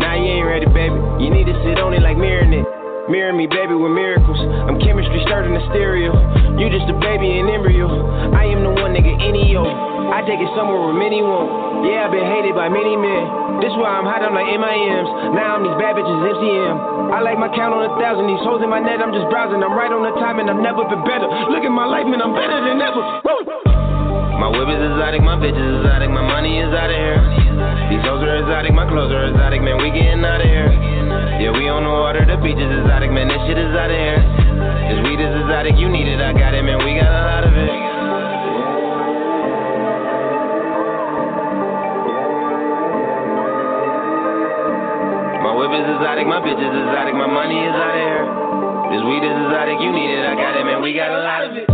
Now 0.01 0.17
you 0.17 0.33
ain't 0.33 0.49
ready, 0.49 0.65
baby, 0.65 0.97
you 1.21 1.29
need 1.29 1.45
to 1.45 1.53
sit 1.61 1.77
on 1.77 1.93
it 1.93 2.01
like 2.01 2.17
mirroring 2.17 2.57
it. 2.57 2.65
Mirror 3.13 3.37
me, 3.37 3.45
baby, 3.53 3.77
with 3.77 3.93
miracles. 3.93 4.41
I'm 4.41 4.81
chemistry 4.81 5.21
starting 5.29 5.53
the 5.53 5.61
stereo. 5.69 6.17
You 6.57 6.73
just 6.73 6.89
a 6.89 6.97
baby 6.97 7.29
in 7.37 7.53
embryo. 7.53 7.85
I 8.33 8.49
am 8.49 8.65
the 8.65 8.73
one 8.73 8.97
nigga, 8.97 9.13
any 9.21 9.53
yo. 9.53 9.61
I 9.61 10.25
take 10.25 10.41
it 10.41 10.49
somewhere 10.57 10.89
where 10.89 10.97
many 10.97 11.21
won't. 11.21 11.85
Yeah, 11.85 12.09
I've 12.09 12.15
been 12.17 12.25
hated 12.25 12.57
by 12.57 12.73
many 12.73 12.97
men. 12.97 13.50
This 13.61 13.77
why 13.77 13.93
I'm 13.93 14.09
hot, 14.09 14.25
I'm 14.25 14.33
like 14.33 14.49
MIMs. 14.49 15.37
Now 15.37 15.61
I'm 15.61 15.63
these 15.63 15.77
bad 15.77 15.93
bitches 15.93 16.21
MCM. 16.33 17.13
I 17.13 17.21
like 17.21 17.37
my 17.37 17.53
count 17.53 17.77
on 17.77 17.85
a 17.85 17.93
thousand. 18.01 18.25
These 18.25 18.41
hoes 18.41 18.65
in 18.65 18.73
my 18.73 18.81
net, 18.81 19.05
I'm 19.05 19.13
just 19.13 19.29
browsing. 19.29 19.61
I'm 19.61 19.77
right 19.77 19.93
on 19.93 20.01
the 20.01 20.17
time 20.17 20.41
and 20.41 20.49
I've 20.49 20.65
never 20.65 20.89
been 20.89 21.05
better. 21.05 21.29
Look 21.53 21.61
at 21.61 21.69
my 21.69 21.85
life, 21.85 22.09
man, 22.09 22.25
I'm 22.25 22.33
better 22.33 22.57
than 22.65 22.81
ever. 22.81 23.03
My 24.41 24.49
whip 24.49 24.73
is 24.73 24.81
exotic, 24.81 25.21
my 25.21 25.37
bitch 25.37 25.53
is 25.53 25.71
exotic, 25.85 26.09
my 26.09 26.25
money 26.25 26.65
is 26.65 26.73
out 26.73 26.89
of 26.89 26.97
here. 26.97 27.21
These 27.93 28.01
hoes 28.01 28.25
are 28.25 28.41
exotic, 28.41 28.73
my 28.73 28.89
clothes 28.89 29.13
are 29.13 29.29
exotic, 29.29 29.61
man, 29.61 29.77
we 29.77 29.93
getting 29.93 30.25
out 30.25 30.41
of 30.41 30.49
here. 30.49 30.73
Yeah, 31.45 31.53
we 31.53 31.69
on 31.69 31.85
the 31.85 31.93
water, 31.93 32.25
the 32.25 32.41
beach 32.41 32.57
is 32.57 32.73
exotic, 32.81 33.13
man, 33.13 33.29
this 33.29 33.37
shit 33.45 33.61
is 33.61 33.69
out 33.77 33.93
of 33.93 34.01
here. 34.01 34.25
This 34.89 35.05
weed 35.05 35.21
is 35.21 35.37
exotic, 35.45 35.77
you 35.77 35.93
need 35.93 36.09
it, 36.09 36.25
I 36.25 36.33
got 36.33 36.57
it, 36.57 36.65
man, 36.65 36.81
we 36.81 36.97
got 36.97 37.13
a 37.13 37.25
lot 37.29 37.45
of 37.45 37.53
it. 37.53 37.90
Is 45.75 45.87
exotic, 45.87 46.27
my 46.27 46.41
bitch 46.41 46.59
is 46.59 46.75
exotic, 46.75 47.15
my 47.15 47.27
money 47.27 47.59
is 47.59 47.75
out 47.75 47.95
of 47.95 48.03
here. 48.03 48.27
This 48.91 49.03
weed 49.07 49.23
is 49.23 49.37
exotic, 49.37 49.79
you 49.81 49.93
need 49.93 50.11
it, 50.11 50.27
I 50.27 50.35
got 50.35 50.57
it, 50.57 50.65
man, 50.65 50.83
we 50.83 50.95
got 50.95 51.11
a 51.11 51.23
lot 51.23 51.45
of 51.45 51.57
it. 51.57 51.69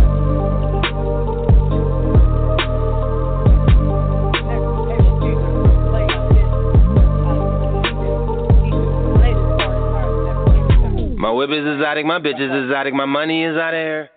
My 11.17 11.31
whip 11.31 11.49
is 11.49 11.65
exotic, 11.65 12.05
my 12.05 12.19
bitch 12.19 12.39
is 12.39 12.63
exotic, 12.63 12.93
my 12.93 13.05
money 13.05 13.43
is 13.43 13.57
out 13.57 13.73
of. 13.73 13.79
Here 13.79 14.16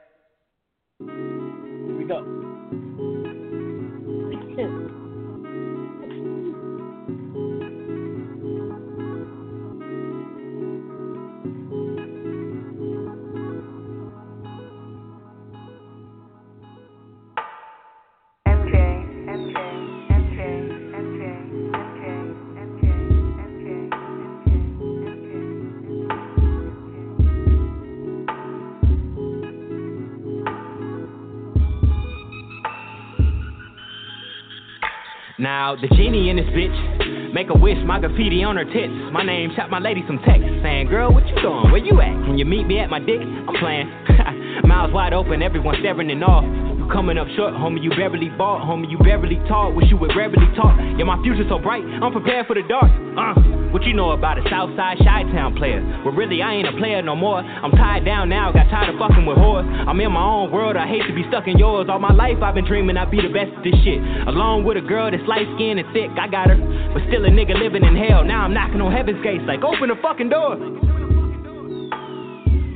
The 35.60 35.92
genie 35.92 36.30
in 36.30 36.36
this 36.36 36.48
bitch. 36.56 37.34
Make 37.34 37.50
a 37.50 37.54
wish, 37.54 37.76
my 37.84 38.00
graffiti 38.00 38.42
on 38.42 38.56
her 38.56 38.64
tits. 38.64 38.88
My 39.12 39.22
name, 39.22 39.52
shot 39.54 39.68
my 39.68 39.78
lady 39.78 40.02
some 40.06 40.16
text. 40.24 40.40
Saying, 40.64 40.88
girl, 40.88 41.12
what 41.12 41.28
you 41.28 41.36
doing? 41.36 41.68
Where 41.68 41.84
you 41.84 42.00
at? 42.00 42.16
Can 42.24 42.38
you 42.38 42.46
meet 42.46 42.64
me 42.64 42.80
at 42.80 42.88
my 42.88 42.98
dick? 42.98 43.20
I'm 43.20 43.54
playing. 43.60 43.92
Mouths 44.64 44.92
wide 44.94 45.12
open, 45.12 45.42
everyone 45.42 45.76
staring 45.80 46.10
and 46.10 46.24
off. 46.24 46.44
You 46.48 46.88
coming 46.90 47.18
up 47.18 47.28
short, 47.36 47.52
homie, 47.52 47.84
you 47.84 47.90
barely 47.90 48.30
bought. 48.30 48.64
Homie, 48.64 48.90
you 48.90 48.96
barely 49.04 49.36
taught. 49.52 49.76
Wish 49.76 49.90
you 49.90 49.98
would 49.98 50.16
rarely 50.16 50.40
talk. 50.56 50.80
Yeah, 50.96 51.04
my 51.04 51.20
future 51.22 51.44
so 51.46 51.58
bright, 51.58 51.84
I'm 51.84 52.10
prepared 52.10 52.48
for 52.48 52.56
the 52.56 52.64
dark. 52.64 52.88
Uh, 52.88 53.36
what 53.72 53.84
you 53.84 53.94
know 53.94 54.10
about 54.10 54.38
a 54.38 54.42
Southside 54.50 54.98
Chi-Town 54.98 55.56
player? 55.56 55.80
Well, 56.04 56.14
really, 56.14 56.42
I 56.42 56.54
ain't 56.54 56.68
a 56.68 56.76
player 56.76 57.02
no 57.02 57.14
more. 57.14 57.38
I'm 57.38 57.70
tied 57.72 58.04
down 58.04 58.28
now, 58.28 58.52
got 58.52 58.68
tired 58.70 58.94
of 58.94 58.98
fucking 58.98 59.24
with 59.26 59.38
whores. 59.38 59.66
I'm 59.86 60.00
in 60.00 60.12
my 60.12 60.22
own 60.22 60.50
world, 60.50 60.76
I 60.76 60.86
hate 60.86 61.06
to 61.06 61.14
be 61.14 61.24
stuck 61.28 61.46
in 61.46 61.58
yours. 61.58 61.88
All 61.88 61.98
my 61.98 62.12
life, 62.12 62.42
I've 62.42 62.54
been 62.54 62.66
dreaming 62.66 62.96
I'd 62.96 63.10
be 63.10 63.22
the 63.22 63.32
best 63.32 63.54
at 63.56 63.62
this 63.62 63.74
shit. 63.84 64.02
Along 64.26 64.64
with 64.64 64.76
a 64.76 64.82
girl 64.82 65.10
that's 65.10 65.22
light 65.28 65.46
skinned 65.56 65.78
and 65.78 65.88
thick, 65.92 66.10
I 66.18 66.26
got 66.26 66.50
her. 66.50 66.58
But 66.92 67.02
still 67.08 67.24
a 67.24 67.30
nigga 67.30 67.58
living 67.58 67.84
in 67.84 67.94
hell. 67.96 68.24
Now 68.24 68.44
I'm 68.44 68.54
knocking 68.54 68.80
on 68.80 68.92
heaven's 68.92 69.22
gates, 69.22 69.44
like, 69.46 69.62
open 69.62 69.88
the 69.88 69.98
fucking 70.02 70.28
door. 70.28 70.56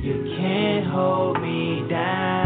You 0.05 0.35
can't 0.37 0.85
hold 0.87 1.41
me 1.41 1.87
down 1.89 2.44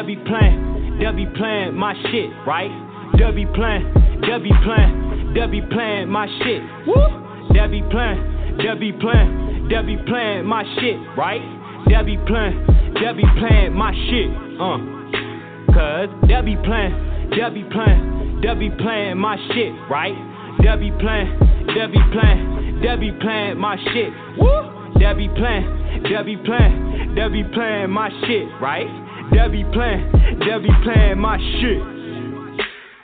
they'll 0.00 0.06
be 0.06 0.16
playing, 0.24 0.98
they'll 0.98 1.12
be 1.12 1.26
playing 1.36 1.74
my 1.74 1.92
shit, 2.08 2.30
right? 2.46 2.72
They'll 3.18 3.34
be 3.34 3.44
playing, 3.44 3.84
they'll 4.24 4.40
be 4.40 4.52
playing, 4.64 5.34
they'll 5.34 5.50
be 5.50 5.60
playing 5.70 6.08
my 6.08 6.26
shit. 6.40 6.62
Woo! 6.86 7.52
They'll 7.52 7.68
be 7.68 7.82
playing, 7.90 8.56
they'll 8.56 8.80
be 8.80 8.92
playing, 8.96 9.68
they'll 9.68 9.84
be 9.84 9.98
playing 10.08 10.46
my 10.46 10.64
shit, 10.80 10.96
right? 11.18 11.42
They'll 11.86 12.04
be 12.04 12.16
playing, 12.26 12.64
they'll 12.96 13.14
be 13.14 13.28
playing 13.36 13.74
my 13.74 13.92
shit, 14.08 14.30
uh. 14.56 14.80
Cause 15.68 16.08
they'll 16.26 16.48
be 16.48 16.56
playing, 16.64 17.28
they'll 17.36 17.52
be 17.52 17.64
playing, 17.68 18.40
they'll 18.40 18.56
be 18.56 18.70
playing 18.80 19.18
my 19.18 19.36
shit, 19.52 19.72
right? 19.90 20.16
They'll 20.64 20.80
be 20.80 20.92
playing, 20.96 21.28
they'll 21.76 21.92
be 21.92 22.00
playing, 22.16 22.80
they'll 22.80 22.96
be 22.96 23.12
playing 23.20 23.58
my 23.58 23.76
shit, 23.92 24.12
woo! 24.40 24.80
They'll 24.96 25.16
be 25.16 25.28
playing, 25.36 26.04
they'll 26.08 26.24
be 26.24 26.36
playing, 26.40 27.14
they'll 27.14 27.32
be 27.32 27.44
playing 27.52 27.90
my 27.90 28.08
shit, 28.24 28.48
right? 28.60 28.88
Debbie 29.32 29.64
plan, 29.72 30.10
Debbie 30.40 30.74
plan 30.82 31.18
my 31.18 31.38
shit. 31.60 31.99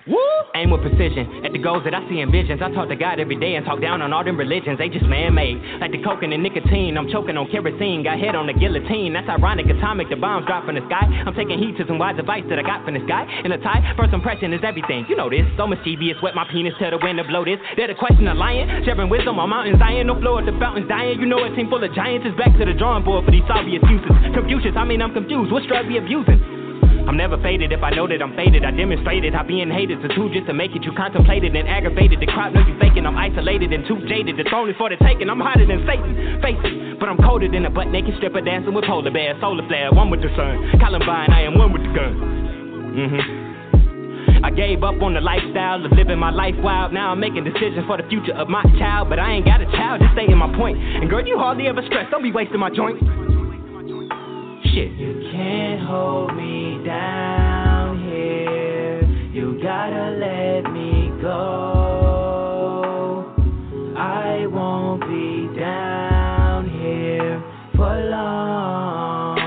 Woo! 0.06 0.22
Aim 0.54 0.70
with 0.70 0.86
precision 0.86 1.42
at 1.44 1.50
the 1.50 1.58
goals 1.58 1.82
that 1.82 1.90
I 1.90 1.98
see 2.08 2.22
in 2.22 2.30
visions. 2.30 2.62
I 2.62 2.70
talk 2.70 2.88
to 2.88 2.94
God 2.94 3.18
every 3.18 3.34
day 3.34 3.58
and 3.58 3.66
talk 3.66 3.82
down 3.82 4.00
on 4.02 4.12
all 4.14 4.22
them 4.22 4.38
religions. 4.38 4.78
They 4.78 4.88
just 4.88 5.04
man 5.04 5.34
made. 5.34 5.58
Like 5.82 5.90
the 5.90 5.98
coke 5.98 6.22
and 6.22 6.30
the 6.30 6.38
nicotine. 6.38 6.96
I'm 6.96 7.10
choking 7.10 7.36
on 7.36 7.50
kerosene. 7.50 8.06
Got 8.06 8.22
head 8.22 8.38
on 8.38 8.46
the 8.46 8.54
guillotine. 8.54 9.12
That's 9.12 9.28
ironic. 9.28 9.66
Atomic. 9.66 10.08
The 10.08 10.14
bombs 10.14 10.46
drop 10.46 10.64
from 10.64 10.78
the 10.78 10.86
sky. 10.86 11.10
I'm 11.26 11.34
taking 11.34 11.58
heat 11.58 11.76
to 11.82 11.84
some 11.90 11.98
wise 11.98 12.14
advice 12.22 12.46
that 12.48 12.58
I 12.58 12.62
got 12.62 12.86
from 12.86 12.94
this 12.94 13.02
guy. 13.10 13.26
In 13.42 13.50
a 13.50 13.58
tie, 13.58 13.82
first 13.98 14.14
impression 14.14 14.54
is 14.54 14.62
everything. 14.62 15.06
You 15.10 15.16
know 15.18 15.28
this. 15.28 15.42
So 15.58 15.66
mischievous. 15.66 16.22
Wet 16.22 16.38
my 16.38 16.46
penis. 16.46 16.78
Tell 16.78 16.94
the 16.94 17.02
wind 17.02 17.18
to 17.18 17.26
blow 17.26 17.44
this. 17.44 17.58
They're 17.74 17.90
the 17.90 17.98
question 17.98 18.30
of 18.30 18.38
lying. 18.38 18.70
Sharing 18.86 19.10
wisdom 19.10 19.42
on 19.42 19.50
Mountain 19.50 19.82
Zion. 19.82 20.06
No 20.06 20.14
floor 20.22 20.38
at 20.38 20.46
the 20.46 20.54
fountains 20.62 20.86
dying. 20.86 21.18
You 21.18 21.26
know 21.26 21.42
a 21.42 21.50
team 21.58 21.66
full 21.66 21.82
of 21.82 21.90
giants 21.98 22.30
is 22.30 22.34
back 22.38 22.54
to 22.56 22.64
the 22.64 22.78
drawing 22.78 23.02
board 23.02 23.26
for 23.26 23.34
these 23.34 23.46
obvious 23.50 23.82
uses. 23.90 24.14
Confucius. 24.32 24.78
I 24.78 24.86
mean, 24.86 25.02
I'm 25.02 25.12
confused. 25.12 25.50
What 25.50 25.66
drug 25.66 25.90
we 25.90 25.98
abusing? 25.98 26.55
I'm 27.06 27.16
never 27.16 27.38
faded 27.38 27.70
if 27.70 27.82
I 27.82 27.90
know 27.90 28.08
that 28.08 28.20
I'm 28.20 28.34
faded. 28.34 28.64
I 28.64 28.74
demonstrated 28.74 29.32
how 29.32 29.46
being 29.46 29.70
hated 29.70 30.02
is 30.02 30.10
a 30.10 30.14
tool 30.14 30.28
just 30.28 30.46
to 30.48 30.54
make 30.54 30.74
it. 30.74 30.82
You 30.82 30.90
contemplated 30.92 31.54
and 31.54 31.68
aggravated. 31.68 32.18
The 32.18 32.26
crowd 32.26 32.52
know 32.52 32.66
you 32.66 32.74
faking. 32.82 33.06
I'm 33.06 33.16
isolated 33.16 33.72
and 33.72 33.86
too 33.86 34.02
jaded. 34.10 34.34
Throne 34.50 34.68
is 34.68 34.76
for 34.76 34.90
the 34.90 34.96
taking. 34.98 35.30
I'm 35.30 35.38
hotter 35.38 35.66
than 35.66 35.86
Satan. 35.86 36.42
Face 36.42 36.58
it. 36.66 36.98
But 36.98 37.08
I'm 37.08 37.18
colder 37.18 37.46
than 37.46 37.64
a 37.64 37.70
butt 37.70 37.88
naked 37.88 38.14
stripper 38.18 38.40
dancing 38.40 38.74
with 38.74 38.84
polar 38.84 39.10
bears. 39.10 39.38
Solar 39.40 39.66
flare, 39.68 39.92
one 39.92 40.10
with 40.10 40.22
the 40.22 40.34
sun. 40.34 40.80
Columbine, 40.82 41.30
I 41.30 41.42
am 41.42 41.56
one 41.56 41.72
with 41.72 41.82
the 41.82 41.92
gun. 41.94 42.14
Mm-hmm. 42.96 43.46
I 44.44 44.50
gave 44.50 44.82
up 44.82 45.00
on 45.00 45.14
the 45.14 45.20
lifestyle 45.20 45.84
of 45.84 45.92
living 45.92 46.18
my 46.18 46.30
life 46.30 46.54
wild. 46.58 46.92
Now 46.92 47.12
I'm 47.12 47.20
making 47.20 47.44
decisions 47.44 47.86
for 47.86 47.96
the 47.96 48.08
future 48.08 48.34
of 48.34 48.48
my 48.48 48.62
child. 48.78 49.08
But 49.08 49.18
I 49.18 49.32
ain't 49.32 49.44
got 49.46 49.60
a 49.60 49.66
child, 49.66 50.02
just 50.02 50.12
stating 50.14 50.38
my 50.38 50.50
point. 50.56 50.78
And 50.78 51.08
girl, 51.08 51.26
you 51.26 51.38
hardly 51.38 51.68
ever 51.68 51.82
stress. 51.86 52.10
Don't 52.10 52.22
be 52.22 52.32
wasting 52.32 52.58
my 52.58 52.70
joint. 52.70 52.98
Shit. 54.76 54.92
You 54.92 55.28
can't 55.32 55.80
hold 55.88 56.36
me 56.36 56.84
down 56.84 58.04
here. 58.04 59.00
You 59.32 59.58
gotta 59.62 60.10
let 60.20 60.70
me 60.70 61.10
go. 61.22 63.24
I 63.96 64.44
won't 64.46 65.00
be 65.00 65.48
down 65.58 66.68
here 66.68 67.42
for 67.74 67.88
long. 67.88 69.38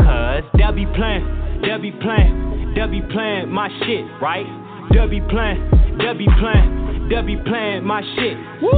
Cause 0.00 0.44
they'll 0.58 0.72
be 0.72 0.84
playing, 0.94 1.24
they'll 1.62 1.80
be 1.80 1.90
playing, 1.90 2.74
they'll 2.76 2.86
be 2.86 3.00
playing 3.10 3.48
my 3.48 3.70
shit, 3.86 4.04
right? 4.20 4.44
They'll 4.92 5.08
be 5.08 5.22
playing, 5.30 5.66
they'll 5.96 6.12
be 6.12 6.28
playing, 6.38 7.08
they'll 7.08 7.24
be 7.24 7.38
playing 7.48 7.86
my 7.86 8.02
shit. 8.16 8.36
Woo! 8.60 8.70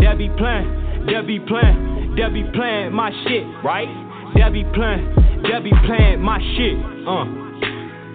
They'll 0.00 0.18
be 0.18 0.28
playing, 0.36 1.06
they'll 1.06 1.24
be 1.26 1.40
playing, 1.40 2.14
they'll 2.14 2.30
be 2.30 2.44
playing 2.52 2.92
my 2.92 3.10
shit, 3.24 3.46
right? 3.64 4.05
They'll 4.36 4.52
be 4.52 4.64
playing, 4.74 5.42
they'll 5.42 5.62
be 5.62 5.72
playing 5.86 6.20
my 6.20 6.38
shit, 6.56 6.76
uh. 7.08 7.24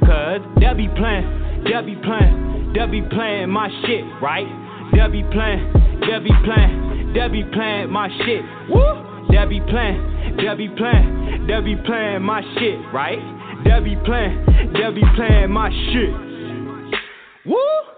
Cause 0.06 0.41
be 0.77 0.88
playing, 0.95 1.64
they'll 1.65 1.84
be 1.84 1.95
playing, 1.95 2.73
be 2.91 3.02
playing 3.10 3.49
my 3.49 3.69
shit, 3.85 4.06
right? 4.22 4.45
They'll 4.93 5.10
be 5.10 5.23
playing, 5.31 5.73
they'll 6.02 6.22
be 6.22 6.31
playing, 6.45 7.14
be 7.31 7.43
playing 7.53 7.89
my 7.91 8.07
shit, 8.26 8.43
woo! 8.69 9.27
They'll 9.30 9.49
be 9.49 9.61
playing, 9.61 10.38
they'll 10.38 10.57
be 10.57 10.69
playing, 10.69 11.48
be 11.64 11.76
playing 11.85 12.22
my 12.22 12.41
shit, 12.57 12.80
right? 12.93 13.19
They'll 13.64 13.84
be 13.84 13.95
playing, 14.06 14.45
they'll 14.73 14.93
be 14.93 15.03
playing 15.15 15.52
my 15.52 15.69
shit, 15.69 16.14
woo! 17.45 17.90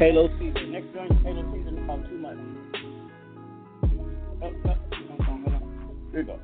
Halo 0.00 0.30
season. 0.38 0.72
Next 0.72 0.88
joint, 0.94 1.12
Halo 1.20 1.44
season, 1.52 1.76
about 1.84 2.08
two 2.08 2.16
months. 2.16 2.40
Oh, 4.40 4.48
oh, 4.48 4.48
hold 4.48 5.28
on, 5.28 5.42
hold 5.44 5.54
on. 5.54 5.62
Here 6.10 6.20
we 6.20 6.24
go. 6.24 6.40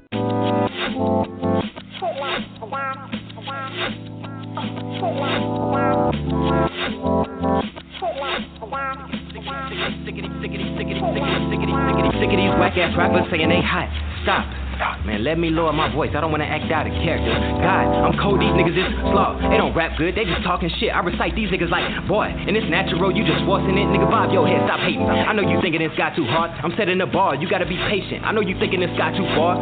Sick 12.21 12.29
of 12.29 12.37
these 12.37 12.53
whack 12.61 12.77
ass 12.77 12.93
rappers 12.99 13.25
saying 13.31 13.49
they 13.49 13.63
hot. 13.65 13.89
Stop. 14.23 14.66
Man, 14.77 15.25
let 15.25 15.39
me 15.39 15.51
lower 15.51 15.73
my 15.73 15.89
voice. 15.93 16.13
I 16.15 16.21
don't 16.21 16.31
wanna 16.31 16.45
act 16.49 16.69
out 16.71 16.87
of 16.87 16.93
character. 17.01 17.33
God, 17.33 17.87
I'm 18.05 18.17
cold. 18.21 18.41
These 18.41 18.53
niggas 18.53 18.77
is 18.77 18.89
slow. 19.09 19.39
They 19.49 19.57
don't 19.57 19.73
rap 19.73 19.97
good. 19.97 20.15
They 20.15 20.25
just 20.25 20.43
talking 20.45 20.69
shit. 20.79 20.93
I 20.93 21.01
recite 21.01 21.35
these 21.35 21.49
niggas 21.49 21.71
like, 21.71 21.85
boy, 22.07 22.29
and 22.29 22.57
it's 22.57 22.69
natural. 22.69 23.09
You 23.15 23.25
just 23.25 23.41
forcing 23.49 23.79
it, 23.79 23.89
nigga. 23.89 24.11
Bob 24.11 24.33
your 24.33 24.45
head. 24.45 24.61
Stop 24.69 24.81
hating. 24.81 25.07
I 25.07 25.33
know 25.33 25.43
you 25.43 25.61
thinking 25.65 25.81
this 25.81 25.95
got 25.97 26.15
too 26.17 26.27
hard. 26.27 26.53
I'm 26.61 26.75
setting 26.77 26.99
the 26.99 27.07
bar. 27.07 27.35
You 27.35 27.49
gotta 27.49 27.67
be 27.67 27.77
patient. 27.89 28.25
I 28.25 28.33
know 28.33 28.45
you 28.45 28.59
thinking 28.59 28.81
this 28.81 28.93
got 29.01 29.17
too 29.17 29.27
far. 29.33 29.57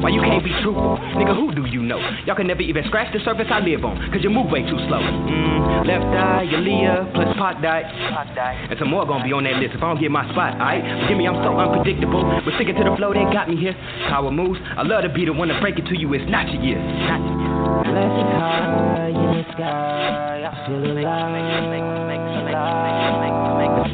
Why 0.00 0.08
you 0.08 0.22
can't 0.22 0.44
be 0.44 0.54
truthful, 0.64 0.96
nigga? 1.18 1.36
Who 1.36 1.52
do 1.52 1.66
you 1.68 1.82
know? 1.82 2.00
Y'all 2.24 2.36
can 2.36 2.46
never 2.46 2.62
even 2.62 2.84
scratch 2.86 3.12
the 3.12 3.20
surface 3.24 3.46
I 3.50 3.60
live 3.60 3.84
on. 3.84 3.98
Cause 4.12 4.22
you 4.22 4.30
move 4.30 4.50
way 4.50 4.62
too 4.62 4.78
slow. 4.88 5.02
Mm, 5.02 5.84
left 5.84 6.08
eye, 6.16 6.46
Aaliyah, 6.48 7.12
plus 7.12 7.36
pot 7.36 7.60
dot. 7.60 7.84
And 7.84 8.78
some 8.78 8.88
more 8.90 9.04
gonna 9.04 9.24
be 9.24 9.32
on 9.32 9.44
that 9.44 9.60
list 9.60 9.74
if 9.74 9.82
I 9.82 9.92
don't 9.92 10.00
get 10.00 10.10
my 10.10 10.24
spot, 10.32 10.54
alright? 10.56 10.80
Forgive 11.04 11.18
me, 11.18 11.26
I'm 11.26 11.36
so 11.44 11.52
unpredictable. 11.52 12.22
But 12.44 12.54
sticking 12.56 12.76
to 12.76 12.84
the 12.84 12.94
flow, 12.96 13.12
they 13.12 13.26
got 13.32 13.50
me 13.50 13.56
here. 13.56 13.74
Power 14.08 14.30
moves. 14.38 14.60
I 14.76 14.82
love 14.86 15.02
to 15.02 15.08
be 15.08 15.24
the 15.26 15.32
one 15.32 15.48
to 15.48 15.60
break 15.60 15.78
it 15.78 15.86
to 15.86 15.98
you. 15.98 16.14
It's 16.14 16.30
not 16.30 16.46
your 16.46 16.62
year. 16.62 16.78
Not 16.78 17.18
your 17.18 17.34
year. 17.42 17.50
Blessed 17.90 18.30
high 18.38 19.10
in 19.10 19.30
the 19.34 19.42
sky, 19.52 20.46
I 20.46 20.54
feel 20.66 20.78
alive. 20.78 21.34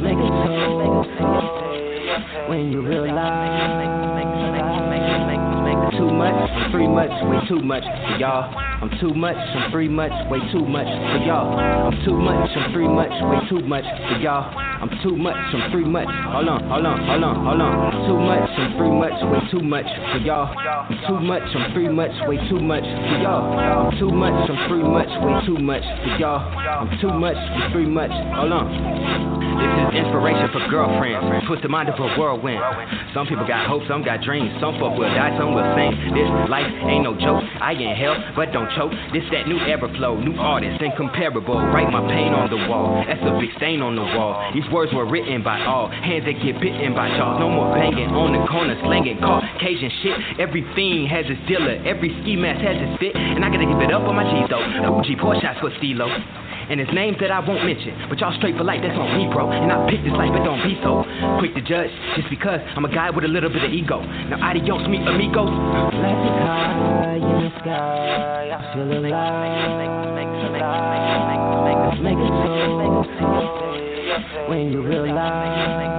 Make 0.01 0.17
it 0.17 0.33
so 0.45 0.65
when 2.49 2.71
you 2.71 2.81
realize 2.85 3.55
Too 5.97 6.11
much, 6.11 6.54
I'm 6.65 6.71
free 6.71 6.87
much, 6.87 7.13
way 7.29 7.37
too 7.47 7.61
much 7.61 7.83
for 7.83 8.17
y'all. 8.17 8.49
I'm 8.81 8.89
too 8.99 9.13
much, 9.13 9.37
I'm 9.37 9.71
free 9.71 9.87
much, 9.87 10.09
way 10.31 10.39
too 10.51 10.65
much 10.65 10.89
for 10.89 11.21
y'all. 11.21 11.53
I'm 11.53 11.93
too 12.03 12.17
much, 12.17 12.49
I'm 12.57 12.73
free 12.73 12.87
much, 12.87 13.13
way 13.29 13.37
too 13.49 13.61
much 13.67 13.85
for 13.85 14.17
y'all. 14.17 14.49
I'm 14.81 14.89
too 15.03 15.15
much, 15.15 15.37
I'm 15.37 15.71
free 15.71 15.85
much. 15.85 16.09
Hold 16.09 16.49
on, 16.49 16.65
hold 16.65 16.85
on, 16.85 17.05
hold 17.05 17.23
on, 17.23 17.35
hold 17.45 17.61
on. 17.61 17.73
I'm 17.85 18.09
Too 18.09 18.17
much, 18.17 18.49
I'm 18.49 18.77
free 18.81 18.89
much, 18.89 19.13
way 19.29 19.41
too 19.53 19.61
much 19.61 19.85
for 20.09 20.17
y'all. 20.25 20.49
I'm 20.49 20.97
too 21.05 21.19
much, 21.21 21.45
I'm 21.53 21.73
free 21.73 21.89
much, 21.89 22.13
way 22.25 22.37
too 22.49 22.59
much 22.59 22.83
for 22.83 23.17
y'all. 23.21 23.45
I'm 23.45 23.99
too 24.01 24.09
much, 24.09 24.33
I'm 24.33 24.57
free 24.65 24.81
much, 24.81 25.11
way 25.21 25.45
too 25.45 25.61
much 25.61 25.85
for 25.85 26.17
y'all. 26.17 26.41
I'm 26.41 26.89
too 26.97 27.13
much, 27.13 27.37
I'm 27.37 27.71
free 27.73 27.85
much. 27.85 28.09
Hold 28.09 28.51
on. 28.51 29.35
This 29.55 29.71
is 29.71 30.05
inspiration 30.05 30.51
for 30.51 30.61
girlfriends. 30.67 31.47
Twist 31.47 31.63
the 31.63 31.69
mind 31.69 31.87
of 31.87 31.95
a 31.95 32.07
whirlwind. 32.19 32.59
Some 33.13 33.27
people 33.27 33.47
got 33.47 33.65
hopes, 33.65 33.87
some 33.87 34.03
got 34.03 34.19
dreams. 34.21 34.51
Some 34.59 34.75
folk 34.79 34.99
will 34.99 35.07
die, 35.15 35.31
some 35.39 35.55
will 35.55 35.63
sing. 35.79 35.95
This 36.11 36.27
life 36.51 36.64
ain't 36.87 37.03
no 37.03 37.13
joke. 37.15 37.43
I 37.61 37.73
inhale, 37.73 38.15
but 38.35 38.51
don't 38.51 38.69
choke. 38.75 38.91
This 39.13 39.23
that 39.31 39.47
new 39.47 39.59
era 39.59 39.87
flow, 39.97 40.17
new 40.17 40.35
artist, 40.39 40.81
incomparable. 40.81 41.55
Write 41.55 41.91
my 41.91 42.01
pain 42.07 42.33
on 42.33 42.49
the 42.49 42.59
wall. 42.69 43.03
That's 43.07 43.21
a 43.21 43.33
big 43.39 43.51
stain 43.57 43.81
on 43.81 43.95
the 43.95 44.05
wall. 44.05 44.51
These 44.53 44.67
words 44.71 44.93
were 44.93 45.05
written 45.05 45.43
by 45.43 45.61
all 45.63 45.89
hands 45.89 46.25
that 46.25 46.37
get 46.41 46.59
bitten 46.61 46.93
by 46.93 47.09
jaws. 47.17 47.39
No 47.39 47.49
more 47.49 47.73
banging 47.73 48.11
on 48.13 48.33
the 48.33 48.43
corner, 48.47 48.77
slanging 48.83 49.19
Caucasian 49.19 49.91
shit. 50.01 50.39
Every 50.39 50.63
fiend 50.75 51.09
has 51.09 51.25
its 51.27 51.41
dealer, 51.47 51.81
every 51.85 52.13
ski 52.21 52.35
mask 52.35 52.61
has 52.61 52.77
its 52.77 52.95
fit. 52.99 53.15
And 53.15 53.43
I 53.43 53.49
gotta 53.49 53.67
give 53.67 53.81
it 53.81 53.91
up 53.93 54.07
on 54.07 54.15
my 54.15 54.25
G's 54.25 54.49
though. 54.49 54.63
Fuji, 55.01 55.15
pour 55.19 55.35
shots 55.41 55.59
for 55.59 55.71
Stilo. 55.77 56.07
And 56.69 56.81
it's 56.81 56.91
names 56.93 57.17
that 57.21 57.31
I 57.31 57.39
won't 57.39 57.65
mention. 57.65 57.93
But 58.09 58.19
y'all 58.19 58.35
straight 58.37 58.57
for 58.57 58.63
life, 58.63 58.81
that's 58.81 58.97
on 58.97 59.17
me, 59.17 59.27
bro. 59.31 59.51
And 59.51 59.71
I 59.71 59.89
picked 59.89 60.03
this 60.03 60.13
life, 60.13 60.31
but 60.33 60.43
don't 60.43 60.61
be 60.65 60.77
so 60.81 61.05
quick 61.39 61.53
to 61.55 61.61
judge. 61.61 61.91
Just 62.15 62.29
because 62.29 62.59
I'm 62.75 62.85
a 62.85 62.93
guy 62.93 63.09
with 63.09 63.25
a 63.25 63.31
little 63.31 63.49
bit 63.49 63.63
of 63.63 63.71
ego. 63.71 64.01
Now, 64.01 64.41
adios, 64.41 64.87
me 64.87 64.97
amigos. 65.05 65.49
In 67.15 67.37
the 67.43 67.51
sky, 67.61 68.49
I 68.49 68.73
feel 68.73 68.89
alive. 68.91 69.55
Make 72.01 72.17
it 72.17 72.27
so 72.27 72.65
when 74.49 74.71
you 74.71 74.81
realize 74.81 75.94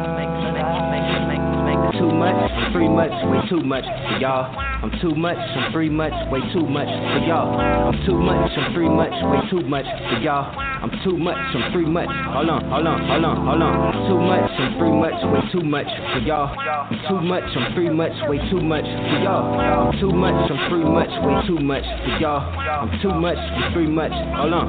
Too 1.99 2.13
much, 2.13 2.37
I'm 2.37 2.73
free 2.73 2.89
much, 2.89 3.11
way 3.11 3.41
too 3.49 3.63
much 3.65 3.85
for 3.85 4.19
y'all. 4.21 4.53
I'm 4.83 4.93
too 5.01 5.15
much, 5.15 5.39
I'm 5.39 5.73
free 5.73 5.89
much, 5.89 6.13
way 6.31 6.41
too 6.53 6.67
much 6.67 6.89
for 6.89 7.21
y'all. 7.25 7.57
I'm 7.57 8.05
too 8.05 8.19
much, 8.19 8.51
I'm 8.53 8.75
free 8.75 8.89
much, 8.89 9.13
way 9.33 9.41
too 9.49 9.67
much 9.67 9.87
for 9.87 10.21
y'all. 10.21 10.53
I'm 10.83 10.91
too 11.03 11.17
much, 11.17 11.37
I'm 11.37 11.73
free 11.73 11.87
much. 11.87 12.09
Hold 12.09 12.51
on, 12.51 12.69
hold 12.69 12.87
on, 12.87 13.01
hold 13.09 13.25
on, 13.25 13.47
hold 13.47 13.63
on. 13.63 14.09
Too 14.09 14.21
much, 14.21 14.51
I'm 14.61 14.79
free 14.79 14.93
much, 14.93 15.17
way 15.25 15.41
too 15.53 15.65
much 15.65 15.89
for 16.13 16.21
y'all. 16.21 16.53
I'm 16.53 17.01
too 17.09 17.21
much, 17.25 17.45
I'm 17.57 17.75
free 17.75 17.89
much, 17.89 18.13
way 18.29 18.39
too 18.51 18.61
much 18.61 18.85
for 18.85 19.19
y'all. 19.25 19.57
I'm 19.57 19.99
too 19.99 20.13
much, 20.13 20.37
I'm 20.53 20.69
free 20.69 20.85
much, 20.85 21.09
way 21.25 21.47
too 21.49 21.59
much 21.65 21.85
for 22.05 22.21
y'all. 22.21 22.45
I'm 22.45 22.93
too 23.01 23.15
much, 23.15 23.39
I'm 23.39 23.73
free 23.73 23.89
much. 23.89 24.13
Hold 24.37 24.53
on. 24.53 24.69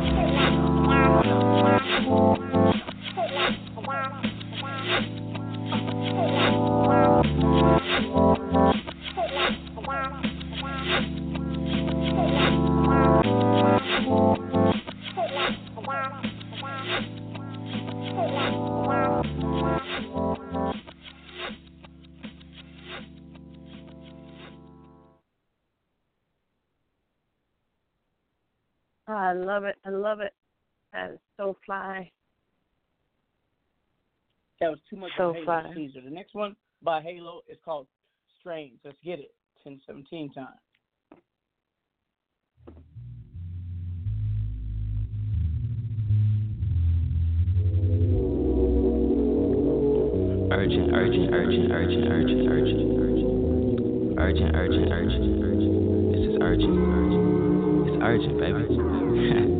I 29.09 29.33
love 29.33 29.65
it. 29.65 29.75
I 29.85 29.89
love 29.89 30.21
it. 30.21 30.33
That 30.93 31.11
is 31.11 31.19
so 31.35 31.57
fly. 31.65 32.09
That 34.61 34.69
was 34.69 34.79
too 34.89 34.95
much 34.95 35.11
so 35.17 35.35
fly. 35.43 35.69
Caesar. 35.75 36.01
The 36.01 36.09
next 36.09 36.33
one 36.33 36.55
by 36.83 37.01
Halo 37.01 37.41
It's 37.47 37.59
called 37.63 37.87
Strange. 38.39 38.79
Let's 38.83 38.97
get 39.03 39.19
it. 39.19 39.33
1017 39.63 40.33
time. 40.33 40.47
Urgent, 50.49 50.93
urgent, 50.93 51.33
urgent, 51.33 51.71
urgent, 51.71 52.07
urgent, 52.07 52.47
urgent, 52.47 52.99
urgent. 52.99 54.19
Urgent, 54.19 54.55
urgent, 54.55 54.91
urgent, 54.91 55.43
urgent. 55.43 56.11
This 56.11 56.21
is 56.29 56.37
urgent, 56.41 56.77
urgent. 56.77 57.87
It's 57.87 57.97
urgent, 58.03 58.39
baby. 58.39 59.53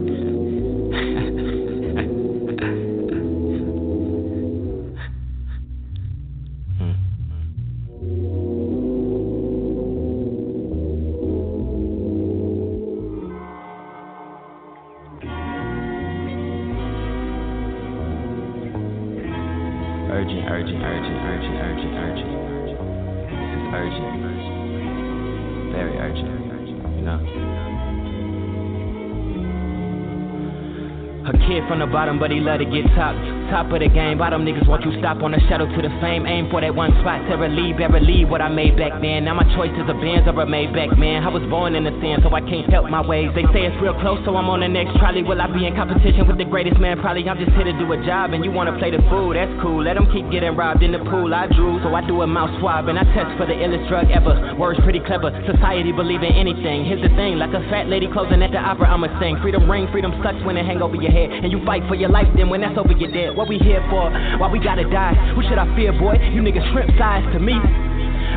A 31.28 31.34
kid 31.34 31.68
from 31.68 31.80
the 31.80 31.86
bottom, 31.86 32.20
but 32.20 32.32
he 32.32 32.40
love 32.40 32.60
to 32.60 32.66
get 32.66 32.86
top. 32.96 33.37
Top 33.48 33.72
of 33.72 33.80
the 33.80 33.88
game, 33.88 34.20
bottom 34.20 34.44
niggas 34.44 34.68
want 34.68 34.84
you 34.84 34.92
stop 35.00 35.24
on 35.24 35.32
the 35.32 35.40
shuttle 35.48 35.72
to 35.72 35.80
the 35.80 35.88
fame. 36.04 36.28
Aim 36.28 36.52
for 36.52 36.60
that 36.60 36.76
one 36.76 36.92
spot, 37.00 37.24
Terror 37.32 37.48
leave, 37.48 37.80
ever 37.80 37.96
leave 37.96 38.28
what 38.28 38.44
I 38.44 38.52
made 38.52 38.76
back 38.76 39.00
then. 39.00 39.24
Now 39.24 39.40
my 39.40 39.48
choice 39.56 39.72
is 39.72 39.88
a 39.88 39.96
Benz 39.96 40.28
or 40.28 40.36
a 40.36 40.44
Maybach, 40.44 41.00
man. 41.00 41.24
I 41.24 41.32
was 41.32 41.40
born 41.48 41.72
in 41.72 41.88
the 41.88 41.96
sin, 42.04 42.20
so 42.20 42.28
I 42.36 42.44
can't 42.44 42.68
help 42.68 42.92
my 42.92 43.00
ways. 43.00 43.32
They 43.40 43.48
say 43.56 43.64
it's 43.64 43.80
real 43.80 43.96
close, 44.04 44.20
so 44.28 44.36
I'm 44.36 44.52
on 44.52 44.60
the 44.60 44.68
next 44.68 45.00
trolley. 45.00 45.24
Will 45.24 45.40
I 45.40 45.48
be 45.48 45.64
in 45.64 45.80
competition 45.80 46.28
with 46.28 46.36
the 46.36 46.44
greatest 46.44 46.76
man? 46.76 47.00
Probably 47.00 47.24
I'm 47.24 47.40
just 47.40 47.56
here 47.56 47.64
to 47.64 47.72
do 47.80 47.88
a 47.96 48.00
job, 48.04 48.36
and 48.36 48.44
you 48.44 48.52
wanna 48.52 48.76
play 48.76 48.92
the 48.92 49.00
fool, 49.08 49.32
that's 49.32 49.52
cool. 49.64 49.80
Let 49.80 49.96
them 49.96 50.12
keep 50.12 50.28
getting 50.28 50.52
robbed 50.52 50.84
in 50.84 50.92
the 50.92 51.00
pool. 51.08 51.32
I 51.32 51.48
drew, 51.48 51.80
so 51.88 51.96
I 51.96 52.04
do 52.04 52.20
a 52.22 52.28
mouth 52.28 52.52
swab, 52.60 52.92
and 52.92 53.00
I 53.00 53.08
test 53.16 53.32
for 53.40 53.48
the 53.48 53.56
illest 53.56 53.88
drug 53.88 54.12
ever. 54.12 54.60
Words 54.60 54.84
pretty 54.84 55.00
clever, 55.00 55.32
society 55.48 55.96
believe 55.96 56.20
in 56.20 56.36
anything. 56.36 56.84
Here's 56.84 57.00
the 57.00 57.16
thing, 57.16 57.40
like 57.40 57.56
a 57.56 57.64
fat 57.72 57.88
lady 57.88 58.12
closing 58.12 58.44
at 58.44 58.52
the 58.52 58.60
opera, 58.60 58.92
I'ma 58.92 59.08
sing. 59.24 59.40
Freedom 59.40 59.64
ring, 59.72 59.88
freedom 59.96 60.12
sucks 60.20 60.44
when 60.44 60.60
it 60.60 60.68
hang 60.68 60.84
over 60.84 61.00
your 61.00 61.16
head, 61.16 61.32
and 61.32 61.48
you 61.48 61.64
fight 61.64 61.88
for 61.88 61.96
your 61.96 62.12
life. 62.12 62.28
Then 62.36 62.52
when 62.52 62.60
that's 62.60 62.76
over, 62.76 62.92
you're 62.92 63.16
dead. 63.16 63.37
What 63.38 63.46
we 63.46 63.62
here 63.62 63.86
for? 63.94 64.10
Why 64.42 64.50
we 64.50 64.58
gotta 64.58 64.82
die? 64.90 65.14
Who 65.38 65.46
should 65.46 65.62
I 65.62 65.70
fear, 65.78 65.94
boy? 65.94 66.18
You 66.34 66.42
niggas 66.42 66.66
shrimp 66.74 66.90
size 66.98 67.22
to 67.38 67.40
me. 67.40 67.54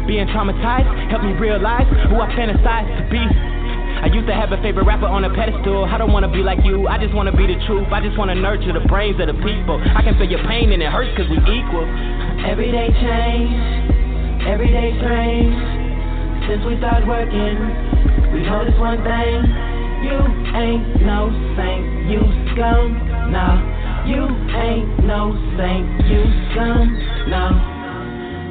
Being 0.05 0.28
traumatized 0.28 0.93
helped 1.09 1.24
me 1.24 1.32
realize 1.40 1.89
who 2.12 2.20
I 2.20 2.28
fantasize 2.36 2.85
to 3.01 3.09
be. 3.09 3.24
I 3.24 4.12
used 4.12 4.28
to 4.28 4.36
have 4.36 4.52
a 4.52 4.60
favorite 4.60 4.85
rapper 4.85 5.09
on 5.09 5.24
a 5.24 5.32
pedestal. 5.32 5.89
I 5.89 5.97
don't 5.97 6.12
wanna 6.12 6.28
be 6.28 6.44
like 6.44 6.60
you, 6.68 6.85
I 6.85 7.01
just 7.01 7.16
wanna 7.16 7.32
be 7.32 7.48
the 7.48 7.56
truth. 7.64 7.89
I 7.89 8.05
just 8.05 8.20
wanna 8.20 8.36
nurture 8.36 8.77
the 8.77 8.85
brains 8.93 9.16
of 9.24 9.32
the 9.32 9.40
people. 9.40 9.81
I 9.81 10.05
can 10.05 10.20
feel 10.20 10.28
your 10.28 10.44
pain 10.44 10.68
and 10.68 10.85
it 10.85 10.93
hurts 10.93 11.16
cause 11.16 11.32
we 11.32 11.40
equal. 11.48 11.89
Everyday 12.44 12.93
change, 12.93 13.56
everyday 14.44 15.01
strange. 15.01 15.56
Since 16.44 16.60
we 16.68 16.77
started 16.77 17.09
working, 17.09 17.56
we 18.36 18.44
noticed 18.44 18.77
one 18.77 19.01
thing. 19.01 19.48
You 20.05 20.20
ain't 20.52 21.09
no 21.09 21.32
saint, 21.56 22.12
you 22.12 22.20
scum. 22.52 23.32
Nah, 23.32 23.80
you 24.11 24.27
ain't 24.27 25.07
no 25.07 25.31
saint, 25.55 25.87
you 26.11 26.27
scum. 26.51 26.82
No. 27.31 27.47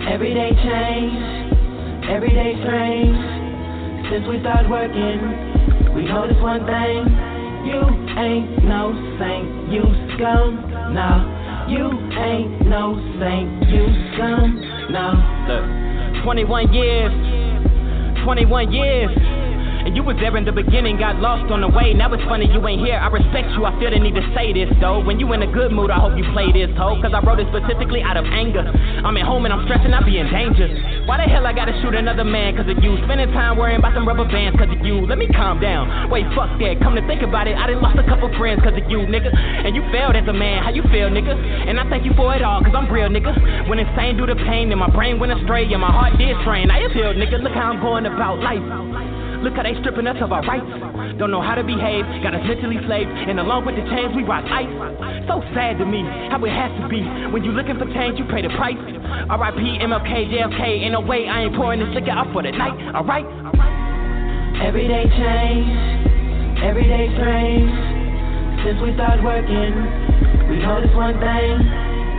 Everyday 0.08 0.56
change, 0.56 2.08
everyday 2.08 2.56
strange. 2.64 3.20
Since 4.10 4.26
we 4.28 4.40
started 4.40 4.72
working, 4.72 5.20
we 5.94 6.08
noticed 6.08 6.40
one 6.40 6.66
thing. 6.66 7.04
You 7.68 7.84
ain't 8.16 8.64
no 8.64 8.96
saint, 9.20 9.70
you 9.70 9.84
scum. 10.16 10.64
No, 10.96 11.28
you 11.68 11.92
ain't 12.16 12.64
no 12.66 12.96
saint, 13.20 13.68
you 13.68 13.84
scum. 14.16 14.64
No. 14.96 15.12
Look, 15.52 16.24
21 16.24 16.74
years, 16.74 17.12
21 18.24 18.72
years. 18.72 19.39
And 19.90 19.98
you 19.98 20.06
was 20.06 20.22
there 20.22 20.38
in 20.38 20.46
the 20.46 20.54
beginning, 20.54 21.02
got 21.02 21.18
lost 21.18 21.50
on 21.50 21.66
the 21.66 21.72
way. 21.74 21.98
Now 21.98 22.14
it's 22.14 22.22
funny 22.30 22.46
you 22.46 22.62
ain't 22.62 22.86
here. 22.86 23.02
I 23.02 23.10
respect 23.10 23.50
you, 23.58 23.66
I 23.66 23.74
feel 23.82 23.90
the 23.90 23.98
need 23.98 24.14
to 24.14 24.22
say 24.38 24.54
this 24.54 24.70
though. 24.78 25.02
When 25.02 25.18
you 25.18 25.26
in 25.34 25.42
a 25.42 25.50
good 25.50 25.74
mood, 25.74 25.90
I 25.90 25.98
hope 25.98 26.14
you 26.14 26.22
play 26.30 26.54
this 26.54 26.70
hoe. 26.78 27.02
Cause 27.02 27.10
I 27.10 27.18
wrote 27.26 27.42
it 27.42 27.50
specifically 27.50 28.06
out 28.06 28.14
of 28.14 28.22
anger. 28.30 28.62
I'm 28.70 29.18
at 29.18 29.26
home 29.26 29.50
and 29.50 29.54
I'm 29.54 29.66
stressing, 29.66 29.90
I 29.90 30.06
be 30.06 30.22
in 30.22 30.30
danger. 30.30 30.70
Why 31.10 31.18
the 31.18 31.26
hell 31.26 31.50
I 31.50 31.58
gotta 31.58 31.74
shoot 31.82 31.98
another 31.98 32.22
man 32.22 32.54
cause 32.54 32.70
of 32.70 32.78
you? 32.86 33.02
Spending 33.10 33.34
time 33.34 33.58
worrying 33.58 33.82
about 33.82 33.98
some 33.98 34.06
rubber 34.06 34.30
bands 34.30 34.62
cause 34.62 34.70
of 34.70 34.78
you. 34.86 35.10
Let 35.10 35.18
me 35.18 35.26
calm 35.26 35.58
down. 35.58 36.14
Wait, 36.14 36.30
fuck 36.38 36.54
that. 36.62 36.78
Come 36.86 36.94
to 36.94 37.02
think 37.10 37.26
about 37.26 37.50
it, 37.50 37.58
I 37.58 37.66
done 37.74 37.82
lost 37.82 37.98
a 37.98 38.06
couple 38.06 38.30
friends 38.38 38.62
cause 38.62 38.78
of 38.78 38.86
you, 38.94 39.10
nigga. 39.10 39.34
And 39.34 39.74
you 39.74 39.82
failed 39.90 40.14
as 40.14 40.30
a 40.30 40.38
man, 40.38 40.62
how 40.62 40.70
you 40.70 40.86
feel, 40.94 41.10
nigga? 41.10 41.34
And 41.34 41.82
I 41.82 41.90
thank 41.90 42.06
you 42.06 42.14
for 42.14 42.30
it 42.38 42.46
all 42.46 42.62
cause 42.62 42.78
I'm 42.78 42.86
real, 42.94 43.10
nigga. 43.10 43.34
When 43.66 43.82
insane 43.82 44.22
due 44.22 44.30
to 44.30 44.38
pain 44.38 44.70
and 44.70 44.78
my 44.78 44.94
brain 44.94 45.18
went 45.18 45.34
astray 45.34 45.66
and 45.66 45.82
my 45.82 45.90
heart 45.90 46.14
did 46.22 46.38
strain. 46.46 46.70
I 46.70 46.86
appealed, 46.86 47.18
nigga. 47.18 47.42
Look 47.42 47.58
how 47.58 47.74
I'm 47.74 47.82
going 47.82 48.06
about 48.06 48.38
life. 48.46 49.09
Look 49.40 49.56
how 49.56 49.64
they 49.64 49.76
stripping 49.80 50.08
us 50.08 50.20
of 50.20 50.32
our 50.32 50.44
rights. 50.44 50.68
Don't 51.16 51.32
know 51.32 51.42
how 51.42 51.56
to 51.56 51.64
behave, 51.64 52.04
got 52.24 52.36
us 52.36 52.44
mentally 52.44 52.76
slaved, 52.84 53.08
and 53.08 53.40
along 53.40 53.64
with 53.64 53.76
the 53.76 53.86
chains 53.88 54.12
we 54.16 54.24
rock 54.24 54.44
ice. 54.52 54.68
So 55.32 55.40
sad 55.56 55.80
to 55.80 55.86
me, 55.88 56.04
how 56.28 56.44
it 56.44 56.52
has 56.52 56.72
to 56.84 56.88
be. 56.92 57.00
When 57.32 57.44
you 57.44 57.56
looking 57.56 57.80
for 57.80 57.88
change, 57.96 58.20
you 58.20 58.28
pay 58.28 58.44
the 58.44 58.52
price. 58.60 58.80
R.I.P. 59.32 59.60
MLK, 59.80 60.12
JFK. 60.28 60.84
In 60.84 60.96
a 60.96 61.02
way, 61.02 61.28
I 61.28 61.48
ain't 61.48 61.56
pouring 61.56 61.80
this 61.80 61.92
liquor 61.96 62.12
out 62.12 62.32
for 62.36 62.44
the 62.44 62.52
night. 62.52 62.76
Alright. 62.96 63.28
Everyday 64.60 65.08
change, 65.08 66.60
everyday 66.60 67.08
strange. 67.16 67.72
Since 68.68 68.84
we 68.84 68.92
started 69.00 69.24
working, 69.24 69.72
we 70.52 70.60
noticed 70.60 70.96
one 70.96 71.16
thing. 71.16 71.64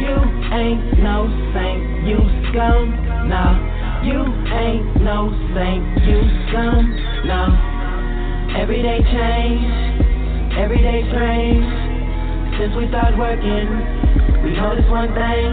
You 0.01 0.17
ain't 0.57 1.05
no 1.05 1.29
saint, 1.53 2.09
you 2.09 2.17
scum. 2.49 2.97
Nah. 3.29 3.80
You 4.02 4.16
ain't 4.16 5.02
no 5.02 5.28
saint, 5.55 5.85
you 6.09 6.20
scum, 6.48 6.89
no. 7.27 7.52
Everyday 8.56 8.98
change, 9.05 10.56
everyday 10.56 11.05
strange. 11.12 11.64
Since 12.59 12.74
we 12.77 12.89
started 12.89 13.18
working, 13.18 13.68
we 14.43 14.56
noticed 14.56 14.89
one 14.89 15.12
thing. 15.12 15.52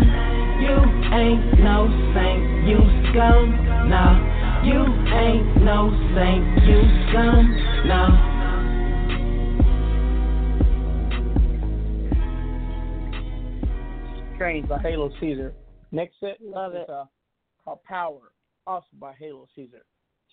You 0.63 0.75
ain't 1.13 1.59
no 1.59 1.87
saint, 2.15 2.67
you 2.67 2.79
scum, 3.11 3.51
no. 3.91 4.15
You 4.63 4.79
ain't 5.13 5.61
no 5.63 5.91
saint, 6.15 6.47
you 6.65 6.81
scum, 7.11 7.51
no. 7.85 8.33
Strange 14.35 14.67
by 14.67 14.79
Halo 14.79 15.11
Caesar. 15.19 15.53
Next 15.91 16.15
set 16.19 16.37
Love 16.41 16.73
is 16.75 16.81
it. 16.83 16.89
uh, 16.89 17.05
called 17.63 17.83
Power, 17.83 18.31
also 18.68 18.88
by 18.99 19.14
Halo 19.18 19.48
Caesar. 19.56 19.81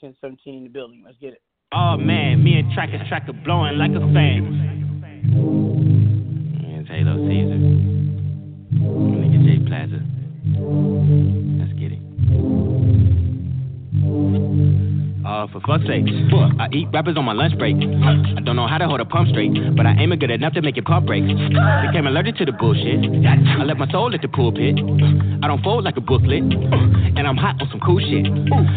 1017 0.01 0.55
in 0.57 0.65
the 0.65 0.69
building. 0.69 1.03
Let's 1.05 1.17
get 1.19 1.33
it. 1.33 1.41
Oh 1.73 1.97
man, 1.97 2.43
me 2.43 2.59
and 2.59 2.73
Tracker 2.73 2.99
Tracker 3.09 3.33
blowing 3.33 3.79
like 3.79 3.93
a 3.93 4.01
fan. 4.13 4.43
It's 6.81 6.89
Halo 6.89 7.17
Caesar. 7.27 7.59
Nigga 9.23 9.39
J 9.47 9.49
Plaza. 9.67 10.01
Let's 11.59 11.73
get 11.79 11.93
it. 11.93 12.01
Uh, 15.25 15.47
for 15.49 15.61
fuck's 15.65 15.87
sake, 15.89 16.05
I 16.61 16.69
eat 16.73 16.89
rappers 16.93 17.17
on 17.17 17.25
my 17.25 17.33
lunch 17.33 17.57
break. 17.57 17.77
I 17.81 18.45
don't 18.45 18.57
know 18.57 18.69
how 18.69 18.77
to 18.77 18.85
hold 18.85 19.01
a 19.01 19.07
pump 19.07 19.31
straight, 19.31 19.57
but 19.75 19.87
I 19.87 19.97
aim 19.97 20.13
it 20.13 20.21
good 20.21 20.31
enough 20.31 20.53
to 20.53 20.61
make 20.61 20.77
it 20.77 20.85
pump 20.85 21.07
break. 21.07 21.25
Became 21.25 22.07
allergic 22.07 22.37
to 22.37 22.45
the 22.45 22.53
bullshit. 22.53 23.01
I 23.25 23.65
left 23.65 23.81
my 23.81 23.89
soul 23.91 24.13
at 24.13 24.21
the 24.21 24.29
pulpit. 24.29 24.77
I 25.43 25.49
don't 25.49 25.65
fold 25.65 25.85
like 25.85 25.97
a 25.97 26.05
booklet, 26.05 26.45
and 26.45 27.25
I'm 27.25 27.41
hot 27.41 27.57
on 27.57 27.69
some 27.73 27.81
cool 27.81 28.01
shit. 28.05 28.29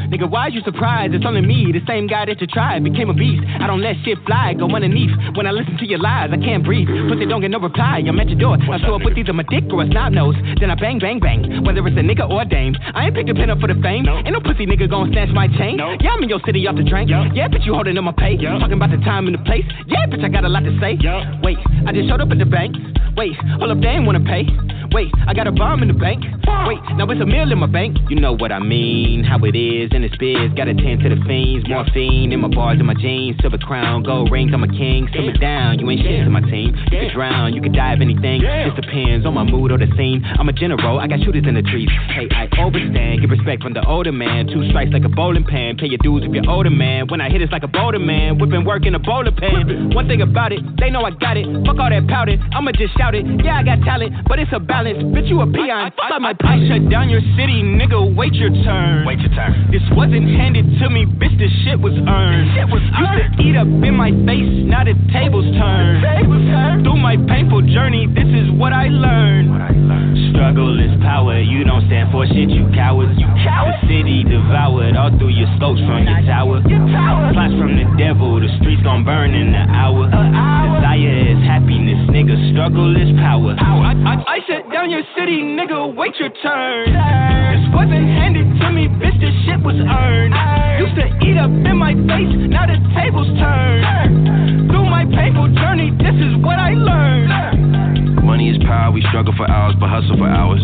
Nigga, 0.07 0.31
why 0.31 0.47
you 0.47 0.61
surprised? 0.63 1.13
It's 1.13 1.25
only 1.27 1.41
me, 1.41 1.75
the 1.75 1.83
same 1.83 2.07
guy 2.07 2.23
that 2.25 2.39
you 2.39 2.47
tried. 2.47 2.81
Became 2.83 3.09
a 3.09 3.13
beast. 3.13 3.43
I 3.59 3.67
don't 3.67 3.83
let 3.83 3.99
shit 4.07 4.17
fly, 4.25 4.55
go 4.55 4.71
underneath. 4.71 5.11
When 5.35 5.47
I 5.47 5.51
listen 5.51 5.75
to 5.77 5.85
your 5.85 5.99
lies, 5.99 6.31
I 6.31 6.39
can't 6.39 6.63
breathe. 6.63 6.87
Pussy 7.11 7.27
don't 7.27 7.41
get 7.41 7.51
no 7.51 7.59
reply. 7.59 8.07
I'm 8.07 8.19
at 8.23 8.29
your 8.31 8.39
door. 8.39 8.55
I 8.55 8.79
show 8.79 8.95
up 8.95 9.03
with 9.03 9.17
either 9.17 9.33
my 9.33 9.43
dick 9.51 9.67
or 9.67 9.83
a 9.83 9.87
snot 9.91 10.13
nose. 10.13 10.35
Then 10.63 10.71
I 10.71 10.75
bang, 10.75 10.99
bang, 10.99 11.19
bang. 11.19 11.63
Whether 11.67 11.83
it's 11.87 11.99
a 11.99 12.03
nigga 12.07 12.23
or 12.23 12.43
a 12.43 12.47
dame. 12.47 12.71
I 12.95 13.11
ain't 13.11 13.15
picked 13.15 13.29
a 13.29 13.35
pen 13.35 13.49
up 13.51 13.59
for 13.59 13.67
the 13.67 13.75
fame. 13.83 14.07
Ain't 14.07 14.31
no 14.31 14.39
pussy 14.39 14.63
nigga 14.63 14.89
gon' 14.89 15.11
snatch 15.11 15.29
my 15.35 15.51
chain. 15.59 15.75
Yeah, 15.99 16.15
I'm 16.15 16.23
in 16.23 16.29
your 16.29 16.36
city 16.45 16.67
off 16.67 16.75
the 16.75 16.83
train. 16.83 17.07
Yeah, 17.07 17.47
bitch, 17.47 17.65
you 17.65 17.73
holding 17.73 17.97
on 17.97 18.03
my 18.03 18.11
pay. 18.11 18.37
Talking 18.37 18.73
about 18.73 18.91
the 18.91 18.97
time 18.97 19.27
and 19.27 19.35
the 19.35 19.43
place. 19.43 19.65
Yeah, 19.87 20.05
bitch, 20.07 20.23
I 20.23 20.29
got 20.29 20.45
a 20.45 20.49
lot 20.49 20.63
to 20.63 20.77
say. 20.79 20.97
Wait, 21.43 21.57
I 21.85 21.91
just 21.91 22.09
showed 22.09 22.21
up 22.21 22.31
at 22.31 22.37
the 22.37 22.45
bank. 22.45 22.75
Wait, 23.15 23.33
hold 23.57 23.71
up, 23.71 23.79
they 23.81 23.87
ain't 23.87 24.05
wanna 24.05 24.21
pay. 24.21 24.45
Wait, 24.91 25.11
I 25.27 25.33
got 25.33 25.47
a 25.47 25.51
bomb 25.51 25.81
in 25.81 25.89
the 25.89 25.93
bank. 25.93 26.23
Wait, 26.67 26.79
now 26.95 27.09
it's 27.09 27.21
a 27.21 27.25
meal 27.25 27.51
in 27.51 27.59
my 27.59 27.67
bank. 27.67 27.97
You 28.09 28.19
know 28.19 28.33
what 28.33 28.51
I 28.51 28.59
mean? 28.59 29.23
How 29.23 29.37
it 29.43 29.55
is 29.55 29.91
in 29.91 30.01
the 30.01 30.09
biz. 30.17 30.55
Got 30.55 30.67
a 30.67 30.73
10 30.73 30.99
to 31.03 31.09
the 31.09 31.19
fiends. 31.27 31.67
Morphine 31.67 32.31
in 32.31 32.39
my 32.39 32.47
bars 32.47 32.77
and 32.79 32.87
my 32.87 32.95
jeans. 32.95 33.37
Silver 33.41 33.57
crown, 33.57 34.03
gold 34.03 34.31
rings. 34.31 34.51
I'm 34.53 34.63
a 34.63 34.67
king. 34.67 35.07
Simmer 35.13 35.37
down. 35.37 35.79
You 35.79 35.89
ain't 35.91 36.01
shit 36.01 36.23
to 36.23 36.29
my 36.29 36.41
team. 36.41 36.75
You 36.91 36.99
can 36.99 37.13
drown. 37.13 37.53
You 37.53 37.61
can 37.61 37.71
die 37.71 37.93
of 37.93 38.01
anything. 38.01 38.41
Just 38.41 38.79
depends 38.81 39.25
on 39.25 39.33
my 39.33 39.43
mood 39.43 39.71
or 39.71 39.77
the 39.77 39.87
scene. 39.95 40.23
I'm 40.25 40.47
a 40.49 40.53
general. 40.53 40.99
I 40.99 41.07
got 41.07 41.19
shooters 41.19 41.45
in 41.47 41.55
the 41.55 41.63
trees. 41.63 41.89
Hey, 42.11 42.27
I 42.31 42.47
overstand. 42.59 43.21
Get 43.21 43.29
respect 43.29 43.63
from 43.63 43.73
the 43.73 43.85
older 43.85 44.11
man. 44.11 44.47
Two 44.47 44.67
strikes 44.69 44.91
like 44.91 45.03
a 45.03 45.09
bowling 45.09 45.43
pin. 45.43 45.77
Pay 45.77 45.87
your 45.87 45.99
dues 45.99 46.23
if 46.23 46.31
you're 46.31 46.49
older 46.49 46.71
man. 46.71 47.07
When 47.07 47.21
I 47.21 47.29
hit 47.29 47.41
it's 47.41 47.51
like 47.51 47.63
a 47.63 47.71
boulder 47.71 47.99
man. 47.99 48.39
Whipping 48.39 48.65
work 48.65 48.85
in 48.85 48.95
a 48.95 48.99
bowler 48.99 49.31
pin. 49.31 49.93
One 49.93 50.07
thing 50.07 50.21
about 50.21 50.51
it, 50.51 50.63
they 50.79 50.89
know 50.89 51.03
I 51.03 51.11
got 51.11 51.37
it. 51.37 51.45
Fuck 51.65 51.79
all 51.79 51.89
that 51.89 52.07
powder. 52.07 52.37
I'ma 52.53 52.71
just 52.71 52.97
shout 52.97 53.15
it. 53.15 53.25
Yeah, 53.43 53.59
I 53.59 53.63
got 53.63 53.83
talent, 53.83 54.27
but 54.27 54.39
it's 54.39 54.51
a 54.53 54.59
balance. 54.77 55.01
Bitch, 55.09 55.29
you 55.29 55.41
a 55.41 55.47
peon. 55.47 55.91
Fuck 55.97 56.11
out 56.13 56.21
my 56.21 56.33
I 56.45 56.61
shut 56.69 56.89
down 56.89 57.09
your 57.09 57.21
city, 57.33 57.65
nigga. 57.65 57.97
Wait 58.15 58.33
your 58.33 58.53
turn. 58.61 59.05
Wait 59.05 59.19
your 59.19 59.33
turn. 59.33 59.71
This 59.71 59.81
wasn't 59.97 60.29
handed 60.37 60.65
to 60.79 60.89
me, 60.89 61.05
bitch. 61.05 61.33
This 61.37 61.51
shit 61.65 61.79
was 61.79 61.93
earned. 62.05 62.53
Shit 62.53 62.69
was 62.69 62.81
Used 62.85 63.37
to 63.37 63.43
eat 63.43 63.57
up 63.57 63.67
in 63.67 63.93
my 63.93 64.09
face, 64.25 64.49
now 64.65 64.83
the 64.83 64.93
tables 65.13 65.45
turn. 65.57 66.01
Tables 66.01 66.45
turn. 66.49 66.83
Through 66.83 66.97
my 67.01 67.17
painful 67.29 67.61
journey, 67.65 68.05
this 68.09 68.29
is 68.29 68.49
what 68.53 68.73
I 68.73 68.89
learned. 68.89 69.49
What 69.49 69.61
I 69.61 69.73
learned. 69.73 70.33
Struggle 70.33 70.77
is 70.77 70.93
power. 71.01 71.37
You 71.41 71.63
don't 71.65 71.85
stand 71.89 72.11
for 72.11 72.25
shit, 72.25 72.49
you 72.49 72.69
cowards. 72.73 73.17
You 73.17 73.29
cowards. 73.41 73.77
The 73.85 74.01
city 74.01 74.25
devoured 74.25 74.97
all 74.97 75.13
through 75.17 75.33
your 75.33 75.49
scopes 75.57 75.81
from 75.85 76.05
your 76.05 76.21
tower. 76.25 76.61
Your 76.65 76.81
tower. 76.93 77.33
Plots 77.33 77.53
from 77.57 77.73
the 77.77 77.85
devil, 77.97 78.37
the 78.41 78.49
streets 78.61 78.81
gon' 78.85 79.05
burn 79.05 79.33
in 79.33 79.53
an 79.53 79.69
hour. 79.69 80.05
An 80.05 80.33
hour. 80.33 80.77
Desire 80.77 81.33
is 81.33 81.41
happiness, 81.45 82.01
nigga. 82.13 82.37
Struggle 82.53 82.93
is 82.97 83.09
power. 83.17 83.57
I, 83.57 83.93
I, 83.93 84.13
I 84.25 84.37
shut 84.45 84.66
down 84.71 84.89
your 84.89 85.03
city, 85.15 85.43
nigga. 85.43 85.95
Wait 85.95 86.15
your 86.19 86.29
turn. 86.43 86.91
This 86.91 87.65
wasn't 87.73 88.07
handed 88.07 88.47
to 88.59 88.71
me, 88.71 88.87
bitch. 88.87 89.19
This 89.19 89.35
shit 89.45 89.59
was 89.63 89.75
earned. 89.75 90.35
Used 90.79 90.95
to 90.95 91.07
eat 91.25 91.37
up 91.37 91.51
in 91.51 91.77
my 91.77 91.93
face, 91.93 92.33
now 92.51 92.67
the 92.67 92.77
tables 92.95 93.27
turn. 93.39 94.67
Through 94.67 94.87
my 94.89 95.05
painful 95.05 95.49
journey, 95.55 95.91
this 95.97 96.15
is 96.15 96.35
what 96.43 96.59
I 96.59 96.73
learned. 96.73 98.23
Money 98.23 98.51
is 98.51 98.57
power, 98.67 98.91
we 98.91 99.01
struggle 99.09 99.33
for 99.37 99.49
hours, 99.49 99.75
but 99.79 99.89
hustle 99.89 100.17
for 100.17 100.27
hours. 100.27 100.61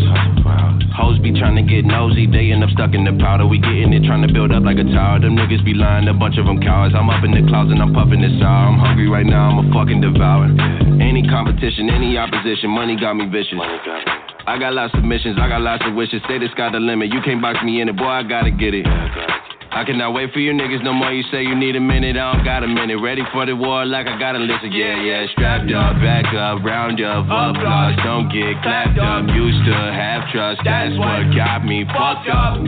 Hoes 0.94 1.18
be 1.18 1.32
trying 1.34 1.56
to 1.56 1.64
get 1.66 1.84
nosy, 1.84 2.30
they 2.30 2.52
end 2.52 2.62
up 2.62 2.70
stuck 2.70 2.94
in 2.94 3.02
the 3.02 3.16
powder. 3.18 3.46
We 3.46 3.58
getting 3.58 3.90
it, 3.90 4.04
trying 4.06 4.22
to 4.22 4.30
build 4.32 4.52
up 4.52 4.62
like 4.62 4.78
a 4.78 4.84
tower. 4.84 5.18
Them 5.18 5.34
niggas 5.34 5.64
be 5.64 5.74
lying, 5.74 6.06
a 6.06 6.14
bunch 6.14 6.38
of 6.38 6.46
them 6.46 6.60
cowards. 6.60 6.94
I'm 6.94 7.10
up 7.10 7.24
in 7.24 7.32
the 7.32 7.42
clouds 7.48 7.72
and 7.72 7.82
I'm 7.82 7.92
puffing 7.92 8.20
this 8.20 8.36
sour. 8.38 8.70
I'm 8.70 8.78
hungry 8.78 9.08
right 9.08 9.26
now, 9.26 9.50
I'm 9.50 9.58
a 9.64 9.66
fucking 9.74 10.00
devour. 10.00 10.46
Any 11.02 11.26
competition, 11.26 11.90
any 11.90 12.16
opposition, 12.16 12.70
money 12.70 12.94
got 12.94 13.14
me 13.14 13.26
vicious. 13.26 13.58
I 14.46 14.58
got 14.58 14.74
lots 14.74 14.94
of 14.94 15.04
missions, 15.04 15.38
I 15.40 15.48
got 15.48 15.62
lots 15.62 15.84
of 15.86 15.94
wishes. 15.94 16.20
Say 16.28 16.38
the 16.38 16.48
sky 16.52 16.70
the 16.70 16.80
limit, 16.80 17.12
you 17.12 17.20
can't 17.24 17.40
box 17.40 17.58
me 17.64 17.80
in 17.80 17.88
it, 17.88 17.96
boy, 17.96 18.06
I 18.06 18.22
gotta 18.22 18.50
get 18.50 18.74
it. 18.74 18.86
I 18.86 19.82
cannot 19.82 20.14
wait 20.14 20.32
for 20.32 20.38
you 20.38 20.52
niggas 20.52 20.84
no 20.84 20.92
more. 20.92 21.10
You 21.12 21.24
say 21.32 21.42
you 21.42 21.56
need 21.56 21.74
a 21.74 21.80
minute, 21.80 22.16
I 22.16 22.32
don't 22.32 22.44
got 22.44 22.62
a 22.62 22.68
minute. 22.68 22.98
Ready 23.02 23.22
for 23.32 23.44
the 23.44 23.56
war 23.56 23.84
like 23.84 24.06
I 24.06 24.16
gotta 24.18 24.38
listen. 24.38 24.70
Yeah, 24.70 25.02
yeah, 25.02 25.26
strapped 25.32 25.72
up, 25.72 25.96
back 25.98 26.26
up, 26.30 26.62
round 26.62 27.00
up, 27.00 27.24
applause. 27.24 27.96
Don't 28.04 28.30
get 28.30 28.54
clapped 28.62 28.98
up. 28.98 29.26
Used 29.34 29.66
to 29.66 29.74
have 29.74 30.30
trust, 30.30 30.60
that's 30.64 30.96
what 30.96 31.34
got 31.34 31.64
me 31.64 31.84
fucked 31.90 32.28
up. 32.30 32.62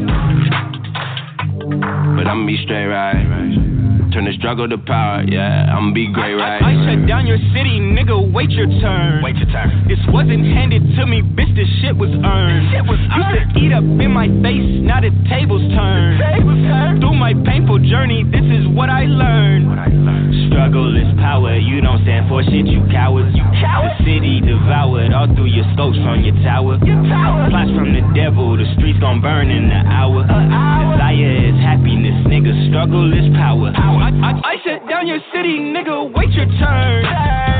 But 2.19 2.27
I'ma 2.27 2.47
be 2.47 2.59
straight 2.65 2.86
right. 2.86 3.85
Turn 4.16 4.24
the 4.24 4.32
struggle 4.32 4.64
to 4.64 4.80
power, 4.80 5.28
yeah, 5.28 5.68
I'ma 5.76 5.93
be 5.93 6.09
great 6.09 6.40
right. 6.40 6.56
I, 6.64 6.72
I 6.72 6.88
shut 6.88 7.05
down 7.05 7.28
your 7.28 7.36
city, 7.52 7.76
nigga. 7.84 8.16
Wait 8.16 8.48
your 8.48 8.64
turn. 8.80 9.20
Wait 9.20 9.36
your 9.36 9.44
turn. 9.52 9.84
This 9.84 10.01
wasn't 10.09 10.40
handed 10.56 10.80
to 10.97 11.05
me, 11.05 11.20
bitch. 11.20 11.52
This 11.52 11.68
shit 11.84 11.93
was 11.93 12.09
earned. 12.24 12.64
This 12.64 12.80
Shit 12.80 12.84
was 12.88 12.97
earned. 13.12 13.44
Used 13.44 13.52
to 13.52 13.60
eat 13.60 13.72
up 13.76 13.84
in 13.84 14.09
my 14.16 14.24
face, 14.40 14.80
now 14.80 15.05
the 15.05 15.12
tables 15.28 15.60
turn. 15.68 16.16
Tables 16.16 16.64
turn. 16.64 16.97
Through 16.97 17.12
my 17.20 17.36
painful 17.44 17.76
journey, 17.84 18.24
this 18.24 18.48
is 18.56 18.64
what 18.72 18.88
I 18.88 19.05
learned. 19.05 19.68
What 19.68 19.84
I 19.84 19.93
learned. 19.93 20.48
Struggle 20.48 20.97
is 20.97 21.12
power. 21.20 21.52
You 21.60 21.84
don't 21.84 22.01
stand 22.09 22.24
for 22.32 22.40
shit, 22.40 22.64
you 22.64 22.88
cowards. 22.88 23.36
You 23.36 23.44
cowards. 23.60 24.01
The 24.01 24.16
city 24.16 24.40
devoured 24.40 25.12
all 25.12 25.28
through 25.28 25.52
your 25.52 25.68
scopes 25.76 26.01
from 26.01 26.24
your 26.24 26.32
tower. 26.40 26.80
Your 26.88 27.05
tower. 27.05 27.52
Plots 27.52 27.68
from 27.76 27.93
the 27.93 28.01
devil, 28.16 28.56
the 28.56 28.64
streets 28.80 28.97
gon' 28.97 29.20
burn 29.20 29.52
in 29.52 29.68
an 29.68 29.84
hour. 29.93 30.24
An 30.24 30.48
hour. 30.56 30.97
Desire 30.97 31.52
is 31.52 31.56
happiness, 31.60 32.16
nigga. 32.24 32.56
Struggle 32.72 33.12
is 33.12 33.28
power. 33.36 33.68
Power. 33.76 34.05
I, 34.14 34.56
shut 34.62 34.88
down 34.88 35.06
your 35.06 35.18
city, 35.34 35.58
nigga. 35.58 36.12
Wait 36.14 36.30
your 36.30 36.46
turn. 36.46 37.02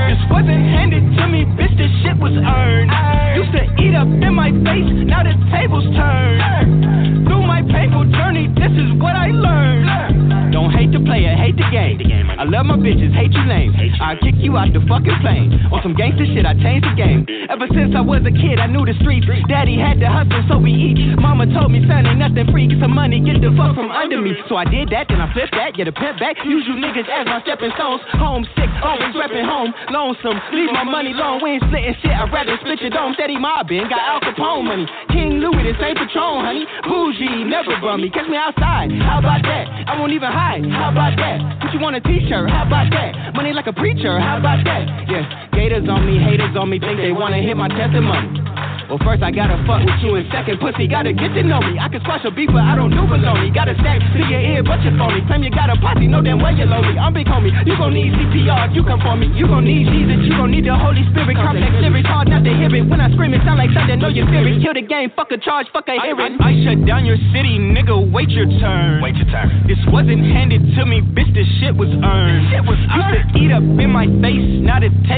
This 0.07 0.23
wasn't 0.31 0.63
handed 0.63 1.03
to 1.19 1.27
me, 1.27 1.45
bitch. 1.59 1.77
This 1.77 1.91
shit 2.03 2.17
was 2.19 2.33
earned. 2.33 2.91
Used 3.37 3.53
to 3.53 3.65
eat 3.83 3.95
up 3.95 4.07
in 4.07 4.35
my 4.35 4.51
face, 4.63 4.91
now 5.07 5.23
the 5.23 5.35
tables 5.51 5.85
turn. 5.97 7.36
My 7.47 7.63
painful 7.63 8.05
journey, 8.13 8.49
this 8.59 8.75
is 8.75 8.91
what 9.01 9.15
I 9.17 9.31
learned. 9.31 10.53
Don't 10.53 10.73
hate 10.73 10.93
the 10.93 11.01
player, 11.01 11.35
hate 11.37 11.57
the 11.57 11.69
game. 11.71 12.01
I 12.37 12.45
love 12.45 12.67
my 12.67 12.77
bitches, 12.77 13.13
hate 13.17 13.33
you 13.33 13.45
lame. 13.49 13.73
I 14.01 14.15
kick 14.21 14.37
you 14.45 14.57
out 14.57 14.69
the 14.73 14.81
fucking 14.85 15.19
plane. 15.25 15.57
On 15.73 15.81
some 15.83 15.97
gangster 15.97 16.29
shit, 16.29 16.45
I 16.45 16.53
changed 16.53 16.85
the 16.85 16.93
game. 16.97 17.25
Ever 17.49 17.65
since 17.73 17.97
I 17.97 18.05
was 18.05 18.25
a 18.29 18.33
kid, 18.33 18.61
I 18.61 18.69
knew 18.69 18.85
the 18.85 18.93
streets. 19.01 19.25
Daddy 19.49 19.77
had 19.77 20.01
to 20.01 20.09
hustle, 20.09 20.45
so 20.49 20.55
we 20.61 20.73
eat. 20.73 21.17
Mama 21.21 21.49
told 21.53 21.73
me, 21.73 21.85
son, 21.89 22.05
ain't 22.09 22.21
nothing 22.21 22.49
free. 22.53 22.69
Get 22.69 22.81
some 22.81 22.93
money, 22.93 23.21
get 23.21 23.41
the 23.41 23.53
fuck 23.57 23.77
from 23.77 23.89
under 23.93 24.21
me. 24.21 24.33
So 24.49 24.57
I 24.57 24.65
did 24.65 24.89
that, 24.93 25.09
then 25.09 25.21
I 25.21 25.29
flipped 25.33 25.53
that, 25.57 25.77
get 25.77 25.89
a 25.89 25.95
pimp 25.97 26.21
back. 26.21 26.41
Use 26.45 26.65
you 26.69 26.77
niggas 26.77 27.09
as 27.09 27.25
my 27.29 27.41
stepping 27.45 27.73
stones. 27.77 28.01
Homesick, 28.17 28.71
always 28.81 29.13
repping 29.13 29.45
home. 29.45 29.73
Lonesome, 29.93 30.41
leave 30.57 30.73
my 30.73 30.85
money 30.85 31.13
long. 31.13 31.41
We 31.45 31.57
ain't 31.57 31.65
splitting 31.69 31.97
shit, 32.01 32.13
I'd 32.13 32.33
rather 32.33 32.57
split 32.65 32.81
your 32.81 32.93
dome. 32.93 33.13
Steady 33.17 33.37
mobbing, 33.37 33.89
got 33.93 34.01
Al 34.01 34.21
Capone 34.25 34.65
money. 34.65 34.87
King 35.13 35.41
Louis, 35.41 35.73
this 35.73 35.77
ain't 35.85 35.97
Patron, 36.01 36.45
honey. 36.45 36.65
Bougie, 36.85 37.36
never 37.45 37.77
bum 37.81 38.01
me. 38.01 38.11
Catch 38.11 38.29
me 38.29 38.37
outside, 38.37 38.93
how 39.03 39.19
about 39.19 39.43
that? 39.43 39.67
I 39.89 39.99
won't 39.99 40.13
even 40.13 40.31
hide, 40.31 40.65
how 40.71 40.91
about 40.91 41.17
that? 41.17 41.61
Put 41.61 41.75
you 41.75 41.81
on 41.85 41.95
a 41.95 42.01
t-shirt, 42.01 42.49
how 42.49 42.67
about 42.67 42.89
that? 42.91 43.35
Money 43.35 43.53
like 43.53 43.67
a 43.67 43.73
preacher, 43.73 44.19
how 44.19 44.39
about 44.39 44.65
that? 44.65 44.87
Yeah, 45.09 45.51
gators 45.53 45.89
on 45.89 46.07
me, 46.07 46.19
haters 46.19 46.57
on 46.57 46.71
me, 46.71 46.79
think 46.79 46.99
they 46.99 47.13
wanna 47.13 47.43
hit 47.43 47.57
my 47.57 47.69
testimony. 47.69 48.47
Well, 48.87 49.03
first 49.03 49.19
I 49.19 49.35
gotta 49.35 49.59
fuck 49.67 49.83
with 49.83 49.99
you, 49.99 50.15
and 50.15 50.31
second, 50.31 50.63
pussy 50.63 50.87
gotta 50.87 51.11
get 51.11 51.35
to 51.35 51.43
know 51.43 51.59
me. 51.59 51.75
I 51.75 51.91
can 51.91 51.99
squash 52.07 52.23
a 52.23 52.31
beef, 52.31 52.47
but 52.55 52.63
I 52.63 52.79
don't 52.79 52.95
do 52.95 53.03
baloney. 53.03 53.51
Got 53.51 53.67
a 53.67 53.75
stack 53.83 53.99
to 53.99 54.23
your 54.31 54.39
ear, 54.39 54.63
but 54.63 54.79
you're 54.87 54.95
phony. 54.95 55.27
Claim 55.27 55.43
you 55.43 55.51
got 55.51 55.75
a 55.75 55.77
posse, 55.83 56.07
know 56.07 56.23
damn 56.23 56.39
well 56.39 56.55
you're 56.55 56.71
lonely. 56.71 56.95
I'm 56.95 57.11
big 57.11 57.27
homie, 57.27 57.51
you 57.67 57.75
gon' 57.75 57.95
need 57.95 58.15
CPR 58.15 58.71
if 58.71 58.79
you 58.79 58.87
come 58.87 59.03
for 59.03 59.19
me. 59.19 59.27
You 59.35 59.51
gon' 59.51 59.67
need 59.67 59.91
Jesus, 59.91 60.23
you 60.23 60.39
gon' 60.39 60.55
need 60.55 60.71
the 60.71 60.79
Holy 60.79 61.03
Spirit. 61.11 61.35
Complex 61.35 61.75
lyrics, 61.83 62.07
hard 62.07 62.31
not 62.31 62.47
to 62.47 62.53
hear 62.55 62.71
it. 62.71 62.87
When 62.87 63.03
I 63.03 63.11
scream, 63.11 63.35
it 63.35 63.43
sound 63.43 63.59
like 63.59 63.75
something, 63.75 63.99
know 63.99 64.07
your 64.07 64.31
spirit. 64.31 64.55
Mm-hmm. 64.55 64.63
Kill 64.63 64.75
the 64.79 64.87
game, 64.87 65.11
fuck 65.19 65.35
a 65.35 65.39
charge, 65.43 65.67
fuck 65.75 65.91
a 65.91 65.99
hearing. 65.99 66.39
I, 66.39 66.47
I, 66.47 66.51
I 66.55 66.63
shut 66.63 66.79
down 66.87 67.03
your 67.03 67.19
city, 67.33 67.57
nigga, 67.57 67.97
wait 68.13 68.29
your 68.29 68.47
turn. 68.61 69.01
Wait 69.01 69.17
your 69.17 69.27
turn. 69.33 69.49
This 69.67 69.81
wasn't 69.89 70.21
handed 70.27 70.61
to 70.77 70.85
me, 70.85 71.01
bitch, 71.01 71.33
this 71.33 71.49
shit 71.59 71.73
was 71.75 71.89
earned. 71.89 72.45
This 72.45 72.53
shit 72.53 72.65
was 72.69 72.79
earned. 72.93 73.17
Used 73.17 73.33
to 73.33 73.41
eat 73.41 73.53
up 73.53 73.63
in 73.63 73.91
my 73.91 74.05
face, 74.21 74.45
now 74.61 74.79
the 74.79 74.91
tables 75.09 75.16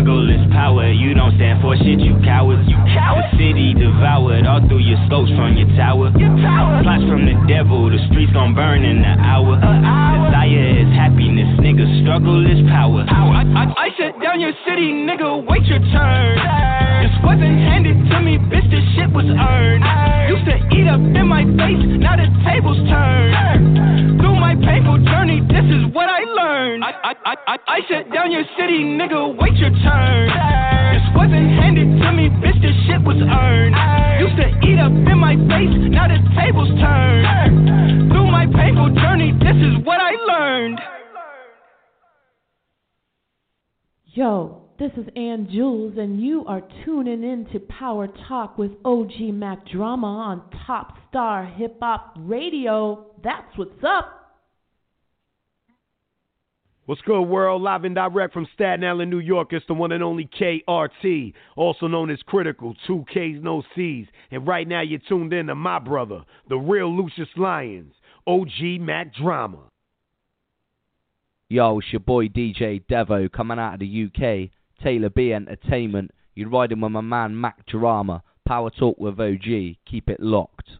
Struggle 0.00 0.32
is 0.32 0.40
power, 0.48 0.88
you 0.88 1.12
don't 1.12 1.36
stand 1.36 1.60
for 1.60 1.76
shit, 1.76 2.00
you 2.00 2.16
cowards. 2.24 2.64
You 2.64 2.80
cowards. 2.96 3.28
The 3.36 3.52
city 3.52 3.76
devoured 3.76 4.48
all 4.48 4.64
through 4.64 4.80
your 4.80 4.96
scopes 5.04 5.28
from 5.36 5.60
your 5.60 5.68
tower. 5.76 6.08
Your 6.16 6.32
tower. 6.40 6.80
Plots 6.80 7.04
from 7.04 7.28
the 7.28 7.36
devil, 7.44 7.84
the 7.92 8.00
streets 8.08 8.32
gon' 8.32 8.56
burn 8.56 8.80
in 8.80 9.04
an 9.04 9.20
hour. 9.20 9.60
An 9.60 9.84
hour. 9.84 10.32
Desire 10.32 10.88
is 10.88 10.88
happiness, 10.96 11.52
nigga. 11.60 11.84
Struggle 12.00 12.40
is 12.48 12.64
power. 12.72 13.04
Power. 13.12 13.44
I, 13.44 13.44
I, 13.52 13.64
I 13.76 13.88
shut 14.00 14.16
down 14.24 14.40
your 14.40 14.56
city, 14.64 14.88
nigga. 14.88 15.44
Wait 15.44 15.68
your 15.68 15.84
turn. 15.92 16.32
This 17.04 17.12
wasn't 17.20 17.60
handed 17.60 18.00
to 18.08 18.24
me, 18.24 18.40
bitch. 18.40 18.72
This 18.72 18.80
shit 18.96 19.12
was 19.12 19.28
earned. 19.28 19.84
Used 20.32 20.48
to 20.48 20.56
eat 20.80 20.88
up 20.88 20.96
in 20.96 21.28
my 21.28 21.44
face, 21.60 21.84
now 22.00 22.16
the 22.16 22.24
tables 22.48 22.80
turn. 22.88 24.16
Through 24.16 24.40
my 24.40 24.56
painful 24.56 25.04
journey, 25.04 25.44
this 25.44 25.68
is 25.68 25.92
what 25.92 26.08
I 26.08 26.24
learned. 26.24 26.84
I, 26.88 26.92
I, 27.04 27.12
I, 27.24 27.34
I, 27.52 27.56
I 27.68 27.78
shut 27.84 28.08
down 28.14 28.32
your 28.32 28.44
city, 28.56 28.80
nigga. 28.80 29.36
Wait 29.36 29.60
your 29.60 29.68
turn. 29.84 29.89
This 30.94 31.06
wasn't 31.14 31.50
handed 31.58 31.88
to 32.02 32.12
me, 32.12 32.28
bitch. 32.42 32.60
This 32.62 32.76
shit 32.86 33.02
was 33.02 33.18
earned. 33.18 33.74
Used 34.20 34.36
to 34.36 34.48
eat 34.66 34.78
up 34.78 34.92
in 34.92 35.18
my 35.18 35.34
face, 35.48 35.74
now 35.90 36.08
the 36.08 36.18
tables 36.38 36.68
turn. 36.78 38.10
Through 38.10 38.30
my 38.30 38.46
painful 38.46 38.94
journey, 38.94 39.32
this 39.38 39.56
is 39.56 39.84
what 39.84 40.00
I 40.00 40.12
learned. 40.28 40.80
Yo, 44.12 44.62
this 44.78 44.90
is 44.96 45.06
Ann 45.14 45.46
Jewelz, 45.52 45.98
and 45.98 46.20
you 46.20 46.44
are 46.46 46.62
tuning 46.84 47.22
in 47.22 47.46
to 47.52 47.60
Power 47.60 48.08
Talk 48.28 48.58
with 48.58 48.72
OG 48.84 49.32
Mack 49.32 49.66
Drama 49.68 50.06
on 50.06 50.42
Top 50.66 50.96
Star 51.08 51.44
Hip 51.44 51.78
Hop 51.80 52.16
Radio. 52.18 53.06
That's 53.22 53.56
what's 53.56 53.84
up. 53.86 54.19
What's 56.90 57.02
good, 57.02 57.22
world? 57.22 57.62
Live 57.62 57.84
and 57.84 57.94
direct 57.94 58.32
from 58.34 58.48
Staten 58.52 58.82
Island, 58.82 59.12
New 59.12 59.20
York. 59.20 59.52
It's 59.52 59.64
the 59.68 59.74
one 59.74 59.92
and 59.92 60.02
only 60.02 60.28
KRT, 60.40 61.32
also 61.54 61.86
known 61.86 62.10
as 62.10 62.18
Kritikal, 62.28 62.74
two 62.84 63.04
K's, 63.14 63.38
no 63.40 63.62
C's. 63.76 64.08
And 64.32 64.44
right 64.44 64.66
now, 64.66 64.80
you're 64.80 64.98
tuned 65.08 65.32
in 65.32 65.46
to 65.46 65.54
my 65.54 65.78
brother, 65.78 66.24
the 66.48 66.56
real 66.56 66.92
Lucious 66.92 67.28
Lyons, 67.36 67.94
OG 68.26 68.80
Mack 68.80 69.14
Drama. 69.14 69.68
Yo, 71.48 71.78
it's 71.78 71.92
your 71.92 72.00
boy 72.00 72.26
DJ 72.26 72.84
Devo 72.90 73.30
coming 73.30 73.60
out 73.60 73.74
of 73.74 73.78
the 73.78 74.06
UK. 74.06 74.50
Taylor 74.82 75.10
B 75.10 75.32
Entertainment. 75.32 76.10
You're 76.34 76.50
riding 76.50 76.80
with 76.80 76.90
my 76.90 77.02
man 77.02 77.40
Mack 77.40 77.66
Drama. 77.66 78.24
Power 78.48 78.70
Talk 78.70 78.98
with 78.98 79.20
OG. 79.20 79.76
Keep 79.88 80.08
it 80.08 80.18
locked. 80.18 80.70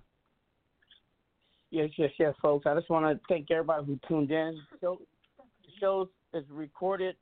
Yes, 1.70 1.90
yes, 1.96 2.10
yes, 2.18 2.34
folks. 2.42 2.66
I 2.66 2.74
just 2.74 2.90
want 2.90 3.06
to 3.06 3.20
thank 3.28 3.48
everybody 3.52 3.86
who 3.86 4.00
tuned 4.08 4.32
in. 4.32 4.60
The 4.80 4.96
show, 5.80 6.10
the 6.32 6.38
show 6.38 6.38
is 6.38 6.44
recorded, 6.50 7.16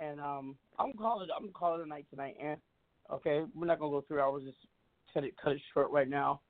and 0.00 0.20
um, 0.20 0.56
I'm 0.78 0.92
calling. 0.94 1.28
I'm 1.36 1.50
calling 1.52 1.80
it 1.80 1.86
a 1.86 1.88
night 1.88 2.06
tonight, 2.10 2.36
and 2.42 2.56
okay, 3.12 3.42
we're 3.54 3.66
not 3.66 3.78
gonna 3.78 3.92
go 3.92 4.04
three 4.06 4.20
hours. 4.20 4.42
Just 4.44 4.58
cut 5.12 5.24
it, 5.24 5.34
cut 5.42 5.52
it 5.52 5.60
short 5.72 5.90
right 5.90 6.08
now. 6.08 6.40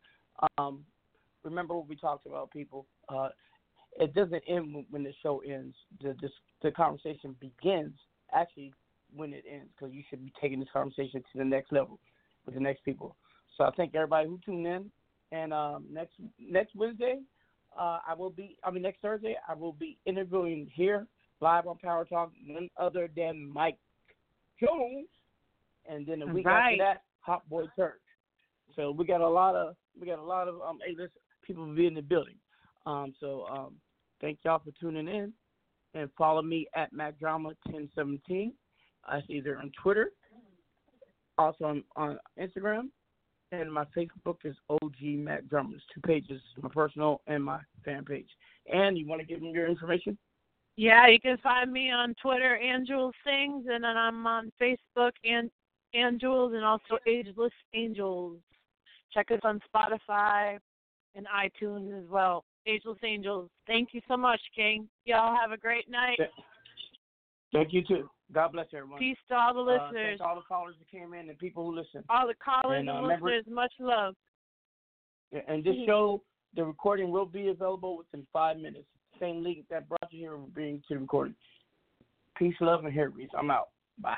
Um, 0.59 0.85
remember 1.43 1.75
what 1.77 1.89
we 1.89 1.97
talked 1.97 2.27
about, 2.27 2.51
people. 2.51 2.87
Uh, 3.09 3.29
it 3.99 4.15
doesn't 4.15 4.43
end 4.49 4.87
when 4.91 5.03
the 5.03 5.13
show 5.23 5.43
ends. 5.47 5.77
The 6.01 6.17
this, 6.21 6.31
the 6.63 6.71
conversation 6.71 7.35
begins 7.41 7.95
actually 8.35 8.73
when 9.15 9.33
it 9.33 9.45
ends, 9.51 9.69
because 9.77 9.93
you 9.93 10.03
should 10.09 10.25
be 10.25 10.33
taking 10.41 10.61
this 10.61 10.69
conversation 10.73 11.21
to 11.33 11.39
the 11.39 11.45
next 11.45 11.73
level 11.73 11.99
with 12.47 12.55
the 12.55 12.61
next 12.61 12.85
people. 12.85 13.17
So 13.57 13.65
I 13.65 13.71
thank 13.77 13.95
everybody 13.95 14.29
who 14.29 14.39
tuned 14.45 14.67
in. 14.67 14.91
And 15.33 15.53
um, 15.53 15.85
next 15.91 16.15
next 16.41 16.75
Wednesday, 16.75 17.21
uh, 17.79 17.99
I 18.07 18.15
will 18.17 18.31
be. 18.31 18.57
I 18.65 18.71
mean 18.71 18.83
next 18.83 19.01
Thursday, 19.01 19.37
I 19.49 19.55
will 19.55 19.73
be 19.73 19.99
interviewing 20.07 20.69
here 20.73 21.07
live 21.41 21.67
on 21.67 21.79
Power 21.79 22.05
Talk 22.05 22.33
none 22.45 22.69
other 22.77 23.09
than 23.15 23.53
Mike 23.53 23.79
Jones. 24.61 25.09
And 25.89 26.07
then 26.07 26.21
the 26.21 26.27
week 26.27 26.47
Right. 26.47 26.75
after 26.75 26.85
that, 26.85 27.03
Hot 27.21 27.49
Boy 27.49 27.65
Church. 27.77 28.01
So 28.77 28.91
we 28.91 29.05
got 29.05 29.21
a 29.21 29.29
lot 29.29 29.57
of 29.57 29.77
we 29.99 30.07
got 30.07 30.19
a 30.19 30.25
lot 30.25 30.49
of 30.49 30.61
um 30.63 30.79
A-list 30.89 31.15
people 31.43 31.67
be 31.75 31.87
in 31.87 31.95
the 31.95 32.03
building. 32.03 32.37
Um, 32.87 33.13
so 33.21 33.47
um, 33.51 33.75
thank 34.21 34.39
y'all 34.45 34.61
for 34.61 34.71
tuning 34.81 35.09
in, 35.09 35.33
and 35.95 36.11
follow 36.17 36.43
me 36.43 36.67
at 36.75 36.93
MackDrama1017. 36.95 38.53
That's 39.11 39.27
either 39.29 39.59
on 39.59 39.73
Twitter, 39.83 40.13
also 41.39 41.65
on, 41.65 41.85
on 41.97 42.19
Instagram, 42.39 42.91
and 43.53 43.73
my 43.73 43.85
Facebook 43.97 44.37
is 44.45 44.57
OG 44.69 45.03
Mack 45.03 45.49
Drama. 45.49 45.71
It's 45.75 45.85
two 45.93 46.01
pages, 46.03 46.41
my 46.63 46.69
personal 46.69 47.23
and 47.27 47.43
my 47.43 47.61
fan 47.85 48.05
page. 48.05 48.29
And 48.73 48.97
you 48.97 49.07
want 49.07 49.21
to 49.21 49.27
give 49.27 49.41
them 49.41 49.51
your 49.51 49.69
information? 49.69 50.17
Yeah, 50.81 51.09
you 51.09 51.21
can 51.21 51.37
find 51.43 51.71
me 51.71 51.91
on 51.91 52.15
Twitter, 52.23 52.57
Ann 52.57 52.87
Jewelz 52.87 53.13
Sings, 53.23 53.67
and 53.71 53.85
then 53.85 53.99
I'm 53.99 54.27
on 54.27 54.51
Facebook, 54.59 55.11
Ann 55.27 55.51
Jewelz, 55.95 56.55
and 56.55 56.65
also 56.65 56.97
Ageless 57.07 57.53
Angels. 57.75 58.39
Check 59.13 59.31
us 59.31 59.41
on 59.45 59.61
Spotify 59.69 60.59
and 61.15 61.27
iTunes 61.27 61.93
as 62.03 62.09
well. 62.09 62.45
Ageless 62.67 62.97
Angels. 63.05 63.51
Thank 63.67 63.91
you 63.93 64.01
so 64.09 64.17
much, 64.17 64.41
King. 64.57 64.89
Y'all 65.05 65.37
have 65.39 65.53
a 65.53 65.59
great 65.59 65.91
night. 65.91 66.19
Thank 67.53 67.75
you 67.75 67.83
too. 67.87 68.09
God 68.33 68.53
bless 68.53 68.69
everyone. 68.73 69.01
Peace 69.01 69.19
to 69.29 69.35
all 69.35 69.53
the 69.53 69.61
Uh, 69.61 69.65
listeners, 69.65 70.19
thank 70.19 70.31
all 70.31 70.37
the 70.37 70.41
callers 70.49 70.77
that 70.79 70.89
came 70.89 71.13
in 71.13 71.29
and 71.29 71.39
people 71.39 71.63
who 71.67 71.75
listen. 71.75 72.03
all 72.09 72.27
the 72.27 72.35
callers 72.37 72.81
And, 72.81 72.89
uh, 72.89 73.03
remember- 73.03 73.27
listeners. 73.37 73.53
Much 73.55 73.75
love. 73.81 74.17
And 75.47 75.63
this 75.63 75.77
show, 75.85 76.23
the 76.55 76.65
recording 76.65 77.11
will 77.11 77.27
be 77.27 77.49
available 77.49 77.99
within 77.99 78.25
five 78.33 78.57
minutes. 78.57 78.89
Same 79.21 79.43
link 79.43 79.67
that 79.71 79.89
brought 79.89 80.09
you 80.11 80.19
here 80.21 80.37
will 80.37 80.47
bring 80.47 80.79
to 80.89 80.95
the 80.95 80.99
recording. 80.99 81.35
Peace, 82.37 82.55
love, 82.61 82.85
and 82.85 82.93
hair 82.93 83.11
grease. 83.11 83.29
I'm 83.39 83.51
out. 83.51 83.69
Bye. 83.99 84.17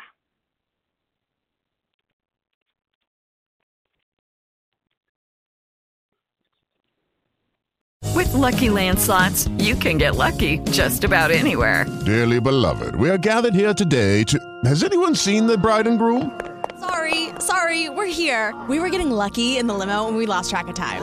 With 8.14 8.32
Lucky 8.34 8.70
Land 8.70 9.00
slots, 9.00 9.48
you 9.58 9.74
can 9.74 9.98
get 9.98 10.14
lucky 10.14 10.58
just 10.70 11.02
about 11.02 11.32
anywhere. 11.32 11.86
Dearly 12.06 12.40
beloved, 12.40 12.94
we 12.94 13.10
are 13.10 13.18
gathered 13.18 13.54
here 13.54 13.74
today 13.74 14.22
to. 14.24 14.38
Has 14.64 14.84
anyone 14.84 15.16
seen 15.16 15.46
the 15.46 15.58
bride 15.58 15.88
and 15.88 15.98
groom? 15.98 16.40
Sorry, 16.78 17.30
sorry, 17.40 17.88
we're 17.88 18.06
here. 18.06 18.54
We 18.68 18.78
were 18.78 18.90
getting 18.90 19.10
lucky 19.10 19.56
in 19.58 19.66
the 19.66 19.74
limo 19.74 20.06
and 20.06 20.16
we 20.16 20.26
lost 20.26 20.50
track 20.50 20.68
of 20.68 20.74
time. 20.74 21.02